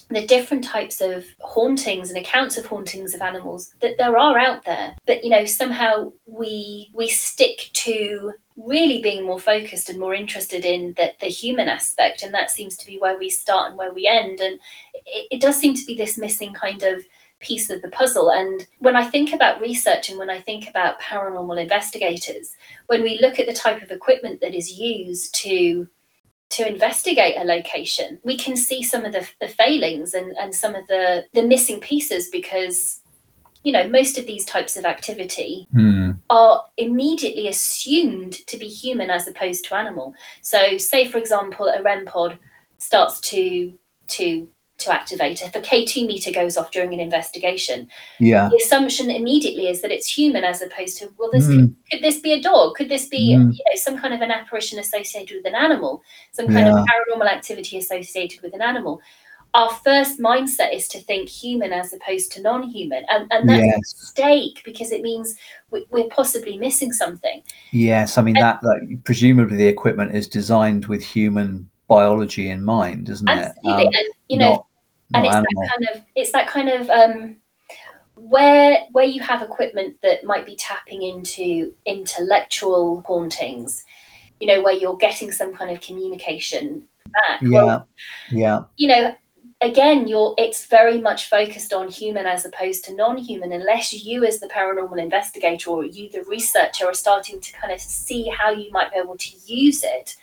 the 0.10 0.26
different 0.26 0.64
types 0.64 1.02
of 1.02 1.26
hauntings 1.40 2.10
and 2.10 2.18
accounts 2.18 2.58
of 2.58 2.66
hauntings 2.66 3.14
of 3.14 3.22
animals 3.22 3.74
that 3.82 3.98
there 3.98 4.18
are 4.18 4.38
out 4.38 4.64
there. 4.66 4.96
But 5.06 5.24
you 5.24 5.30
know 5.30 5.46
somehow 5.46 6.12
we 6.26 6.90
we 6.94 7.08
stick 7.08 7.70
to 7.74 8.34
really 8.58 9.02
being 9.02 9.26
more 9.26 9.40
focused 9.40 9.90
and 9.90 10.00
more 10.00 10.16
interested 10.16 10.66
in 10.66 10.94
the, 10.98 11.14
the 11.22 11.28
human 11.28 11.70
aspect. 11.70 12.24
And 12.24 12.34
that 12.34 12.50
seems 12.50 12.76
to 12.78 12.88
be 12.88 12.98
where 12.98 13.18
we 13.18 13.30
start 13.30 13.70
and 13.70 13.78
where 13.78 13.94
we 13.94 14.08
end. 14.08 14.40
And 14.40 14.60
it, 15.06 15.28
it 15.32 15.42
does 15.42 15.58
seem 15.58 15.76
to 15.76 15.86
be 15.86 15.96
this 15.96 16.18
missing 16.18 16.54
kind 16.54 16.82
of 16.82 17.06
piece 17.40 17.70
of 17.70 17.84
the 17.84 17.90
puzzle. 17.90 18.32
And 18.32 18.66
when 18.80 18.96
i 18.96 19.06
think 19.06 19.32
about 19.34 19.62
research 19.62 20.10
and 20.10 20.18
when 20.18 20.30
i 20.30 20.42
think 20.42 20.68
about 20.68 21.00
paranormal 21.00 21.62
investigators 21.62 22.56
when 22.88 23.04
we 23.04 23.20
look 23.20 23.40
at 23.40 23.46
the 23.46 23.54
type 23.54 23.84
of 23.84 23.92
equipment 23.92 24.42
that 24.42 24.56
is 24.56 24.80
used 24.80 25.36
to 25.36 25.88
to 26.50 26.68
investigate 26.68 27.36
a 27.38 27.44
location, 27.44 28.20
we 28.24 28.38
can 28.38 28.56
see 28.56 28.82
some 28.82 29.06
of 29.06 29.12
the, 29.12 29.28
the 29.42 29.48
failings 29.48 30.14
and, 30.14 30.36
and 30.38 30.56
some 30.56 30.76
of 30.76 30.88
the, 30.88 31.26
the 31.34 31.44
missing 31.44 31.80
pieces 31.80 32.30
because 32.30 33.02
you 33.64 33.74
know 33.74 33.88
most 33.90 34.18
of 34.18 34.26
these 34.26 34.46
types 34.46 34.78
of 34.78 34.86
activity 34.86 35.68
mm. 35.74 36.18
are 36.30 36.64
immediately 36.78 37.48
assumed 37.48 38.34
to 38.48 38.56
be 38.58 38.68
human 38.68 39.10
as 39.10 39.28
opposed 39.28 39.66
to 39.66 39.76
animal 39.76 40.14
so 40.42 40.78
say 40.78 41.06
for 41.08 41.18
example 41.18 41.68
a 41.68 41.82
rem 41.82 42.06
pod 42.06 42.38
starts 42.78 43.20
to 43.20 43.74
to 44.08 44.48
to 44.80 44.94
activate. 44.94 45.42
If 45.42 45.56
a 45.56 45.62
K2 45.62 46.06
meter 46.06 46.32
goes 46.32 46.56
off 46.58 46.72
during 46.72 46.94
an 46.94 47.00
investigation, 47.00 47.88
yeah, 48.20 48.48
the 48.50 48.58
assumption 48.58 49.10
immediately 49.10 49.68
is 49.68 49.82
that 49.82 49.92
it's 49.92 50.08
human 50.08 50.44
as 50.44 50.62
opposed 50.62 50.98
to, 51.00 51.12
well, 51.18 51.32
this 51.32 51.48
Mm. 51.48 51.56
could, 51.56 51.76
could 51.92 52.02
this 52.04 52.20
be 52.20 52.34
a 52.34 52.42
dog? 52.42 52.76
Could 52.76 52.90
this 52.90 53.08
be 53.08 53.36
Mm. 53.36 53.54
you 53.54 53.64
know, 53.66 53.76
some 53.76 53.98
kind 53.98 54.14
of 54.14 54.22
an 54.22 54.32
apparition 54.32 54.78
associated 54.80 55.36
with 55.36 55.46
an 55.46 55.56
animal, 55.56 56.04
some 56.32 56.48
kind 56.48 56.68
of 56.68 56.76
paranormal 56.86 57.28
activity 57.28 57.78
associated 57.78 58.42
with 58.42 58.54
an 58.54 58.62
animal? 58.62 59.02
Our 59.54 59.72
first 59.72 60.20
mindset 60.20 60.76
is 60.76 60.88
to 60.90 61.00
think 61.00 61.28
human 61.30 61.74
as 61.74 61.92
opposed 61.94 62.32
to 62.34 62.42
non-human, 62.42 63.04
and, 63.10 63.28
and 63.32 63.50
that's 63.50 63.64
a 63.64 63.78
mistake 63.80 64.62
because 64.64 64.92
it 64.92 65.02
means 65.02 65.36
we, 65.72 65.86
we're 65.90 66.10
possibly 66.10 66.58
missing 66.58 66.92
something. 66.94 67.42
yes. 67.72 68.18
I 68.20 68.22
mean 68.22 68.36
that, 68.36 68.62
that 68.62 69.00
presumably 69.06 69.58
the 69.58 69.68
equipment 69.68 70.14
is 70.14 70.28
designed 70.28 70.86
with 70.86 71.04
human 71.04 71.68
biology 71.88 72.50
in 72.52 72.64
mind, 72.64 73.08
isn't 73.10 73.28
it? 73.30 73.54
Um, 73.66 73.80
and 73.80 73.96
you 74.28 74.38
know, 74.38 74.67
and 75.14 75.26
it's 75.26 75.36
that 75.36 75.70
kind 75.70 75.90
of 75.96 76.04
it's 76.16 76.32
that 76.32 76.48
kind 76.48 76.70
of 76.70 76.90
um 76.90 77.36
where 78.16 78.80
where 78.92 79.06
you 79.06 79.22
have 79.22 79.42
equipment 79.42 79.96
that 80.02 80.24
might 80.24 80.46
be 80.46 80.56
tapping 80.56 81.04
into 81.04 81.74
intellectual 81.86 83.04
hauntings 83.06 83.86
you 84.40 84.48
know 84.48 84.62
where 84.62 84.74
you're 84.74 84.98
getting 84.98 85.32
some 85.32 85.54
kind 85.54 85.72
of 85.72 85.82
communication 85.82 86.84
back. 87.12 87.42
Yeah, 87.42 87.50
well, 87.50 87.88
yeah, 88.32 88.64
you 88.78 88.88
know 88.88 89.16
again 89.62 90.08
you're 90.08 90.36
it's 90.38 90.66
very 90.66 91.02
much 91.02 91.30
focused 91.30 91.74
on 91.74 91.88
human 91.88 92.28
as 92.28 92.46
opposed 92.46 92.84
to 92.86 92.94
non-human 92.94 93.52
unless 93.52 93.92
you 93.92 94.24
as 94.24 94.40
the 94.40 94.48
paranormal 94.48 95.02
investigator 95.02 95.72
or 95.72 95.84
you 95.84 96.10
the 96.12 96.24
researcher 96.24 96.86
are 96.86 96.94
starting 96.94 97.40
to 97.42 97.52
kind 97.54 97.74
of 97.74 97.80
see 97.80 98.30
how 98.30 98.52
you 98.52 98.70
might 98.72 98.92
be 98.92 99.00
able 99.00 99.18
to 99.18 99.32
use 99.46 99.84
it 99.84 100.16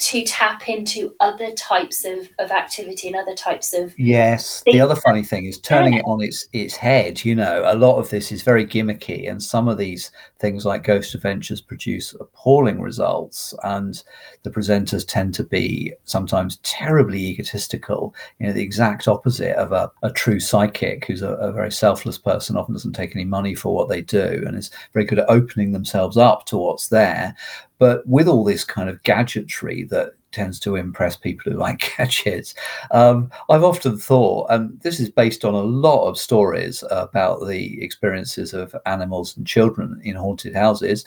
to 0.00 0.22
tap 0.24 0.68
into 0.68 1.14
other 1.20 1.52
types 1.52 2.04
of, 2.04 2.28
of 2.38 2.50
activity 2.50 3.08
and 3.08 3.16
other 3.16 3.34
types 3.34 3.74
of 3.74 3.94
yes. 3.98 4.60
Things 4.62 4.74
The 4.74 4.80
other 4.80 4.96
funny 4.96 5.22
thing 5.22 5.46
is 5.46 5.58
turning 5.58 5.94
Yeah. 5.94 6.00
it 6.00 6.04
on 6.06 6.22
its 6.22 6.46
its 6.52 6.76
head. 6.76 7.24
You 7.24 7.34
know, 7.34 7.62
a 7.66 7.74
lot 7.74 7.98
of 7.98 8.10
this 8.10 8.30
is 8.30 8.42
very 8.42 8.66
gimmicky, 8.66 9.30
and 9.30 9.42
some 9.42 9.68
of 9.68 9.78
these 9.78 10.10
things 10.38 10.64
like 10.64 10.84
Ghost 10.84 11.14
Adventures 11.14 11.60
produce 11.60 12.14
appalling 12.20 12.80
results, 12.80 13.54
and 13.64 14.02
the 14.44 14.50
presenters 14.50 15.04
tend 15.06 15.34
to 15.34 15.44
be 15.44 15.92
sometimes 16.04 16.58
terribly 16.62 17.20
egotistical. 17.20 18.14
You 18.38 18.46
know, 18.46 18.52
the 18.52 18.62
exact 18.62 19.08
opposite 19.08 19.56
of 19.56 19.72
a, 19.72 19.90
a 20.02 20.12
true 20.12 20.38
psychic 20.40 21.06
who's 21.06 21.22
a, 21.22 21.30
a 21.34 21.52
very 21.52 21.72
selfless 21.72 22.18
person, 22.18 22.56
often 22.56 22.74
doesn't 22.74 22.92
take 22.92 23.16
any 23.16 23.24
money 23.24 23.54
for 23.54 23.74
what 23.74 23.88
they 23.88 24.00
do, 24.02 24.44
and 24.46 24.56
is 24.56 24.70
very 24.92 25.04
good 25.04 25.18
at 25.18 25.28
opening 25.30 25.72
themselves 25.72 26.16
up 26.16 26.46
to 26.46 26.56
what's 26.56 26.88
there. 26.88 27.34
But 27.78 28.06
with 28.06 28.28
all 28.28 28.44
this 28.44 28.64
kind 28.64 28.88
of 28.88 29.02
gadgetry 29.02 29.84
that 29.84 30.12
tends 30.32 30.60
to 30.60 30.76
impress 30.76 31.16
people 31.16 31.50
who 31.50 31.58
like 31.58 31.94
gadgets, 31.96 32.54
um, 32.90 33.30
I've 33.48 33.64
often 33.64 33.96
thought, 33.98 34.48
and 34.50 34.78
this 34.80 35.00
is 35.00 35.10
based 35.10 35.44
on 35.44 35.54
a 35.54 35.60
lot 35.60 36.08
of 36.08 36.18
stories 36.18 36.84
about 36.90 37.46
the 37.46 37.82
experiences 37.82 38.52
of 38.52 38.74
animals 38.86 39.36
and 39.36 39.46
children 39.46 40.00
in 40.04 40.16
haunted 40.16 40.54
houses. 40.54 41.04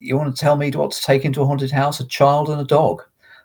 You 0.00 0.16
want 0.16 0.34
to 0.34 0.40
tell 0.40 0.56
me 0.56 0.70
what 0.70 0.92
to 0.92 1.02
take 1.02 1.24
into 1.24 1.42
a 1.42 1.46
haunted 1.46 1.70
house? 1.70 2.00
A 2.00 2.06
child 2.06 2.50
and 2.50 2.60
a 2.60 2.64
dog. 2.64 3.02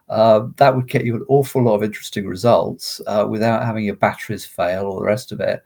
Uh, 0.10 0.48
that 0.58 0.76
would 0.76 0.88
get 0.88 1.06
you 1.06 1.16
an 1.16 1.26
awful 1.28 1.64
lot 1.64 1.76
of 1.76 1.84
interesting 1.84 2.28
results 2.28 3.02
uh, 3.08 3.26
without 3.28 3.66
having 3.66 3.86
your 3.86 3.96
batteries 3.96 4.46
fail 4.46 4.84
or 4.84 5.00
the 5.00 5.06
rest 5.06 5.32
of 5.32 5.40
it. 5.40 5.64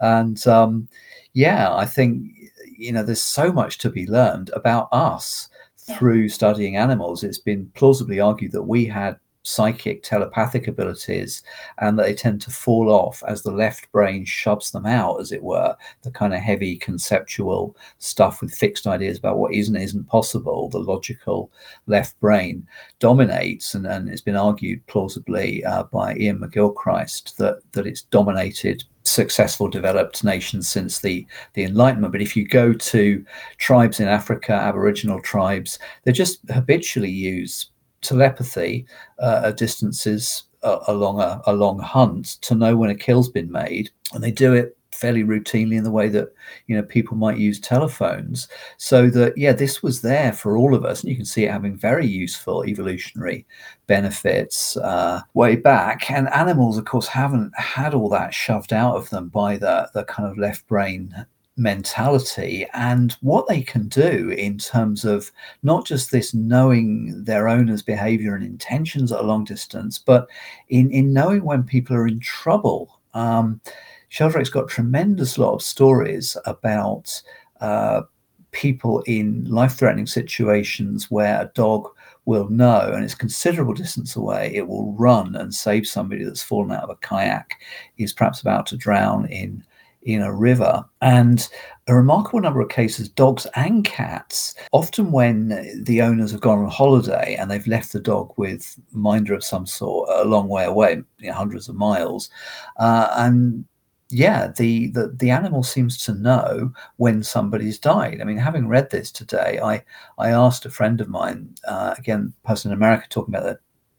And 0.00 0.44
um, 0.46 0.88
yeah, 1.32 1.74
I 1.74 1.84
think 1.86 2.30
you 2.76 2.92
know 2.92 3.02
there's 3.02 3.22
so 3.22 3.52
much 3.52 3.78
to 3.78 3.90
be 3.90 4.06
learned 4.06 4.50
about 4.54 4.88
us. 4.92 5.48
Through 5.96 6.28
studying 6.28 6.76
animals. 6.76 7.24
It's 7.24 7.38
been 7.38 7.70
plausibly 7.74 8.20
argued 8.20 8.52
that 8.52 8.62
we 8.62 8.84
had 8.84 9.18
psychic 9.48 10.02
telepathic 10.02 10.68
abilities 10.68 11.42
and 11.78 11.98
that 11.98 12.04
they 12.04 12.14
tend 12.14 12.40
to 12.42 12.50
fall 12.50 12.90
off 12.90 13.22
as 13.26 13.42
the 13.42 13.50
left 13.50 13.90
brain 13.92 14.24
shoves 14.24 14.70
them 14.70 14.84
out 14.84 15.18
as 15.20 15.32
it 15.32 15.42
were 15.42 15.74
the 16.02 16.10
kind 16.10 16.34
of 16.34 16.40
heavy 16.40 16.76
conceptual 16.76 17.74
stuff 17.98 18.42
with 18.42 18.54
fixed 18.54 18.86
ideas 18.86 19.16
about 19.16 19.38
what 19.38 19.54
is 19.54 19.68
and 19.68 19.78
isn't 19.78 20.04
possible 20.04 20.68
the 20.68 20.78
logical 20.78 21.50
left 21.86 22.18
brain 22.20 22.66
dominates 22.98 23.74
and, 23.74 23.86
and 23.86 24.08
it's 24.10 24.20
been 24.20 24.36
argued 24.36 24.86
plausibly 24.86 25.64
uh, 25.64 25.84
by 25.84 26.14
ian 26.16 26.38
mcgilchrist 26.38 27.34
that 27.36 27.60
that 27.72 27.86
it's 27.86 28.02
dominated 28.02 28.84
successful 29.08 29.68
developed 29.68 30.24
nations 30.24 30.68
since 30.68 31.00
the 31.00 31.26
the 31.54 31.64
enlightenment. 31.64 32.12
But 32.12 32.22
if 32.22 32.36
you 32.36 32.46
go 32.46 32.72
to 32.72 33.24
tribes 33.58 34.00
in 34.00 34.08
africa 34.08 34.52
aboriginal 34.52 35.20
tribes 35.20 35.78
they 36.04 36.12
just 36.12 36.40
habitually 36.50 37.10
use 37.10 37.70
telepathy 38.00 38.86
uh, 39.18 39.42
at 39.46 39.56
distances 39.56 40.44
uh, 40.62 40.78
along 40.88 41.20
a, 41.20 41.42
a 41.46 41.52
long 41.52 41.78
hunt 41.78 42.26
to 42.42 42.54
know 42.54 42.76
when 42.76 42.90
a 42.90 42.94
kill's 42.94 43.28
been 43.28 43.50
made 43.50 43.90
and 44.12 44.22
they 44.22 44.30
do 44.30 44.54
it 44.54 44.77
fairly 44.98 45.22
routinely 45.22 45.76
in 45.76 45.84
the 45.84 45.90
way 45.90 46.08
that 46.08 46.32
you 46.66 46.76
know 46.76 46.82
people 46.82 47.16
might 47.16 47.38
use 47.38 47.60
telephones 47.60 48.48
so 48.76 49.08
that 49.08 49.36
yeah 49.38 49.52
this 49.52 49.82
was 49.82 50.02
there 50.02 50.32
for 50.32 50.56
all 50.56 50.74
of 50.74 50.84
us 50.84 51.00
and 51.00 51.10
you 51.10 51.16
can 51.16 51.24
see 51.24 51.44
it 51.44 51.50
having 51.50 51.76
very 51.76 52.06
useful 52.06 52.64
evolutionary 52.64 53.46
benefits 53.86 54.76
uh, 54.78 55.20
way 55.34 55.54
back 55.56 56.10
and 56.10 56.28
animals 56.30 56.76
of 56.76 56.84
course 56.84 57.06
haven't 57.06 57.56
had 57.56 57.94
all 57.94 58.08
that 58.08 58.34
shoved 58.34 58.72
out 58.72 58.96
of 58.96 59.08
them 59.10 59.28
by 59.28 59.56
the 59.56 59.88
the 59.94 60.04
kind 60.04 60.28
of 60.28 60.36
left 60.36 60.66
brain 60.66 61.14
mentality 61.58 62.66
and 62.72 63.16
what 63.20 63.46
they 63.48 63.60
can 63.60 63.88
do 63.88 64.30
in 64.30 64.56
terms 64.56 65.04
of 65.04 65.30
not 65.62 65.84
just 65.84 66.10
this 66.10 66.32
knowing 66.32 67.24
their 67.24 67.48
owner's 67.48 67.82
behavior 67.82 68.34
and 68.34 68.44
intentions 68.44 69.12
at 69.12 69.20
a 69.20 69.26
long 69.26 69.44
distance, 69.44 69.98
but 69.98 70.28
in, 70.68 70.90
in 70.90 71.12
knowing 71.12 71.44
when 71.44 71.64
people 71.64 71.96
are 71.96 72.06
in 72.06 72.20
trouble. 72.20 73.00
Um, 73.14 73.60
Sheldrake's 74.08 74.50
got 74.50 74.68
tremendous 74.68 75.38
lot 75.38 75.54
of 75.54 75.62
stories 75.62 76.36
about 76.46 77.22
uh, 77.60 78.02
people 78.50 79.02
in 79.02 79.44
life-threatening 79.44 80.06
situations 80.06 81.10
where 81.10 81.40
a 81.42 81.50
dog 81.54 81.88
will 82.24 82.48
know 82.48 82.90
and 82.94 83.04
it's 83.04 83.14
considerable 83.14 83.74
distance 83.74 84.16
away 84.16 84.50
it 84.54 84.66
will 84.66 84.92
run 84.92 85.34
and 85.36 85.54
save 85.54 85.86
somebody 85.86 86.24
that's 86.24 86.42
fallen 86.42 86.72
out 86.72 86.84
of 86.84 86.90
a 86.90 86.96
kayak 86.96 87.54
is 87.98 88.12
perhaps 88.12 88.40
about 88.40 88.66
to 88.66 88.76
drown 88.76 89.26
in 89.26 89.62
in 90.02 90.22
a 90.22 90.32
river. 90.32 90.84
And 91.02 91.46
a 91.86 91.94
remarkable 91.94 92.40
number 92.40 92.60
of 92.60 92.68
cases 92.68 93.08
dogs 93.08 93.46
and 93.54 93.84
cats 93.84 94.54
often 94.72 95.10
when 95.12 95.82
the 95.84 96.02
owners 96.02 96.30
have 96.32 96.40
gone 96.40 96.58
on 96.58 96.70
holiday 96.70 97.36
and 97.38 97.50
they've 97.50 97.66
left 97.66 97.92
the 97.92 98.00
dog 98.00 98.32
with 98.36 98.78
minder 98.92 99.34
of 99.34 99.44
some 99.44 99.66
sort 99.66 100.08
a 100.12 100.24
long 100.24 100.48
way 100.48 100.64
away 100.64 101.02
you 101.18 101.28
know, 101.28 101.34
hundreds 101.34 101.68
of 101.68 101.74
miles 101.74 102.30
uh, 102.78 103.08
and 103.16 103.64
yeah 104.10 104.48
the, 104.56 104.88
the 104.88 105.08
the 105.16 105.30
animal 105.30 105.62
seems 105.62 106.02
to 106.04 106.14
know 106.14 106.72
when 106.96 107.22
somebody's 107.22 107.78
died. 107.78 108.20
I 108.20 108.24
mean 108.24 108.38
having 108.38 108.68
read 108.68 108.90
this 108.90 109.12
today 109.12 109.60
i 109.62 109.82
i 110.18 110.30
asked 110.30 110.64
a 110.66 110.70
friend 110.70 111.00
of 111.00 111.08
mine 111.08 111.54
uh, 111.66 111.94
again 111.98 112.32
person 112.44 112.70
in 112.70 112.76
america 112.76 113.06
talking 113.08 113.34
about 113.34 113.44
the 113.44 113.58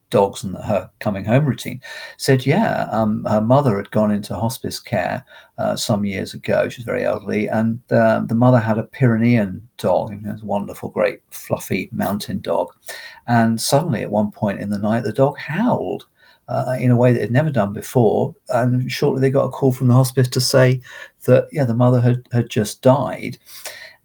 dogs 0.10 0.44
and 0.44 0.56
her 0.58 0.90
coming 1.00 1.24
home 1.24 1.46
routine 1.46 1.80
said 2.18 2.46
yeah 2.46 2.88
um, 2.92 3.24
her 3.26 3.42
mother 3.42 3.78
had 3.78 3.92
gone 3.92 4.12
into 4.12 4.36
hospice 4.36 4.80
care 4.80 5.24
uh, 5.60 5.76
some 5.76 6.06
years 6.06 6.34
ago. 6.34 6.70
She's 6.70 6.86
very 6.86 7.04
elderly 7.04 7.48
and 7.48 7.80
uh, 7.92 8.22
the 8.26 8.36
mother 8.36 8.60
had 8.60 8.78
a 8.78 8.84
pyrenean 8.84 9.68
dog 9.78 10.14
a 10.26 10.40
wonderful 10.44 10.90
great 10.90 11.22
fluffy 11.32 11.90
mountain 11.92 12.40
dog. 12.40 12.70
And 13.28 13.60
suddenly 13.60 14.02
at 14.02 14.10
one 14.10 14.32
point 14.32 14.62
in 14.62 14.70
the 14.70 14.80
night 14.80 15.04
the 15.04 15.14
dog 15.14 15.38
howled 15.38 16.08
uh, 16.50 16.76
in 16.80 16.92
a 16.92 16.96
way 16.96 17.14
that 17.14 17.22
had 17.22 17.32
never 17.32 17.52
done 17.52 17.74
before. 17.74 18.36
And 18.50 18.92
shortly 18.92 19.22
they 19.22 19.30
got 19.30 19.46
a 19.46 19.50
call 19.50 19.72
from 19.72 19.88
the 19.88 19.94
hospice 19.94 20.28
to 20.30 20.42
say 20.42 20.82
that, 21.26 21.48
yeah, 21.52 21.64
the 21.64 21.74
mother 21.74 22.02
had, 22.02 22.28
had 22.32 22.50
just 22.50 22.82
died. 22.82 23.38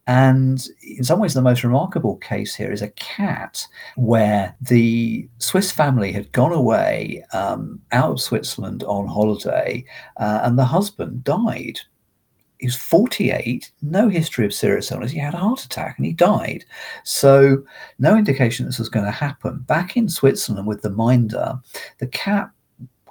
And 0.07 0.68
in 0.82 1.03
some 1.03 1.18
ways, 1.18 1.32
the 1.32 1.40
most 1.40 1.64
remarkable 1.64 2.16
case 2.16 2.55
here 2.55 2.70
is 2.70 2.82
a 2.82 2.90
cat 2.90 3.66
where 3.97 4.55
the 4.61 5.26
Swiss 5.38 5.72
family 5.72 6.12
had 6.12 6.30
gone 6.32 6.53
away 6.53 7.24
um, 7.32 7.80
out 7.92 8.11
of 8.11 8.20
Switzerland 8.20 8.84
on 8.84 9.07
holiday 9.07 9.84
uh, 10.18 10.40
and 10.42 10.59
the 10.59 10.64
husband 10.64 11.24
died. 11.24 11.80
He 12.59 12.66
was 12.66 12.76
48, 12.76 13.70
no 13.82 14.09
history 14.09 14.46
of 14.46 14.55
serious 14.55 14.90
illness. 14.90 15.11
He 15.11 15.18
had 15.18 15.34
a 15.34 15.38
heart 15.38 15.64
attack 15.64 15.96
and 15.98 16.07
he 16.07 16.12
died. 16.12 16.64
So, 17.05 17.64
no 17.98 18.16
indication 18.16 18.66
this 18.66 18.78
was 18.78 18.88
going 18.88 19.07
to 19.07 19.12
happen. 19.12 19.59
Back 19.66 19.96
in 19.96 20.09
Switzerland 20.09 20.66
with 20.66 20.82
the 20.82 20.90
minder, 20.90 21.59
the 21.98 22.07
cat 22.07 22.50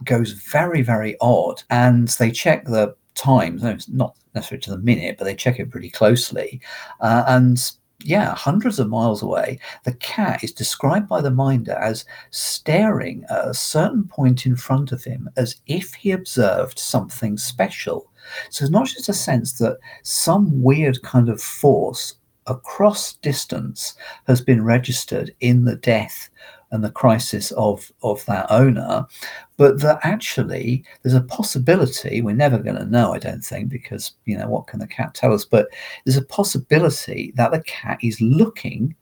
goes 0.06 0.32
very, 0.32 0.82
very 0.82 1.16
odd 1.22 1.62
and 1.70 2.08
they 2.10 2.32
check 2.32 2.66
the 2.66 2.96
times, 3.16 3.64
no, 3.64 3.78
not 3.90 4.16
necessarily 4.34 4.62
to 4.62 4.72
the 4.72 4.78
minute, 4.78 5.18
but 5.18 5.26
they 5.26 5.36
check 5.36 5.60
it 5.60 5.70
pretty 5.70 5.90
closely. 5.90 6.62
Uh, 7.00 7.24
and 7.28 7.74
yeah, 8.04 8.36
hundreds 8.36 8.80
of 8.80 8.90
miles 8.90 9.22
away, 9.22 9.60
the 9.84 9.94
cat 9.96 10.44
is 10.44 10.52
described 10.52 11.08
by 11.08 11.22
the 11.22 11.32
minder 11.32 11.74
as 11.74 12.06
staring 12.32 13.26
at 13.30 13.48
a 13.48 13.54
certain 13.54 14.04
point 14.06 14.46
in 14.46 14.56
front 14.56 14.92
of 14.92 15.04
him 15.04 15.30
as 15.38 15.62
if 15.68 15.94
he 15.94 16.12
observed 16.12 16.78
something 16.80 17.38
special. 17.38 18.12
So 18.50 18.64
it's 18.66 18.72
not 18.72 18.88
just 18.88 19.10
a 19.10 19.14
sense 19.14 19.54
that 19.60 19.80
some 20.04 20.62
weird 20.62 21.02
kind 21.02 21.30
of 21.30 21.42
force 21.42 22.16
across 22.48 23.14
distance 23.16 23.96
has 24.28 24.42
been 24.42 24.64
registered 24.64 25.34
in 25.40 25.66
the 25.66 25.76
death 25.76 26.30
and 26.74 26.84
the 26.84 26.92
crisis 26.92 27.52
of 27.52 27.92
of 28.02 28.26
that 28.26 28.48
owner, 28.50 29.06
but 29.58 29.80
that 29.80 30.00
actually 30.04 30.84
there's 31.02 31.16
a 31.16 31.22
possibility 31.22 32.22
we're 32.22 32.36
never 32.36 32.58
going 32.58 32.76
to 32.76 32.86
know. 32.86 33.14
I 33.14 33.20
don't 33.20 33.46
think 33.46 33.70
because 33.70 34.14
you 34.26 34.38
know 34.38 34.50
what 34.50 34.68
can 34.68 34.80
the 34.80 34.88
cat 34.88 35.14
tell 35.14 35.34
us, 35.34 35.46
but 35.46 35.70
there's 36.04 36.18
a 36.18 36.26
possibility 36.26 37.32
that 37.36 37.52
the 37.52 37.62
cat 37.62 38.00
is 38.02 38.20
looking 38.20 38.96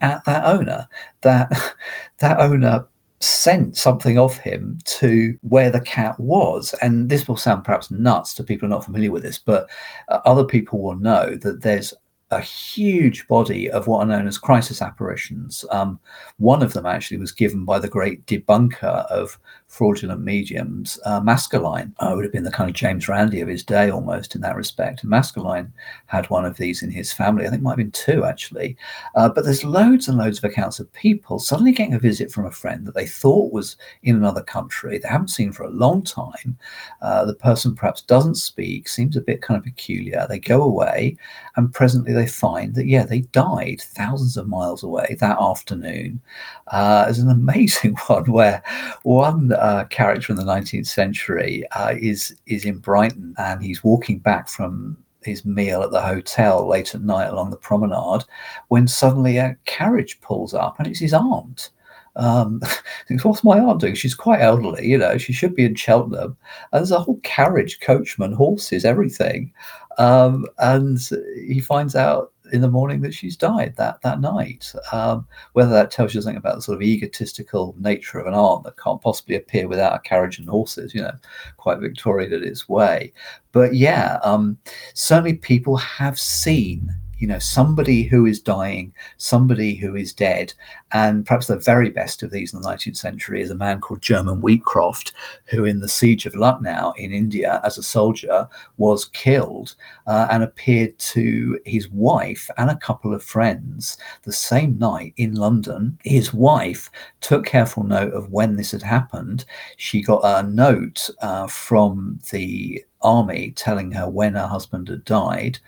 at 0.00 0.24
that 0.26 0.44
owner 0.44 0.86
that 1.22 1.50
that 2.18 2.38
owner 2.38 2.86
sent 3.20 3.74
something 3.74 4.18
of 4.18 4.36
him 4.36 4.78
to 4.84 5.36
where 5.42 5.70
the 5.70 5.80
cat 5.80 6.18
was. 6.20 6.74
And 6.82 7.08
this 7.08 7.26
will 7.26 7.38
sound 7.38 7.64
perhaps 7.64 7.90
nuts 7.90 8.34
to 8.34 8.44
people 8.44 8.68
not 8.68 8.84
familiar 8.84 9.10
with 9.10 9.22
this, 9.22 9.38
but 9.38 9.70
uh, 10.08 10.20
other 10.26 10.44
people 10.44 10.82
will 10.82 10.96
know 10.96 11.36
that 11.36 11.62
there's 11.62 11.94
a 12.30 12.40
huge 12.40 13.28
body 13.28 13.70
of 13.70 13.86
what 13.86 14.00
are 14.00 14.06
known 14.06 14.26
as 14.26 14.38
crisis 14.38 14.82
apparitions. 14.82 15.64
Um, 15.70 16.00
one 16.38 16.62
of 16.62 16.72
them 16.72 16.86
actually 16.86 17.18
was 17.18 17.32
given 17.32 17.64
by 17.64 17.78
the 17.78 17.88
great 17.88 18.24
debunker 18.26 19.06
of 19.06 19.38
fraudulent 19.68 20.22
mediums, 20.22 20.98
uh, 21.04 21.20
Maskelyne. 21.20 21.92
Uh, 21.98 22.12
would 22.14 22.24
have 22.24 22.32
been 22.32 22.44
the 22.44 22.50
kind 22.50 22.70
of 22.70 22.76
James 22.76 23.08
Randi 23.08 23.40
of 23.40 23.48
his 23.48 23.64
day 23.64 23.90
almost 23.90 24.34
in 24.34 24.40
that 24.40 24.56
respect. 24.56 25.02
And 25.02 25.10
Maskelyne 25.10 25.72
had 26.06 26.30
one 26.30 26.44
of 26.44 26.56
these 26.56 26.82
in 26.82 26.90
his 26.90 27.12
family. 27.12 27.44
I 27.44 27.50
think 27.50 27.60
it 27.60 27.62
might 27.62 27.72
have 27.72 27.78
been 27.78 27.90
two 27.90 28.24
actually. 28.24 28.76
Uh, 29.14 29.28
but 29.28 29.44
there's 29.44 29.64
loads 29.64 30.08
and 30.08 30.16
loads 30.16 30.38
of 30.38 30.44
accounts 30.44 30.78
of 30.78 30.92
people 30.92 31.38
suddenly 31.38 31.72
getting 31.72 31.94
a 31.94 31.98
visit 31.98 32.30
from 32.30 32.46
a 32.46 32.50
friend 32.50 32.86
that 32.86 32.94
they 32.94 33.06
thought 33.06 33.52
was 33.52 33.76
in 34.02 34.16
another 34.16 34.42
country, 34.42 34.98
they 34.98 35.08
haven't 35.08 35.28
seen 35.28 35.52
for 35.52 35.64
a 35.64 35.70
long 35.70 36.02
time. 36.02 36.56
Uh, 37.02 37.24
the 37.24 37.34
person 37.34 37.74
perhaps 37.74 38.02
doesn't 38.02 38.36
speak, 38.36 38.88
seems 38.88 39.16
a 39.16 39.20
bit 39.20 39.42
kind 39.42 39.58
of 39.58 39.64
peculiar. 39.64 40.26
They 40.28 40.38
go 40.38 40.62
away, 40.62 41.16
and 41.56 41.72
presently 41.72 42.13
they 42.14 42.26
find 42.26 42.74
that, 42.74 42.86
yeah, 42.86 43.04
they 43.04 43.20
died 43.20 43.80
thousands 43.80 44.36
of 44.36 44.48
miles 44.48 44.82
away 44.82 45.16
that 45.20 45.38
afternoon. 45.40 46.20
Uh, 46.68 47.04
there's 47.04 47.18
an 47.18 47.30
amazing 47.30 47.94
one 48.06 48.30
where 48.30 48.62
one 49.02 49.52
uh, 49.52 49.84
character 49.90 50.32
in 50.32 50.36
the 50.36 50.44
19th 50.44 50.86
century 50.86 51.64
uh, 51.72 51.94
is 51.98 52.36
is 52.46 52.64
in 52.64 52.78
Brighton 52.78 53.34
and 53.38 53.62
he's 53.62 53.84
walking 53.84 54.18
back 54.18 54.48
from 54.48 54.96
his 55.22 55.44
meal 55.44 55.82
at 55.82 55.90
the 55.90 56.02
hotel 56.02 56.66
late 56.68 56.94
at 56.94 57.02
night 57.02 57.28
along 57.28 57.50
the 57.50 57.56
promenade 57.56 58.24
when 58.68 58.86
suddenly 58.86 59.38
a 59.38 59.56
carriage 59.64 60.20
pulls 60.20 60.54
up 60.54 60.76
and 60.78 60.86
it's 60.86 61.00
his 61.00 61.14
aunt. 61.14 61.70
Um, 62.16 62.60
what's 63.22 63.44
my 63.44 63.58
aunt 63.58 63.80
doing? 63.80 63.94
She's 63.94 64.14
quite 64.14 64.40
elderly, 64.40 64.86
you 64.86 64.98
know, 64.98 65.18
she 65.18 65.32
should 65.32 65.54
be 65.54 65.64
in 65.64 65.74
Cheltenham. 65.74 66.36
And 66.72 66.80
there's 66.80 66.90
a 66.90 67.00
whole 67.00 67.20
carriage, 67.22 67.80
coachman, 67.80 68.32
horses, 68.32 68.84
everything. 68.84 69.52
Um, 69.98 70.46
and 70.58 70.98
he 71.46 71.60
finds 71.60 71.94
out 71.94 72.32
in 72.52 72.60
the 72.60 72.70
morning 72.70 73.00
that 73.00 73.14
she's 73.14 73.36
died 73.36 73.74
that 73.76 74.00
that 74.02 74.20
night. 74.20 74.72
Um, 74.92 75.26
whether 75.54 75.70
that 75.70 75.90
tells 75.90 76.14
you 76.14 76.20
something 76.20 76.36
about 76.36 76.56
the 76.56 76.62
sort 76.62 76.76
of 76.76 76.82
egotistical 76.82 77.74
nature 77.78 78.18
of 78.18 78.26
an 78.26 78.34
aunt 78.34 78.64
that 78.64 78.76
can't 78.76 79.00
possibly 79.00 79.36
appear 79.36 79.66
without 79.66 79.96
a 79.96 80.00
carriage 80.00 80.38
and 80.38 80.48
horses, 80.48 80.94
you 80.94 81.00
know, 81.00 81.14
quite 81.56 81.80
Victorian 81.80 82.32
in 82.32 82.44
its 82.44 82.68
way. 82.68 83.12
But 83.52 83.74
yeah, 83.74 84.18
um, 84.22 84.58
certainly 84.94 85.34
people 85.34 85.76
have 85.76 86.18
seen 86.18 86.94
you 87.24 87.28
know 87.28 87.38
somebody 87.38 88.02
who 88.02 88.26
is 88.26 88.38
dying 88.38 88.92
somebody 89.16 89.74
who 89.74 89.96
is 89.96 90.12
dead. 90.12 90.52
And 90.92 91.24
perhaps 91.24 91.46
the 91.46 91.56
very 91.56 91.88
best 91.88 92.22
of 92.22 92.30
these 92.30 92.52
in 92.52 92.60
the 92.60 92.68
19th 92.68 92.98
century 92.98 93.40
is 93.40 93.50
a 93.50 93.54
man 93.54 93.80
called 93.80 94.02
german 94.02 94.42
Wheatcroft 94.42 95.12
who 95.46 95.64
in 95.64 95.80
the 95.80 95.88
siege 95.88 96.26
of 96.26 96.36
lucknow 96.36 96.92
in 96.98 97.12
india 97.12 97.62
as 97.64 97.78
a 97.78 97.82
soldier 97.82 98.46
was 98.76 99.06
killed 99.06 99.74
uh, 100.06 100.28
and 100.30 100.42
appeared 100.42 100.98
to 100.98 101.58
his 101.64 101.88
wife 101.88 102.50
and 102.58 102.68
a 102.68 102.76
couple 102.76 103.14
of 103.14 103.24
friends 103.24 103.96
the 104.24 104.32
same 104.32 104.78
night 104.78 105.14
in 105.16 105.34
london. 105.34 105.98
His 106.04 106.34
wife 106.34 106.90
took 107.22 107.46
careful 107.46 107.84
note 107.84 108.12
of 108.12 108.30
when 108.30 108.56
this 108.56 108.72
had 108.72 108.82
happened. 108.82 109.46
She 109.78 110.02
got 110.02 110.20
a 110.24 110.46
note 110.46 111.08
uh, 111.22 111.46
from 111.46 112.20
the 112.30 112.84
army 113.04 113.52
telling 113.52 113.92
her 113.92 114.08
when 114.08 114.34
her 114.34 114.46
husband 114.46 114.88
had 114.88 115.04
died 115.04 115.58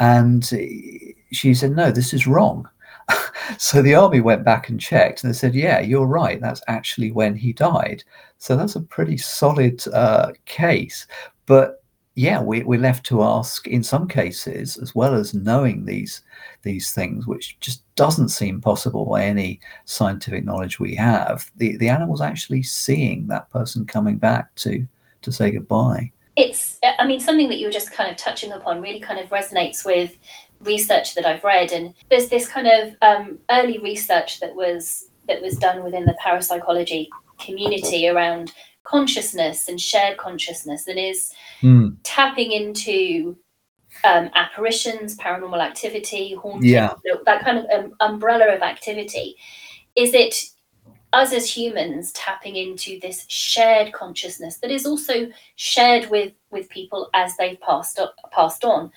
and 0.00 0.44
she 0.44 1.54
said, 1.54 1.72
No, 1.72 1.90
this 1.90 2.12
is 2.12 2.26
wrong. 2.26 2.68
so 3.58 3.82
the 3.82 3.94
army 3.94 4.20
went 4.20 4.44
back 4.44 4.68
and 4.68 4.80
checked 4.80 5.22
and 5.22 5.32
they 5.32 5.36
said, 5.36 5.54
Yeah, 5.54 5.80
you're 5.80 6.06
right. 6.06 6.40
That's 6.40 6.62
actually 6.68 7.12
when 7.12 7.34
he 7.34 7.52
died. 7.52 8.04
So 8.38 8.56
that's 8.56 8.76
a 8.76 8.80
pretty 8.80 9.16
solid 9.16 9.82
uh, 9.92 10.32
case. 10.44 11.06
But 11.46 11.82
yeah, 12.14 12.42
we, 12.42 12.62
we're 12.62 12.80
left 12.80 13.06
to 13.06 13.22
ask 13.22 13.66
in 13.66 13.82
some 13.82 14.06
cases, 14.06 14.76
as 14.76 14.94
well 14.94 15.14
as 15.14 15.32
knowing 15.34 15.84
these 15.84 16.22
these 16.62 16.92
things, 16.92 17.26
which 17.26 17.58
just 17.60 17.82
doesn't 17.96 18.28
seem 18.28 18.60
possible 18.60 19.06
by 19.06 19.24
any 19.24 19.60
scientific 19.84 20.44
knowledge 20.44 20.78
we 20.78 20.94
have, 20.94 21.50
the, 21.56 21.76
the 21.78 21.88
animal's 21.88 22.20
actually 22.20 22.62
seeing 22.62 23.26
that 23.26 23.50
person 23.50 23.86
coming 23.86 24.18
back 24.18 24.54
to 24.56 24.86
to 25.22 25.32
say 25.32 25.50
goodbye 25.50 26.10
it's 26.36 26.78
i 26.98 27.06
mean 27.06 27.20
something 27.20 27.48
that 27.48 27.58
you 27.58 27.66
were 27.66 27.72
just 27.72 27.92
kind 27.92 28.10
of 28.10 28.16
touching 28.16 28.52
upon 28.52 28.80
really 28.80 29.00
kind 29.00 29.20
of 29.20 29.28
resonates 29.28 29.84
with 29.84 30.16
research 30.60 31.14
that 31.14 31.26
i've 31.26 31.44
read 31.44 31.72
and 31.72 31.94
there's 32.10 32.28
this 32.28 32.48
kind 32.48 32.66
of 32.66 32.94
um, 33.02 33.38
early 33.50 33.78
research 33.78 34.40
that 34.40 34.54
was 34.54 35.08
that 35.28 35.42
was 35.42 35.56
done 35.56 35.82
within 35.82 36.04
the 36.04 36.16
parapsychology 36.22 37.08
community 37.38 38.08
around 38.08 38.52
consciousness 38.84 39.68
and 39.68 39.80
shared 39.80 40.16
consciousness 40.16 40.86
and 40.86 40.98
is 40.98 41.32
mm. 41.60 41.94
tapping 42.02 42.52
into 42.52 43.36
um, 44.04 44.30
apparitions 44.34 45.16
paranormal 45.16 45.62
activity 45.62 46.34
haunting 46.34 46.70
yeah. 46.70 46.94
that 47.26 47.44
kind 47.44 47.58
of 47.58 47.66
um, 47.70 47.94
umbrella 48.00 48.54
of 48.54 48.62
activity 48.62 49.36
is 49.96 50.14
it 50.14 50.51
us 51.12 51.32
as 51.32 51.48
humans 51.48 52.12
tapping 52.12 52.56
into 52.56 52.98
this 53.00 53.24
shared 53.28 53.92
consciousness 53.92 54.58
that 54.58 54.70
is 54.70 54.86
also 54.86 55.28
shared 55.56 56.08
with 56.10 56.32
with 56.50 56.68
people 56.68 57.10
as 57.14 57.36
they've 57.36 57.60
passed 57.60 58.00
passed 58.30 58.64
on. 58.64 58.90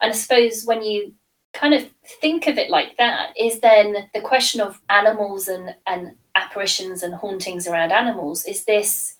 And 0.00 0.12
i 0.12 0.14
suppose 0.14 0.64
when 0.64 0.82
you 0.82 1.14
kind 1.52 1.74
of 1.74 1.88
think 2.20 2.46
of 2.46 2.56
it 2.56 2.70
like 2.70 2.96
that 2.96 3.32
is 3.38 3.60
then 3.60 4.08
the 4.14 4.20
question 4.20 4.60
of 4.60 4.80
animals 4.88 5.48
and 5.48 5.74
and 5.86 6.12
apparitions 6.34 7.02
and 7.02 7.14
hauntings 7.14 7.66
around 7.66 7.92
animals. 7.92 8.44
Is 8.44 8.64
this 8.64 9.16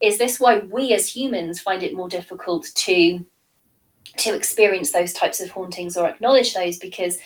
is 0.00 0.18
this 0.18 0.38
why 0.38 0.58
we 0.58 0.92
as 0.94 1.08
humans 1.08 1.60
find 1.60 1.82
it 1.82 1.94
more 1.94 2.08
difficult 2.08 2.66
to 2.74 3.24
to 4.16 4.34
experience 4.34 4.92
those 4.92 5.12
types 5.12 5.40
of 5.40 5.50
hauntings 5.50 5.96
or 5.96 6.08
acknowledge 6.08 6.54
those? 6.54 6.78
Because 6.78 7.18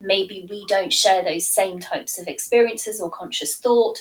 maybe 0.00 0.46
we 0.50 0.64
don't 0.66 0.92
share 0.92 1.24
those 1.24 1.46
same 1.46 1.78
types 1.78 2.18
of 2.18 2.28
experiences 2.28 3.00
or 3.00 3.10
conscious 3.10 3.56
thought, 3.56 3.98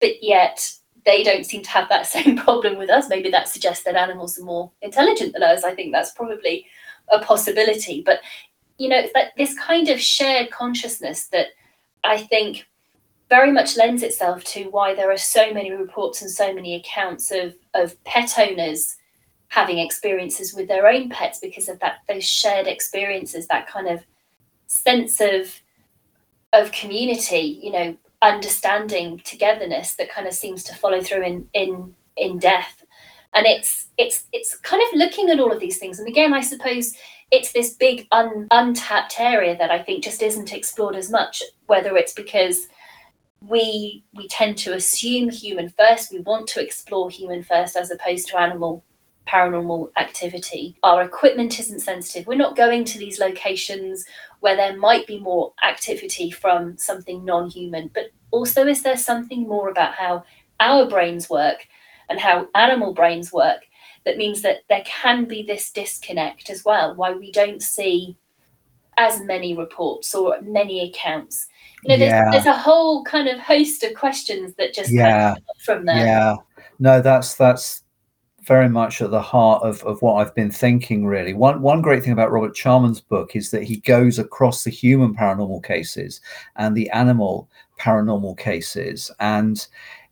but 0.00 0.22
yet 0.22 0.72
they 1.04 1.22
don't 1.22 1.44
seem 1.46 1.62
to 1.62 1.70
have 1.70 1.88
that 1.88 2.06
same 2.16 2.36
problem 2.36 2.78
with 2.78 2.90
us. 2.90 3.08
Maybe 3.08 3.30
that 3.30 3.48
suggests 3.48 3.84
that 3.84 3.96
animals 3.96 4.38
are 4.38 4.44
more 4.44 4.70
intelligent 4.82 5.32
than 5.32 5.42
us. 5.42 5.64
I 5.64 5.74
think 5.74 5.92
that's 5.92 6.12
probably 6.12 6.66
a 7.08 7.18
possibility. 7.18 8.02
But 8.04 8.20
you 8.78 8.88
know, 8.88 9.02
that 9.14 9.32
this 9.36 9.56
kind 9.58 9.88
of 9.88 10.00
shared 10.00 10.50
consciousness 10.50 11.26
that 11.28 11.48
I 12.02 12.18
think 12.18 12.66
very 13.30 13.52
much 13.52 13.76
lends 13.76 14.02
itself 14.02 14.44
to 14.44 14.64
why 14.64 14.94
there 14.94 15.10
are 15.10 15.16
so 15.16 15.52
many 15.52 15.70
reports 15.72 16.22
and 16.22 16.30
so 16.30 16.52
many 16.52 16.74
accounts 16.74 17.30
of 17.30 17.54
of 17.74 18.02
pet 18.04 18.38
owners 18.38 18.96
having 19.48 19.78
experiences 19.78 20.54
with 20.54 20.66
their 20.68 20.88
own 20.88 21.08
pets 21.08 21.38
because 21.38 21.68
of 21.68 21.78
that 21.80 21.98
those 22.08 22.24
shared 22.24 22.66
experiences 22.66 23.46
that 23.46 23.68
kind 23.68 23.88
of 23.88 24.04
sense 24.66 25.20
of 25.20 25.60
of 26.52 26.70
community, 26.70 27.58
you 27.62 27.72
know, 27.72 27.96
understanding, 28.22 29.20
togetherness 29.24 29.94
that 29.96 30.10
kind 30.10 30.26
of 30.26 30.32
seems 30.32 30.62
to 30.64 30.74
follow 30.74 31.00
through 31.00 31.22
in 31.22 31.48
in 31.52 31.94
in 32.16 32.38
death. 32.38 32.84
And 33.34 33.46
it's 33.46 33.88
it's 33.98 34.24
it's 34.32 34.56
kind 34.56 34.82
of 34.82 34.98
looking 34.98 35.30
at 35.30 35.40
all 35.40 35.52
of 35.52 35.60
these 35.60 35.78
things. 35.78 35.98
And 35.98 36.08
again, 36.08 36.32
I 36.32 36.40
suppose 36.40 36.94
it's 37.30 37.52
this 37.52 37.74
big 37.74 38.06
un, 38.12 38.46
untapped 38.50 39.18
area 39.18 39.56
that 39.58 39.70
I 39.70 39.82
think 39.82 40.04
just 40.04 40.22
isn't 40.22 40.52
explored 40.52 40.94
as 40.94 41.10
much. 41.10 41.42
Whether 41.66 41.96
it's 41.96 42.12
because 42.12 42.68
we 43.40 44.04
we 44.14 44.28
tend 44.28 44.56
to 44.58 44.74
assume 44.74 45.28
human 45.28 45.68
first, 45.68 46.12
we 46.12 46.20
want 46.20 46.46
to 46.48 46.62
explore 46.62 47.10
human 47.10 47.42
first 47.42 47.76
as 47.76 47.90
opposed 47.90 48.28
to 48.28 48.40
animal 48.40 48.84
paranormal 49.26 49.90
activity. 49.96 50.76
Our 50.82 51.02
equipment 51.02 51.58
isn't 51.58 51.80
sensitive. 51.80 52.26
We're 52.26 52.36
not 52.36 52.56
going 52.56 52.84
to 52.84 52.98
these 52.98 53.18
locations 53.18 54.04
where 54.40 54.56
there 54.56 54.76
might 54.76 55.06
be 55.06 55.18
more 55.18 55.52
activity 55.66 56.30
from 56.30 56.76
something 56.76 57.24
non 57.24 57.48
human. 57.48 57.90
But 57.94 58.10
also, 58.30 58.66
is 58.66 58.82
there 58.82 58.96
something 58.96 59.48
more 59.48 59.68
about 59.68 59.94
how 59.94 60.24
our 60.60 60.88
brains 60.88 61.30
work 61.30 61.66
and 62.08 62.20
how 62.20 62.48
animal 62.54 62.92
brains 62.92 63.32
work 63.32 63.62
that 64.04 64.18
means 64.18 64.42
that 64.42 64.58
there 64.68 64.84
can 64.84 65.24
be 65.24 65.42
this 65.42 65.70
disconnect 65.70 66.50
as 66.50 66.64
well? 66.64 66.94
Why 66.94 67.12
we 67.12 67.32
don't 67.32 67.62
see 67.62 68.16
as 68.96 69.20
many 69.22 69.56
reports 69.56 70.14
or 70.14 70.40
many 70.42 70.88
accounts. 70.88 71.48
You 71.82 71.90
know, 71.90 71.98
there's, 71.98 72.12
yeah. 72.12 72.30
there's 72.30 72.46
a 72.46 72.56
whole 72.56 73.04
kind 73.04 73.28
of 73.28 73.38
host 73.38 73.82
of 73.82 73.94
questions 73.94 74.54
that 74.54 74.74
just 74.74 74.90
yeah 74.90 75.34
from 75.64 75.84
there. 75.84 75.96
Yeah, 75.96 76.36
no, 76.78 77.00
that's 77.00 77.34
that's 77.34 77.83
very 78.46 78.68
much 78.68 79.00
at 79.00 79.10
the 79.10 79.22
heart 79.22 79.62
of, 79.62 79.82
of 79.84 80.00
what 80.02 80.14
I've 80.14 80.34
been 80.34 80.50
thinking, 80.50 81.06
really. 81.06 81.34
One, 81.34 81.62
one 81.62 81.82
great 81.82 82.02
thing 82.02 82.12
about 82.12 82.32
Robert 82.32 82.54
Charman's 82.54 83.00
book 83.00 83.34
is 83.34 83.50
that 83.50 83.62
he 83.62 83.78
goes 83.78 84.18
across 84.18 84.64
the 84.64 84.70
human 84.70 85.14
paranormal 85.14 85.64
cases 85.64 86.20
and 86.56 86.76
the 86.76 86.90
animal 86.90 87.48
paranormal 87.80 88.38
cases. 88.38 89.10
And 89.20 89.66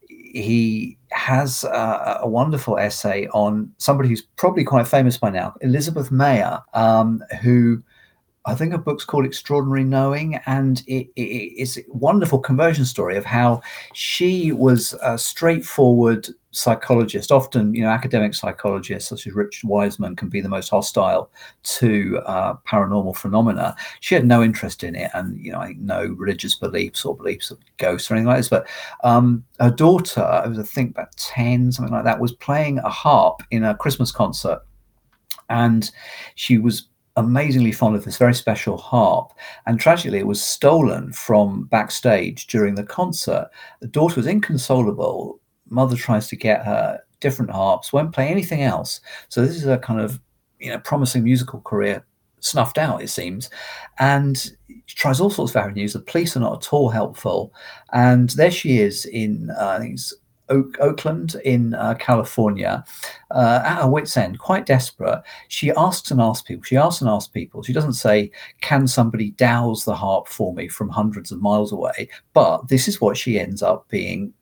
he 0.09 0.97
has 1.11 1.65
a, 1.65 2.21
a, 2.23 2.29
wonderful 2.29 2.79
essay 2.79 3.29
on 3.29 3.71
somebody 3.77 4.09
who's 4.09 4.23
probably 4.23 4.65
quite 4.65 4.89
famous 4.89 5.19
by 5.19 5.29
now, 5.29 5.55
Elizabeth 5.61 6.11
Mayer, 6.11 6.61
um, 6.73 7.23
who 7.43 7.83
I 8.45 8.57
think 8.57 8.75
a 8.75 8.79
book's 8.79 9.05
called 9.05 9.25
Extraordinary 9.25 9.85
Knowing, 9.85 10.41
and 10.47 10.83
it, 10.89 11.09
it, 11.15 11.23
it's 11.23 11.77
a 11.79 11.83
wonderful 11.89 12.41
conversion 12.41 12.85
story 12.85 13.17
of 13.17 13.25
how 13.25 13.63
she 13.95 14.51
was 14.51 14.95
a 15.01 15.17
straightforward 15.17 16.29
psychologist. 16.51 17.31
Often, 17.31 17.75
you 17.75 17.83
know, 17.83 17.89
academic 17.89 18.35
psychologists 18.35 19.09
such 19.09 19.29
as 19.29 19.33
Richard 19.33 19.69
Wiseman 19.69 20.17
can 20.17 20.29
be 20.29 20.41
the 20.41 20.49
most 20.49 20.71
hostile 20.71 21.31
to 21.63 22.19
uh, 22.27 22.55
paranormal 22.69 23.17
phenomena. 23.17 23.77
She 24.01 24.17
had 24.17 24.27
no 24.27 24.43
interest 24.43 24.83
in 24.83 24.97
it, 24.97 25.13
and 25.15 25.39
you 25.39 25.53
know, 25.53 25.65
no 25.79 26.07
religious 26.07 26.57
beliefs 26.57 27.05
or 27.05 27.17
beliefs 27.17 27.53
of 27.53 27.59
ghosts 27.77 28.11
or 28.11 28.15
anything 28.15 28.27
like 28.27 28.39
this. 28.39 28.49
But 28.49 28.67
um, 29.05 29.45
her 29.61 29.71
daughter, 29.71 30.43
was 30.49 30.59
I 30.59 30.65
think 30.65 30.91
about 30.91 31.17
ten, 31.17 31.71
something 31.71 31.95
like 31.95 32.05
that, 32.05 32.19
was 32.19 32.33
playing 32.33 32.79
a 32.79 32.91
harp 32.91 33.45
in 33.53 33.63
a 33.63 33.77
Christmas 33.77 34.11
concert, 34.11 34.63
and 35.49 35.89
she 36.35 36.59
was 36.59 36.89
amazingly 37.17 37.73
fond 37.73 37.97
of 37.97 38.05
this 38.05 38.17
very 38.17 38.35
special 38.35 38.77
harp, 38.77 39.33
and 39.67 39.79
tragically, 39.79 40.19
it 40.19 40.27
was 40.27 40.43
stolen 40.43 41.13
from 41.13 41.65
backstage 41.65 42.47
during 42.47 42.75
the 42.75 42.85
concert. 42.85 43.49
The 43.81 43.89
daughter 43.89 44.17
was 44.17 44.27
inconsolable. 44.27 45.41
Mother 45.69 45.97
tries 45.97 46.29
to 46.29 46.37
get 46.37 46.65
her 46.65 47.01
different 47.21 47.51
harps, 47.51 47.93
won't 47.93 48.15
play 48.15 48.29
anything 48.29 48.63
else. 48.63 49.01
So 49.29 49.43
this 49.43 49.57
is 49.57 49.67
a 49.67 49.79
kind 49.79 50.01
of 50.01 50.21
you 50.59 50.71
know 50.71 50.79
promising 50.79 51.25
musical 51.25 51.61
career 51.61 52.05
snuffed 52.41 52.79
out, 52.79 53.03
it 53.03 53.09
seems. 53.09 53.51
And 53.99 54.51
tries 54.87 55.21
all 55.21 55.31
sorts 55.31 55.53
of 55.53 55.57
avenues. 55.57 55.93
The 55.93 56.01
police 56.01 56.37
are 56.37 56.41
not 56.41 56.65
at 56.67 56.73
all 56.73 56.91
helpful. 56.91 57.55
And 57.93 58.31
there 58.31 58.51
she 58.51 58.81
is 58.81 59.05
in, 59.07 59.51
uh, 59.51 59.69
I 59.69 59.79
think 59.79 59.95
it's 59.95 60.13
Oak, 60.53 60.79
Oakland 60.81 61.37
in 61.45 61.75
uh, 61.75 61.95
California, 61.99 62.85
uh, 63.31 63.63
at 63.65 63.83
her 63.83 63.89
wits' 63.89 64.17
end, 64.17 64.39
quite 64.39 64.67
desperate. 64.67 65.23
She 65.49 65.71
asks 65.73 66.11
and 66.11 66.21
asks 66.21 66.47
people. 66.47 66.65
She 66.65 66.77
asks 66.77 67.01
and 67.01 67.11
asks 67.11 67.29
people. 67.29 67.63
She 67.63 67.73
doesn't 67.73 67.95
say, 67.95 68.31
"Can 68.61 68.87
somebody 68.87 69.31
douse 69.33 69.85
the 69.85 69.95
harp 69.95 70.29
for 70.29 70.55
me 70.55 70.69
from 70.69 70.91
hundreds 70.91 71.33
of 71.33 71.41
miles 71.41 71.73
away?" 71.73 72.09
But 72.35 72.69
this 72.69 72.89
is 72.89 73.01
what 73.01 73.17
she 73.17 73.41
ends 73.41 73.63
up 73.63 73.89
being 73.89 74.33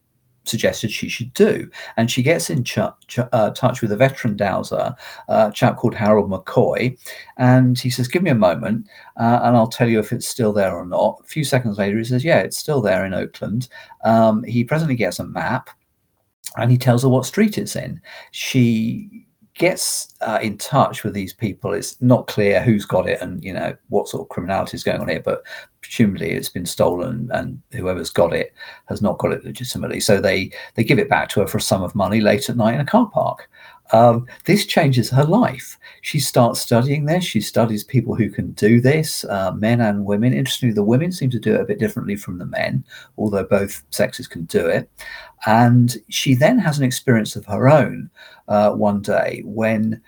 suggested 0.44 0.90
she 0.90 1.08
should 1.08 1.32
do. 1.34 1.70
And 1.96 2.10
she 2.10 2.22
gets 2.22 2.50
in 2.50 2.64
ch- 2.64 2.78
ch- 3.06 3.20
uh, 3.32 3.50
touch 3.50 3.82
with 3.82 3.92
a 3.92 3.96
veteran 3.96 4.36
dowser, 4.36 4.94
uh, 5.28 5.48
a 5.50 5.52
chap 5.52 5.76
called 5.76 5.94
Harold 5.94 6.30
McCoy, 6.30 6.98
and 7.36 7.78
he 7.78 7.90
says, 7.90 8.08
"Give 8.08 8.22
me 8.22 8.30
a 8.30 8.34
moment, 8.34 8.86
uh, 9.16 9.40
and 9.42 9.56
I'll 9.56 9.68
tell 9.68 9.88
you 9.88 10.00
if 10.00 10.12
it's 10.12 10.28
still 10.28 10.52
there 10.52 10.74
or 10.74 10.86
not." 10.86 11.20
A 11.22 11.26
few 11.26 11.44
seconds 11.44 11.78
later, 11.78 11.98
he 11.98 12.04
says, 12.04 12.24
"Yeah, 12.24 12.40
it's 12.40 12.58
still 12.58 12.80
there 12.80 13.04
in 13.04 13.14
Oakland." 13.14 13.68
Um, 14.04 14.42
he 14.44 14.64
presently 14.64 14.96
gets 14.96 15.18
a 15.20 15.24
map 15.24 15.70
and 16.56 16.70
he 16.70 16.78
tells 16.78 17.02
her 17.02 17.08
what 17.08 17.26
street 17.26 17.58
it's 17.58 17.76
in. 17.76 18.00
She 18.32 19.26
gets 19.54 20.14
uh, 20.22 20.38
in 20.42 20.56
touch 20.56 21.04
with 21.04 21.12
these 21.12 21.34
people. 21.34 21.74
It's 21.74 22.00
not 22.00 22.26
clear 22.26 22.62
who's 22.62 22.86
got 22.86 23.08
it 23.08 23.20
and 23.20 23.44
you 23.44 23.52
know 23.52 23.76
what 23.88 24.08
sort 24.08 24.22
of 24.22 24.28
criminality 24.30 24.76
is 24.76 24.84
going 24.84 25.00
on 25.00 25.08
here, 25.08 25.20
but 25.20 25.42
presumably 25.82 26.30
it's 26.30 26.48
been 26.48 26.66
stolen 26.66 27.28
and 27.32 27.60
whoever's 27.72 28.10
got 28.10 28.32
it 28.32 28.54
has 28.86 29.02
not 29.02 29.18
got 29.18 29.32
it 29.32 29.44
legitimately. 29.44 30.00
So 30.00 30.20
they 30.20 30.50
they 30.74 30.84
give 30.84 30.98
it 30.98 31.10
back 31.10 31.28
to 31.30 31.40
her 31.40 31.46
for 31.46 31.58
a 31.58 31.62
sum 31.62 31.82
of 31.82 31.94
money 31.94 32.20
late 32.20 32.48
at 32.48 32.56
night 32.56 32.74
in 32.74 32.80
a 32.80 32.86
car 32.86 33.10
park. 33.12 33.48
Um, 33.92 34.26
this 34.44 34.66
changes 34.66 35.10
her 35.10 35.24
life. 35.24 35.78
She 36.02 36.20
starts 36.20 36.60
studying 36.60 37.04
this. 37.04 37.24
She 37.24 37.40
studies 37.40 37.84
people 37.84 38.14
who 38.14 38.30
can 38.30 38.52
do 38.52 38.80
this, 38.80 39.24
uh, 39.24 39.52
men 39.52 39.80
and 39.80 40.04
women. 40.04 40.32
Interestingly, 40.32 40.74
the 40.74 40.82
women 40.82 41.12
seem 41.12 41.30
to 41.30 41.40
do 41.40 41.54
it 41.54 41.60
a 41.60 41.64
bit 41.64 41.78
differently 41.78 42.16
from 42.16 42.38
the 42.38 42.46
men, 42.46 42.84
although 43.18 43.44
both 43.44 43.82
sexes 43.90 44.28
can 44.28 44.44
do 44.44 44.66
it. 44.66 44.88
And 45.46 45.96
she 46.08 46.34
then 46.34 46.58
has 46.58 46.78
an 46.78 46.84
experience 46.84 47.34
of 47.36 47.46
her 47.46 47.68
own 47.68 48.10
uh, 48.48 48.72
one 48.72 49.00
day 49.02 49.42
when 49.44 50.00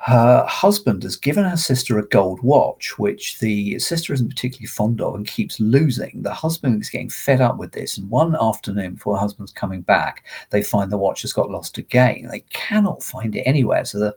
her 0.00 0.44
husband 0.46 1.02
has 1.02 1.16
given 1.16 1.44
her 1.44 1.56
sister 1.56 1.98
a 1.98 2.06
gold 2.06 2.40
watch, 2.40 2.98
which 2.98 3.40
the 3.40 3.78
sister 3.80 4.12
isn't 4.12 4.28
particularly 4.28 4.68
fond 4.68 5.00
of 5.00 5.14
and 5.14 5.26
keeps 5.26 5.58
losing. 5.58 6.22
The 6.22 6.32
husband 6.32 6.80
is 6.80 6.88
getting 6.88 7.10
fed 7.10 7.40
up 7.40 7.58
with 7.58 7.72
this. 7.72 7.98
And 7.98 8.08
one 8.08 8.36
afternoon, 8.40 8.94
before 8.94 9.14
her 9.14 9.20
husband's 9.20 9.52
coming 9.52 9.80
back, 9.80 10.24
they 10.50 10.62
find 10.62 10.92
the 10.92 10.96
watch 10.96 11.22
has 11.22 11.32
got 11.32 11.50
lost 11.50 11.78
again. 11.78 12.28
They 12.30 12.44
cannot 12.52 13.02
find 13.02 13.34
it 13.34 13.42
anywhere. 13.42 13.84
So 13.84 13.98
the 13.98 14.14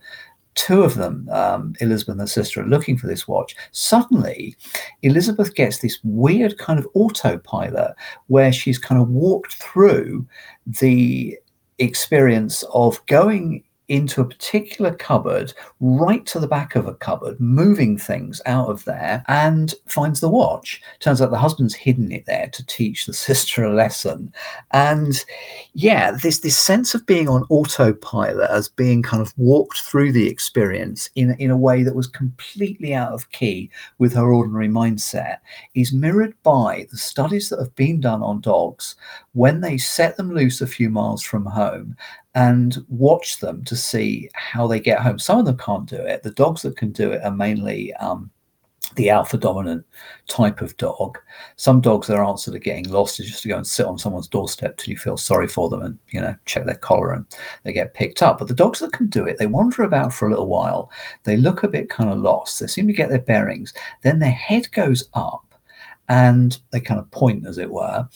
two 0.54 0.84
of 0.84 0.96
them, 0.96 1.28
um, 1.32 1.74
Elizabeth 1.82 2.14
and 2.14 2.22
her 2.22 2.28
sister, 2.28 2.62
are 2.62 2.68
looking 2.68 2.96
for 2.96 3.08
this 3.08 3.28
watch. 3.28 3.56
Suddenly, 3.72 4.56
Elizabeth 5.02 5.56
gets 5.56 5.80
this 5.80 5.98
weird 6.04 6.60
kind 6.60 6.78
of 6.78 6.88
autopilot 6.94 7.96
where 8.28 8.54
she's 8.54 8.78
kind 8.78 9.02
of 9.02 9.10
walked 9.10 9.56
through 9.56 10.28
the 10.68 11.40
experience 11.80 12.64
of 12.72 13.04
going 13.08 13.64
into 13.92 14.22
a 14.22 14.26
particular 14.26 14.96
cupboard, 14.96 15.54
right 15.82 16.26
to 16.26 16.40
the 16.40 16.48
back 16.48 16.76
of 16.76 16.88
a 16.88 16.96
cupboard, 16.96 17.38
moving 17.42 17.98
things 17.98 18.42
out 18.46 18.70
of 18.70 18.86
there, 18.86 19.22
and 19.28 19.76
finds 19.86 20.22
the 20.22 20.30
watch. 20.30 20.82
Turns 21.02 21.22
out 21.22 21.30
the 21.30 21.38
husband's 21.38 21.76
hidden 21.76 22.10
it 22.10 22.26
there 22.26 22.48
to 22.54 22.66
teach 22.66 23.06
the 23.06 23.14
sister 23.32 23.66
a 23.66 23.74
lesson. 23.74 24.34
And 24.72 25.26
yeah, 25.74 26.12
this 26.12 26.40
this 26.40 26.58
sense 26.58 26.96
of 26.96 27.06
being 27.06 27.28
on 27.28 27.44
autopilot 27.50 28.50
as 28.50 28.70
being 28.70 29.04
kind 29.04 29.22
of 29.22 29.38
walked 29.38 29.82
through 29.82 30.14
the 30.14 30.30
experience 30.30 31.10
in, 31.16 31.36
in 31.38 31.52
a 31.52 31.58
way 31.58 31.84
that 31.84 31.96
was 31.96 32.08
completely 32.08 32.94
out 32.94 33.12
of 33.12 33.30
key 33.32 33.70
with 33.98 34.14
her 34.14 34.32
ordinary 34.32 34.70
mindset 34.70 35.40
is 35.76 35.92
mirrored 35.92 36.34
by 36.44 36.88
the 36.92 36.98
studies 36.98 37.50
that 37.50 37.60
have 37.60 37.76
been 37.76 38.00
done 38.00 38.24
on 38.24 38.40
dogs 38.40 38.96
when 39.34 39.60
they 39.60 39.78
set 39.78 40.16
them 40.16 40.34
loose 40.34 40.62
a 40.62 40.68
few 40.68 40.90
miles 40.90 41.22
from 41.22 41.46
home 41.46 41.98
and 42.36 42.78
watch 42.88 43.40
them 43.40 43.64
to 43.66 43.76
see 43.76 44.30
how 44.34 44.68
they 44.68 44.80
get 44.80 45.00
home. 45.00 45.20
Some 45.20 45.40
of 45.40 45.46
them 45.46 45.58
can't 45.58 45.90
do 45.90 45.98
it. 45.98 46.24
The 46.24 46.32
dogs 46.32 46.62
that 46.62 46.78
can 46.78 46.92
do 46.92 47.12
it 47.12 47.24
are 47.24 47.32
mainly 47.32 47.94
um, 47.96 48.32
the 48.96 49.10
alpha 49.10 49.38
dominant 49.38 49.86
type 50.28 50.62
of 50.62 50.76
dog. 50.78 51.18
Some 51.56 51.82
dogs, 51.82 52.08
their 52.08 52.24
answer 52.24 52.52
to 52.52 52.60
getting 52.60 52.90
lost 52.90 53.20
is 53.20 53.28
just 53.28 53.44
to 53.44 53.50
go 53.50 53.58
and 53.58 53.68
sit 53.68 53.86
on 53.86 53.98
someone's 53.98 54.28
doorstep 54.28 54.78
till 54.78 54.92
you 54.92 54.98
feel 54.98 55.18
sorry 55.18 55.48
for 55.48 55.70
them 55.70 55.82
and 55.82 55.98
you 56.10 56.22
know 56.22 56.36
check 56.46 56.66
their 56.66 56.76
collar 56.76 57.14
and 57.14 57.26
they 57.64 57.74
get 57.74 57.94
picked 57.94 58.22
up. 58.22 58.40
But 58.40 58.48
the 58.48 58.54
dogs 58.54 58.80
that 58.80 58.94
can 58.94 59.08
do 59.08 59.26
it, 59.26 59.38
they 59.38 59.48
wander 59.48 59.84
about 59.84 60.14
for 60.14 60.28
a 60.28 60.30
little 60.30 60.48
while. 60.48 60.92
They 61.24 61.38
look 61.38 61.64
a 61.64 61.70
bit 61.70 61.90
kind 61.90 62.10
of 62.10 62.20
lost. 62.20 62.60
They 62.60 62.68
seem 62.68 62.88
to 62.88 62.94
get 62.94 63.10
their 63.10 63.20
bearings. 63.20 63.74
Then 64.04 64.20
their 64.20 64.32
head 64.32 64.72
goes 64.72 65.08
up 65.14 65.56
and 66.10 66.60
they 66.72 66.82
kind 66.82 67.00
of 67.00 67.10
point, 67.12 67.48
as 67.48 67.58
it 67.58 67.72
were, 67.72 68.08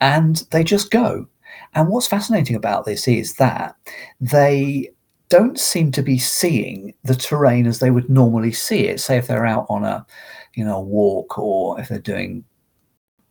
and 0.00 0.44
they 0.50 0.64
just 0.64 0.90
go 0.90 1.28
and 1.74 1.88
what's 1.88 2.06
fascinating 2.06 2.56
about 2.56 2.84
this 2.84 3.08
is 3.08 3.34
that 3.34 3.76
they 4.20 4.90
don't 5.28 5.58
seem 5.58 5.92
to 5.92 6.02
be 6.02 6.18
seeing 6.18 6.94
the 7.04 7.14
terrain 7.14 7.66
as 7.66 7.80
they 7.80 7.90
would 7.90 8.08
normally 8.08 8.52
see 8.52 8.86
it. 8.86 9.00
Say 9.00 9.18
if 9.18 9.26
they're 9.26 9.46
out 9.46 9.66
on 9.68 9.84
a, 9.84 10.06
you 10.54 10.64
know, 10.64 10.80
walk 10.80 11.38
or 11.38 11.78
if 11.80 11.88
they're 11.88 11.98
doing 11.98 12.44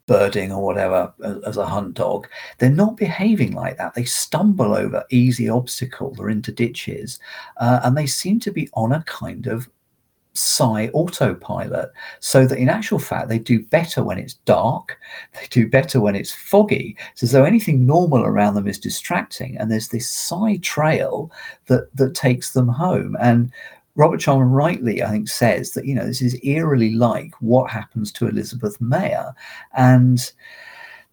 birding 0.05 0.51
or 0.51 0.63
whatever 0.63 1.13
as 1.45 1.57
a 1.57 1.65
hunt 1.65 1.95
dog, 1.95 2.27
they're 2.57 2.69
not 2.69 2.97
behaving 2.97 3.53
like 3.53 3.77
that. 3.77 3.93
They 3.93 4.05
stumble 4.05 4.73
over 4.73 5.03
easy 5.09 5.49
obstacles 5.49 6.19
or 6.19 6.29
into 6.29 6.51
ditches, 6.51 7.19
uh, 7.57 7.81
and 7.83 7.97
they 7.97 8.05
seem 8.05 8.39
to 8.41 8.51
be 8.51 8.69
on 8.73 8.93
a 8.93 9.03
kind 9.03 9.47
of 9.47 9.69
psi 10.37 10.89
autopilot 10.89 11.91
so 12.19 12.45
that 12.45 12.57
in 12.57 12.69
actual 12.69 12.99
fact 12.99 13.27
they 13.27 13.39
do 13.39 13.63
better 13.65 14.03
when 14.03 14.17
it's 14.17 14.35
dark 14.45 14.99
they 15.33 15.47
do 15.49 15.67
better 15.67 15.99
when 15.99 16.15
it's 16.15 16.31
foggy. 16.31 16.95
It's 17.13 17.23
as 17.23 17.31
though 17.31 17.43
anything 17.43 17.85
normal 17.85 18.23
around 18.23 18.55
them 18.55 18.67
is 18.67 18.79
distracting 18.79 19.57
and 19.57 19.71
there's 19.71 19.89
this 19.89 20.09
psi 20.09 20.57
trail 20.57 21.31
that 21.67 21.95
that 21.95 22.15
takes 22.15 22.53
them 22.53 22.67
home. 22.67 23.17
And 23.19 23.51
Robert 23.97 24.19
Charman 24.19 24.51
rightly, 24.51 25.01
I 25.01 25.09
think, 25.09 25.27
says 25.27 25.71
that 25.71 25.85
you 25.85 25.95
know 25.95 26.05
this 26.05 26.21
is 26.21 26.39
eerily 26.43 26.93
like 26.93 27.33
what 27.39 27.71
happens 27.71 28.11
to 28.13 28.27
Elizabeth 28.27 28.79
Mayer, 28.79 29.33
and 29.73 30.31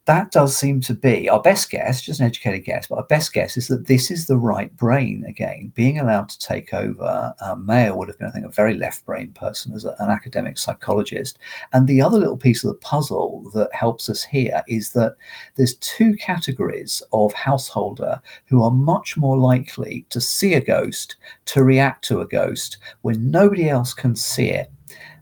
that 0.06 0.30
does 0.32 0.54
seem 0.54 0.80
to 0.82 0.92
be 0.92 1.30
our 1.30 1.40
best 1.40 1.70
guess, 1.70 2.02
just 2.02 2.20
an 2.20 2.26
educated 2.26 2.64
guess, 2.64 2.86
but 2.86 2.96
our 2.96 3.04
best 3.04 3.32
guess 3.32 3.56
is 3.56 3.68
that 3.68 3.86
this 3.86 4.10
is 4.10 4.26
the 4.26 4.36
right 4.36 4.74
brain 4.76 5.24
again, 5.26 5.72
being 5.74 5.98
allowed 5.98 6.28
to 6.28 6.38
take 6.38 6.74
over. 6.74 7.34
Um, 7.40 7.64
Mayer 7.64 7.96
would 7.96 8.08
have 8.08 8.18
been, 8.18 8.28
I 8.28 8.30
think, 8.30 8.44
a 8.44 8.50
very 8.50 8.74
left 8.74 9.06
brain 9.06 9.32
person 9.32 9.72
as 9.72 9.86
a, 9.86 9.96
an 10.00 10.10
academic 10.10 10.58
psychologist. 10.58 11.38
And 11.72 11.86
the 11.86 12.02
other 12.02 12.18
little 12.18 12.36
piece 12.36 12.62
of 12.64 12.68
the 12.68 12.78
puzzle 12.80 13.50
that 13.54 13.74
helps 13.74 14.10
us 14.10 14.22
here 14.22 14.62
is 14.68 14.92
that 14.92 15.16
there's 15.56 15.76
two 15.76 16.14
categories 16.16 17.02
of 17.14 17.32
householder 17.32 18.20
who 18.44 18.62
are 18.62 18.70
much 18.70 19.16
more 19.16 19.38
likely 19.38 20.04
to 20.10 20.20
see 20.20 20.52
a 20.52 20.60
ghost, 20.60 21.16
to 21.46 21.64
react 21.64 22.04
to 22.04 22.20
a 22.20 22.28
ghost 22.28 22.76
when 23.00 23.30
nobody 23.30 23.70
else 23.70 23.94
can 23.94 24.14
see 24.14 24.50
it. 24.50 24.70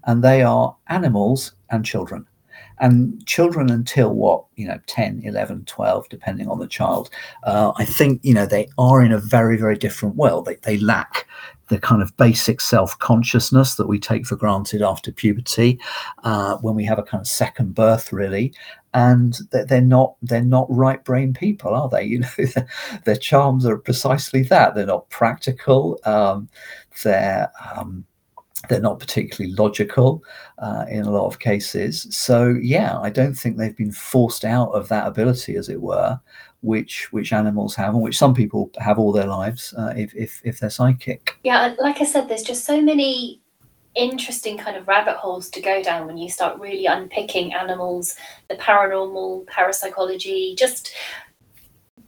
And 0.06 0.24
they 0.24 0.42
are 0.42 0.76
animals 0.88 1.52
and 1.70 1.84
children 1.84 2.26
and 2.82 3.24
children 3.26 3.70
until 3.70 4.10
what 4.10 4.44
you 4.56 4.66
know 4.66 4.78
10 4.86 5.22
11 5.24 5.64
12 5.64 6.08
depending 6.10 6.48
on 6.48 6.58
the 6.58 6.66
child 6.66 7.08
uh, 7.44 7.72
i 7.76 7.84
think 7.84 8.20
you 8.22 8.34
know 8.34 8.44
they 8.44 8.68
are 8.76 9.02
in 9.02 9.12
a 9.12 9.18
very 9.18 9.56
very 9.56 9.76
different 9.76 10.16
world. 10.16 10.44
They, 10.44 10.56
they 10.56 10.78
lack 10.78 11.26
the 11.68 11.78
kind 11.78 12.02
of 12.02 12.14
basic 12.16 12.60
self-consciousness 12.60 13.76
that 13.76 13.86
we 13.86 13.98
take 13.98 14.26
for 14.26 14.36
granted 14.36 14.82
after 14.82 15.10
puberty 15.10 15.80
uh, 16.24 16.56
when 16.58 16.74
we 16.74 16.84
have 16.84 16.98
a 16.98 17.02
kind 17.02 17.22
of 17.22 17.28
second 17.28 17.74
birth 17.74 18.12
really. 18.12 18.52
And 18.92 19.38
they're 19.50 19.80
not 19.80 20.16
they're 20.20 20.44
not 20.44 20.66
right 20.68 21.02
brain 21.02 21.32
people 21.32 21.74
are 21.74 21.88
they? 21.88 22.04
You 22.12 22.18
know 22.20 22.28
their 23.04 23.16
charms 23.16 23.64
are 23.64 23.78
precisely 23.78 24.42
that. 24.44 24.74
They're 24.74 24.84
not 24.86 25.08
practical. 25.08 25.98
Um, 26.04 26.48
they're 27.02 27.50
um, 27.74 28.04
they're 28.68 28.80
not 28.80 29.00
particularly 29.00 29.54
logical 29.54 30.22
uh, 30.58 30.84
in 30.88 31.02
a 31.02 31.10
lot 31.10 31.26
of 31.26 31.38
cases. 31.38 32.06
So 32.10 32.48
yeah, 32.60 32.98
I 32.98 33.10
don't 33.10 33.34
think 33.34 33.56
they've 33.56 33.76
been 33.76 33.92
forced 33.92 34.44
out 34.44 34.70
of 34.70 34.88
that 34.88 35.06
ability, 35.06 35.56
as 35.56 35.68
it 35.68 35.80
were, 35.80 36.20
which 36.60 37.12
which 37.12 37.32
animals 37.32 37.74
have, 37.74 37.94
and 37.94 38.02
which 38.02 38.18
some 38.18 38.34
people 38.34 38.70
have 38.78 38.98
all 38.98 39.12
their 39.12 39.26
lives 39.26 39.74
uh, 39.76 39.92
if, 39.96 40.14
if 40.14 40.40
if 40.44 40.60
they're 40.60 40.70
psychic. 40.70 41.36
Yeah, 41.42 41.74
like 41.78 42.00
I 42.00 42.04
said, 42.04 42.28
there's 42.28 42.42
just 42.42 42.64
so 42.64 42.80
many 42.80 43.40
interesting 43.94 44.56
kind 44.56 44.76
of 44.76 44.88
rabbit 44.88 45.16
holes 45.16 45.50
to 45.50 45.60
go 45.60 45.82
down 45.82 46.06
when 46.06 46.16
you 46.16 46.30
start 46.30 46.58
really 46.58 46.86
unpicking 46.86 47.52
animals, 47.52 48.16
the 48.48 48.54
paranormal, 48.54 49.46
parapsychology, 49.48 50.54
just 50.56 50.94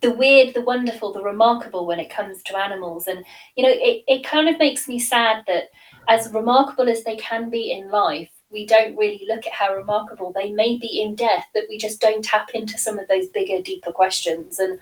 the 0.01 0.10
weird, 0.12 0.55
the 0.55 0.62
wonderful, 0.62 1.12
the 1.12 1.22
remarkable 1.22 1.86
when 1.86 2.01
it 2.01 2.10
comes 2.10 2.43
to 2.44 2.56
animals. 2.56 3.06
And 3.06 3.24
you 3.56 3.64
know, 3.64 3.72
it, 3.72 4.05
it 4.06 4.24
kind 4.24 4.48
of 4.48 4.59
makes 4.59 4.86
me 4.86 4.98
sad 4.98 5.44
that 5.47 5.70
as 6.09 6.32
remarkable 6.32 6.89
as 6.89 7.05
they 7.05 7.16
can 7.16 7.51
be 7.51 7.72
in 7.72 7.90
life, 7.90 8.31
we 8.51 8.66
don't 8.66 8.97
really 8.97 9.24
look 9.28 9.47
at 9.47 9.52
how 9.52 9.74
remarkable 9.74 10.32
they 10.32 10.52
may 10.52 10.78
be 10.78 11.02
in 11.02 11.14
death, 11.14 11.47
but 11.52 11.64
we 11.68 11.76
just 11.76 12.01
don't 12.01 12.24
tap 12.24 12.51
into 12.55 12.78
some 12.78 12.98
of 12.98 13.09
those 13.09 13.28
bigger, 13.28 13.60
deeper 13.60 13.93
questions. 13.93 14.59
And, 14.59 14.78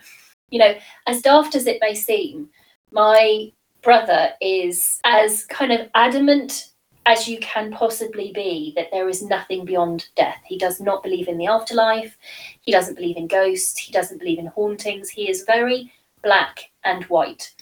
you 0.51 0.59
know, 0.59 0.74
as 1.07 1.23
daft 1.23 1.55
as 1.55 1.66
it 1.66 1.78
may 1.81 1.94
seem, 1.94 2.51
my 2.90 3.51
brother 3.81 4.32
is 4.40 5.01
as 5.05 5.44
kind 5.47 5.73
of 5.73 5.89
adamant 5.94 6.69
as 7.07 7.27
you 7.27 7.39
can 7.40 7.73
possibly 7.73 8.31
be 8.32 8.73
that 8.77 8.89
there 8.93 9.09
is 9.09 9.23
nothing 9.23 9.65
beyond 9.65 10.09
death. 10.15 10.39
He 10.47 10.57
does 10.57 10.81
not 10.81 11.03
believe 11.03 11.27
in 11.27 11.39
the 11.39 11.49
afterlife. 11.49 12.16
He 12.61 12.70
doesn't 12.70 12.94
believe 12.94 13.16
in 13.16 13.27
ghosts. 13.27 13.77
He 13.78 13.93
doesn't 13.93 14.19
believe 14.19 14.39
in 14.39 14.47
hauntings. 14.47 15.11
He 15.11 15.28
is 15.28 15.43
very 15.44 15.93
black 16.23 16.70
and 16.85 17.05
white. 17.05 17.55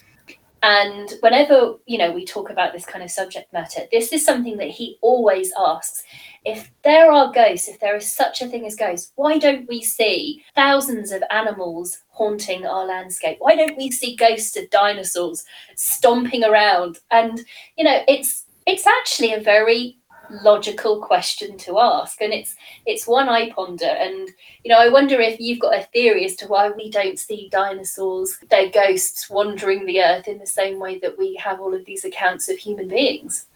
And 0.63 1.11
whenever, 1.21 1.75
you 1.85 1.97
know, 1.97 2.11
we 2.11 2.23
talk 2.23 2.51
about 2.51 2.71
this 2.71 2.85
kind 2.85 3.03
of 3.03 3.09
subject 3.09 3.51
matter, 3.51 3.81
this 3.91 4.13
is 4.13 4.23
something 4.23 4.57
that 4.57 4.69
he 4.69 4.97
always 5.01 5.51
asks. 5.57 6.03
If 6.45 6.71
there 6.83 7.11
are 7.11 7.31
ghosts, 7.31 7.67
if 7.67 7.79
there 7.79 7.95
is 7.95 8.11
such 8.11 8.41
a 8.41 8.47
thing 8.47 8.65
as 8.65 8.75
ghosts, 8.75 9.11
why 9.15 9.39
don't 9.39 9.67
we 9.67 9.81
see 9.81 10.43
thousands 10.55 11.11
of 11.11 11.23
animals 11.31 11.99
haunting 12.09 12.65
our 12.65 12.85
landscape? 12.85 13.37
Why 13.39 13.55
don't 13.55 13.77
we 13.77 13.89
see 13.89 14.15
ghosts 14.15 14.55
of 14.55 14.69
dinosaurs 14.69 15.45
stomping 15.75 16.43
around? 16.43 16.99
And, 17.09 17.41
you 17.77 17.83
know, 17.83 18.01
it's 18.07 18.45
it's 18.67 18.85
actually 18.85 19.33
a 19.33 19.41
very 19.41 19.97
logical 20.43 21.01
question 21.01 21.57
to 21.59 21.79
ask. 21.79 22.21
And 22.21 22.33
it's 22.33 22.55
it's 22.85 23.07
one 23.07 23.29
i 23.29 23.51
ponder. 23.51 23.85
And 23.85 24.29
you 24.63 24.71
know 24.71 24.79
i 24.79 24.89
wonder 24.89 25.19
if 25.19 25.39
you've 25.39 25.59
got 25.59 25.77
a 25.77 25.83
theory 25.83 26.25
as 26.25 26.35
to 26.37 26.47
why 26.47 26.69
we 26.69 26.89
don't 26.89 27.19
see 27.19 27.49
dinosaurs 27.51 28.37
their 28.49 28.69
ghosts 28.69 29.29
wandering 29.29 29.85
the 29.85 30.01
earth 30.01 30.27
in 30.27 30.39
the 30.39 30.47
same 30.47 30.79
way 30.79 30.99
that 30.99 31.17
we 31.17 31.35
have 31.35 31.59
all 31.59 31.73
of 31.73 31.85
these 31.85 32.05
accounts 32.05 32.49
of 32.49 32.57
human 32.57 32.87
beings. 32.87 33.47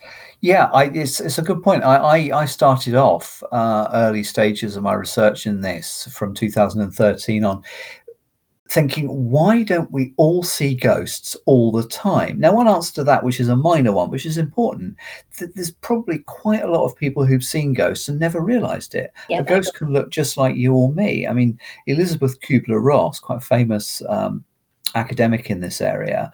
Yeah 0.41 0.69
I, 0.73 0.85
it's, 0.85 1.19
it's 1.19 1.37
a 1.37 1.43
good 1.43 1.63
point. 1.63 1.83
I 1.83 1.95
i, 1.95 2.41
I 2.41 2.45
started 2.45 2.95
off 2.95 3.41
uh, 3.51 3.89
early 3.93 4.23
stages 4.23 4.75
of 4.75 4.83
my 4.83 4.93
research 4.93 5.47
in 5.47 5.61
this 5.61 6.07
from 6.11 6.33
2013 6.33 7.43
on 7.43 7.63
thinking, 8.67 9.07
why 9.29 9.63
don't 9.63 9.91
we 9.91 10.13
all 10.17 10.41
see 10.43 10.73
ghosts 10.73 11.35
all 11.45 11.71
the 11.71 11.87
time? 11.87 12.39
Now, 12.39 12.53
one 12.53 12.67
answer 12.67 12.93
to 12.95 13.03
that, 13.03 13.23
which 13.23 13.39
is 13.39 13.49
a 13.49 13.55
minor 13.55 13.91
one, 13.91 14.09
which 14.09 14.25
is 14.25 14.37
important, 14.37 14.95
that 15.39 15.55
there's 15.55 15.71
probably 15.71 16.19
quite 16.19 16.63
a 16.63 16.71
lot 16.71 16.85
of 16.85 16.95
people 16.95 17.25
who've 17.25 17.43
seen 17.43 17.73
ghosts 17.73 18.07
and 18.07 18.19
never 18.19 18.41
realized 18.41 18.95
it. 18.95 19.13
Yeah, 19.29 19.39
a 19.39 19.43
ghost 19.43 19.75
can 19.75 19.93
look 19.93 20.09
just 20.09 20.37
like 20.37 20.55
you 20.55 20.73
or 20.73 20.91
me. 20.91 21.27
I 21.27 21.33
mean, 21.33 21.59
Elizabeth 21.85 22.39
Kubler 22.41 22.83
Ross, 22.83 23.19
quite 23.19 23.43
famous 23.43 24.01
um, 24.09 24.43
academic 24.95 25.51
in 25.51 25.59
this 25.59 25.79
area, 25.79 26.31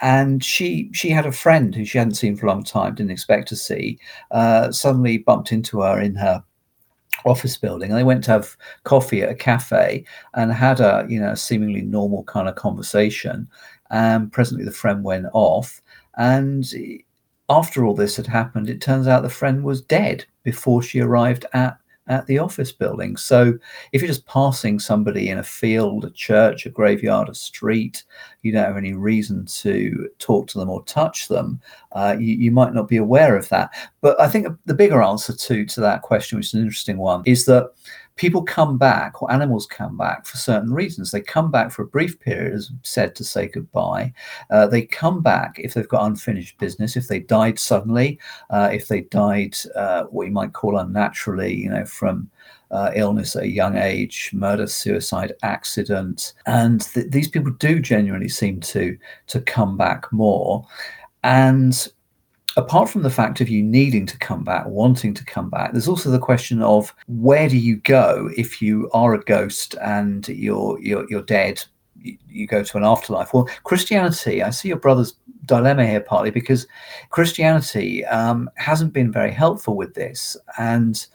and 0.00 0.42
she 0.44 0.88
she 0.92 1.10
had 1.10 1.26
a 1.26 1.32
friend 1.32 1.74
who 1.74 1.84
she 1.84 1.98
hadn't 1.98 2.14
seen 2.14 2.36
for 2.36 2.46
a 2.46 2.48
long 2.50 2.62
time, 2.62 2.94
didn't 2.94 3.10
expect 3.10 3.48
to 3.48 3.56
see, 3.56 3.98
uh, 4.30 4.70
suddenly 4.70 5.18
bumped 5.18 5.50
into 5.50 5.80
her 5.80 6.00
in 6.00 6.14
her 6.14 6.44
office 7.24 7.56
building 7.56 7.90
and 7.90 7.98
they 7.98 8.04
went 8.04 8.24
to 8.24 8.30
have 8.30 8.56
coffee 8.84 9.22
at 9.22 9.30
a 9.30 9.34
cafe 9.34 10.04
and 10.34 10.52
had 10.52 10.80
a 10.80 11.06
you 11.08 11.20
know 11.20 11.34
seemingly 11.34 11.82
normal 11.82 12.24
kind 12.24 12.48
of 12.48 12.54
conversation. 12.54 13.48
And 13.90 14.32
presently 14.32 14.64
the 14.64 14.72
friend 14.72 15.04
went 15.04 15.26
off 15.32 15.82
and 16.16 16.64
after 17.48 17.84
all 17.84 17.94
this 17.94 18.16
had 18.16 18.26
happened 18.26 18.70
it 18.70 18.80
turns 18.80 19.06
out 19.06 19.22
the 19.22 19.28
friend 19.28 19.64
was 19.64 19.82
dead 19.82 20.24
before 20.42 20.82
she 20.82 21.00
arrived 21.00 21.44
at 21.52 21.76
at 22.08 22.26
the 22.26 22.38
office 22.38 22.72
building. 22.72 23.16
So 23.16 23.56
if 23.92 24.00
you're 24.00 24.08
just 24.08 24.26
passing 24.26 24.78
somebody 24.78 25.28
in 25.28 25.38
a 25.38 25.44
field, 25.44 26.04
a 26.04 26.10
church, 26.10 26.66
a 26.66 26.70
graveyard, 26.70 27.28
a 27.28 27.34
street, 27.34 28.04
you 28.42 28.52
don't 28.52 28.64
have 28.64 28.76
any 28.76 28.92
reason 28.92 29.46
to 29.46 30.08
talk 30.18 30.48
to 30.48 30.58
them 30.58 30.68
or 30.68 30.82
touch 30.84 31.28
them. 31.28 31.60
Uh, 31.92 32.16
you, 32.18 32.34
you, 32.34 32.50
might 32.50 32.74
not 32.74 32.88
be 32.88 32.96
aware 32.96 33.36
of 33.36 33.48
that. 33.50 33.70
But 34.00 34.20
I 34.20 34.28
think 34.28 34.48
the 34.66 34.74
bigger 34.74 35.02
answer 35.02 35.34
to 35.34 35.64
to 35.64 35.80
that 35.80 36.02
question, 36.02 36.36
which 36.36 36.48
is 36.48 36.54
an 36.54 36.62
interesting 36.62 36.98
one, 36.98 37.22
is 37.24 37.44
that 37.46 37.70
people 38.16 38.42
come 38.42 38.78
back 38.78 39.22
or 39.22 39.32
animals 39.32 39.66
come 39.66 39.96
back 39.96 40.26
for 40.26 40.36
certain 40.36 40.72
reasons. 40.72 41.10
They 41.10 41.20
come 41.20 41.50
back 41.50 41.70
for 41.70 41.82
a 41.82 41.86
brief 41.86 42.20
period, 42.20 42.54
as 42.54 42.70
said, 42.82 43.14
to 43.16 43.24
say 43.24 43.48
goodbye. 43.48 44.12
Uh, 44.50 44.66
they 44.66 44.82
come 44.82 45.22
back 45.22 45.58
if 45.58 45.74
they've 45.74 45.88
got 45.88 46.06
unfinished 46.06 46.58
business, 46.58 46.96
if 46.96 47.08
they 47.08 47.20
died 47.20 47.58
suddenly, 47.58 48.18
uh, 48.50 48.68
if 48.72 48.88
they 48.88 49.02
died 49.02 49.56
uh, 49.74 50.04
what 50.04 50.26
you 50.26 50.32
might 50.32 50.52
call 50.52 50.78
unnaturally, 50.78 51.54
you 51.54 51.70
know, 51.70 51.84
from 51.84 52.30
uh, 52.70 52.90
illness 52.94 53.36
at 53.36 53.44
a 53.44 53.48
young 53.48 53.76
age, 53.76 54.30
murder, 54.32 54.66
suicide, 54.66 55.34
accident, 55.42 56.32
and 56.46 56.80
th- 56.92 57.10
these 57.10 57.28
people 57.28 57.52
do 57.52 57.78
genuinely 57.80 58.28
seem 58.28 58.60
to 58.60 58.96
to 59.26 59.40
come 59.42 59.76
back 59.76 60.10
more. 60.12 60.66
And 61.22 61.88
apart 62.56 62.88
from 62.88 63.02
the 63.02 63.10
fact 63.10 63.40
of 63.40 63.48
you 63.48 63.62
needing 63.62 64.06
to 64.06 64.18
come 64.18 64.44
back, 64.44 64.66
wanting 64.66 65.14
to 65.14 65.24
come 65.24 65.48
back, 65.48 65.72
there's 65.72 65.88
also 65.88 66.10
the 66.10 66.18
question 66.18 66.62
of 66.62 66.94
where 67.06 67.48
do 67.48 67.56
you 67.56 67.76
go 67.76 68.30
if 68.36 68.60
you 68.60 68.90
are 68.92 69.14
a 69.14 69.20
ghost 69.24 69.74
and 69.82 70.28
you're 70.28 70.78
you're, 70.80 71.06
you're 71.08 71.22
dead? 71.22 71.62
You, 71.96 72.16
you 72.28 72.46
go 72.46 72.62
to 72.62 72.76
an 72.76 72.84
afterlife. 72.84 73.32
Well, 73.32 73.48
Christianity, 73.64 74.42
I 74.42 74.50
see 74.50 74.68
your 74.68 74.78
brother's 74.78 75.14
dilemma 75.46 75.86
here 75.86 76.00
partly 76.00 76.30
because 76.30 76.66
Christianity 77.10 78.04
um, 78.06 78.50
hasn't 78.56 78.92
been 78.92 79.12
very 79.12 79.30
helpful 79.30 79.76
with 79.76 79.94
this, 79.94 80.36
and 80.58 81.06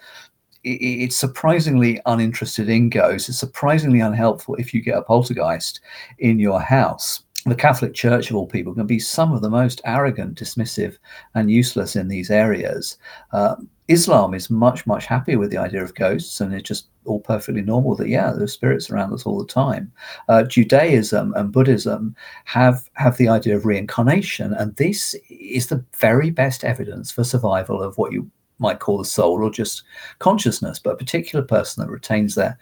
it's 0.63 1.15
surprisingly 1.15 2.01
uninterested 2.05 2.67
in 2.67 2.89
ghosts. 2.89 3.29
It's 3.29 3.37
surprisingly 3.37 4.01
unhelpful 4.01 4.55
if 4.55 4.73
you 4.73 4.81
get 4.81 4.97
a 4.97 5.01
poltergeist 5.01 5.79
in 6.19 6.39
your 6.39 6.59
house 6.59 7.23
the 7.49 7.55
Catholic 7.55 7.93
Church, 7.93 8.29
of 8.29 8.35
all 8.35 8.47
people, 8.47 8.73
can 8.73 8.87
be 8.87 8.99
some 8.99 9.31
of 9.31 9.41
the 9.41 9.49
most 9.49 9.81
arrogant, 9.85 10.39
dismissive, 10.39 10.97
and 11.35 11.51
useless 11.51 11.95
in 11.95 12.07
these 12.07 12.29
areas. 12.29 12.97
Uh, 13.31 13.55
Islam 13.87 14.33
is 14.33 14.49
much, 14.49 14.85
much 14.85 15.05
happier 15.05 15.39
with 15.39 15.49
the 15.49 15.57
idea 15.57 15.81
of 15.81 15.95
ghosts, 15.95 16.41
and 16.41 16.53
it's 16.53 16.67
just 16.67 16.87
all 17.05 17.19
perfectly 17.21 17.61
normal 17.61 17.95
that 17.95 18.09
yeah, 18.09 18.31
there's 18.31 18.51
spirits 18.51 18.89
around 18.89 19.13
us 19.13 19.25
all 19.25 19.39
the 19.39 19.53
time. 19.53 19.91
Uh, 20.27 20.43
Judaism 20.43 21.33
and 21.35 21.51
Buddhism 21.51 22.15
have 22.45 22.89
have 22.93 23.17
the 23.17 23.29
idea 23.29 23.55
of 23.55 23.65
reincarnation, 23.65 24.53
and 24.53 24.75
this 24.75 25.15
is 25.29 25.67
the 25.67 25.83
very 25.95 26.29
best 26.29 26.63
evidence 26.63 27.11
for 27.11 27.23
survival 27.23 27.81
of 27.81 27.97
what 27.97 28.11
you 28.11 28.29
might 28.59 28.79
call 28.79 28.97
the 28.97 29.05
soul 29.05 29.43
or 29.43 29.51
just 29.51 29.83
consciousness, 30.19 30.79
but 30.79 30.93
a 30.93 30.97
particular 30.97 31.45
person 31.45 31.81
that 31.81 31.91
retains 31.91 32.35
their 32.35 32.57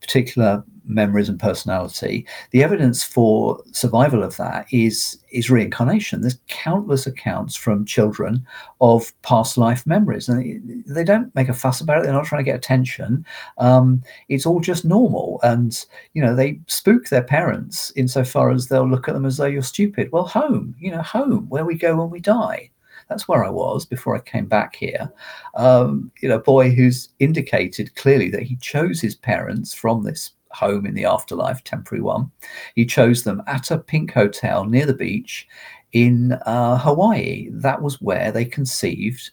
particular 0.00 0.64
memories 0.86 1.28
and 1.28 1.38
personality, 1.38 2.26
the 2.50 2.62
evidence 2.62 3.02
for 3.02 3.62
survival 3.72 4.22
of 4.22 4.36
that 4.36 4.66
is 4.72 5.18
is 5.30 5.50
reincarnation. 5.50 6.20
There's 6.20 6.38
countless 6.48 7.06
accounts 7.06 7.56
from 7.56 7.84
children 7.84 8.46
of 8.80 9.12
past 9.22 9.58
life 9.58 9.86
memories, 9.86 10.28
and 10.28 10.84
they 10.86 11.04
don't 11.04 11.34
make 11.34 11.48
a 11.48 11.54
fuss 11.54 11.80
about 11.80 11.98
it. 11.98 12.04
They're 12.04 12.12
not 12.12 12.26
trying 12.26 12.44
to 12.44 12.50
get 12.50 12.56
attention. 12.56 13.24
Um, 13.58 14.02
it's 14.28 14.46
all 14.46 14.60
just 14.60 14.84
normal, 14.84 15.40
and 15.42 15.84
you 16.12 16.22
know 16.22 16.34
they 16.34 16.60
spook 16.66 17.08
their 17.08 17.24
parents 17.24 17.92
insofar 17.96 18.50
as 18.50 18.68
they'll 18.68 18.88
look 18.88 19.08
at 19.08 19.14
them 19.14 19.26
as 19.26 19.36
though 19.36 19.46
you're 19.46 19.62
stupid. 19.62 20.10
Well, 20.12 20.26
home, 20.26 20.74
you 20.78 20.90
know, 20.90 21.02
home, 21.02 21.48
where 21.48 21.64
we 21.64 21.76
go 21.76 21.96
when 21.96 22.10
we 22.10 22.20
die. 22.20 22.70
That's 23.08 23.28
where 23.28 23.44
I 23.44 23.50
was 23.50 23.84
before 23.84 24.16
I 24.16 24.20
came 24.20 24.46
back 24.46 24.76
here. 24.76 25.12
Um, 25.54 26.10
you 26.20 26.28
know, 26.28 26.38
boy 26.38 26.70
who's 26.70 27.10
indicated 27.18 27.94
clearly 27.96 28.30
that 28.30 28.42
he 28.42 28.56
chose 28.56 29.00
his 29.00 29.14
parents 29.14 29.74
from 29.74 30.02
this 30.02 30.32
home 30.54 30.86
in 30.86 30.94
the 30.94 31.04
afterlife, 31.04 31.62
temporary 31.64 32.02
one. 32.02 32.30
He 32.74 32.86
chose 32.86 33.24
them 33.24 33.42
at 33.46 33.70
a 33.70 33.78
pink 33.78 34.12
hotel 34.12 34.64
near 34.64 34.86
the 34.86 34.94
beach 34.94 35.46
in 35.92 36.32
uh, 36.46 36.78
Hawaii. 36.78 37.48
That 37.50 37.82
was 37.82 38.00
where 38.00 38.32
they 38.32 38.44
conceived 38.44 39.30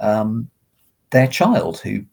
um, 0.00 0.50
their 1.10 1.26
child, 1.26 1.80
who 1.80 2.04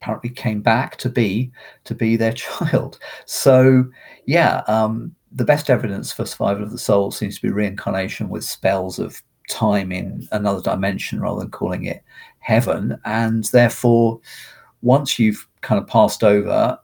apparently 0.00 0.30
came 0.30 0.62
back 0.62 0.96
to 0.98 1.08
be 1.08 1.50
to 1.84 1.94
be 1.94 2.16
their 2.16 2.32
child. 2.34 2.98
So 3.26 3.84
yeah, 4.26 4.62
um, 4.66 5.14
the 5.32 5.44
best 5.44 5.70
evidence 5.70 6.12
for 6.12 6.24
survival 6.24 6.64
of 6.64 6.70
the 6.70 6.78
soul 6.78 7.10
seems 7.10 7.36
to 7.36 7.42
be 7.42 7.52
reincarnation 7.52 8.28
with 8.28 8.44
spells 8.44 8.98
of 8.98 9.22
time 9.48 9.92
in 9.92 10.28
another 10.32 10.60
dimension 10.60 11.20
rather 11.20 11.40
than 11.40 11.50
calling 11.50 11.84
it 11.84 12.02
heaven. 12.38 12.98
And 13.04 13.44
therefore, 13.44 14.20
once 14.82 15.18
you've 15.18 15.46
kind 15.60 15.80
of 15.80 15.88
passed 15.88 16.22
over, 16.22 16.78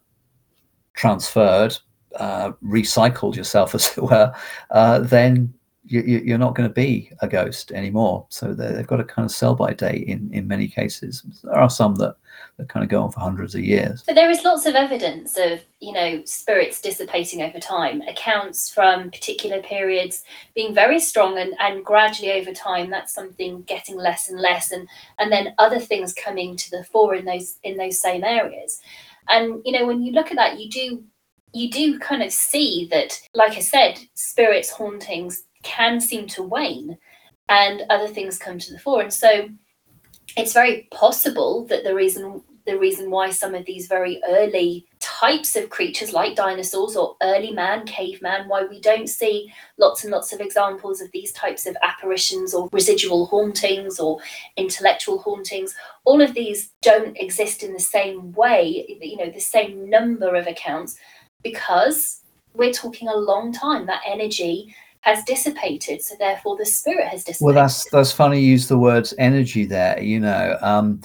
transferred, 0.95 1.77
uh, 2.17 2.53
recycled 2.65 3.37
yourself, 3.37 3.75
as 3.75 3.97
it 3.97 4.03
were, 4.03 4.33
uh, 4.71 5.01
then 5.01 5.53
you, 5.87 6.35
are 6.35 6.39
not 6.39 6.55
going 6.55 6.69
to 6.69 6.75
be 6.75 7.11
a 7.21 7.29
ghost 7.29 7.71
anymore. 7.73 8.27
So 8.31 8.55
they've 8.55 8.87
got 8.87 9.01
a 9.01 9.05
kind 9.05 9.27
of 9.27 9.33
sell 9.33 9.55
by 9.55 9.75
date 9.75 10.07
in, 10.07 10.31
in 10.33 10.49
many 10.49 10.67
cases. 10.67 11.23
There 11.43 11.55
are 11.55 11.69
some 11.69 11.97
that, 11.97 12.17
that 12.57 12.69
kind 12.71 12.83
of 12.83 12.89
go 12.89 13.03
on 13.03 13.13
for 13.13 13.21
hundreds 13.21 13.55
of 13.55 13.61
years. 13.61 14.03
But 14.07 14.15
there 14.15 14.31
is 14.31 14.45
lots 14.45 14.65
of 14.65 14.75
evidence 14.75 15.37
of, 15.37 15.61
you 15.81 15.93
know, 15.93 16.23
spirits 16.25 16.81
dissipating 16.81 17.43
over 17.43 17.61
time, 17.61 18.01
accounts 18.03 18.71
from 18.71 19.11
particular 19.11 19.61
periods 19.61 20.25
being 20.55 20.75
very 20.75 20.99
strong 20.99 21.39
and, 21.39 21.55
and 21.61 21.85
gradually 21.85 22.33
over 22.33 22.53
time 22.53 22.89
that's 22.89 23.13
something 23.13 23.63
getting 23.63 23.97
less 23.97 24.31
and 24.31 24.41
less 24.41 24.73
and 24.73 24.89
and 25.19 25.31
then 25.31 25.55
other 25.59 25.79
things 25.79 26.15
coming 26.15 26.57
to 26.57 26.71
the 26.71 26.85
fore 26.85 27.15
in 27.15 27.25
those 27.25 27.59
in 27.63 27.77
those 27.77 28.01
same 28.01 28.25
areas. 28.25 28.81
And 29.29 29.63
you 29.65 29.73
know, 29.73 29.87
when 29.87 30.03
you 30.03 30.13
look 30.13 30.31
at 30.31 30.37
that, 30.37 30.59
you 30.59 30.69
do 30.71 31.05
you 31.53 31.71
do 31.71 31.99
kind 32.01 32.23
of 32.23 32.33
see 32.33 32.89
that, 32.91 33.21
like 33.33 33.53
I 33.53 33.61
said, 33.61 33.99
spirits, 34.15 34.71
hauntings, 34.71 35.45
can 35.63 36.01
seem 36.01 36.27
to 36.29 36.43
wane 36.43 36.99
and 37.49 37.83
other 37.91 38.09
things 38.09 38.39
come 38.39 38.59
to 38.59 38.73
the 38.73 38.79
fore. 38.79 39.03
And 39.03 39.13
so 39.13 39.49
it's 40.37 40.53
very 40.53 40.89
possible 40.91 41.65
that 41.67 41.85
the 41.85 41.95
reason 41.95 42.43
the 42.67 42.79
reason 42.79 43.11
why 43.11 43.31
some 43.31 43.55
of 43.55 43.67
these 43.67 43.87
very 43.87 44.21
early 44.27 44.87
types 45.25 45.57
of 45.57 45.71
creatures 45.71 46.13
like 46.13 46.37
dinosaurs 46.37 46.97
or 46.97 47.17
early 47.23 47.51
man, 47.51 47.87
caveman, 47.87 48.47
why 48.47 48.65
we 48.65 48.79
don't 48.81 49.09
see 49.09 49.51
lots 49.79 50.05
and 50.05 50.13
lots 50.13 50.33
of 50.35 50.41
examples 50.41 51.01
of 51.01 51.11
these 51.13 51.33
types 51.33 51.67
of 51.67 51.75
apparitions 51.83 52.53
or 52.53 52.69
residual 52.73 53.25
hauntings 53.27 53.99
or 53.99 54.21
intellectual 54.59 55.19
hauntings, 55.19 55.75
all 56.05 56.21
of 56.21 56.35
these 56.35 56.73
don't 56.83 57.17
exist 57.17 57.63
in 57.63 57.73
the 57.73 57.81
same 57.81 58.33
way, 58.33 58.99
you 59.01 59.17
know, 59.17 59.31
the 59.31 59.41
same 59.41 59.89
number 59.89 60.35
of 60.35 60.47
accounts 60.47 60.99
because 61.43 62.21
we're 62.53 62.73
talking 62.73 63.09
a 63.09 63.17
long 63.17 63.51
time. 63.51 63.87
That 63.87 64.03
energy 64.07 64.75
has 65.01 65.23
dissipated 65.25 66.01
so 66.01 66.15
therefore 66.19 66.57
the 66.57 66.65
spirit 66.65 67.07
has 67.07 67.25
dissipated 67.25 67.45
well 67.45 67.55
that's 67.55 67.91
that's 67.91 68.11
funny 68.11 68.41
you 68.41 68.53
use 68.53 68.69
the 68.69 68.79
words 68.79 69.13
energy 69.19 69.67
there 69.67 70.01
you 70.03 70.19
know 70.19 70.57
um, 70.63 70.99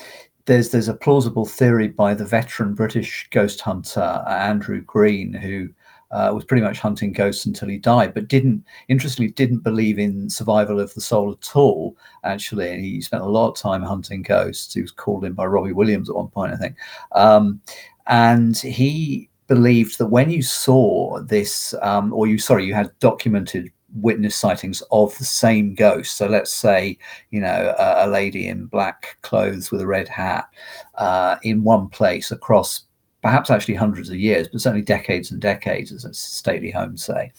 there's 0.50 0.72
there's 0.72 0.88
a 0.88 0.96
plausible 0.96 1.46
theory 1.46 1.88
by 1.88 2.14
the 2.14 2.26
veteran 2.26 2.74
british 2.74 3.28
ghost 3.30 3.62
hunter 3.62 4.24
andrew 4.28 4.82
green 4.82 5.32
who 5.32 5.70
uh, 6.12 6.32
was 6.34 6.44
pretty 6.44 6.64
much 6.64 6.80
hunting 6.80 7.12
ghosts 7.12 7.46
until 7.46 7.70
he 7.70 7.78
died, 7.78 8.16
but 8.16 8.28
didn't, 8.28 8.66
interestingly, 8.88 9.32
didn't 9.32 9.60
believe 9.60 10.00
in 10.00 10.28
survival 10.28 10.80
of 10.80 10.92
the 10.96 11.02
soul 11.02 11.32
at 11.32 11.56
all. 11.56 11.96
Actually, 12.24 12.82
he 12.82 13.00
spent 13.00 13.22
a 13.22 13.30
lot 13.30 13.50
of 13.50 13.56
time 13.56 13.84
hunting 13.84 14.24
ghosts. 14.24 14.74
He 14.74 14.82
was 14.82 14.90
called 14.90 15.24
in 15.24 15.34
by 15.34 15.46
Robbie 15.46 15.72
Williams 15.72 16.10
at 16.10 16.16
one 16.16 16.30
point, 16.30 16.52
I 16.52 16.58
think. 16.58 16.76
Um, 17.12 17.62
and 18.08 18.58
he 18.58 19.30
believed 19.46 20.00
that 20.00 20.08
when 20.08 20.32
you 20.32 20.42
saw 20.42 21.22
this, 21.22 21.76
um, 21.84 22.12
or 22.12 22.26
you 22.26 22.40
sorry, 22.40 22.66
you 22.66 22.74
had 22.74 22.90
documented 23.00 23.72
witness 23.96 24.36
sightings 24.36 24.82
of 24.92 25.18
the 25.18 25.26
same 25.26 25.74
ghost. 25.74 26.18
So 26.18 26.28
let's 26.28 26.54
say, 26.54 26.98
you 27.32 27.42
know, 27.42 27.76
a, 27.78 28.06
a 28.06 28.08
lady 28.08 28.48
in 28.48 28.66
black 28.66 29.18
clothes 29.22 29.72
with 29.72 29.82
a 29.82 29.88
red 29.88 30.08
hat 30.08 30.48
uh, 30.96 31.38
in 31.44 31.64
one 31.64 31.88
place 31.90 32.32
across 32.32 32.84
perhaps 33.22 33.50
actually 33.50 33.76
hundreds 33.76 34.10
of 34.10 34.16
years, 34.16 34.48
but 34.48 34.62
certainly 34.62 34.84
decades 34.84 35.32
and 35.32 35.42
decades, 35.42 35.92
as 35.92 36.18
stately 36.18 36.72
homes 36.72 37.04
say. 37.04 37.32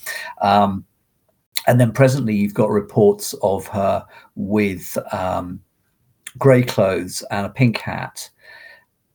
Um, 0.42 0.84
and 1.66 1.80
then 1.80 1.92
presently, 1.92 2.34
you've 2.34 2.54
got 2.54 2.70
reports 2.70 3.34
of 3.42 3.66
her 3.68 4.04
with 4.34 4.96
um, 5.12 5.60
grey 6.38 6.62
clothes 6.62 7.22
and 7.30 7.46
a 7.46 7.50
pink 7.50 7.78
hat 7.78 8.28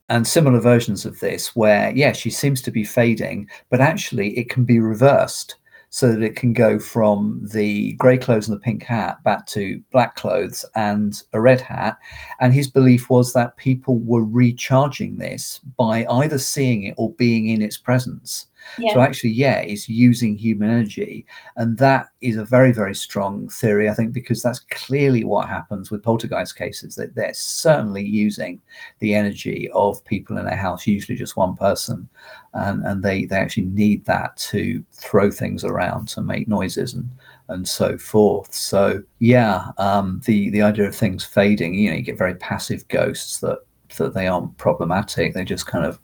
and 0.08 0.26
similar 0.26 0.60
versions 0.60 1.04
of 1.04 1.18
this 1.20 1.56
where 1.56 1.90
yeah 1.94 2.12
she 2.12 2.30
seems 2.30 2.62
to 2.62 2.70
be 2.70 2.84
fading 2.84 3.48
but 3.70 3.80
actually 3.80 4.36
it 4.38 4.48
can 4.48 4.64
be 4.64 4.78
reversed 4.78 5.56
so 5.96 6.12
that 6.12 6.22
it 6.22 6.36
can 6.36 6.52
go 6.52 6.78
from 6.78 7.40
the 7.54 7.92
grey 7.94 8.18
clothes 8.18 8.46
and 8.46 8.54
the 8.54 8.60
pink 8.60 8.82
hat 8.82 9.16
back 9.24 9.46
to 9.46 9.82
black 9.92 10.14
clothes 10.14 10.62
and 10.74 11.22
a 11.32 11.40
red 11.40 11.58
hat. 11.58 11.96
And 12.38 12.52
his 12.52 12.68
belief 12.68 13.08
was 13.08 13.32
that 13.32 13.56
people 13.56 13.96
were 14.00 14.22
recharging 14.22 15.16
this 15.16 15.58
by 15.78 16.04
either 16.10 16.38
seeing 16.38 16.82
it 16.82 16.94
or 16.98 17.14
being 17.14 17.48
in 17.48 17.62
its 17.62 17.78
presence. 17.78 18.46
Yeah. 18.78 18.94
So 18.94 19.00
actually, 19.00 19.30
yeah, 19.30 19.58
it's 19.58 19.88
using 19.88 20.36
human 20.36 20.70
energy, 20.70 21.26
and 21.56 21.78
that 21.78 22.08
is 22.20 22.36
a 22.36 22.44
very, 22.44 22.72
very 22.72 22.94
strong 22.94 23.48
theory. 23.48 23.88
I 23.88 23.94
think 23.94 24.12
because 24.12 24.42
that's 24.42 24.60
clearly 24.70 25.24
what 25.24 25.48
happens 25.48 25.90
with 25.90 26.02
poltergeist 26.02 26.56
cases. 26.56 26.94
That 26.96 27.14
they're 27.14 27.34
certainly 27.34 28.04
using 28.04 28.60
the 29.00 29.14
energy 29.14 29.70
of 29.72 30.04
people 30.04 30.38
in 30.38 30.46
a 30.46 30.56
house, 30.56 30.86
usually 30.86 31.18
just 31.18 31.36
one 31.36 31.56
person, 31.56 32.08
and 32.54 32.84
and 32.84 33.02
they 33.02 33.24
they 33.24 33.36
actually 33.36 33.66
need 33.66 34.04
that 34.06 34.36
to 34.38 34.84
throw 34.92 35.30
things 35.30 35.64
around, 35.64 36.08
to 36.08 36.20
make 36.20 36.48
noises 36.48 36.94
and 36.94 37.08
and 37.48 37.66
so 37.68 37.96
forth. 37.98 38.52
So 38.54 39.02
yeah, 39.18 39.70
um, 39.78 40.20
the 40.24 40.50
the 40.50 40.62
idea 40.62 40.86
of 40.86 40.94
things 40.94 41.24
fading, 41.24 41.74
you 41.74 41.90
know, 41.90 41.96
you 41.96 42.02
get 42.02 42.18
very 42.18 42.34
passive 42.34 42.86
ghosts 42.88 43.40
that 43.40 43.58
that 43.96 44.14
they 44.14 44.26
aren't 44.26 44.56
problematic. 44.58 45.34
They 45.34 45.44
just 45.44 45.66
kind 45.66 45.84
of 45.84 45.98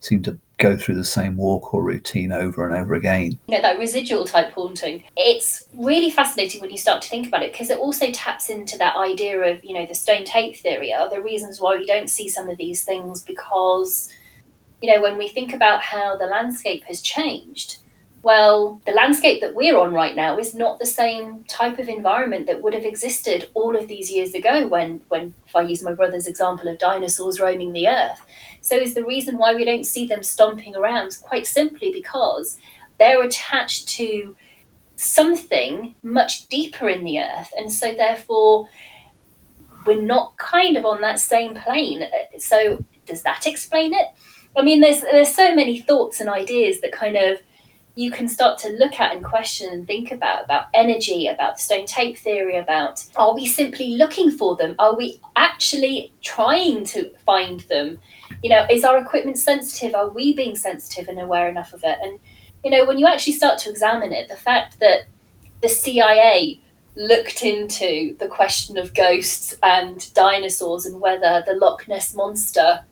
seem 0.00 0.22
to 0.22 0.38
go 0.58 0.76
through 0.76 0.94
the 0.94 1.04
same 1.04 1.36
walk 1.36 1.74
or 1.74 1.82
routine 1.82 2.32
over 2.32 2.66
and 2.66 2.76
over 2.76 2.94
again. 2.94 3.38
You 3.48 3.56
know, 3.56 3.62
that 3.62 3.78
residual 3.78 4.24
type 4.24 4.52
haunting. 4.52 5.02
It's 5.16 5.64
really 5.74 6.10
fascinating 6.10 6.60
when 6.60 6.70
you 6.70 6.78
start 6.78 7.02
to 7.02 7.08
think 7.08 7.26
about 7.26 7.42
it 7.42 7.52
because 7.52 7.70
it 7.70 7.78
also 7.78 8.10
taps 8.12 8.50
into 8.50 8.78
that 8.78 8.96
idea 8.96 9.40
of, 9.40 9.64
you 9.64 9.74
know, 9.74 9.86
the 9.86 9.94
stone 9.94 10.24
tape 10.24 10.56
theory. 10.56 10.92
Are 10.92 11.10
the 11.10 11.20
reasons 11.20 11.60
why 11.60 11.76
we 11.76 11.86
don't 11.86 12.08
see 12.08 12.28
some 12.28 12.48
of 12.48 12.56
these 12.56 12.84
things 12.84 13.22
because, 13.22 14.08
you 14.80 14.92
know, 14.92 15.02
when 15.02 15.18
we 15.18 15.28
think 15.28 15.52
about 15.52 15.82
how 15.82 16.16
the 16.16 16.26
landscape 16.26 16.84
has 16.84 17.00
changed, 17.00 17.78
well, 18.24 18.80
the 18.86 18.92
landscape 18.92 19.42
that 19.42 19.54
we're 19.54 19.76
on 19.76 19.92
right 19.92 20.16
now 20.16 20.38
is 20.38 20.54
not 20.54 20.78
the 20.78 20.86
same 20.86 21.44
type 21.44 21.78
of 21.78 21.90
environment 21.90 22.46
that 22.46 22.62
would 22.62 22.72
have 22.72 22.86
existed 22.86 23.50
all 23.52 23.76
of 23.76 23.86
these 23.86 24.10
years 24.10 24.32
ago 24.32 24.66
when, 24.66 25.02
when 25.08 25.34
if 25.46 25.54
I 25.54 25.60
use 25.60 25.82
my 25.82 25.92
brother's 25.92 26.26
example 26.26 26.68
of 26.68 26.78
dinosaurs 26.78 27.38
roaming 27.38 27.74
the 27.74 27.86
earth. 27.86 28.22
So 28.64 28.76
is 28.76 28.94
the 28.94 29.04
reason 29.04 29.36
why 29.36 29.54
we 29.54 29.66
don't 29.66 29.84
see 29.84 30.06
them 30.06 30.22
stomping 30.22 30.74
around 30.74 31.18
quite 31.20 31.46
simply 31.46 31.92
because 31.92 32.56
they're 32.98 33.22
attached 33.22 33.88
to 33.88 34.34
something 34.96 35.94
much 36.02 36.48
deeper 36.48 36.88
in 36.88 37.04
the 37.04 37.18
earth. 37.18 37.52
And 37.58 37.70
so 37.70 37.92
therefore 37.92 38.66
we're 39.84 40.00
not 40.00 40.34
kind 40.38 40.78
of 40.78 40.86
on 40.86 41.02
that 41.02 41.20
same 41.20 41.54
plane. 41.54 42.08
So 42.38 42.82
does 43.04 43.22
that 43.24 43.46
explain 43.46 43.92
it? 43.92 44.06
I 44.56 44.62
mean, 44.62 44.80
there's 44.80 45.02
there's 45.02 45.34
so 45.34 45.54
many 45.54 45.80
thoughts 45.80 46.20
and 46.20 46.30
ideas 46.30 46.80
that 46.80 46.92
kind 46.92 47.18
of 47.18 47.42
you 47.96 48.10
can 48.10 48.28
start 48.28 48.58
to 48.58 48.70
look 48.70 48.98
at 48.98 49.14
and 49.14 49.22
question 49.22 49.72
and 49.72 49.86
think 49.86 50.10
about 50.10 50.44
about 50.44 50.66
energy 50.74 51.28
about 51.28 51.56
the 51.56 51.62
stone 51.62 51.86
tape 51.86 52.18
theory 52.18 52.56
about 52.56 53.04
are 53.16 53.34
we 53.34 53.46
simply 53.46 53.96
looking 53.96 54.30
for 54.30 54.56
them 54.56 54.74
are 54.80 54.96
we 54.96 55.20
actually 55.36 56.12
trying 56.20 56.84
to 56.84 57.10
find 57.24 57.60
them 57.60 57.98
you 58.44 58.50
know 58.50 58.66
is 58.70 58.84
our 58.84 58.98
equipment 58.98 59.38
sensitive 59.38 59.94
are 59.94 60.10
we 60.10 60.34
being 60.34 60.54
sensitive 60.54 61.08
and 61.08 61.18
aware 61.18 61.48
enough 61.48 61.72
of 61.72 61.82
it 61.82 61.98
and 62.02 62.20
you 62.62 62.70
know 62.70 62.84
when 62.84 62.98
you 62.98 63.06
actually 63.06 63.32
start 63.32 63.58
to 63.58 63.70
examine 63.70 64.12
it 64.12 64.28
the 64.28 64.36
fact 64.36 64.78
that 64.80 65.06
the 65.62 65.68
cia 65.68 66.60
looked 66.94 67.42
into 67.42 68.14
the 68.18 68.28
question 68.28 68.76
of 68.76 68.92
ghosts 68.92 69.54
and 69.62 70.12
dinosaurs 70.12 70.84
and 70.84 71.00
whether 71.00 71.42
the 71.46 71.54
loch 71.54 71.88
ness 71.88 72.14
monster 72.14 72.84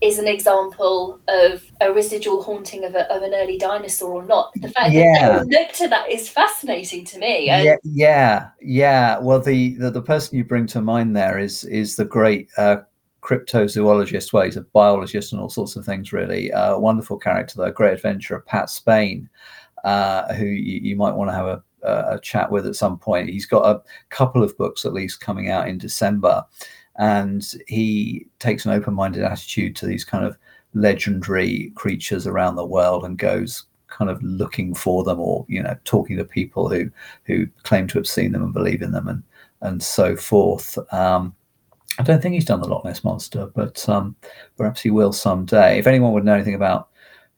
is 0.00 0.18
an 0.18 0.28
example 0.28 1.18
of 1.28 1.64
a 1.80 1.92
residual 1.92 2.42
haunting 2.42 2.84
of, 2.84 2.94
a, 2.94 3.10
of 3.12 3.22
an 3.22 3.34
early 3.34 3.58
dinosaur 3.58 4.22
or 4.22 4.24
not. 4.24 4.52
The 4.56 4.68
fact 4.68 4.92
yeah. 4.92 5.38
that 5.38 5.48
they 5.48 5.58
look 5.58 5.72
to 5.72 5.88
that 5.88 6.08
is 6.08 6.28
fascinating 6.28 7.04
to 7.06 7.18
me. 7.18 7.48
And... 7.48 7.64
yeah, 7.64 7.76
yeah, 7.82 8.48
yeah. 8.60 9.18
Well, 9.18 9.40
the, 9.40 9.74
the, 9.74 9.90
the 9.90 10.02
person 10.02 10.38
you 10.38 10.44
bring 10.44 10.66
to 10.68 10.80
mind 10.80 11.16
there 11.16 11.38
is 11.38 11.64
is 11.64 11.96
the 11.96 12.04
great 12.04 12.48
uh, 12.56 12.76
cryptozoologist. 13.28 14.32
Well, 14.32 14.44
he's 14.44 14.56
a 14.56 14.62
biologist 14.62 15.32
and 15.32 15.40
all 15.40 15.48
sorts 15.48 15.76
of 15.76 15.84
things. 15.84 16.12
Really, 16.12 16.52
uh, 16.52 16.78
wonderful 16.78 17.18
character, 17.18 17.54
though. 17.56 17.70
Great 17.70 17.94
adventurer, 17.94 18.40
Pat 18.40 18.70
Spain, 18.70 19.28
uh, 19.84 20.32
who 20.34 20.46
you, 20.46 20.80
you, 20.80 20.96
might 20.96 21.14
want 21.14 21.30
to 21.30 21.34
have 21.34 21.46
a, 21.46 21.62
a 21.82 22.20
chat 22.20 22.50
with 22.50 22.66
at 22.66 22.76
some 22.76 22.98
point. 22.98 23.28
He's 23.28 23.46
got 23.46 23.66
a 23.66 23.82
couple 24.08 24.42
of 24.42 24.56
books 24.56 24.84
at 24.84 24.92
least 24.92 25.20
coming 25.20 25.50
out 25.50 25.68
in 25.68 25.78
December 25.78 26.44
and 26.98 27.54
he 27.68 28.26
takes 28.40 28.66
an 28.66 28.72
open-minded 28.72 29.22
attitude 29.22 29.74
to 29.76 29.86
these 29.86 30.04
kind 30.04 30.24
of 30.24 30.36
legendary 30.74 31.72
creatures 31.74 32.26
around 32.26 32.56
the 32.56 32.66
world 32.66 33.04
and 33.04 33.18
goes 33.18 33.64
kind 33.86 34.10
of 34.10 34.22
looking 34.22 34.74
for 34.74 35.02
them 35.02 35.18
or 35.18 35.46
you 35.48 35.62
know 35.62 35.74
talking 35.84 36.16
to 36.16 36.24
people 36.24 36.68
who 36.68 36.90
who 37.24 37.46
claim 37.62 37.86
to 37.86 37.96
have 37.96 38.06
seen 38.06 38.32
them 38.32 38.42
and 38.42 38.52
believe 38.52 38.82
in 38.82 38.92
them 38.92 39.08
and 39.08 39.22
and 39.62 39.82
so 39.82 40.14
forth 40.14 40.76
um, 40.92 41.34
I 41.98 42.02
don't 42.02 42.22
think 42.22 42.34
he's 42.34 42.44
done 42.44 42.60
the 42.60 42.68
Loch 42.68 42.84
Ness 42.84 43.02
monster, 43.02 43.50
but 43.54 43.86
um, 43.88 44.14
perhaps 44.56 44.80
he 44.80 44.90
will 44.90 45.12
someday. 45.12 45.78
If 45.78 45.86
anyone 45.86 46.12
would 46.12 46.24
know 46.24 46.34
anything 46.34 46.54
about 46.54 46.88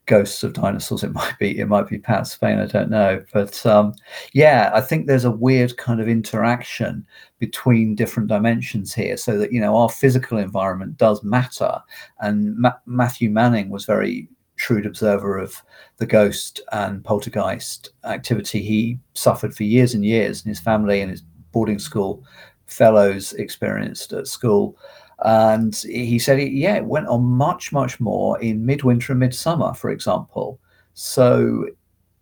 ghosts 0.06 0.42
of 0.42 0.52
dinosaurs, 0.52 1.02
it 1.02 1.12
might 1.14 1.38
be 1.38 1.58
it 1.58 1.66
might 1.66 1.88
be 1.88 1.98
Pat 1.98 2.26
Spain. 2.26 2.58
I 2.58 2.66
don't 2.66 2.90
know, 2.90 3.24
but 3.32 3.64
um, 3.64 3.94
yeah, 4.34 4.70
I 4.74 4.82
think 4.82 5.06
there's 5.06 5.24
a 5.24 5.30
weird 5.30 5.76
kind 5.78 6.00
of 6.00 6.08
interaction 6.08 7.06
between 7.38 7.94
different 7.94 8.28
dimensions 8.28 8.92
here, 8.92 9.16
so 9.16 9.38
that 9.38 9.52
you 9.52 9.60
know 9.60 9.76
our 9.76 9.88
physical 9.88 10.36
environment 10.36 10.98
does 10.98 11.22
matter. 11.22 11.80
And 12.20 12.56
Ma- 12.58 12.72
Matthew 12.84 13.30
Manning 13.30 13.70
was 13.70 13.86
very 13.86 14.28
shrewd 14.56 14.84
observer 14.84 15.38
of 15.38 15.62
the 15.96 16.06
ghost 16.06 16.60
and 16.72 17.02
poltergeist 17.02 17.88
activity. 18.04 18.60
He 18.60 18.98
suffered 19.14 19.56
for 19.56 19.64
years 19.64 19.94
and 19.94 20.04
years, 20.04 20.42
and 20.42 20.50
his 20.50 20.60
family 20.60 21.00
and 21.00 21.10
his 21.10 21.22
boarding 21.52 21.78
school 21.78 22.24
fellows 22.70 23.32
experienced 23.34 24.12
at 24.12 24.26
school. 24.26 24.76
And 25.22 25.76
he 25.76 26.18
said, 26.18 26.40
yeah, 26.40 26.76
it 26.76 26.84
went 26.86 27.08
on 27.08 27.22
much, 27.22 27.72
much 27.72 28.00
more 28.00 28.40
in 28.40 28.64
midwinter 28.64 29.12
and 29.12 29.20
midsummer, 29.20 29.74
for 29.74 29.90
example. 29.90 30.58
So 30.94 31.66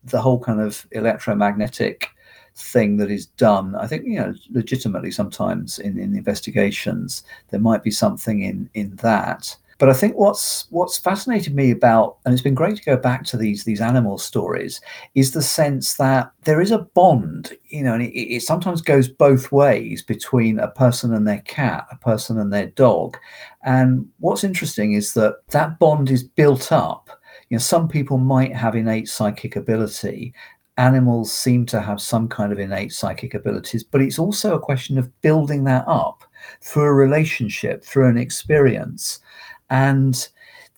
the 0.04 0.20
whole 0.20 0.40
kind 0.40 0.60
of 0.60 0.86
electromagnetic 0.90 2.08
thing 2.56 2.96
that 2.96 3.10
is 3.10 3.26
done, 3.26 3.76
I 3.76 3.86
think, 3.86 4.04
you 4.04 4.16
know, 4.16 4.34
legitimately 4.50 5.12
sometimes 5.12 5.78
in, 5.78 5.98
in 5.98 6.16
investigations, 6.16 7.22
there 7.50 7.60
might 7.60 7.84
be 7.84 7.90
something 7.92 8.42
in 8.42 8.68
in 8.74 8.96
that. 8.96 9.56
But 9.78 9.88
I 9.88 9.92
think 9.92 10.16
what's 10.16 10.66
what's 10.70 10.98
fascinated 10.98 11.54
me 11.54 11.70
about, 11.70 12.18
and 12.24 12.32
it's 12.32 12.42
been 12.42 12.54
great 12.54 12.76
to 12.76 12.84
go 12.84 12.96
back 12.96 13.24
to 13.26 13.36
these 13.36 13.64
these 13.64 13.80
animal 13.80 14.18
stories, 14.18 14.80
is 15.14 15.32
the 15.32 15.42
sense 15.42 15.94
that 15.94 16.32
there 16.44 16.60
is 16.60 16.72
a 16.72 16.78
bond, 16.78 17.56
you 17.68 17.84
know, 17.84 17.94
and 17.94 18.02
it, 18.02 18.12
it 18.12 18.42
sometimes 18.42 18.82
goes 18.82 19.08
both 19.08 19.52
ways 19.52 20.02
between 20.02 20.58
a 20.58 20.68
person 20.68 21.14
and 21.14 21.26
their 21.26 21.42
cat, 21.42 21.86
a 21.92 21.96
person 21.96 22.38
and 22.38 22.52
their 22.52 22.66
dog. 22.66 23.16
And 23.62 24.08
what's 24.18 24.44
interesting 24.44 24.94
is 24.94 25.14
that 25.14 25.36
that 25.50 25.78
bond 25.78 26.10
is 26.10 26.24
built 26.24 26.72
up. 26.72 27.08
You 27.48 27.56
know, 27.56 27.60
some 27.62 27.88
people 27.88 28.18
might 28.18 28.54
have 28.54 28.74
innate 28.74 29.08
psychic 29.08 29.56
ability, 29.56 30.34
animals 30.78 31.32
seem 31.32 31.66
to 31.66 31.80
have 31.80 32.00
some 32.00 32.28
kind 32.28 32.52
of 32.52 32.58
innate 32.58 32.92
psychic 32.92 33.34
abilities, 33.34 33.82
but 33.84 34.00
it's 34.00 34.18
also 34.18 34.54
a 34.54 34.60
question 34.60 34.96
of 34.96 35.20
building 35.20 35.64
that 35.64 35.84
up 35.86 36.24
through 36.62 36.84
a 36.84 36.92
relationship, 36.94 37.84
through 37.84 38.08
an 38.08 38.16
experience. 38.16 39.20
And 39.70 40.28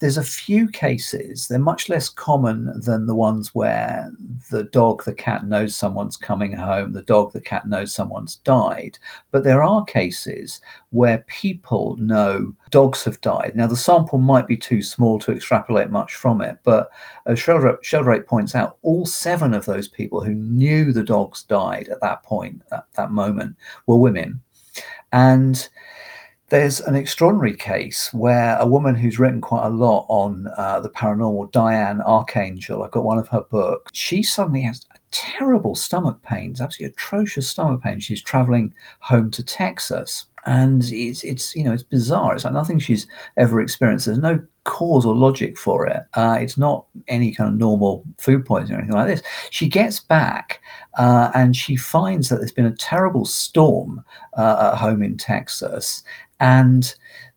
there's 0.01 0.17
a 0.17 0.23
few 0.23 0.67
cases, 0.67 1.47
they're 1.47 1.59
much 1.59 1.91
less 1.91 2.09
common 2.09 2.73
than 2.81 3.07
the 3.07 3.15
ones 3.15 3.55
where 3.55 4.11
the 4.51 4.65
dog, 4.65 5.05
the 5.05 5.13
cat 5.13 5.45
knows 5.45 5.77
someone's 5.77 6.17
coming 6.17 6.55
home, 6.55 6.93
the 6.93 7.03
dog, 7.03 7.33
the 7.35 7.41
cat 7.41 7.69
knows 7.69 7.93
someone's 7.93 8.37
died. 8.37 8.99
But 9.31 9.45
there 9.45 9.63
are 9.63 9.85
cases 9.85 10.63
where 10.89 11.19
people 11.29 11.97
know 11.97 12.55
dogs 12.71 13.05
have 13.05 13.21
died. 13.21 13.53
Now, 13.55 13.67
the 13.67 13.77
sample 13.77 14.19
might 14.19 14.47
be 14.47 14.57
too 14.57 14.83
small 14.83 15.19
to 15.19 15.33
extrapolate 15.33 15.91
much 15.91 16.15
from 16.15 16.41
it, 16.41 16.59
but 16.65 16.91
uh, 17.27 17.33
as 17.33 17.39
Sheldrake 17.83 18.27
points 18.27 18.55
out, 18.55 18.79
all 18.81 19.05
seven 19.05 19.53
of 19.53 19.67
those 19.67 19.87
people 19.87 20.25
who 20.25 20.33
knew 20.33 20.93
the 20.95 21.05
dogs 21.05 21.43
died 21.43 21.89
at 21.91 22.01
that 22.01 22.23
point, 22.23 22.63
at 22.73 22.87
that 22.97 23.11
moment, 23.11 23.55
were 23.87 23.99
women. 23.99 24.41
And 25.13 25.69
there's 26.51 26.81
an 26.81 26.97
extraordinary 26.97 27.57
case 27.57 28.13
where 28.13 28.59
a 28.59 28.67
woman 28.67 28.97
who's 28.97 29.19
written 29.19 29.41
quite 29.41 29.67
a 29.67 29.71
lot 29.71 30.05
on 30.09 30.49
uh, 30.57 30.81
the 30.81 30.91
paranormal, 30.91 31.51
Diane 31.53 32.01
Arcangel, 32.01 32.85
I've 32.85 32.91
got 32.91 33.05
one 33.05 33.19
of 33.19 33.29
her 33.29 33.43
books. 33.43 33.93
She 33.95 34.23
suddenly 34.23 34.63
has 34.63 34.85
terrible 35.13 35.75
stomach 35.75 36.21
pains, 36.23 36.61
absolutely 36.61 36.93
atrocious 36.93 37.49
stomach 37.49 37.83
pains. 37.83 38.05
She's 38.05 38.23
traveling 38.23 38.75
home 38.99 39.31
to 39.31 39.45
Texas. 39.45 40.27
And 40.47 40.85
it's, 40.91 41.23
it's 41.23 41.55
you 41.55 41.65
know 41.65 41.73
it's 41.73 41.83
bizarre. 41.83 42.35
It's 42.35 42.45
like 42.45 42.55
nothing 42.55 42.79
she's 42.79 43.07
ever 43.37 43.61
experienced. 43.61 44.07
There's 44.07 44.19
no 44.19 44.41
cause 44.65 45.05
or 45.05 45.15
logic 45.15 45.59
for 45.59 45.87
it. 45.87 46.03
Uh, 46.15 46.39
it's 46.41 46.57
not 46.57 46.87
any 47.09 47.33
kind 47.33 47.53
of 47.53 47.59
normal 47.59 48.05
food 48.19 48.47
poisoning 48.47 48.77
or 48.77 48.79
anything 48.79 48.97
like 48.97 49.09
this. 49.09 49.23
She 49.51 49.69
gets 49.69 50.01
back 50.01 50.63
uh, 50.99 51.31
and 51.35 51.55
she 51.57 51.77
finds 51.77 52.29
that 52.29 52.37
there's 52.37 52.53
been 52.53 52.67
a 52.67 52.77
terrible 52.77 53.25
storm 53.25 54.03
uh, 54.37 54.71
at 54.73 54.79
home 54.79 55.03
in 55.03 55.17
Texas, 55.17 56.03
and 56.41 56.95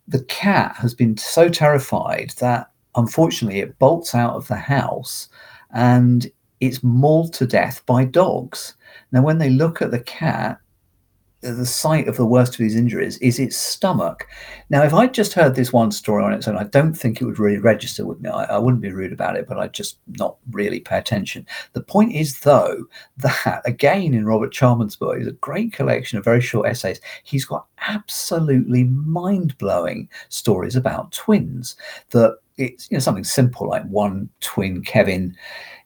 the 0.08 0.24
cat 0.26 0.76
has 0.78 0.94
been 0.94 1.18
so 1.18 1.50
terrified 1.50 2.32
that 2.40 2.72
unfortunately 2.96 3.60
it 3.60 3.78
bolts 3.80 4.14
out 4.14 4.36
of 4.36 4.48
the 4.48 4.56
house 4.56 5.30
and 5.74 6.32
it's 6.60 6.84
mauled 6.84 7.34
to 7.34 7.46
death 7.46 7.86
by 7.86 8.06
dogs. 8.06 8.76
Now, 9.12 9.22
when 9.22 9.38
they 9.38 9.50
look 9.50 9.82
at 9.82 9.92
the 9.92 10.00
cat, 10.00 10.60
the 11.52 11.66
site 11.66 12.08
of 12.08 12.18
the 12.18 12.26
worst 12.26 12.54
of 12.54 12.60
his 12.60 12.76
injuries 12.76 13.18
is 13.18 13.38
its 13.38 13.58
stomach. 13.58 14.28
Now, 14.70 14.84
if 14.84 14.94
I'd 14.94 15.14
just 15.14 15.34
heard 15.34 15.56
this 15.56 15.74
one 15.74 15.92
story 15.92 16.24
on 16.24 16.34
its 16.34 16.48
own, 16.48 16.58
I 16.58 16.64
don't 16.64 16.94
think 16.94 17.22
it 17.22 17.26
would 17.26 17.40
really 17.40 17.58
register 17.58 18.06
with 18.06 18.22
me. 18.22 18.30
I, 18.30 18.46
I, 18.46 18.58
wouldn't 18.58 18.82
be 18.82 18.92
rude 18.92 19.14
about 19.14 19.36
it, 19.36 19.48
but 19.48 19.60
I'd 19.60 19.74
just 19.74 19.98
not 20.18 20.38
really 20.52 20.80
pay 20.80 20.98
attention. 20.98 21.46
The 21.74 21.84
point 21.84 22.14
is, 22.14 22.40
though, 22.40 22.86
that 23.18 23.62
again 23.66 24.14
in 24.14 24.26
Robert 24.26 24.54
Charman's 24.54 24.96
book, 24.96 25.18
is 25.20 25.28
a 25.28 25.34
great 25.34 25.74
collection 25.74 26.18
of 26.18 26.24
very 26.24 26.42
short 26.42 26.68
essays. 26.68 27.02
He's 27.24 27.46
got 27.46 27.68
absolutely 27.88 28.86
mind 28.86 29.58
blowing 29.58 30.10
stories 30.30 30.76
about 30.76 31.12
twins 31.12 31.76
that 32.12 32.38
it's 32.58 32.90
you 32.90 32.96
know 32.96 33.00
something 33.00 33.24
simple 33.24 33.68
like 33.68 33.84
one 33.86 34.30
twin 34.40 34.84
Kevin 34.84 35.36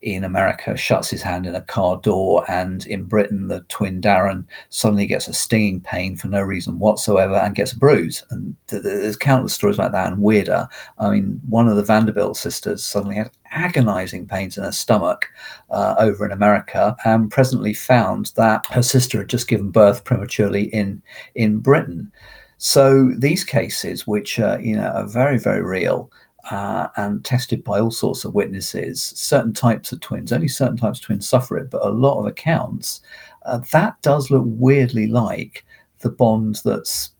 in 0.01 0.23
America 0.23 0.77
shuts 0.77 1.09
his 1.09 1.21
hand 1.21 1.45
in 1.45 1.55
a 1.55 1.61
car 1.61 1.97
door, 1.97 2.45
and 2.49 2.85
in 2.85 3.03
Britain, 3.03 3.47
the 3.47 3.61
twin 3.61 4.01
Darren 4.01 4.45
suddenly 4.69 5.07
gets 5.07 5.27
a 5.27 5.33
stinging 5.33 5.81
pain 5.81 6.15
for 6.15 6.27
no 6.27 6.41
reason 6.41 6.79
whatsoever 6.79 7.35
and 7.35 7.55
gets 7.55 7.71
a 7.71 7.79
bruise. 7.79 8.23
And 8.29 8.55
th- 8.67 8.83
there's 8.83 9.17
countless 9.17 9.53
stories 9.53 9.77
like 9.77 9.91
that 9.91 10.11
and 10.11 10.21
weirder. 10.21 10.67
I 10.99 11.09
mean, 11.09 11.41
one 11.49 11.67
of 11.67 11.75
the 11.75 11.83
Vanderbilt 11.83 12.37
sisters 12.37 12.83
suddenly 12.83 13.15
had 13.15 13.31
agonizing 13.51 14.27
pains 14.27 14.57
in 14.57 14.63
her 14.63 14.71
stomach 14.71 15.27
uh, 15.69 15.95
over 15.97 16.25
in 16.25 16.31
America 16.31 16.95
and 17.05 17.31
presently 17.31 17.73
found 17.73 18.31
that 18.35 18.65
her 18.67 18.83
sister 18.83 19.19
had 19.19 19.29
just 19.29 19.47
given 19.47 19.71
birth 19.71 20.03
prematurely 20.03 20.65
in, 20.65 21.01
in 21.35 21.59
Britain. 21.59 22.11
So 22.57 23.11
these 23.15 23.43
cases, 23.43 24.07
which 24.07 24.39
uh, 24.39 24.57
you 24.59 24.75
know 24.75 24.87
are 24.87 25.07
very 25.07 25.37
very 25.37 25.61
real, 25.61 26.11
uh, 26.51 26.87
and 26.95 27.25
tested 27.25 27.63
by 27.63 27.79
all 27.79 27.91
sorts 27.91 28.25
of 28.25 28.33
witnesses. 28.33 29.01
Certain 29.01 29.53
types 29.53 29.91
of 29.91 29.99
twins, 29.99 30.31
only 30.31 30.47
certain 30.47 30.77
types 30.77 30.99
of 30.99 31.05
twins 31.05 31.27
suffer 31.27 31.57
it, 31.57 31.69
but 31.69 31.85
a 31.85 31.89
lot 31.89 32.19
of 32.19 32.25
accounts, 32.25 33.01
uh, 33.45 33.59
that 33.71 34.01
does 34.01 34.31
look 34.31 34.43
weirdly 34.45 35.07
like 35.07 35.65
the 35.99 36.09
bond 36.09 36.59
that's, 36.63 37.11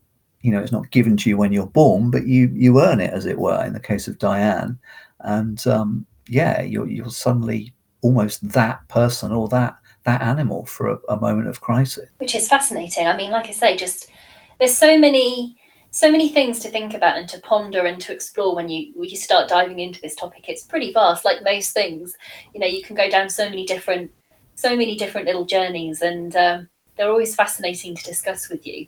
you 0.42 0.52
know, 0.52 0.60
it's 0.60 0.72
not 0.72 0.90
given 0.90 1.16
to 1.16 1.28
you 1.28 1.36
when 1.36 1.52
you're 1.52 1.66
born, 1.66 2.10
but 2.10 2.26
you 2.26 2.50
you 2.54 2.80
earn 2.80 3.00
it, 3.00 3.12
as 3.12 3.26
it 3.26 3.38
were, 3.38 3.64
in 3.64 3.72
the 3.72 3.80
case 3.80 4.08
of 4.08 4.18
Diane. 4.18 4.78
And 5.20 5.66
um, 5.66 6.06
yeah, 6.28 6.62
you're 6.62 6.88
you're 6.88 7.10
suddenly 7.10 7.72
almost 8.02 8.48
that 8.50 8.86
person 8.88 9.32
or 9.32 9.48
that 9.48 9.76
that 10.04 10.22
animal 10.22 10.64
for 10.64 10.88
a, 10.88 10.98
a 11.08 11.20
moment 11.20 11.48
of 11.48 11.60
crisis. 11.60 12.08
Which 12.18 12.34
is 12.34 12.48
fascinating. 12.48 13.06
I 13.06 13.16
mean, 13.16 13.30
like 13.30 13.48
I 13.48 13.52
say, 13.52 13.76
just 13.76 14.08
there's 14.58 14.76
so 14.76 14.96
many 14.96 15.57
so 15.90 16.10
many 16.10 16.28
things 16.28 16.58
to 16.60 16.68
think 16.68 16.94
about 16.94 17.16
and 17.16 17.28
to 17.28 17.40
ponder 17.40 17.86
and 17.86 18.00
to 18.02 18.12
explore 18.12 18.54
when 18.54 18.68
you 18.68 18.92
when 18.94 19.08
you 19.08 19.16
start 19.16 19.48
diving 19.48 19.78
into 19.78 20.00
this 20.00 20.14
topic. 20.14 20.44
It's 20.48 20.64
pretty 20.64 20.92
vast 20.92 21.24
like 21.24 21.42
most 21.42 21.72
things. 21.72 22.16
You 22.54 22.60
know 22.60 22.66
you 22.66 22.82
can 22.82 22.96
go 22.96 23.08
down 23.08 23.28
so 23.30 23.48
many 23.48 23.64
different 23.64 24.10
so 24.54 24.76
many 24.76 24.96
different 24.96 25.26
little 25.26 25.44
journeys 25.44 26.02
and 26.02 26.34
um, 26.36 26.68
they're 26.96 27.10
always 27.10 27.34
fascinating 27.34 27.94
to 27.94 28.02
discuss 28.04 28.48
with 28.48 28.66
you. 28.66 28.86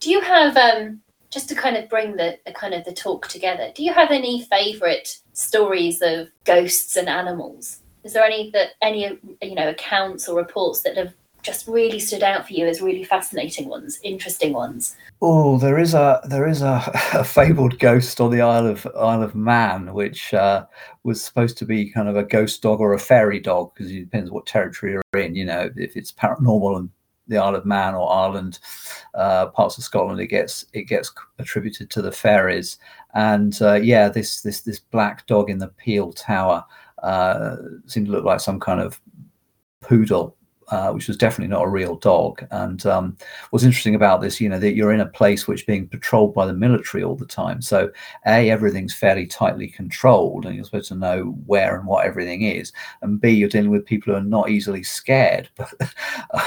Do 0.00 0.10
you 0.10 0.20
have 0.20 0.56
um, 0.56 1.00
just 1.30 1.48
to 1.48 1.54
kind 1.54 1.76
of 1.76 1.88
bring 1.88 2.16
the, 2.16 2.38
the 2.44 2.52
kind 2.52 2.74
of 2.74 2.84
the 2.84 2.92
talk 2.92 3.28
together 3.28 3.72
do 3.74 3.82
you 3.82 3.92
have 3.92 4.10
any 4.10 4.44
favorite 4.44 5.18
stories 5.32 6.02
of 6.02 6.28
ghosts 6.44 6.96
and 6.96 7.08
animals? 7.08 7.80
Is 8.02 8.12
there 8.12 8.24
any 8.24 8.50
that 8.50 8.70
any 8.82 9.18
you 9.40 9.54
know 9.54 9.70
accounts 9.70 10.28
or 10.28 10.36
reports 10.36 10.82
that 10.82 10.96
have 10.96 11.14
just 11.44 11.68
really 11.68 12.00
stood 12.00 12.22
out 12.22 12.46
for 12.46 12.54
you 12.54 12.66
as 12.66 12.80
really 12.80 13.04
fascinating 13.04 13.68
ones, 13.68 14.00
interesting 14.02 14.52
ones? 14.52 14.96
Oh, 15.22 15.58
there 15.58 15.78
is 15.78 15.94
a 15.94 16.20
there 16.24 16.48
is 16.48 16.62
a, 16.62 16.82
a 17.14 17.22
fabled 17.22 17.78
ghost 17.78 18.20
on 18.20 18.30
the 18.30 18.40
Isle 18.40 18.66
of 18.66 18.86
Isle 18.96 19.22
of 19.22 19.34
Man, 19.34 19.92
which 19.92 20.34
uh, 20.34 20.66
was 21.04 21.22
supposed 21.22 21.58
to 21.58 21.66
be 21.66 21.90
kind 21.90 22.08
of 22.08 22.16
a 22.16 22.24
ghost 22.24 22.62
dog 22.62 22.80
or 22.80 22.94
a 22.94 22.98
fairy 22.98 23.38
dog, 23.38 23.74
because 23.74 23.92
it 23.92 24.00
depends 24.00 24.30
what 24.30 24.46
territory 24.46 24.92
you're 24.92 25.22
in. 25.22 25.34
You 25.36 25.44
know, 25.44 25.70
if 25.76 25.96
it's 25.96 26.12
paranormal 26.12 26.78
and 26.78 26.90
the 27.28 27.38
Isle 27.38 27.54
of 27.54 27.66
Man 27.66 27.94
or 27.94 28.10
Ireland, 28.10 28.58
uh, 29.14 29.46
parts 29.46 29.78
of 29.78 29.84
Scotland, 29.84 30.20
it 30.20 30.28
gets 30.28 30.64
it 30.72 30.84
gets 30.84 31.12
attributed 31.38 31.90
to 31.90 32.02
the 32.02 32.12
fairies. 32.12 32.78
And 33.14 33.60
uh, 33.60 33.74
yeah, 33.74 34.08
this 34.08 34.40
this 34.40 34.62
this 34.62 34.80
black 34.80 35.26
dog 35.26 35.50
in 35.50 35.58
the 35.58 35.68
Peel 35.68 36.12
Tower 36.12 36.64
uh, 37.02 37.56
seemed 37.86 38.06
to 38.06 38.12
look 38.12 38.24
like 38.24 38.40
some 38.40 38.58
kind 38.58 38.80
of 38.80 39.00
poodle 39.80 40.36
uh, 40.68 40.92
which 40.92 41.08
was 41.08 41.16
definitely 41.16 41.52
not 41.52 41.64
a 41.64 41.68
real 41.68 41.96
dog. 41.96 42.46
And 42.50 42.84
um, 42.86 43.16
what's 43.50 43.64
interesting 43.64 43.94
about 43.94 44.20
this, 44.20 44.40
you 44.40 44.48
know, 44.48 44.58
that 44.58 44.74
you're 44.74 44.92
in 44.92 45.00
a 45.00 45.06
place 45.06 45.46
which 45.46 45.66
being 45.66 45.88
patrolled 45.88 46.34
by 46.34 46.46
the 46.46 46.52
military 46.52 47.02
all 47.02 47.16
the 47.16 47.26
time. 47.26 47.62
So, 47.62 47.90
A, 48.26 48.50
everything's 48.50 48.94
fairly 48.94 49.26
tightly 49.26 49.68
controlled 49.68 50.46
and 50.46 50.54
you're 50.54 50.64
supposed 50.64 50.88
to 50.88 50.94
know 50.94 51.36
where 51.46 51.76
and 51.76 51.86
what 51.86 52.06
everything 52.06 52.42
is. 52.42 52.72
And 53.02 53.20
B, 53.20 53.30
you're 53.30 53.48
dealing 53.48 53.70
with 53.70 53.86
people 53.86 54.12
who 54.12 54.18
are 54.18 54.22
not 54.22 54.50
easily 54.50 54.82
scared. 54.82 55.48
But 55.64 55.94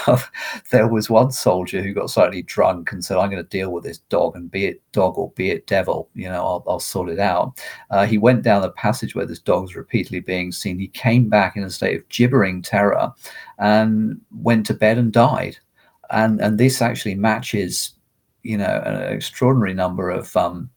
uh, 0.07 0.21
there 0.71 0.87
was 0.87 1.09
one 1.09 1.31
soldier 1.31 1.81
who 1.81 1.93
got 1.93 2.09
slightly 2.09 2.41
drunk 2.41 2.91
and 2.91 3.03
said, 3.03 3.17
I'm 3.17 3.29
going 3.29 3.41
to 3.41 3.49
deal 3.49 3.71
with 3.71 3.83
this 3.83 3.99
dog 4.09 4.35
and 4.35 4.51
be 4.51 4.65
it 4.65 4.81
dog 4.91 5.17
or 5.17 5.31
be 5.31 5.51
it 5.51 5.67
devil, 5.67 6.09
you 6.13 6.27
know, 6.27 6.43
I'll, 6.43 6.63
I'll 6.67 6.79
sort 6.79 7.09
it 7.09 7.19
out. 7.19 7.61
Uh, 7.89 8.05
he 8.05 8.17
went 8.17 8.43
down 8.43 8.61
the 8.61 8.71
passage 8.71 9.15
where 9.15 9.25
this 9.25 9.39
dog 9.39 9.63
was 9.63 9.75
repeatedly 9.75 10.19
being 10.19 10.51
seen. 10.51 10.79
He 10.79 10.87
came 10.87 11.29
back 11.29 11.55
in 11.55 11.63
a 11.63 11.69
state 11.69 11.97
of 11.97 12.07
gibbering 12.09 12.61
terror 12.61 13.13
and 13.59 14.19
went 14.31 14.65
to 14.67 14.73
bed 14.73 14.97
and 14.97 15.11
died. 15.11 15.57
And 16.09 16.39
and 16.41 16.57
this 16.57 16.81
actually 16.81 17.15
matches, 17.15 17.93
you 18.43 18.57
know, 18.57 18.81
an 18.85 19.13
extraordinary 19.13 19.73
number 19.73 20.09
of 20.09 20.35
um, 20.37 20.69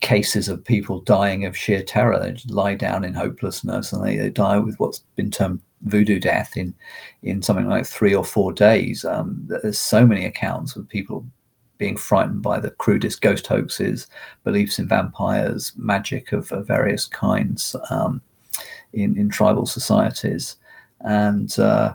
cases 0.00 0.48
of 0.48 0.64
people 0.64 1.00
dying 1.00 1.44
of 1.44 1.56
sheer 1.56 1.82
terror. 1.82 2.18
They 2.18 2.36
lie 2.52 2.74
down 2.74 3.04
in 3.04 3.14
hopelessness 3.14 3.92
and 3.92 4.04
they, 4.04 4.16
they 4.16 4.30
die 4.30 4.58
with 4.58 4.78
what's 4.78 5.00
been 5.16 5.30
termed 5.30 5.60
voodoo 5.82 6.18
death 6.18 6.56
in 6.56 6.74
in 7.22 7.42
something 7.42 7.68
like 7.68 7.86
three 7.86 8.14
or 8.14 8.24
four 8.24 8.52
days. 8.52 9.04
Um, 9.04 9.46
there's 9.46 9.78
so 9.78 10.06
many 10.06 10.24
accounts 10.24 10.76
of 10.76 10.88
people 10.88 11.26
being 11.78 11.96
frightened 11.96 12.42
by 12.42 12.58
the 12.58 12.70
crudest 12.70 13.20
ghost 13.20 13.46
hoaxes, 13.46 14.06
beliefs 14.44 14.78
in 14.78 14.88
vampires, 14.88 15.72
magic 15.76 16.32
of, 16.32 16.50
of 16.52 16.66
various 16.66 17.06
kinds 17.06 17.76
um, 17.90 18.20
in 18.92 19.16
in 19.16 19.28
tribal 19.28 19.66
societies. 19.66 20.56
And 21.00 21.56
uh, 21.58 21.94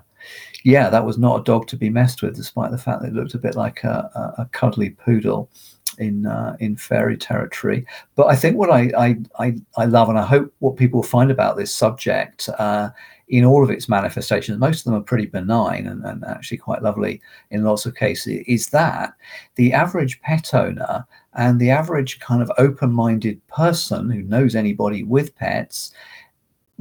yeah, 0.64 0.90
that 0.90 1.06
was 1.06 1.18
not 1.18 1.40
a 1.40 1.44
dog 1.44 1.68
to 1.68 1.78
be 1.78 1.90
messed 1.90 2.22
with, 2.22 2.36
despite 2.36 2.72
the 2.72 2.78
fact 2.78 3.02
that 3.02 3.10
it 3.10 3.16
looked 3.16 3.34
a 3.34 3.40
bit 3.40 3.56
like 3.56 3.84
a, 3.84 4.10
a, 4.38 4.42
a 4.44 4.46
cuddly 4.52 4.92
poodle 4.92 5.50
in 5.98 6.26
uh, 6.26 6.56
in 6.60 6.78
fairy 6.78 7.18
territory. 7.18 7.86
But 8.16 8.28
I 8.28 8.36
think 8.36 8.58
what 8.58 8.72
I, 8.72 8.92
I, 8.98 9.18
I 9.40 9.56
I 9.78 9.86
love, 9.86 10.10
and 10.10 10.20
I 10.20 10.26
hope 10.26 10.54
what 10.60 10.78
people 10.78 11.04
find 11.04 11.32
about 11.32 11.58
this 11.58 11.74
subject 11.76 12.48
uh, 12.60 12.90
in 13.28 13.46
all 13.46 13.64
of 13.64 13.70
its 13.70 13.90
manifestations, 13.90 14.58
most 14.58 14.80
of 14.80 14.84
them 14.86 14.96
are 14.96 15.04
pretty 15.04 15.26
benign 15.26 15.88
and, 15.88 16.04
and 16.06 16.24
actually 16.26 16.58
quite 16.58 16.84
lovely 16.84 17.22
in 17.50 17.64
lots 17.64 17.86
of 17.86 17.96
cases, 17.96 18.44
is 18.48 18.68
that 18.68 19.14
the 19.56 19.74
average 19.74 20.22
pet 20.22 20.54
owner 20.54 21.06
and 21.34 21.60
the 21.60 21.70
average 21.70 22.20
kind 22.20 22.42
of 22.42 22.52
open-minded 22.58 23.46
person 23.48 24.10
who 24.10 24.22
knows 24.24 24.54
anybody 24.54 25.04
with 25.04 25.34
pets 25.36 25.94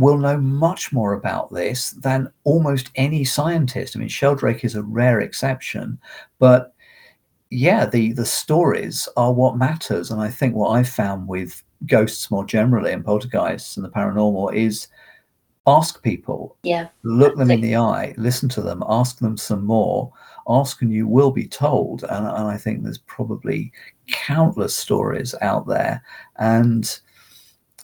will 0.01 0.19
know 0.19 0.39
much 0.39 0.93
more 0.93 1.13
about 1.13 1.53
this 1.53 1.91
than 1.91 2.33
almost 2.45 2.91
any 2.97 3.25
scientist. 3.25 3.95
I 3.95 4.01
mean, 4.01 4.09
Sheldrake 4.09 4.65
is 4.65 4.75
a 4.75 4.83
rare 4.83 5.21
exception, 5.21 5.99
but 6.39 6.75
yeah, 7.51 7.87
the 7.87 8.13
the 8.13 8.27
stories 8.27 9.09
are 9.17 9.33
what 9.33 9.57
matters. 9.57 10.11
And 10.11 10.21
I 10.21 10.31
think 10.31 10.55
what 10.55 10.71
I've 10.71 10.89
found 10.89 11.29
with 11.29 11.63
ghosts 11.87 12.31
more 12.31 12.45
generally 12.45 12.93
and 12.93 13.05
poltergeists 13.05 13.77
and 13.77 13.85
the 13.85 13.91
paranormal 13.91 14.55
is 14.55 14.89
ask 15.67 16.03
people. 16.03 16.57
Yeah. 16.63 16.89
Look 17.03 17.37
them 17.37 17.51
in 17.51 17.61
the 17.61 17.77
eye, 17.77 18.15
listen 18.17 18.49
to 18.51 18.63
them, 18.63 18.83
ask 18.89 19.19
them 19.19 19.37
some 19.37 19.65
more. 19.65 20.13
Ask 20.49 20.83
and 20.83 20.93
you 20.93 21.07
will 21.07 21.31
be 21.31 21.47
told. 21.47 22.03
And, 22.05 22.27
and 22.27 22.49
I 22.49 22.57
think 22.57 22.83
there's 22.83 22.99
probably 22.99 23.73
countless 24.09 24.75
stories 24.75 25.35
out 25.43 25.67
there. 25.67 26.03
And 26.37 27.01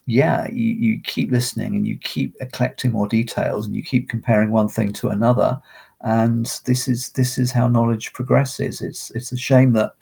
yeah, 0.07 0.49
you, 0.51 0.73
you 0.75 1.01
keep 1.03 1.31
listening 1.31 1.75
and 1.75 1.87
you 1.87 1.99
keep 1.99 2.35
collecting 2.53 2.93
more 2.93 3.09
details 3.09 3.67
and 3.67 3.75
you 3.75 3.83
keep 3.83 4.09
comparing 4.09 4.51
one 4.51 4.69
thing 4.69 4.93
to 4.95 5.09
another. 5.09 5.61
And 6.03 6.47
this 6.65 6.87
is 6.87 7.11
this 7.11 7.39
is 7.39 7.51
how 7.51 7.67
knowledge 7.69 8.13
progresses. 8.13 8.81
It's 8.81 9.11
it's 9.13 9.33
a 9.33 9.37
shame 9.37 9.73
that 9.73 9.93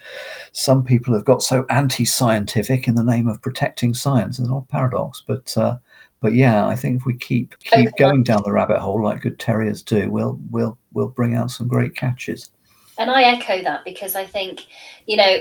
some 0.52 0.84
people 0.84 1.14
have 1.14 1.24
got 1.24 1.42
so 1.42 1.64
anti-scientific 1.70 2.86
in 2.88 2.96
the 2.96 3.04
name 3.04 3.28
of 3.28 3.40
protecting 3.40 3.94
science. 3.94 4.38
It's 4.38 4.48
not 4.48 4.64
a 4.68 4.72
paradox, 4.72 5.22
but 5.26 5.56
uh, 5.56 5.78
but 6.20 6.34
yeah, 6.34 6.66
I 6.66 6.76
think 6.76 7.00
if 7.00 7.06
we 7.06 7.16
keep 7.16 7.58
keep 7.60 7.96
going 7.96 8.24
down 8.24 8.42
the 8.44 8.52
rabbit 8.52 8.80
hole 8.80 9.02
like 9.02 9.22
good 9.22 9.38
terriers 9.38 9.82
do, 9.82 10.10
we'll 10.10 10.38
we'll 10.50 10.76
we'll 10.92 11.08
bring 11.08 11.36
out 11.36 11.50
some 11.50 11.68
great 11.68 11.96
catches. 11.96 12.50
And 12.98 13.10
I 13.10 13.22
echo 13.22 13.62
that 13.62 13.84
because 13.84 14.14
I 14.14 14.24
think, 14.26 14.66
you 15.06 15.16
know, 15.16 15.38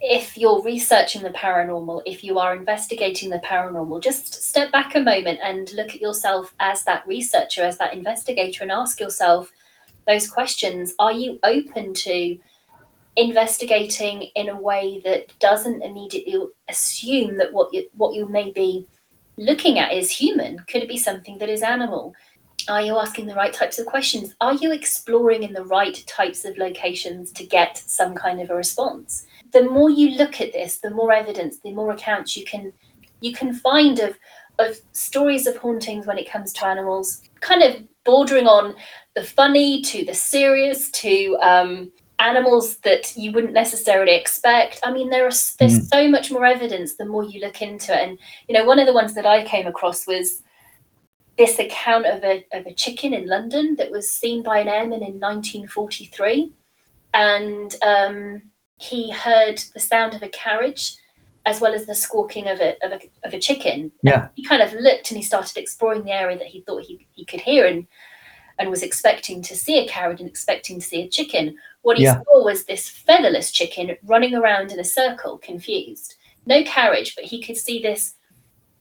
if 0.00 0.36
you're 0.36 0.62
researching 0.62 1.22
the 1.22 1.30
paranormal, 1.30 2.02
if 2.06 2.24
you 2.24 2.38
are 2.38 2.56
investigating 2.56 3.30
the 3.30 3.40
paranormal, 3.40 4.02
just 4.02 4.42
step 4.42 4.72
back 4.72 4.94
a 4.94 5.00
moment 5.00 5.40
and 5.42 5.72
look 5.74 5.94
at 5.94 6.00
yourself 6.00 6.54
as 6.60 6.84
that 6.84 7.06
researcher, 7.06 7.62
as 7.62 7.78
that 7.78 7.92
investigator, 7.92 8.62
and 8.62 8.72
ask 8.72 8.98
yourself 8.98 9.52
those 10.06 10.28
questions. 10.28 10.94
Are 10.98 11.12
you 11.12 11.38
open 11.42 11.92
to 11.94 12.38
investigating 13.16 14.22
in 14.34 14.48
a 14.48 14.60
way 14.60 15.00
that 15.04 15.38
doesn't 15.38 15.82
immediately 15.82 16.46
assume 16.68 17.36
that 17.36 17.52
what 17.52 17.72
you 17.72 17.88
what 17.94 18.14
you 18.14 18.26
may 18.26 18.50
be 18.50 18.86
looking 19.36 19.78
at 19.78 19.92
is 19.92 20.10
human? 20.10 20.58
Could 20.60 20.82
it 20.82 20.88
be 20.88 20.98
something 20.98 21.38
that 21.38 21.48
is 21.48 21.62
animal? 21.62 22.14
Are 22.68 22.80
you 22.80 22.96
asking 22.96 23.26
the 23.26 23.34
right 23.34 23.52
types 23.52 23.78
of 23.78 23.86
questions? 23.86 24.34
Are 24.40 24.54
you 24.54 24.72
exploring 24.72 25.42
in 25.42 25.52
the 25.52 25.64
right 25.64 26.02
types 26.06 26.44
of 26.46 26.56
locations 26.56 27.30
to 27.32 27.44
get 27.44 27.76
some 27.76 28.14
kind 28.14 28.40
of 28.40 28.48
a 28.48 28.54
response? 28.54 29.26
The 29.54 29.62
more 29.62 29.88
you 29.88 30.10
look 30.18 30.40
at 30.40 30.52
this, 30.52 30.80
the 30.80 30.90
more 30.90 31.12
evidence, 31.12 31.60
the 31.60 31.72
more 31.72 31.92
accounts 31.92 32.36
you 32.36 32.44
can 32.44 32.72
you 33.20 33.32
can 33.32 33.54
find 33.54 34.00
of 34.00 34.18
of 34.58 34.76
stories 34.92 35.46
of 35.46 35.56
hauntings 35.56 36.06
when 36.06 36.18
it 36.18 36.30
comes 36.30 36.52
to 36.52 36.66
animals, 36.66 37.22
kind 37.40 37.62
of 37.62 37.82
bordering 38.04 38.46
on 38.46 38.74
the 39.14 39.24
funny 39.24 39.80
to 39.82 40.04
the 40.04 40.14
serious 40.14 40.90
to 40.90 41.36
um, 41.40 41.90
animals 42.18 42.76
that 42.78 43.16
you 43.16 43.32
wouldn't 43.32 43.52
necessarily 43.52 44.14
expect. 44.14 44.80
I 44.84 44.92
mean, 44.92 45.10
there 45.10 45.24
are 45.24 45.38
there's 45.58 45.78
mm. 45.78 45.86
so 45.86 46.08
much 46.08 46.30
more 46.30 46.44
evidence 46.44 46.96
the 46.96 47.06
more 47.06 47.24
you 47.24 47.40
look 47.40 47.62
into 47.62 47.92
it. 47.92 48.08
And 48.08 48.18
you 48.48 48.54
know, 48.54 48.64
one 48.64 48.78
of 48.78 48.86
the 48.86 48.92
ones 48.92 49.14
that 49.14 49.26
I 49.26 49.44
came 49.44 49.66
across 49.66 50.06
was 50.06 50.42
this 51.38 51.58
account 51.58 52.06
of 52.06 52.22
a 52.24 52.44
of 52.52 52.66
a 52.66 52.74
chicken 52.74 53.14
in 53.14 53.28
London 53.28 53.76
that 53.76 53.90
was 53.90 54.10
seen 54.10 54.42
by 54.42 54.58
an 54.58 54.68
airman 54.68 55.02
in 55.02 55.20
1943, 55.20 56.52
and 57.12 57.74
um, 57.82 58.42
he 58.76 59.10
heard 59.10 59.62
the 59.74 59.80
sound 59.80 60.14
of 60.14 60.22
a 60.22 60.28
carriage 60.28 60.96
as 61.46 61.60
well 61.60 61.74
as 61.74 61.86
the 61.86 61.94
squawking 61.94 62.48
of 62.48 62.60
a, 62.60 62.74
of 62.82 62.92
a, 62.92 63.00
of 63.26 63.34
a 63.34 63.38
chicken. 63.38 63.92
Yeah. 64.02 64.28
He 64.34 64.42
kind 64.42 64.62
of 64.62 64.72
looked 64.72 65.10
and 65.10 65.18
he 65.18 65.22
started 65.22 65.56
exploring 65.56 66.04
the 66.04 66.12
area 66.12 66.38
that 66.38 66.46
he 66.46 66.62
thought 66.62 66.84
he, 66.84 67.06
he 67.12 67.24
could 67.24 67.40
hear 67.40 67.66
and 67.66 67.86
and 68.58 68.70
was 68.70 68.82
expecting 68.82 69.42
to 69.42 69.56
see 69.56 69.78
a 69.78 69.88
carriage 69.88 70.20
and 70.20 70.28
expecting 70.28 70.78
to 70.78 70.86
see 70.86 71.02
a 71.02 71.08
chicken. 71.08 71.56
What 71.82 71.98
he 71.98 72.04
yeah. 72.04 72.22
saw 72.22 72.44
was 72.44 72.64
this 72.64 72.88
featherless 72.88 73.50
chicken 73.50 73.96
running 74.04 74.34
around 74.34 74.70
in 74.70 74.78
a 74.78 74.84
circle, 74.84 75.38
confused. 75.38 76.14
No 76.46 76.62
carriage, 76.62 77.16
but 77.16 77.24
he 77.24 77.42
could 77.42 77.56
see 77.56 77.82
this 77.82 78.14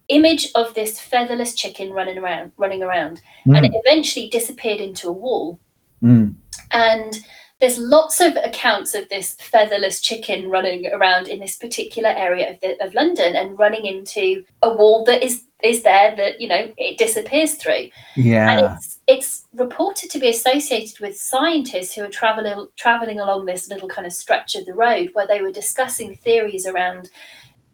image 0.09 0.49
of 0.53 0.73
this 0.73 0.99
featherless 0.99 1.55
chicken 1.55 1.91
running 1.91 2.17
around, 2.17 2.51
running 2.57 2.83
around, 2.83 3.21
mm. 3.47 3.57
and 3.57 3.65
it 3.65 3.71
eventually 3.73 4.29
disappeared 4.29 4.79
into 4.79 5.07
a 5.07 5.11
wall. 5.11 5.59
Mm. 6.03 6.35
And 6.71 7.19
there's 7.63 7.77
lots 7.77 8.19
of 8.19 8.35
accounts 8.43 8.93
of 8.93 9.07
this 9.07 9.35
featherless 9.35 10.01
chicken 10.01 10.49
running 10.49 10.85
around 10.87 11.29
in 11.29 11.39
this 11.39 11.55
particular 11.55 12.09
area 12.09 12.51
of, 12.51 12.59
the, 12.59 12.77
of 12.83 12.93
London 12.93 13.37
and 13.37 13.57
running 13.57 13.85
into 13.85 14.43
a 14.61 14.73
wall 14.73 15.05
that 15.05 15.23
is 15.23 15.45
is 15.63 15.81
there 15.83 16.13
that 16.17 16.41
you 16.41 16.47
know 16.49 16.73
it 16.75 16.97
disappears 16.97 17.55
through. 17.55 17.87
Yeah, 18.17 18.51
and 18.51 18.75
it's 18.75 18.99
it's 19.07 19.47
reported 19.53 20.09
to 20.09 20.19
be 20.19 20.27
associated 20.27 20.99
with 20.99 21.17
scientists 21.17 21.93
who 21.93 22.03
are 22.03 22.09
traveling 22.09 22.67
traveling 22.75 23.21
along 23.21 23.45
this 23.45 23.69
little 23.69 23.87
kind 23.87 24.05
of 24.05 24.11
stretch 24.11 24.55
of 24.55 24.65
the 24.65 24.73
road 24.73 25.11
where 25.13 25.25
they 25.25 25.41
were 25.41 25.53
discussing 25.53 26.17
theories 26.17 26.67
around 26.67 27.11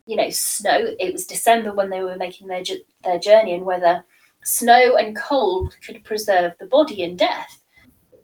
you 0.06 0.16
know 0.16 0.30
snow. 0.30 0.94
It 1.00 1.14
was 1.14 1.26
December 1.26 1.74
when 1.74 1.90
they 1.90 2.04
were 2.04 2.16
making 2.16 2.46
their 2.46 2.62
their 3.04 3.18
journey 3.18 3.56
and 3.56 3.66
whether 3.66 4.06
snow 4.44 4.98
and 4.98 5.16
cold 5.16 5.76
could 5.84 6.04
preserve 6.04 6.54
the 6.60 6.68
body 6.68 7.02
in 7.02 7.16
death 7.16 7.60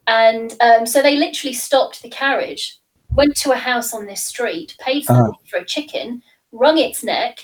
and 0.06 0.54
um, 0.60 0.86
so 0.86 1.02
they 1.02 1.16
literally 1.16 1.54
stopped 1.54 2.02
the 2.02 2.08
carriage, 2.08 2.78
went 3.14 3.36
to 3.36 3.52
a 3.52 3.56
house 3.56 3.92
on 3.92 4.06
this 4.06 4.24
street, 4.24 4.76
paid 4.78 5.08
uh-huh. 5.08 5.32
for 5.48 5.58
a 5.58 5.64
chicken, 5.64 6.22
wrung 6.52 6.78
its 6.78 7.02
neck, 7.02 7.40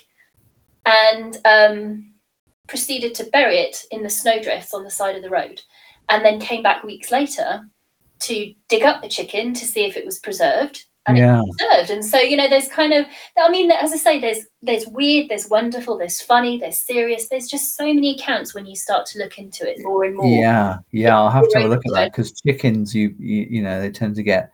and 0.86 1.38
um, 1.44 2.12
proceeded 2.68 3.14
to 3.16 3.24
bury 3.24 3.58
it 3.58 3.84
in 3.90 4.02
the 4.02 4.10
snowdrifts 4.10 4.74
on 4.74 4.84
the 4.84 4.90
side 4.90 5.16
of 5.16 5.22
the 5.22 5.30
road. 5.30 5.60
And 6.08 6.24
then 6.24 6.40
came 6.40 6.62
back 6.62 6.82
weeks 6.82 7.10
later 7.10 7.62
to 8.20 8.54
dig 8.68 8.82
up 8.82 9.02
the 9.02 9.08
chicken 9.08 9.54
to 9.54 9.64
see 9.64 9.84
if 9.84 9.96
it 9.96 10.04
was 10.04 10.18
preserved 10.18 10.84
and 11.06 11.18
yeah. 11.18 11.42
it's. 11.58 11.90
And 11.90 12.04
so, 12.04 12.18
you 12.18 12.36
know, 12.36 12.48
there's 12.48 12.68
kind 12.68 12.92
of, 12.92 13.06
I 13.36 13.50
mean, 13.50 13.70
as 13.72 13.92
I 13.92 13.96
say, 13.96 14.20
there's 14.20 14.46
there's 14.62 14.86
weird, 14.86 15.28
there's 15.28 15.48
wonderful, 15.48 15.98
there's 15.98 16.20
funny, 16.20 16.58
there's 16.58 16.78
serious. 16.78 17.28
There's 17.28 17.48
just 17.48 17.76
so 17.76 17.86
many 17.86 18.14
accounts 18.14 18.54
when 18.54 18.66
you 18.66 18.76
start 18.76 19.06
to 19.06 19.18
look 19.18 19.38
into 19.38 19.68
it 19.68 19.82
more 19.82 20.04
and 20.04 20.16
more. 20.16 20.26
Yeah, 20.26 20.78
yeah, 20.92 21.18
I'll 21.18 21.30
have 21.30 21.48
to 21.48 21.58
have 21.58 21.66
a 21.66 21.68
look 21.68 21.84
at 21.86 21.92
that 21.92 22.12
because 22.12 22.32
chickens, 22.32 22.94
you, 22.94 23.14
you 23.18 23.46
you 23.50 23.62
know, 23.62 23.80
they 23.80 23.90
tend 23.90 24.14
to 24.16 24.22
get 24.22 24.52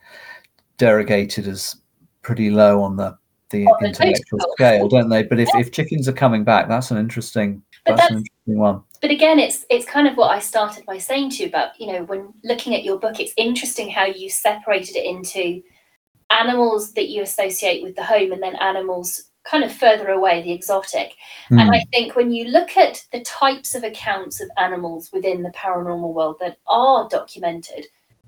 derogated 0.78 1.46
as 1.46 1.76
pretty 2.22 2.50
low 2.50 2.82
on 2.82 2.96
the 2.96 3.16
the 3.50 3.66
intellectual 3.82 4.40
scale, 4.52 4.88
don't 4.88 5.08
they? 5.08 5.22
But 5.22 5.40
if, 5.40 5.48
yeah. 5.54 5.60
if 5.60 5.72
chickens 5.72 6.06
are 6.08 6.12
coming 6.12 6.44
back, 6.44 6.68
that's 6.68 6.90
an 6.90 6.98
interesting 6.98 7.62
but 7.84 7.96
that's, 7.96 8.02
that's 8.02 8.10
an 8.12 8.16
interesting 8.18 8.58
one. 8.58 8.82
but 9.00 9.10
again 9.10 9.38
it's 9.38 9.64
it's 9.70 9.86
kind 9.86 10.06
of 10.06 10.16
what 10.16 10.30
i 10.30 10.38
started 10.38 10.84
by 10.84 10.98
saying 10.98 11.30
to 11.30 11.42
you 11.42 11.48
about 11.48 11.78
you 11.80 11.86
know 11.92 12.04
when 12.04 12.32
looking 12.44 12.74
at 12.74 12.84
your 12.84 12.98
book 12.98 13.20
it's 13.20 13.32
interesting 13.36 13.88
how 13.88 14.04
you 14.04 14.28
separated 14.28 14.96
it 14.96 15.04
into 15.04 15.62
animals 16.30 16.92
that 16.92 17.08
you 17.08 17.22
associate 17.22 17.82
with 17.82 17.96
the 17.96 18.04
home 18.04 18.32
and 18.32 18.42
then 18.42 18.56
animals 18.56 19.24
kind 19.44 19.64
of 19.64 19.72
further 19.72 20.08
away 20.08 20.42
the 20.42 20.52
exotic. 20.52 21.14
Mm. 21.50 21.60
and 21.60 21.70
i 21.70 21.84
think 21.92 22.16
when 22.16 22.32
you 22.32 22.46
look 22.46 22.76
at 22.76 23.04
the 23.12 23.20
types 23.20 23.74
of 23.74 23.82
accounts 23.82 24.40
of 24.40 24.50
animals 24.58 25.10
within 25.12 25.42
the 25.42 25.50
paranormal 25.50 26.12
world 26.12 26.36
that 26.40 26.58
are 26.66 27.08
documented 27.08 27.86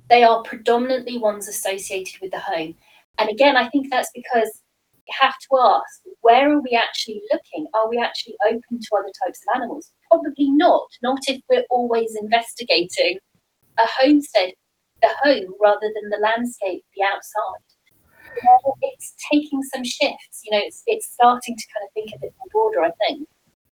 they 0.08 0.24
are 0.24 0.42
predominantly 0.42 1.18
ones 1.18 1.46
associated 1.46 2.20
with 2.20 2.32
the 2.32 2.40
home. 2.40 2.74
And 3.18 3.28
again 3.28 3.56
i 3.56 3.68
think 3.68 3.90
that's 3.90 4.10
because 4.14 4.62
you 5.06 5.14
have 5.20 5.38
to 5.38 5.58
ask 5.58 6.00
where 6.20 6.52
are 6.52 6.60
we 6.60 6.72
actually 6.72 7.22
looking? 7.32 7.66
Are 7.74 7.88
we 7.88 7.98
actually 7.98 8.36
open 8.46 8.80
to 8.80 8.96
other 8.96 9.12
types 9.24 9.40
of 9.42 9.60
animals? 9.60 9.92
Probably 10.10 10.50
not, 10.50 10.88
not 11.02 11.18
if 11.28 11.40
we're 11.48 11.64
always 11.70 12.16
investigating 12.20 13.18
a 13.78 13.86
homestead, 13.98 14.52
the 15.02 15.08
home, 15.22 15.54
rather 15.60 15.90
than 15.94 16.10
the 16.10 16.18
landscape, 16.22 16.84
the 16.96 17.04
outside. 17.04 17.69
It's 18.82 19.14
taking 19.30 19.62
some 19.62 19.84
shifts. 19.84 20.42
You 20.44 20.52
know, 20.52 20.62
it's 20.64 20.82
it's 20.86 21.12
starting 21.12 21.56
to 21.56 21.64
kind 21.74 21.86
of 21.86 21.92
think 21.94 22.10
a 22.14 22.18
bit 22.20 22.34
more 22.38 22.70
broader. 22.72 22.86
I 22.86 22.92
think. 23.06 23.28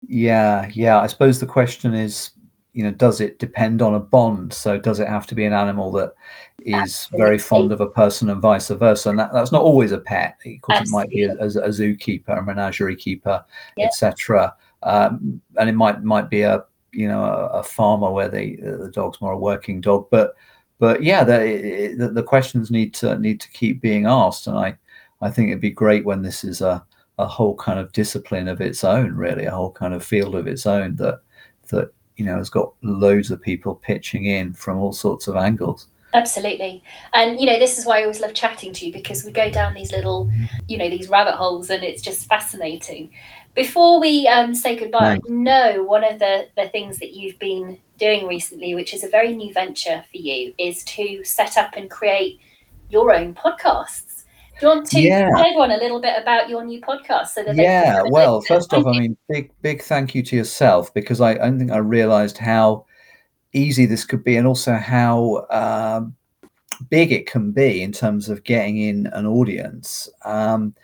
Yeah, 0.06 0.70
yeah. 0.72 1.00
I 1.00 1.06
suppose 1.06 1.40
the 1.40 1.46
question 1.46 1.94
is, 1.94 2.30
you 2.72 2.84
know, 2.84 2.92
does 2.92 3.20
it 3.20 3.38
depend 3.38 3.82
on 3.82 3.94
a 3.94 4.00
bond? 4.00 4.52
So 4.52 4.78
does 4.78 5.00
it 5.00 5.08
have 5.08 5.26
to 5.26 5.34
be 5.34 5.44
an 5.44 5.52
animal 5.52 5.90
that 5.92 6.14
is 6.60 6.74
Absolutely. 6.74 7.24
very 7.24 7.38
fond 7.38 7.72
of 7.72 7.80
a 7.80 7.88
person 7.88 8.30
and 8.30 8.40
vice 8.40 8.68
versa? 8.68 9.10
And 9.10 9.18
that, 9.18 9.32
that's 9.32 9.52
not 9.52 9.62
always 9.62 9.92
a 9.92 9.98
pet. 9.98 10.38
Of 10.46 10.60
course, 10.62 10.78
Absolutely. 10.80 11.22
it 11.22 11.28
might 11.28 11.38
be 11.38 11.44
a, 11.44 11.62
a, 11.62 11.66
a 11.66 11.68
zookeeper, 11.68 12.38
a 12.38 12.42
menagerie 12.42 12.96
keeper, 12.96 13.44
yep. 13.76 13.88
etc 13.88 14.54
um, 14.82 15.40
and 15.56 15.68
it 15.68 15.74
might 15.74 16.02
might 16.02 16.30
be 16.30 16.42
a 16.42 16.64
you 16.92 17.08
know 17.08 17.24
a, 17.24 17.46
a 17.58 17.62
farmer 17.62 18.10
where 18.10 18.28
the 18.28 18.56
the 18.56 18.90
dog's 18.92 19.20
more 19.20 19.32
a 19.32 19.38
working 19.38 19.80
dog, 19.80 20.06
but 20.10 20.34
but 20.78 21.02
yeah, 21.02 21.24
the, 21.24 21.94
the, 21.98 22.08
the 22.08 22.22
questions 22.22 22.70
need 22.70 22.94
to 22.94 23.18
need 23.18 23.40
to 23.40 23.50
keep 23.50 23.80
being 23.80 24.06
asked, 24.06 24.46
and 24.46 24.56
I 24.56 24.76
I 25.20 25.30
think 25.30 25.48
it'd 25.48 25.60
be 25.60 25.70
great 25.70 26.04
when 26.04 26.22
this 26.22 26.44
is 26.44 26.60
a 26.60 26.84
a 27.18 27.26
whole 27.26 27.56
kind 27.56 27.80
of 27.80 27.92
discipline 27.92 28.46
of 28.46 28.60
its 28.60 28.84
own, 28.84 29.14
really, 29.14 29.44
a 29.44 29.50
whole 29.50 29.72
kind 29.72 29.92
of 29.92 30.04
field 30.04 30.34
of 30.36 30.46
its 30.46 30.66
own 30.66 30.96
that 30.96 31.20
that 31.68 31.92
you 32.16 32.24
know 32.24 32.36
has 32.36 32.50
got 32.50 32.72
loads 32.82 33.30
of 33.30 33.42
people 33.42 33.74
pitching 33.74 34.26
in 34.26 34.52
from 34.54 34.78
all 34.78 34.92
sorts 34.92 35.28
of 35.28 35.36
angles. 35.36 35.88
Absolutely. 36.14 36.82
And, 37.12 37.38
you 37.38 37.46
know, 37.46 37.58
this 37.58 37.78
is 37.78 37.84
why 37.84 37.98
I 37.98 38.02
always 38.02 38.20
love 38.20 38.32
chatting 38.32 38.72
to 38.72 38.86
you 38.86 38.92
because 38.92 39.24
we 39.24 39.30
go 39.30 39.50
down 39.50 39.74
these 39.74 39.92
little, 39.92 40.30
you 40.66 40.78
know, 40.78 40.88
these 40.88 41.08
rabbit 41.08 41.34
holes 41.34 41.68
and 41.68 41.84
it's 41.84 42.00
just 42.00 42.26
fascinating. 42.26 43.10
Before 43.54 44.00
we 44.00 44.26
um, 44.26 44.54
say 44.54 44.74
goodbye, 44.76 45.16
I 45.16 45.20
know 45.28 45.82
one 45.82 46.04
of 46.04 46.18
the, 46.18 46.48
the 46.56 46.68
things 46.70 46.98
that 47.00 47.12
you've 47.12 47.38
been 47.38 47.78
doing 47.98 48.26
recently, 48.26 48.74
which 48.74 48.94
is 48.94 49.04
a 49.04 49.08
very 49.08 49.34
new 49.34 49.52
venture 49.52 50.04
for 50.10 50.18
you, 50.18 50.54
is 50.58 50.84
to 50.84 51.22
set 51.24 51.56
up 51.56 51.74
and 51.76 51.90
create 51.90 52.40
your 52.88 53.12
own 53.12 53.34
podcasts. 53.34 54.24
Do 54.58 54.66
you 54.66 54.74
want 54.74 54.86
to 54.90 55.00
yeah. 55.00 55.30
tell 55.30 55.44
everyone 55.44 55.70
a 55.70 55.76
little 55.76 56.00
bit 56.00 56.20
about 56.20 56.48
your 56.48 56.64
new 56.64 56.80
podcast? 56.80 57.28
So 57.28 57.44
that 57.44 57.54
yeah, 57.54 58.02
well, 58.02 58.40
first 58.40 58.74
off, 58.74 58.86
I 58.86 58.98
mean, 58.98 59.16
big 59.28 59.52
big 59.62 59.82
thank 59.82 60.14
you 60.14 60.22
to 60.24 60.36
yourself 60.36 60.92
because 60.94 61.20
I, 61.20 61.32
I 61.32 61.34
don't 61.34 61.58
think 61.58 61.70
I 61.70 61.78
realised 61.78 62.38
how 62.38 62.84
easy 63.52 63.86
this 63.86 64.04
could 64.04 64.24
be, 64.24 64.36
and 64.36 64.48
also 64.48 64.74
how 64.74 65.46
um, 65.50 66.16
big 66.90 67.12
it 67.12 67.26
can 67.26 67.52
be 67.52 67.82
in 67.82 67.92
terms 67.92 68.28
of 68.28 68.42
getting 68.42 68.78
in 68.78 69.06
an 69.12 69.26
audience. 69.26 70.08
Um, 70.24 70.74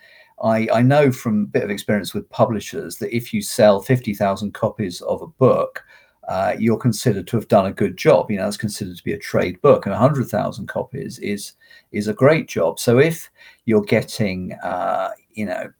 I, 0.41 0.67
I 0.73 0.81
know 0.81 1.11
from 1.11 1.43
a 1.43 1.47
bit 1.47 1.63
of 1.63 1.69
experience 1.69 2.13
with 2.13 2.29
publishers 2.29 2.97
that 2.97 3.15
if 3.15 3.33
you 3.33 3.41
sell 3.41 3.81
50,000 3.81 4.53
copies 4.53 5.01
of 5.01 5.21
a 5.21 5.27
book, 5.27 5.83
uh, 6.27 6.55
you're 6.57 6.77
considered 6.77 7.27
to 7.27 7.37
have 7.37 7.47
done 7.47 7.65
a 7.65 7.71
good 7.71 7.97
job. 7.97 8.31
You 8.31 8.37
know, 8.37 8.47
it's 8.47 8.57
considered 8.57 8.97
to 8.97 9.03
be 9.03 9.13
a 9.13 9.19
trade 9.19 9.61
book, 9.61 9.85
and 9.85 9.93
100,000 9.93 10.67
copies 10.67 11.19
is 11.19 11.53
is 11.91 12.07
a 12.07 12.13
great 12.13 12.47
job. 12.47 12.79
So 12.79 12.99
if 12.99 13.29
you're 13.65 13.83
getting, 13.83 14.53
uh, 14.63 15.11
you 15.33 15.45
know, 15.45 15.71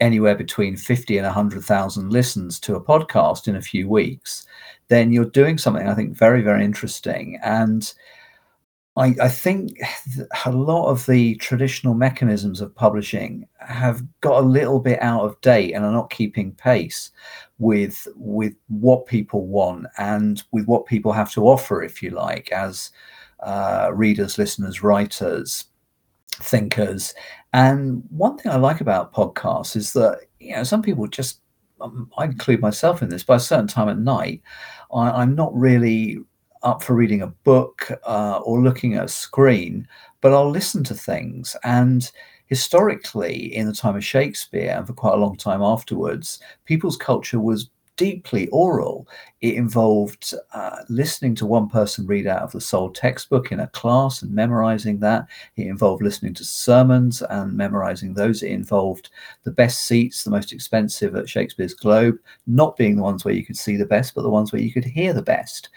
anywhere 0.00 0.34
between 0.34 0.76
50 0.76 1.16
and 1.18 1.24
100,000 1.24 2.10
listens 2.10 2.60
to 2.60 2.76
a 2.76 2.80
podcast 2.80 3.48
in 3.48 3.56
a 3.56 3.62
few 3.62 3.88
weeks, 3.88 4.46
then 4.88 5.12
you're 5.12 5.24
doing 5.24 5.56
something 5.56 5.88
I 5.88 5.94
think 5.94 6.16
very, 6.16 6.42
very 6.42 6.64
interesting. 6.64 7.38
And 7.42 7.92
I, 8.96 9.14
I, 9.20 9.28
think 9.28 9.78
a 10.46 10.52
lot 10.52 10.88
of 10.88 11.06
the 11.06 11.34
traditional 11.36 11.94
mechanisms 11.94 12.60
of 12.60 12.74
publishing 12.74 13.46
have 13.58 14.02
got 14.20 14.42
a 14.42 14.46
little 14.46 14.80
bit 14.80 15.00
out 15.02 15.22
of 15.22 15.40
date 15.40 15.72
and 15.72 15.84
are 15.84 15.92
not 15.92 16.10
keeping 16.10 16.52
pace 16.52 17.10
with 17.58 18.06
with 18.16 18.54
what 18.68 19.06
people 19.06 19.46
want 19.46 19.86
and 19.98 20.42
with 20.52 20.66
what 20.66 20.86
people 20.86 21.12
have 21.12 21.32
to 21.32 21.46
offer, 21.48 21.82
if 21.82 22.02
you 22.02 22.10
like, 22.10 22.50
as 22.52 22.90
uh, 23.40 23.90
readers, 23.92 24.38
listeners, 24.38 24.82
writers, 24.82 25.66
thinkers. 26.32 27.14
And 27.52 28.02
one 28.10 28.38
thing 28.38 28.52
I 28.52 28.56
like 28.56 28.80
about 28.80 29.12
podcasts 29.12 29.76
is 29.76 29.92
that 29.94 30.20
you 30.38 30.54
know 30.54 30.64
some 30.64 30.82
people 30.82 31.06
just 31.08 31.40
um, 31.80 32.10
I 32.16 32.24
include 32.24 32.60
myself 32.60 33.02
in 33.02 33.08
this 33.08 33.24
by 33.24 33.36
a 33.36 33.40
certain 33.40 33.66
time 33.66 33.88
at 33.88 33.98
night. 33.98 34.42
I, 34.92 35.10
I'm 35.10 35.34
not 35.34 35.54
really 35.56 36.18
up 36.64 36.82
for 36.82 36.94
reading 36.94 37.22
a 37.22 37.28
book 37.28 37.90
uh, 38.04 38.40
or 38.44 38.60
looking 38.60 38.94
at 38.94 39.04
a 39.04 39.08
screen, 39.08 39.86
but 40.20 40.32
I'll 40.32 40.50
listen 40.50 40.82
to 40.84 40.94
things. 40.94 41.54
And 41.64 42.10
historically, 42.46 43.54
in 43.54 43.66
the 43.66 43.74
time 43.74 43.96
of 43.96 44.04
Shakespeare 44.04 44.74
and 44.76 44.86
for 44.86 44.92
quite 44.94 45.14
a 45.14 45.18
long 45.18 45.36
time 45.36 45.62
afterwards, 45.62 46.40
people's 46.64 46.96
culture 46.96 47.40
was 47.40 47.70
deeply 47.96 48.48
oral. 48.48 49.06
It 49.40 49.54
involved 49.54 50.34
uh, 50.52 50.78
listening 50.88 51.34
to 51.36 51.46
one 51.46 51.68
person 51.68 52.06
read 52.06 52.26
out 52.26 52.42
of 52.42 52.52
the 52.52 52.60
sole 52.60 52.90
textbook 52.90 53.52
in 53.52 53.60
a 53.60 53.68
class 53.68 54.22
and 54.22 54.32
memorizing 54.32 54.98
that. 55.00 55.26
It 55.56 55.66
involved 55.66 56.02
listening 56.02 56.34
to 56.34 56.44
sermons 56.44 57.22
and 57.22 57.56
memorizing 57.56 58.14
those. 58.14 58.42
It 58.42 58.50
involved 58.50 59.10
the 59.44 59.50
best 59.52 59.82
seats, 59.82 60.24
the 60.24 60.30
most 60.30 60.52
expensive 60.52 61.14
at 61.14 61.28
Shakespeare's 61.28 61.74
Globe, 61.74 62.16
not 62.46 62.76
being 62.76 62.96
the 62.96 63.02
ones 63.02 63.24
where 63.24 63.34
you 63.34 63.44
could 63.44 63.56
see 63.56 63.76
the 63.76 63.86
best, 63.86 64.14
but 64.14 64.22
the 64.22 64.30
ones 64.30 64.52
where 64.52 64.62
you 64.62 64.72
could 64.72 64.84
hear 64.84 65.12
the 65.12 65.22
best. 65.22 65.68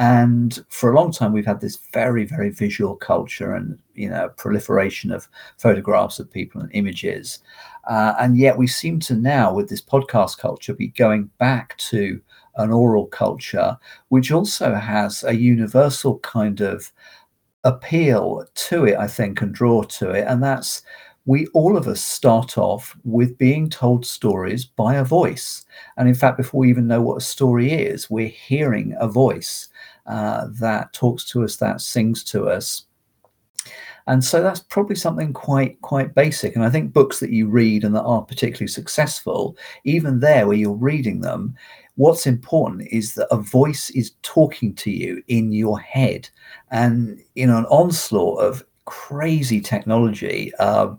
And 0.00 0.64
for 0.70 0.90
a 0.90 0.96
long 0.96 1.12
time, 1.12 1.34
we've 1.34 1.44
had 1.44 1.60
this 1.60 1.76
very, 1.92 2.24
very 2.24 2.48
visual 2.48 2.96
culture 2.96 3.54
and 3.54 3.78
you 3.94 4.08
know 4.08 4.30
proliferation 4.38 5.12
of 5.12 5.28
photographs 5.58 6.18
of 6.18 6.32
people 6.32 6.62
and 6.62 6.70
images. 6.72 7.40
Uh, 7.86 8.14
and 8.18 8.38
yet, 8.38 8.56
we 8.56 8.66
seem 8.66 8.98
to 9.00 9.14
now, 9.14 9.52
with 9.52 9.68
this 9.68 9.82
podcast 9.82 10.38
culture, 10.38 10.72
be 10.72 10.88
going 10.88 11.28
back 11.36 11.76
to 11.76 12.18
an 12.56 12.72
oral 12.72 13.06
culture, 13.08 13.76
which 14.08 14.32
also 14.32 14.74
has 14.74 15.22
a 15.22 15.36
universal 15.36 16.18
kind 16.20 16.62
of 16.62 16.90
appeal 17.64 18.46
to 18.54 18.86
it, 18.86 18.96
I 18.96 19.06
think, 19.06 19.42
and 19.42 19.54
draw 19.54 19.82
to 19.82 20.12
it. 20.12 20.24
And 20.26 20.42
that's 20.42 20.82
we 21.26 21.46
all 21.48 21.76
of 21.76 21.86
us 21.86 22.00
start 22.00 22.56
off 22.56 22.96
with 23.04 23.36
being 23.36 23.68
told 23.68 24.06
stories 24.06 24.64
by 24.64 24.94
a 24.94 25.04
voice. 25.04 25.64
And 25.98 26.08
in 26.08 26.14
fact, 26.14 26.38
before 26.38 26.60
we 26.60 26.70
even 26.70 26.86
know 26.86 27.02
what 27.02 27.18
a 27.18 27.20
story 27.20 27.72
is, 27.72 28.08
we're 28.08 28.28
hearing 28.28 28.96
a 28.98 29.06
voice 29.06 29.68
uh, 30.06 30.48
that 30.52 30.92
talks 30.92 31.24
to 31.26 31.44
us, 31.44 31.56
that 31.56 31.80
sings 31.80 32.24
to 32.24 32.48
us. 32.48 32.84
And 34.06 34.24
so 34.24 34.42
that's 34.42 34.60
probably 34.60 34.96
something 34.96 35.32
quite 35.32 35.80
quite 35.82 36.14
basic. 36.14 36.56
And 36.56 36.64
I 36.64 36.70
think 36.70 36.92
books 36.92 37.20
that 37.20 37.30
you 37.30 37.48
read 37.48 37.84
and 37.84 37.94
that 37.94 38.02
are 38.02 38.22
particularly 38.22 38.66
successful, 38.66 39.56
even 39.84 40.20
there 40.20 40.46
where 40.46 40.56
you're 40.56 40.72
reading 40.72 41.20
them, 41.20 41.54
what's 41.94 42.26
important 42.26 42.88
is 42.90 43.14
that 43.14 43.28
a 43.30 43.36
voice 43.36 43.90
is 43.90 44.12
talking 44.22 44.74
to 44.76 44.90
you 44.90 45.22
in 45.28 45.52
your 45.52 45.78
head. 45.78 46.28
And 46.70 47.20
in 47.36 47.50
an 47.50 47.66
onslaught 47.66 48.40
of 48.40 48.64
crazy 48.86 49.60
technology 49.60 50.52
um, 50.56 50.98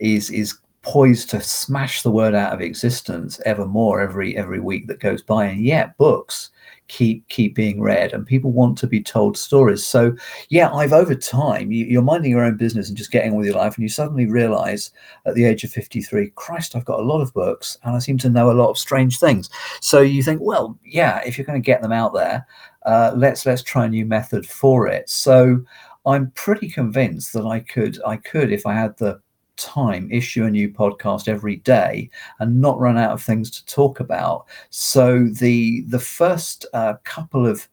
is 0.00 0.30
is 0.30 0.58
poised 0.82 1.30
to 1.30 1.40
smash 1.40 2.02
the 2.02 2.10
word 2.10 2.34
out 2.34 2.52
of 2.52 2.60
existence 2.60 3.40
ever 3.46 3.66
more 3.66 4.00
every 4.00 4.36
every 4.36 4.60
week 4.60 4.86
that 4.86 5.00
goes 5.00 5.22
by. 5.22 5.46
And 5.46 5.64
yet 5.64 5.96
books 5.96 6.50
keep 6.88 7.26
keep 7.28 7.54
being 7.54 7.80
read 7.80 8.12
and 8.12 8.26
people 8.26 8.52
want 8.52 8.76
to 8.78 8.86
be 8.86 9.02
told 9.02 9.36
stories. 9.36 9.84
So 9.84 10.14
yeah 10.50 10.72
i've 10.72 10.92
over 10.92 11.14
time 11.14 11.70
you, 11.72 11.98
are 11.98 12.02
minding 12.02 12.30
your 12.30 12.44
own 12.44 12.56
business 12.56 12.88
and 12.88 12.96
just 12.96 13.10
getting 13.10 13.32
on 13.32 13.38
with 13.38 13.46
your 13.46 13.56
life 13.56 13.74
and 13.74 13.82
you 13.82 13.88
suddenly 13.88 14.26
realize 14.26 14.90
at 15.26 15.34
the 15.34 15.44
age 15.44 15.64
of 15.64 15.70
53 15.70 16.30
christ 16.34 16.76
i've 16.76 16.84
got 16.84 17.00
a 17.00 17.04
lot 17.04 17.20
of 17.20 17.32
books 17.32 17.78
and 17.82 17.94
i 17.94 17.98
seem 17.98 18.18
to 18.18 18.28
know 18.28 18.50
a 18.50 18.52
lot 18.52 18.70
of 18.70 18.78
strange 18.78 19.18
things. 19.18 19.50
So 19.80 20.00
you 20.00 20.22
think 20.22 20.40
well 20.42 20.78
yeah 20.84 21.22
if 21.24 21.38
you're 21.38 21.46
going 21.46 21.60
to 21.60 21.66
get 21.66 21.82
them 21.82 21.92
out 21.92 22.12
there 22.14 22.46
uh, 22.84 23.12
let's 23.16 23.46
let's 23.46 23.62
try 23.62 23.86
a 23.86 23.88
new 23.88 24.04
method 24.04 24.46
for 24.46 24.86
it. 24.86 25.08
So 25.08 25.62
i'm 26.06 26.30
pretty 26.32 26.68
convinced 26.68 27.32
that 27.32 27.46
i 27.46 27.60
could 27.60 27.98
i 28.06 28.16
could 28.16 28.52
if 28.52 28.66
i 28.66 28.74
had 28.74 28.94
the 28.98 29.18
time 29.56 30.10
issue 30.10 30.44
a 30.44 30.50
new 30.50 30.68
podcast 30.68 31.28
every 31.28 31.56
day 31.56 32.10
and 32.40 32.60
not 32.60 32.78
run 32.78 32.98
out 32.98 33.12
of 33.12 33.22
things 33.22 33.50
to 33.50 33.64
talk 33.66 34.00
about 34.00 34.46
so 34.70 35.24
the 35.24 35.82
the 35.82 35.98
first 35.98 36.66
uh, 36.72 36.94
couple 37.04 37.46
of 37.46 37.68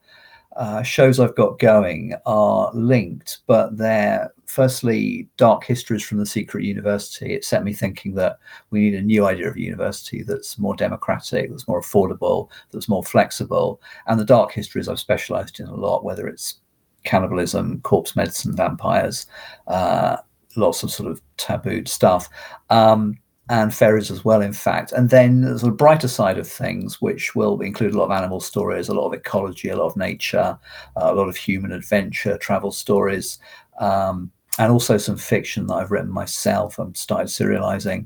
uh, 0.58 0.84
shows 0.84 1.20
I've 1.20 1.36
got 1.36 1.60
going 1.60 2.14
are 2.26 2.70
linked, 2.74 3.40
but 3.48 3.78
they're 3.78 4.34
firstly 4.48 5.30
dark 5.38 5.64
histories 5.64 6.04
from 6.04 6.18
the 6.18 6.26
secret 6.26 6.66
university. 6.66 7.34
It 7.34 7.46
set 7.46 7.64
me 7.64 7.74
thinking 7.74 8.16
that 8.16 8.38
we 8.70 8.82
need 8.82 8.96
a 8.96 9.02
new 9.02 9.26
idea 9.26 9.48
of 9.48 9.56
a 9.56 9.62
university 9.62 10.24
that's 10.24 10.60
more 10.60 10.76
democratic, 10.76 11.50
that's 11.50 11.70
more 11.70 11.82
affordable, 11.82 12.50
that's 12.72 12.90
more 12.90 13.04
flexible. 13.04 13.82
And 14.08 14.20
the 14.20 14.26
dark 14.26 14.52
histories 14.52 14.90
I've 14.90 15.00
specialized 15.00 15.60
in 15.60 15.68
a 15.68 15.76
lot, 15.76 16.04
whether 16.04 16.28
it's 16.28 16.60
cannibalism, 17.06 17.80
corpse 17.82 18.16
medicine, 18.16 18.56
vampires, 18.56 19.28
uh, 19.68 20.18
lots 20.58 20.84
of 20.84 20.92
sort 20.92 21.12
of 21.12 21.22
tabooed 21.38 21.88
stuff. 21.88 22.30
Um, 22.70 23.18
and 23.50 23.74
fairies 23.74 24.10
as 24.10 24.24
well, 24.24 24.42
in 24.42 24.54
fact. 24.54 24.94
And 24.94 25.10
then 25.10 25.42
there's 25.42 25.64
a 25.64 25.72
brighter 25.72 26.08
side 26.08 26.38
of 26.38 26.48
things, 26.48 27.02
which 27.02 27.36
will 27.36 27.60
include 27.60 27.94
a 27.94 27.98
lot 27.98 28.06
of 28.06 28.12
animal 28.12 28.40
stories, 28.40 28.88
a 28.88 28.94
lot 28.94 29.08
of 29.08 29.14
ecology, 29.14 29.68
a 29.68 29.76
lot 29.76 29.88
of 29.88 29.98
nature, 29.98 30.58
uh, 30.96 31.12
a 31.12 31.14
lot 31.14 31.28
of 31.28 31.36
human 31.36 31.74
adventure, 31.74 32.38
travel 32.38 32.72
stories, 32.72 33.40
um, 33.80 34.32
and 34.60 34.72
also 34.72 34.98
some 34.98 35.18
fiction 35.18 35.68
that 35.68 35.76
I've 35.76 35.92
written 35.92 36.12
myself. 36.12 36.78
I'm 36.78 36.94
started 36.94 37.28
serializing. 37.28 38.06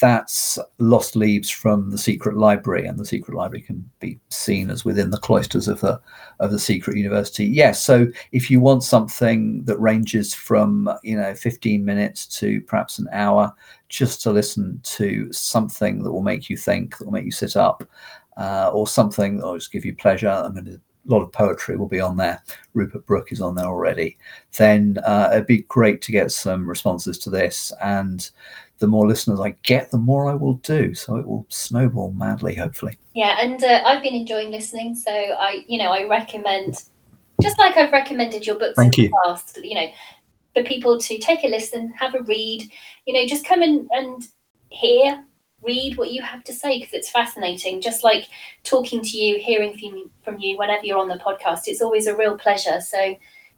That's 0.00 0.56
Lost 0.78 1.16
Leaves 1.16 1.50
from 1.50 1.90
the 1.90 1.98
Secret 1.98 2.36
Library, 2.36 2.86
and 2.86 2.96
the 2.98 3.04
Secret 3.04 3.34
Library 3.34 3.62
can 3.62 3.90
be 3.98 4.20
seen 4.28 4.70
as 4.70 4.84
within 4.84 5.10
the 5.10 5.18
cloisters 5.18 5.66
of 5.66 5.80
the 5.80 6.00
of 6.38 6.52
the 6.52 6.60
Secret 6.60 6.96
University. 6.96 7.44
Yes, 7.44 7.82
so 7.84 8.06
if 8.30 8.50
you 8.50 8.60
want 8.60 8.84
something 8.84 9.64
that 9.64 9.78
ranges 9.78 10.32
from 10.32 10.88
you 11.02 11.16
know 11.16 11.34
15 11.34 11.84
minutes 11.84 12.26
to 12.38 12.60
perhaps 12.62 12.98
an 12.98 13.08
hour, 13.10 13.52
just 13.88 14.22
to 14.22 14.30
listen 14.30 14.80
to 14.84 15.30
something 15.32 16.04
that 16.04 16.12
will 16.12 16.22
make 16.22 16.48
you 16.48 16.56
think, 16.56 16.96
that 16.98 17.04
will 17.04 17.12
make 17.12 17.24
you 17.24 17.32
sit 17.32 17.56
up, 17.56 17.82
uh, 18.36 18.70
or 18.72 18.86
something 18.86 19.38
that 19.38 19.46
will 19.46 19.58
just 19.58 19.72
give 19.72 19.84
you 19.84 19.94
pleasure. 19.96 20.28
I'm 20.28 20.52
going 20.52 20.66
to 20.66 20.80
lot 21.10 21.22
of 21.22 21.32
poetry 21.32 21.76
will 21.76 21.88
be 21.88 22.00
on 22.00 22.16
there. 22.16 22.42
Rupert 22.74 23.06
Brooke 23.06 23.32
is 23.32 23.40
on 23.40 23.54
there 23.54 23.66
already. 23.66 24.16
Then 24.56 24.98
uh, 25.04 25.30
it'd 25.32 25.46
be 25.46 25.62
great 25.62 26.00
to 26.02 26.12
get 26.12 26.32
some 26.32 26.68
responses 26.68 27.18
to 27.18 27.30
this. 27.30 27.72
And 27.82 28.30
the 28.78 28.86
more 28.86 29.06
listeners 29.06 29.40
I 29.40 29.56
get, 29.62 29.90
the 29.90 29.98
more 29.98 30.30
I 30.30 30.34
will 30.34 30.54
do. 30.54 30.94
So 30.94 31.16
it 31.16 31.26
will 31.26 31.46
snowball 31.48 32.12
madly, 32.12 32.54
hopefully. 32.54 32.96
Yeah, 33.14 33.36
and 33.40 33.62
uh, 33.62 33.82
I've 33.84 34.02
been 34.02 34.14
enjoying 34.14 34.50
listening. 34.50 34.94
So 34.94 35.10
I, 35.12 35.64
you 35.66 35.78
know, 35.78 35.92
I 35.92 36.06
recommend, 36.06 36.84
just 37.42 37.58
like 37.58 37.76
I've 37.76 37.92
recommended 37.92 38.46
your 38.46 38.58
books 38.58 38.76
Thank 38.76 38.98
in 38.98 39.04
you. 39.04 39.10
the 39.10 39.16
past, 39.24 39.58
you 39.62 39.74
know, 39.74 39.88
for 40.54 40.62
people 40.64 40.98
to 40.98 41.18
take 41.18 41.44
a 41.44 41.48
listen, 41.48 41.92
have 41.98 42.14
a 42.14 42.22
read, 42.22 42.70
you 43.06 43.14
know, 43.14 43.26
just 43.26 43.44
come 43.44 43.62
in 43.62 43.88
and 43.92 44.26
hear, 44.70 45.24
read 45.62 45.96
what 45.96 46.10
you 46.12 46.22
have 46.22 46.44
to 46.44 46.52
say 46.52 46.78
because 46.78 46.94
it's 46.94 47.10
fascinating. 47.10 47.80
Just 47.80 48.04
like 48.04 48.28
talking 48.64 49.02
to 49.02 49.16
you, 49.16 49.38
hearing 49.38 49.76
from, 49.78 50.10
from 50.22 50.38
you 50.40 50.56
whenever 50.58 50.84
you're 50.84 50.98
on 50.98 51.08
the 51.08 51.16
podcast, 51.16 51.62
it's 51.66 51.82
always 51.82 52.06
a 52.06 52.16
real 52.16 52.36
pleasure. 52.36 52.80
So 52.80 52.98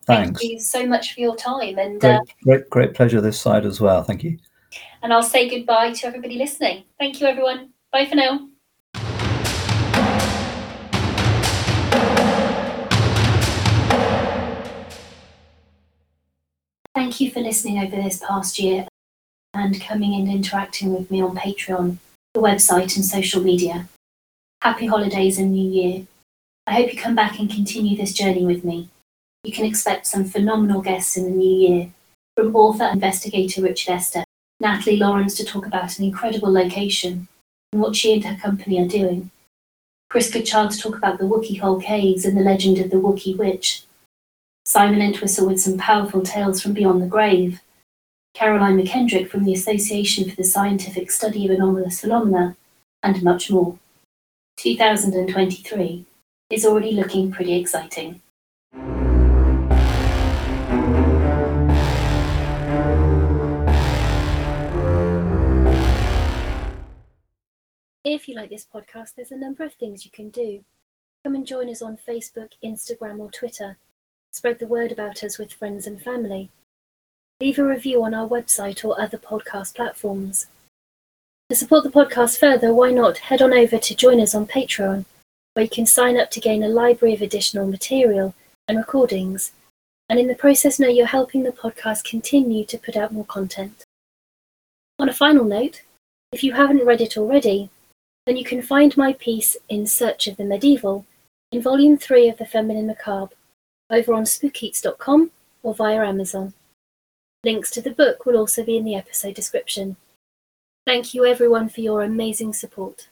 thank 0.07 0.39
Thanks. 0.39 0.43
you 0.43 0.59
so 0.59 0.87
much 0.87 1.15
for 1.15 1.20
your 1.20 1.37
time. 1.37 1.79
And 1.79 2.01
Great, 2.01 2.15
uh, 2.15 2.20
great, 2.43 2.70
great 2.70 2.95
pleasure 2.95 3.20
this 3.20 3.41
side 3.41 3.65
as 3.65 3.81
well. 3.81 4.03
Thank 4.03 4.24
you. 4.24 4.39
and 5.03 5.12
I'll 5.12 5.23
say 5.23 5.49
goodbye 5.49 5.93
to 5.93 6.07
everybody 6.07 6.37
listening. 6.37 6.85
Thank 6.99 7.20
you, 7.20 7.27
everyone. 7.27 7.70
Bye 7.93 8.07
for 8.07 8.16
now. 8.16 8.49
Thank 16.95 17.20
you 17.20 17.31
for 17.31 17.41
listening 17.41 17.79
over 17.79 17.97
this 17.97 18.19
past 18.19 18.59
year 18.59 18.87
and 19.55 19.81
coming 19.81 20.15
and 20.15 20.29
interacting 20.29 20.95
with 20.95 21.11
me 21.11 21.20
on 21.20 21.37
Patreon, 21.37 21.99
the 22.35 22.41
website, 22.41 22.97
and 22.97 23.05
social 23.05 23.43
media. 23.43 23.89
Happy 24.62 24.87
holidays 24.87 25.39
and 25.39 25.53
New 25.53 25.69
Year. 25.69 26.07
I 26.66 26.74
hope 26.74 26.93
you 26.93 26.99
come 26.99 27.15
back 27.15 27.39
and 27.39 27.51
continue 27.51 27.97
this 27.97 28.12
journey 28.12 28.47
with 28.47 28.65
me. 28.65 28.89
You 29.45 29.53
can 29.53 29.65
expect 29.65 30.07
some 30.07 30.24
phenomenal 30.24 30.81
guests 30.81 31.16
in 31.16 31.24
the 31.24 31.31
new 31.31 31.69
year, 31.69 31.91
from 32.37 32.55
author 32.55 32.85
and 32.85 32.95
investigator 32.95 33.61
Richard 33.61 33.93
Estep, 33.93 34.24
Natalie 34.61 34.97
Lawrence 34.97 35.35
to 35.37 35.45
talk 35.45 35.66
about 35.66 35.99
an 35.99 36.05
incredible 36.05 36.53
location 36.53 37.29
and 37.73 37.83
what 37.83 37.97
she 37.97 38.15
and 38.15 38.24
her 38.24 38.37
company 38.37 38.81
are 38.81 38.89
doing. 38.89 39.31
Chris 40.09 40.31
Goodchild 40.31 40.70
to 40.70 40.79
talk 40.79 40.97
about 40.97 41.19
the 41.19 41.24
Wookey 41.24 41.59
Hole 41.59 41.81
Caves 41.81 42.24
and 42.24 42.37
the 42.37 42.43
legend 42.43 42.79
of 42.79 42.91
the 42.91 42.97
Wookey 42.97 43.37
Witch. 43.37 43.83
Simon 44.65 45.03
Entwistle 45.03 45.49
with 45.49 45.61
some 45.61 45.79
powerful 45.79 46.23
tales 46.23 46.62
from 46.62 46.73
beyond 46.73 47.03
the 47.03 47.07
grave. 47.07 47.61
Caroline 48.34 48.78
McKendrick 48.78 49.28
from 49.28 49.44
the 49.44 49.52
Association 49.52 50.28
for 50.28 50.36
the 50.36 50.44
Scientific 50.44 51.10
Study 51.10 51.44
of 51.44 51.50
Anomalous 51.50 52.00
Phenomena, 52.00 52.56
and 53.02 53.22
much 53.22 53.50
more. 53.50 53.78
2023 54.56 56.06
is 56.48 56.64
already 56.64 56.92
looking 56.92 57.30
pretty 57.30 57.54
exciting. 57.54 58.22
If 68.04 68.28
you 68.28 68.34
like 68.34 68.50
this 68.50 68.66
podcast, 68.72 69.14
there's 69.14 69.30
a 69.30 69.36
number 69.36 69.62
of 69.62 69.74
things 69.74 70.06
you 70.06 70.10
can 70.10 70.30
do. 70.30 70.64
Come 71.22 71.34
and 71.34 71.46
join 71.46 71.68
us 71.68 71.82
on 71.82 71.98
Facebook, 72.09 72.52
Instagram, 72.64 73.18
or 73.18 73.30
Twitter. 73.30 73.76
Spread 74.30 74.59
the 74.59 74.66
word 74.66 74.90
about 74.90 75.22
us 75.22 75.38
with 75.38 75.52
friends 75.52 75.86
and 75.86 76.00
family. 76.00 76.50
Leave 77.43 77.59
a 77.59 77.64
review 77.64 78.05
on 78.05 78.14
our 78.14 78.28
website 78.28 78.85
or 78.85 79.01
other 79.01 79.19
podcast 79.19 79.74
platforms. 79.74 80.47
To 81.51 81.56
support 81.56 81.82
the 81.82 81.90
podcast 81.90 82.39
further, 82.39 82.73
why 82.73 82.93
not 82.93 83.19
head 83.19 83.43
on 83.43 83.52
over 83.52 83.78
to 83.78 83.97
join 83.97 84.20
us 84.20 84.32
on 84.32 84.47
Patreon, 84.47 85.05
where 85.52 85.64
you 85.64 85.69
can 85.69 85.85
sign 85.85 86.16
up 86.16 86.31
to 86.31 86.40
gain 86.40 86.62
a 86.62 86.69
library 86.69 87.14
of 87.14 87.20
additional 87.20 87.66
material 87.66 88.32
and 88.69 88.78
recordings, 88.78 89.51
and 90.09 90.20
in 90.20 90.28
the 90.28 90.36
process 90.36 90.78
know 90.78 90.86
you're 90.86 91.06
helping 91.06 91.43
the 91.43 91.51
podcast 91.51 92.05
continue 92.05 92.64
to 92.64 92.78
put 92.78 92.97
out 92.97 93.12
more 93.12 93.27
content. 93.27 93.82
On 95.01 95.09
a 95.09 95.12
final 95.12 95.44
note, 95.44 95.82
if 96.31 96.44
you 96.44 96.52
haven't 96.52 96.86
read 96.86 97.01
it 97.01 97.19
already, 97.19 97.70
then 98.24 98.36
you 98.36 98.44
can 98.44 98.62
find 98.62 98.97
my 98.97 99.14
piece 99.14 99.56
In 99.69 99.89
Search 99.89 100.28
of 100.28 100.36
the 100.36 100.44
Medieval 100.44 101.06
in 101.51 101.60
Volume 101.60 101.98
3 101.98 102.28
of 102.28 102.39
The 102.39 102.47
Feminine 102.47 102.86
Macabre 102.86 103.35
over 103.90 104.14
on 104.14 104.23
spookeats.com 104.23 105.32
or 105.64 105.74
via 105.74 106.06
Amazon. 106.06 106.55
Links 107.44 107.73
to 107.73 107.82
the 107.82 107.90
book 107.90 108.24
will 108.24 108.36
also 108.36 108.64
be 108.64 108.77
in 108.77 108.85
the 108.85 108.94
episode 108.94 109.35
description. 109.35 109.97
Thank 110.86 111.12
you 111.12 111.24
everyone 111.24 111.69
for 111.69 111.81
your 111.81 112.05
amazing 112.05 112.52
support. 112.52 113.09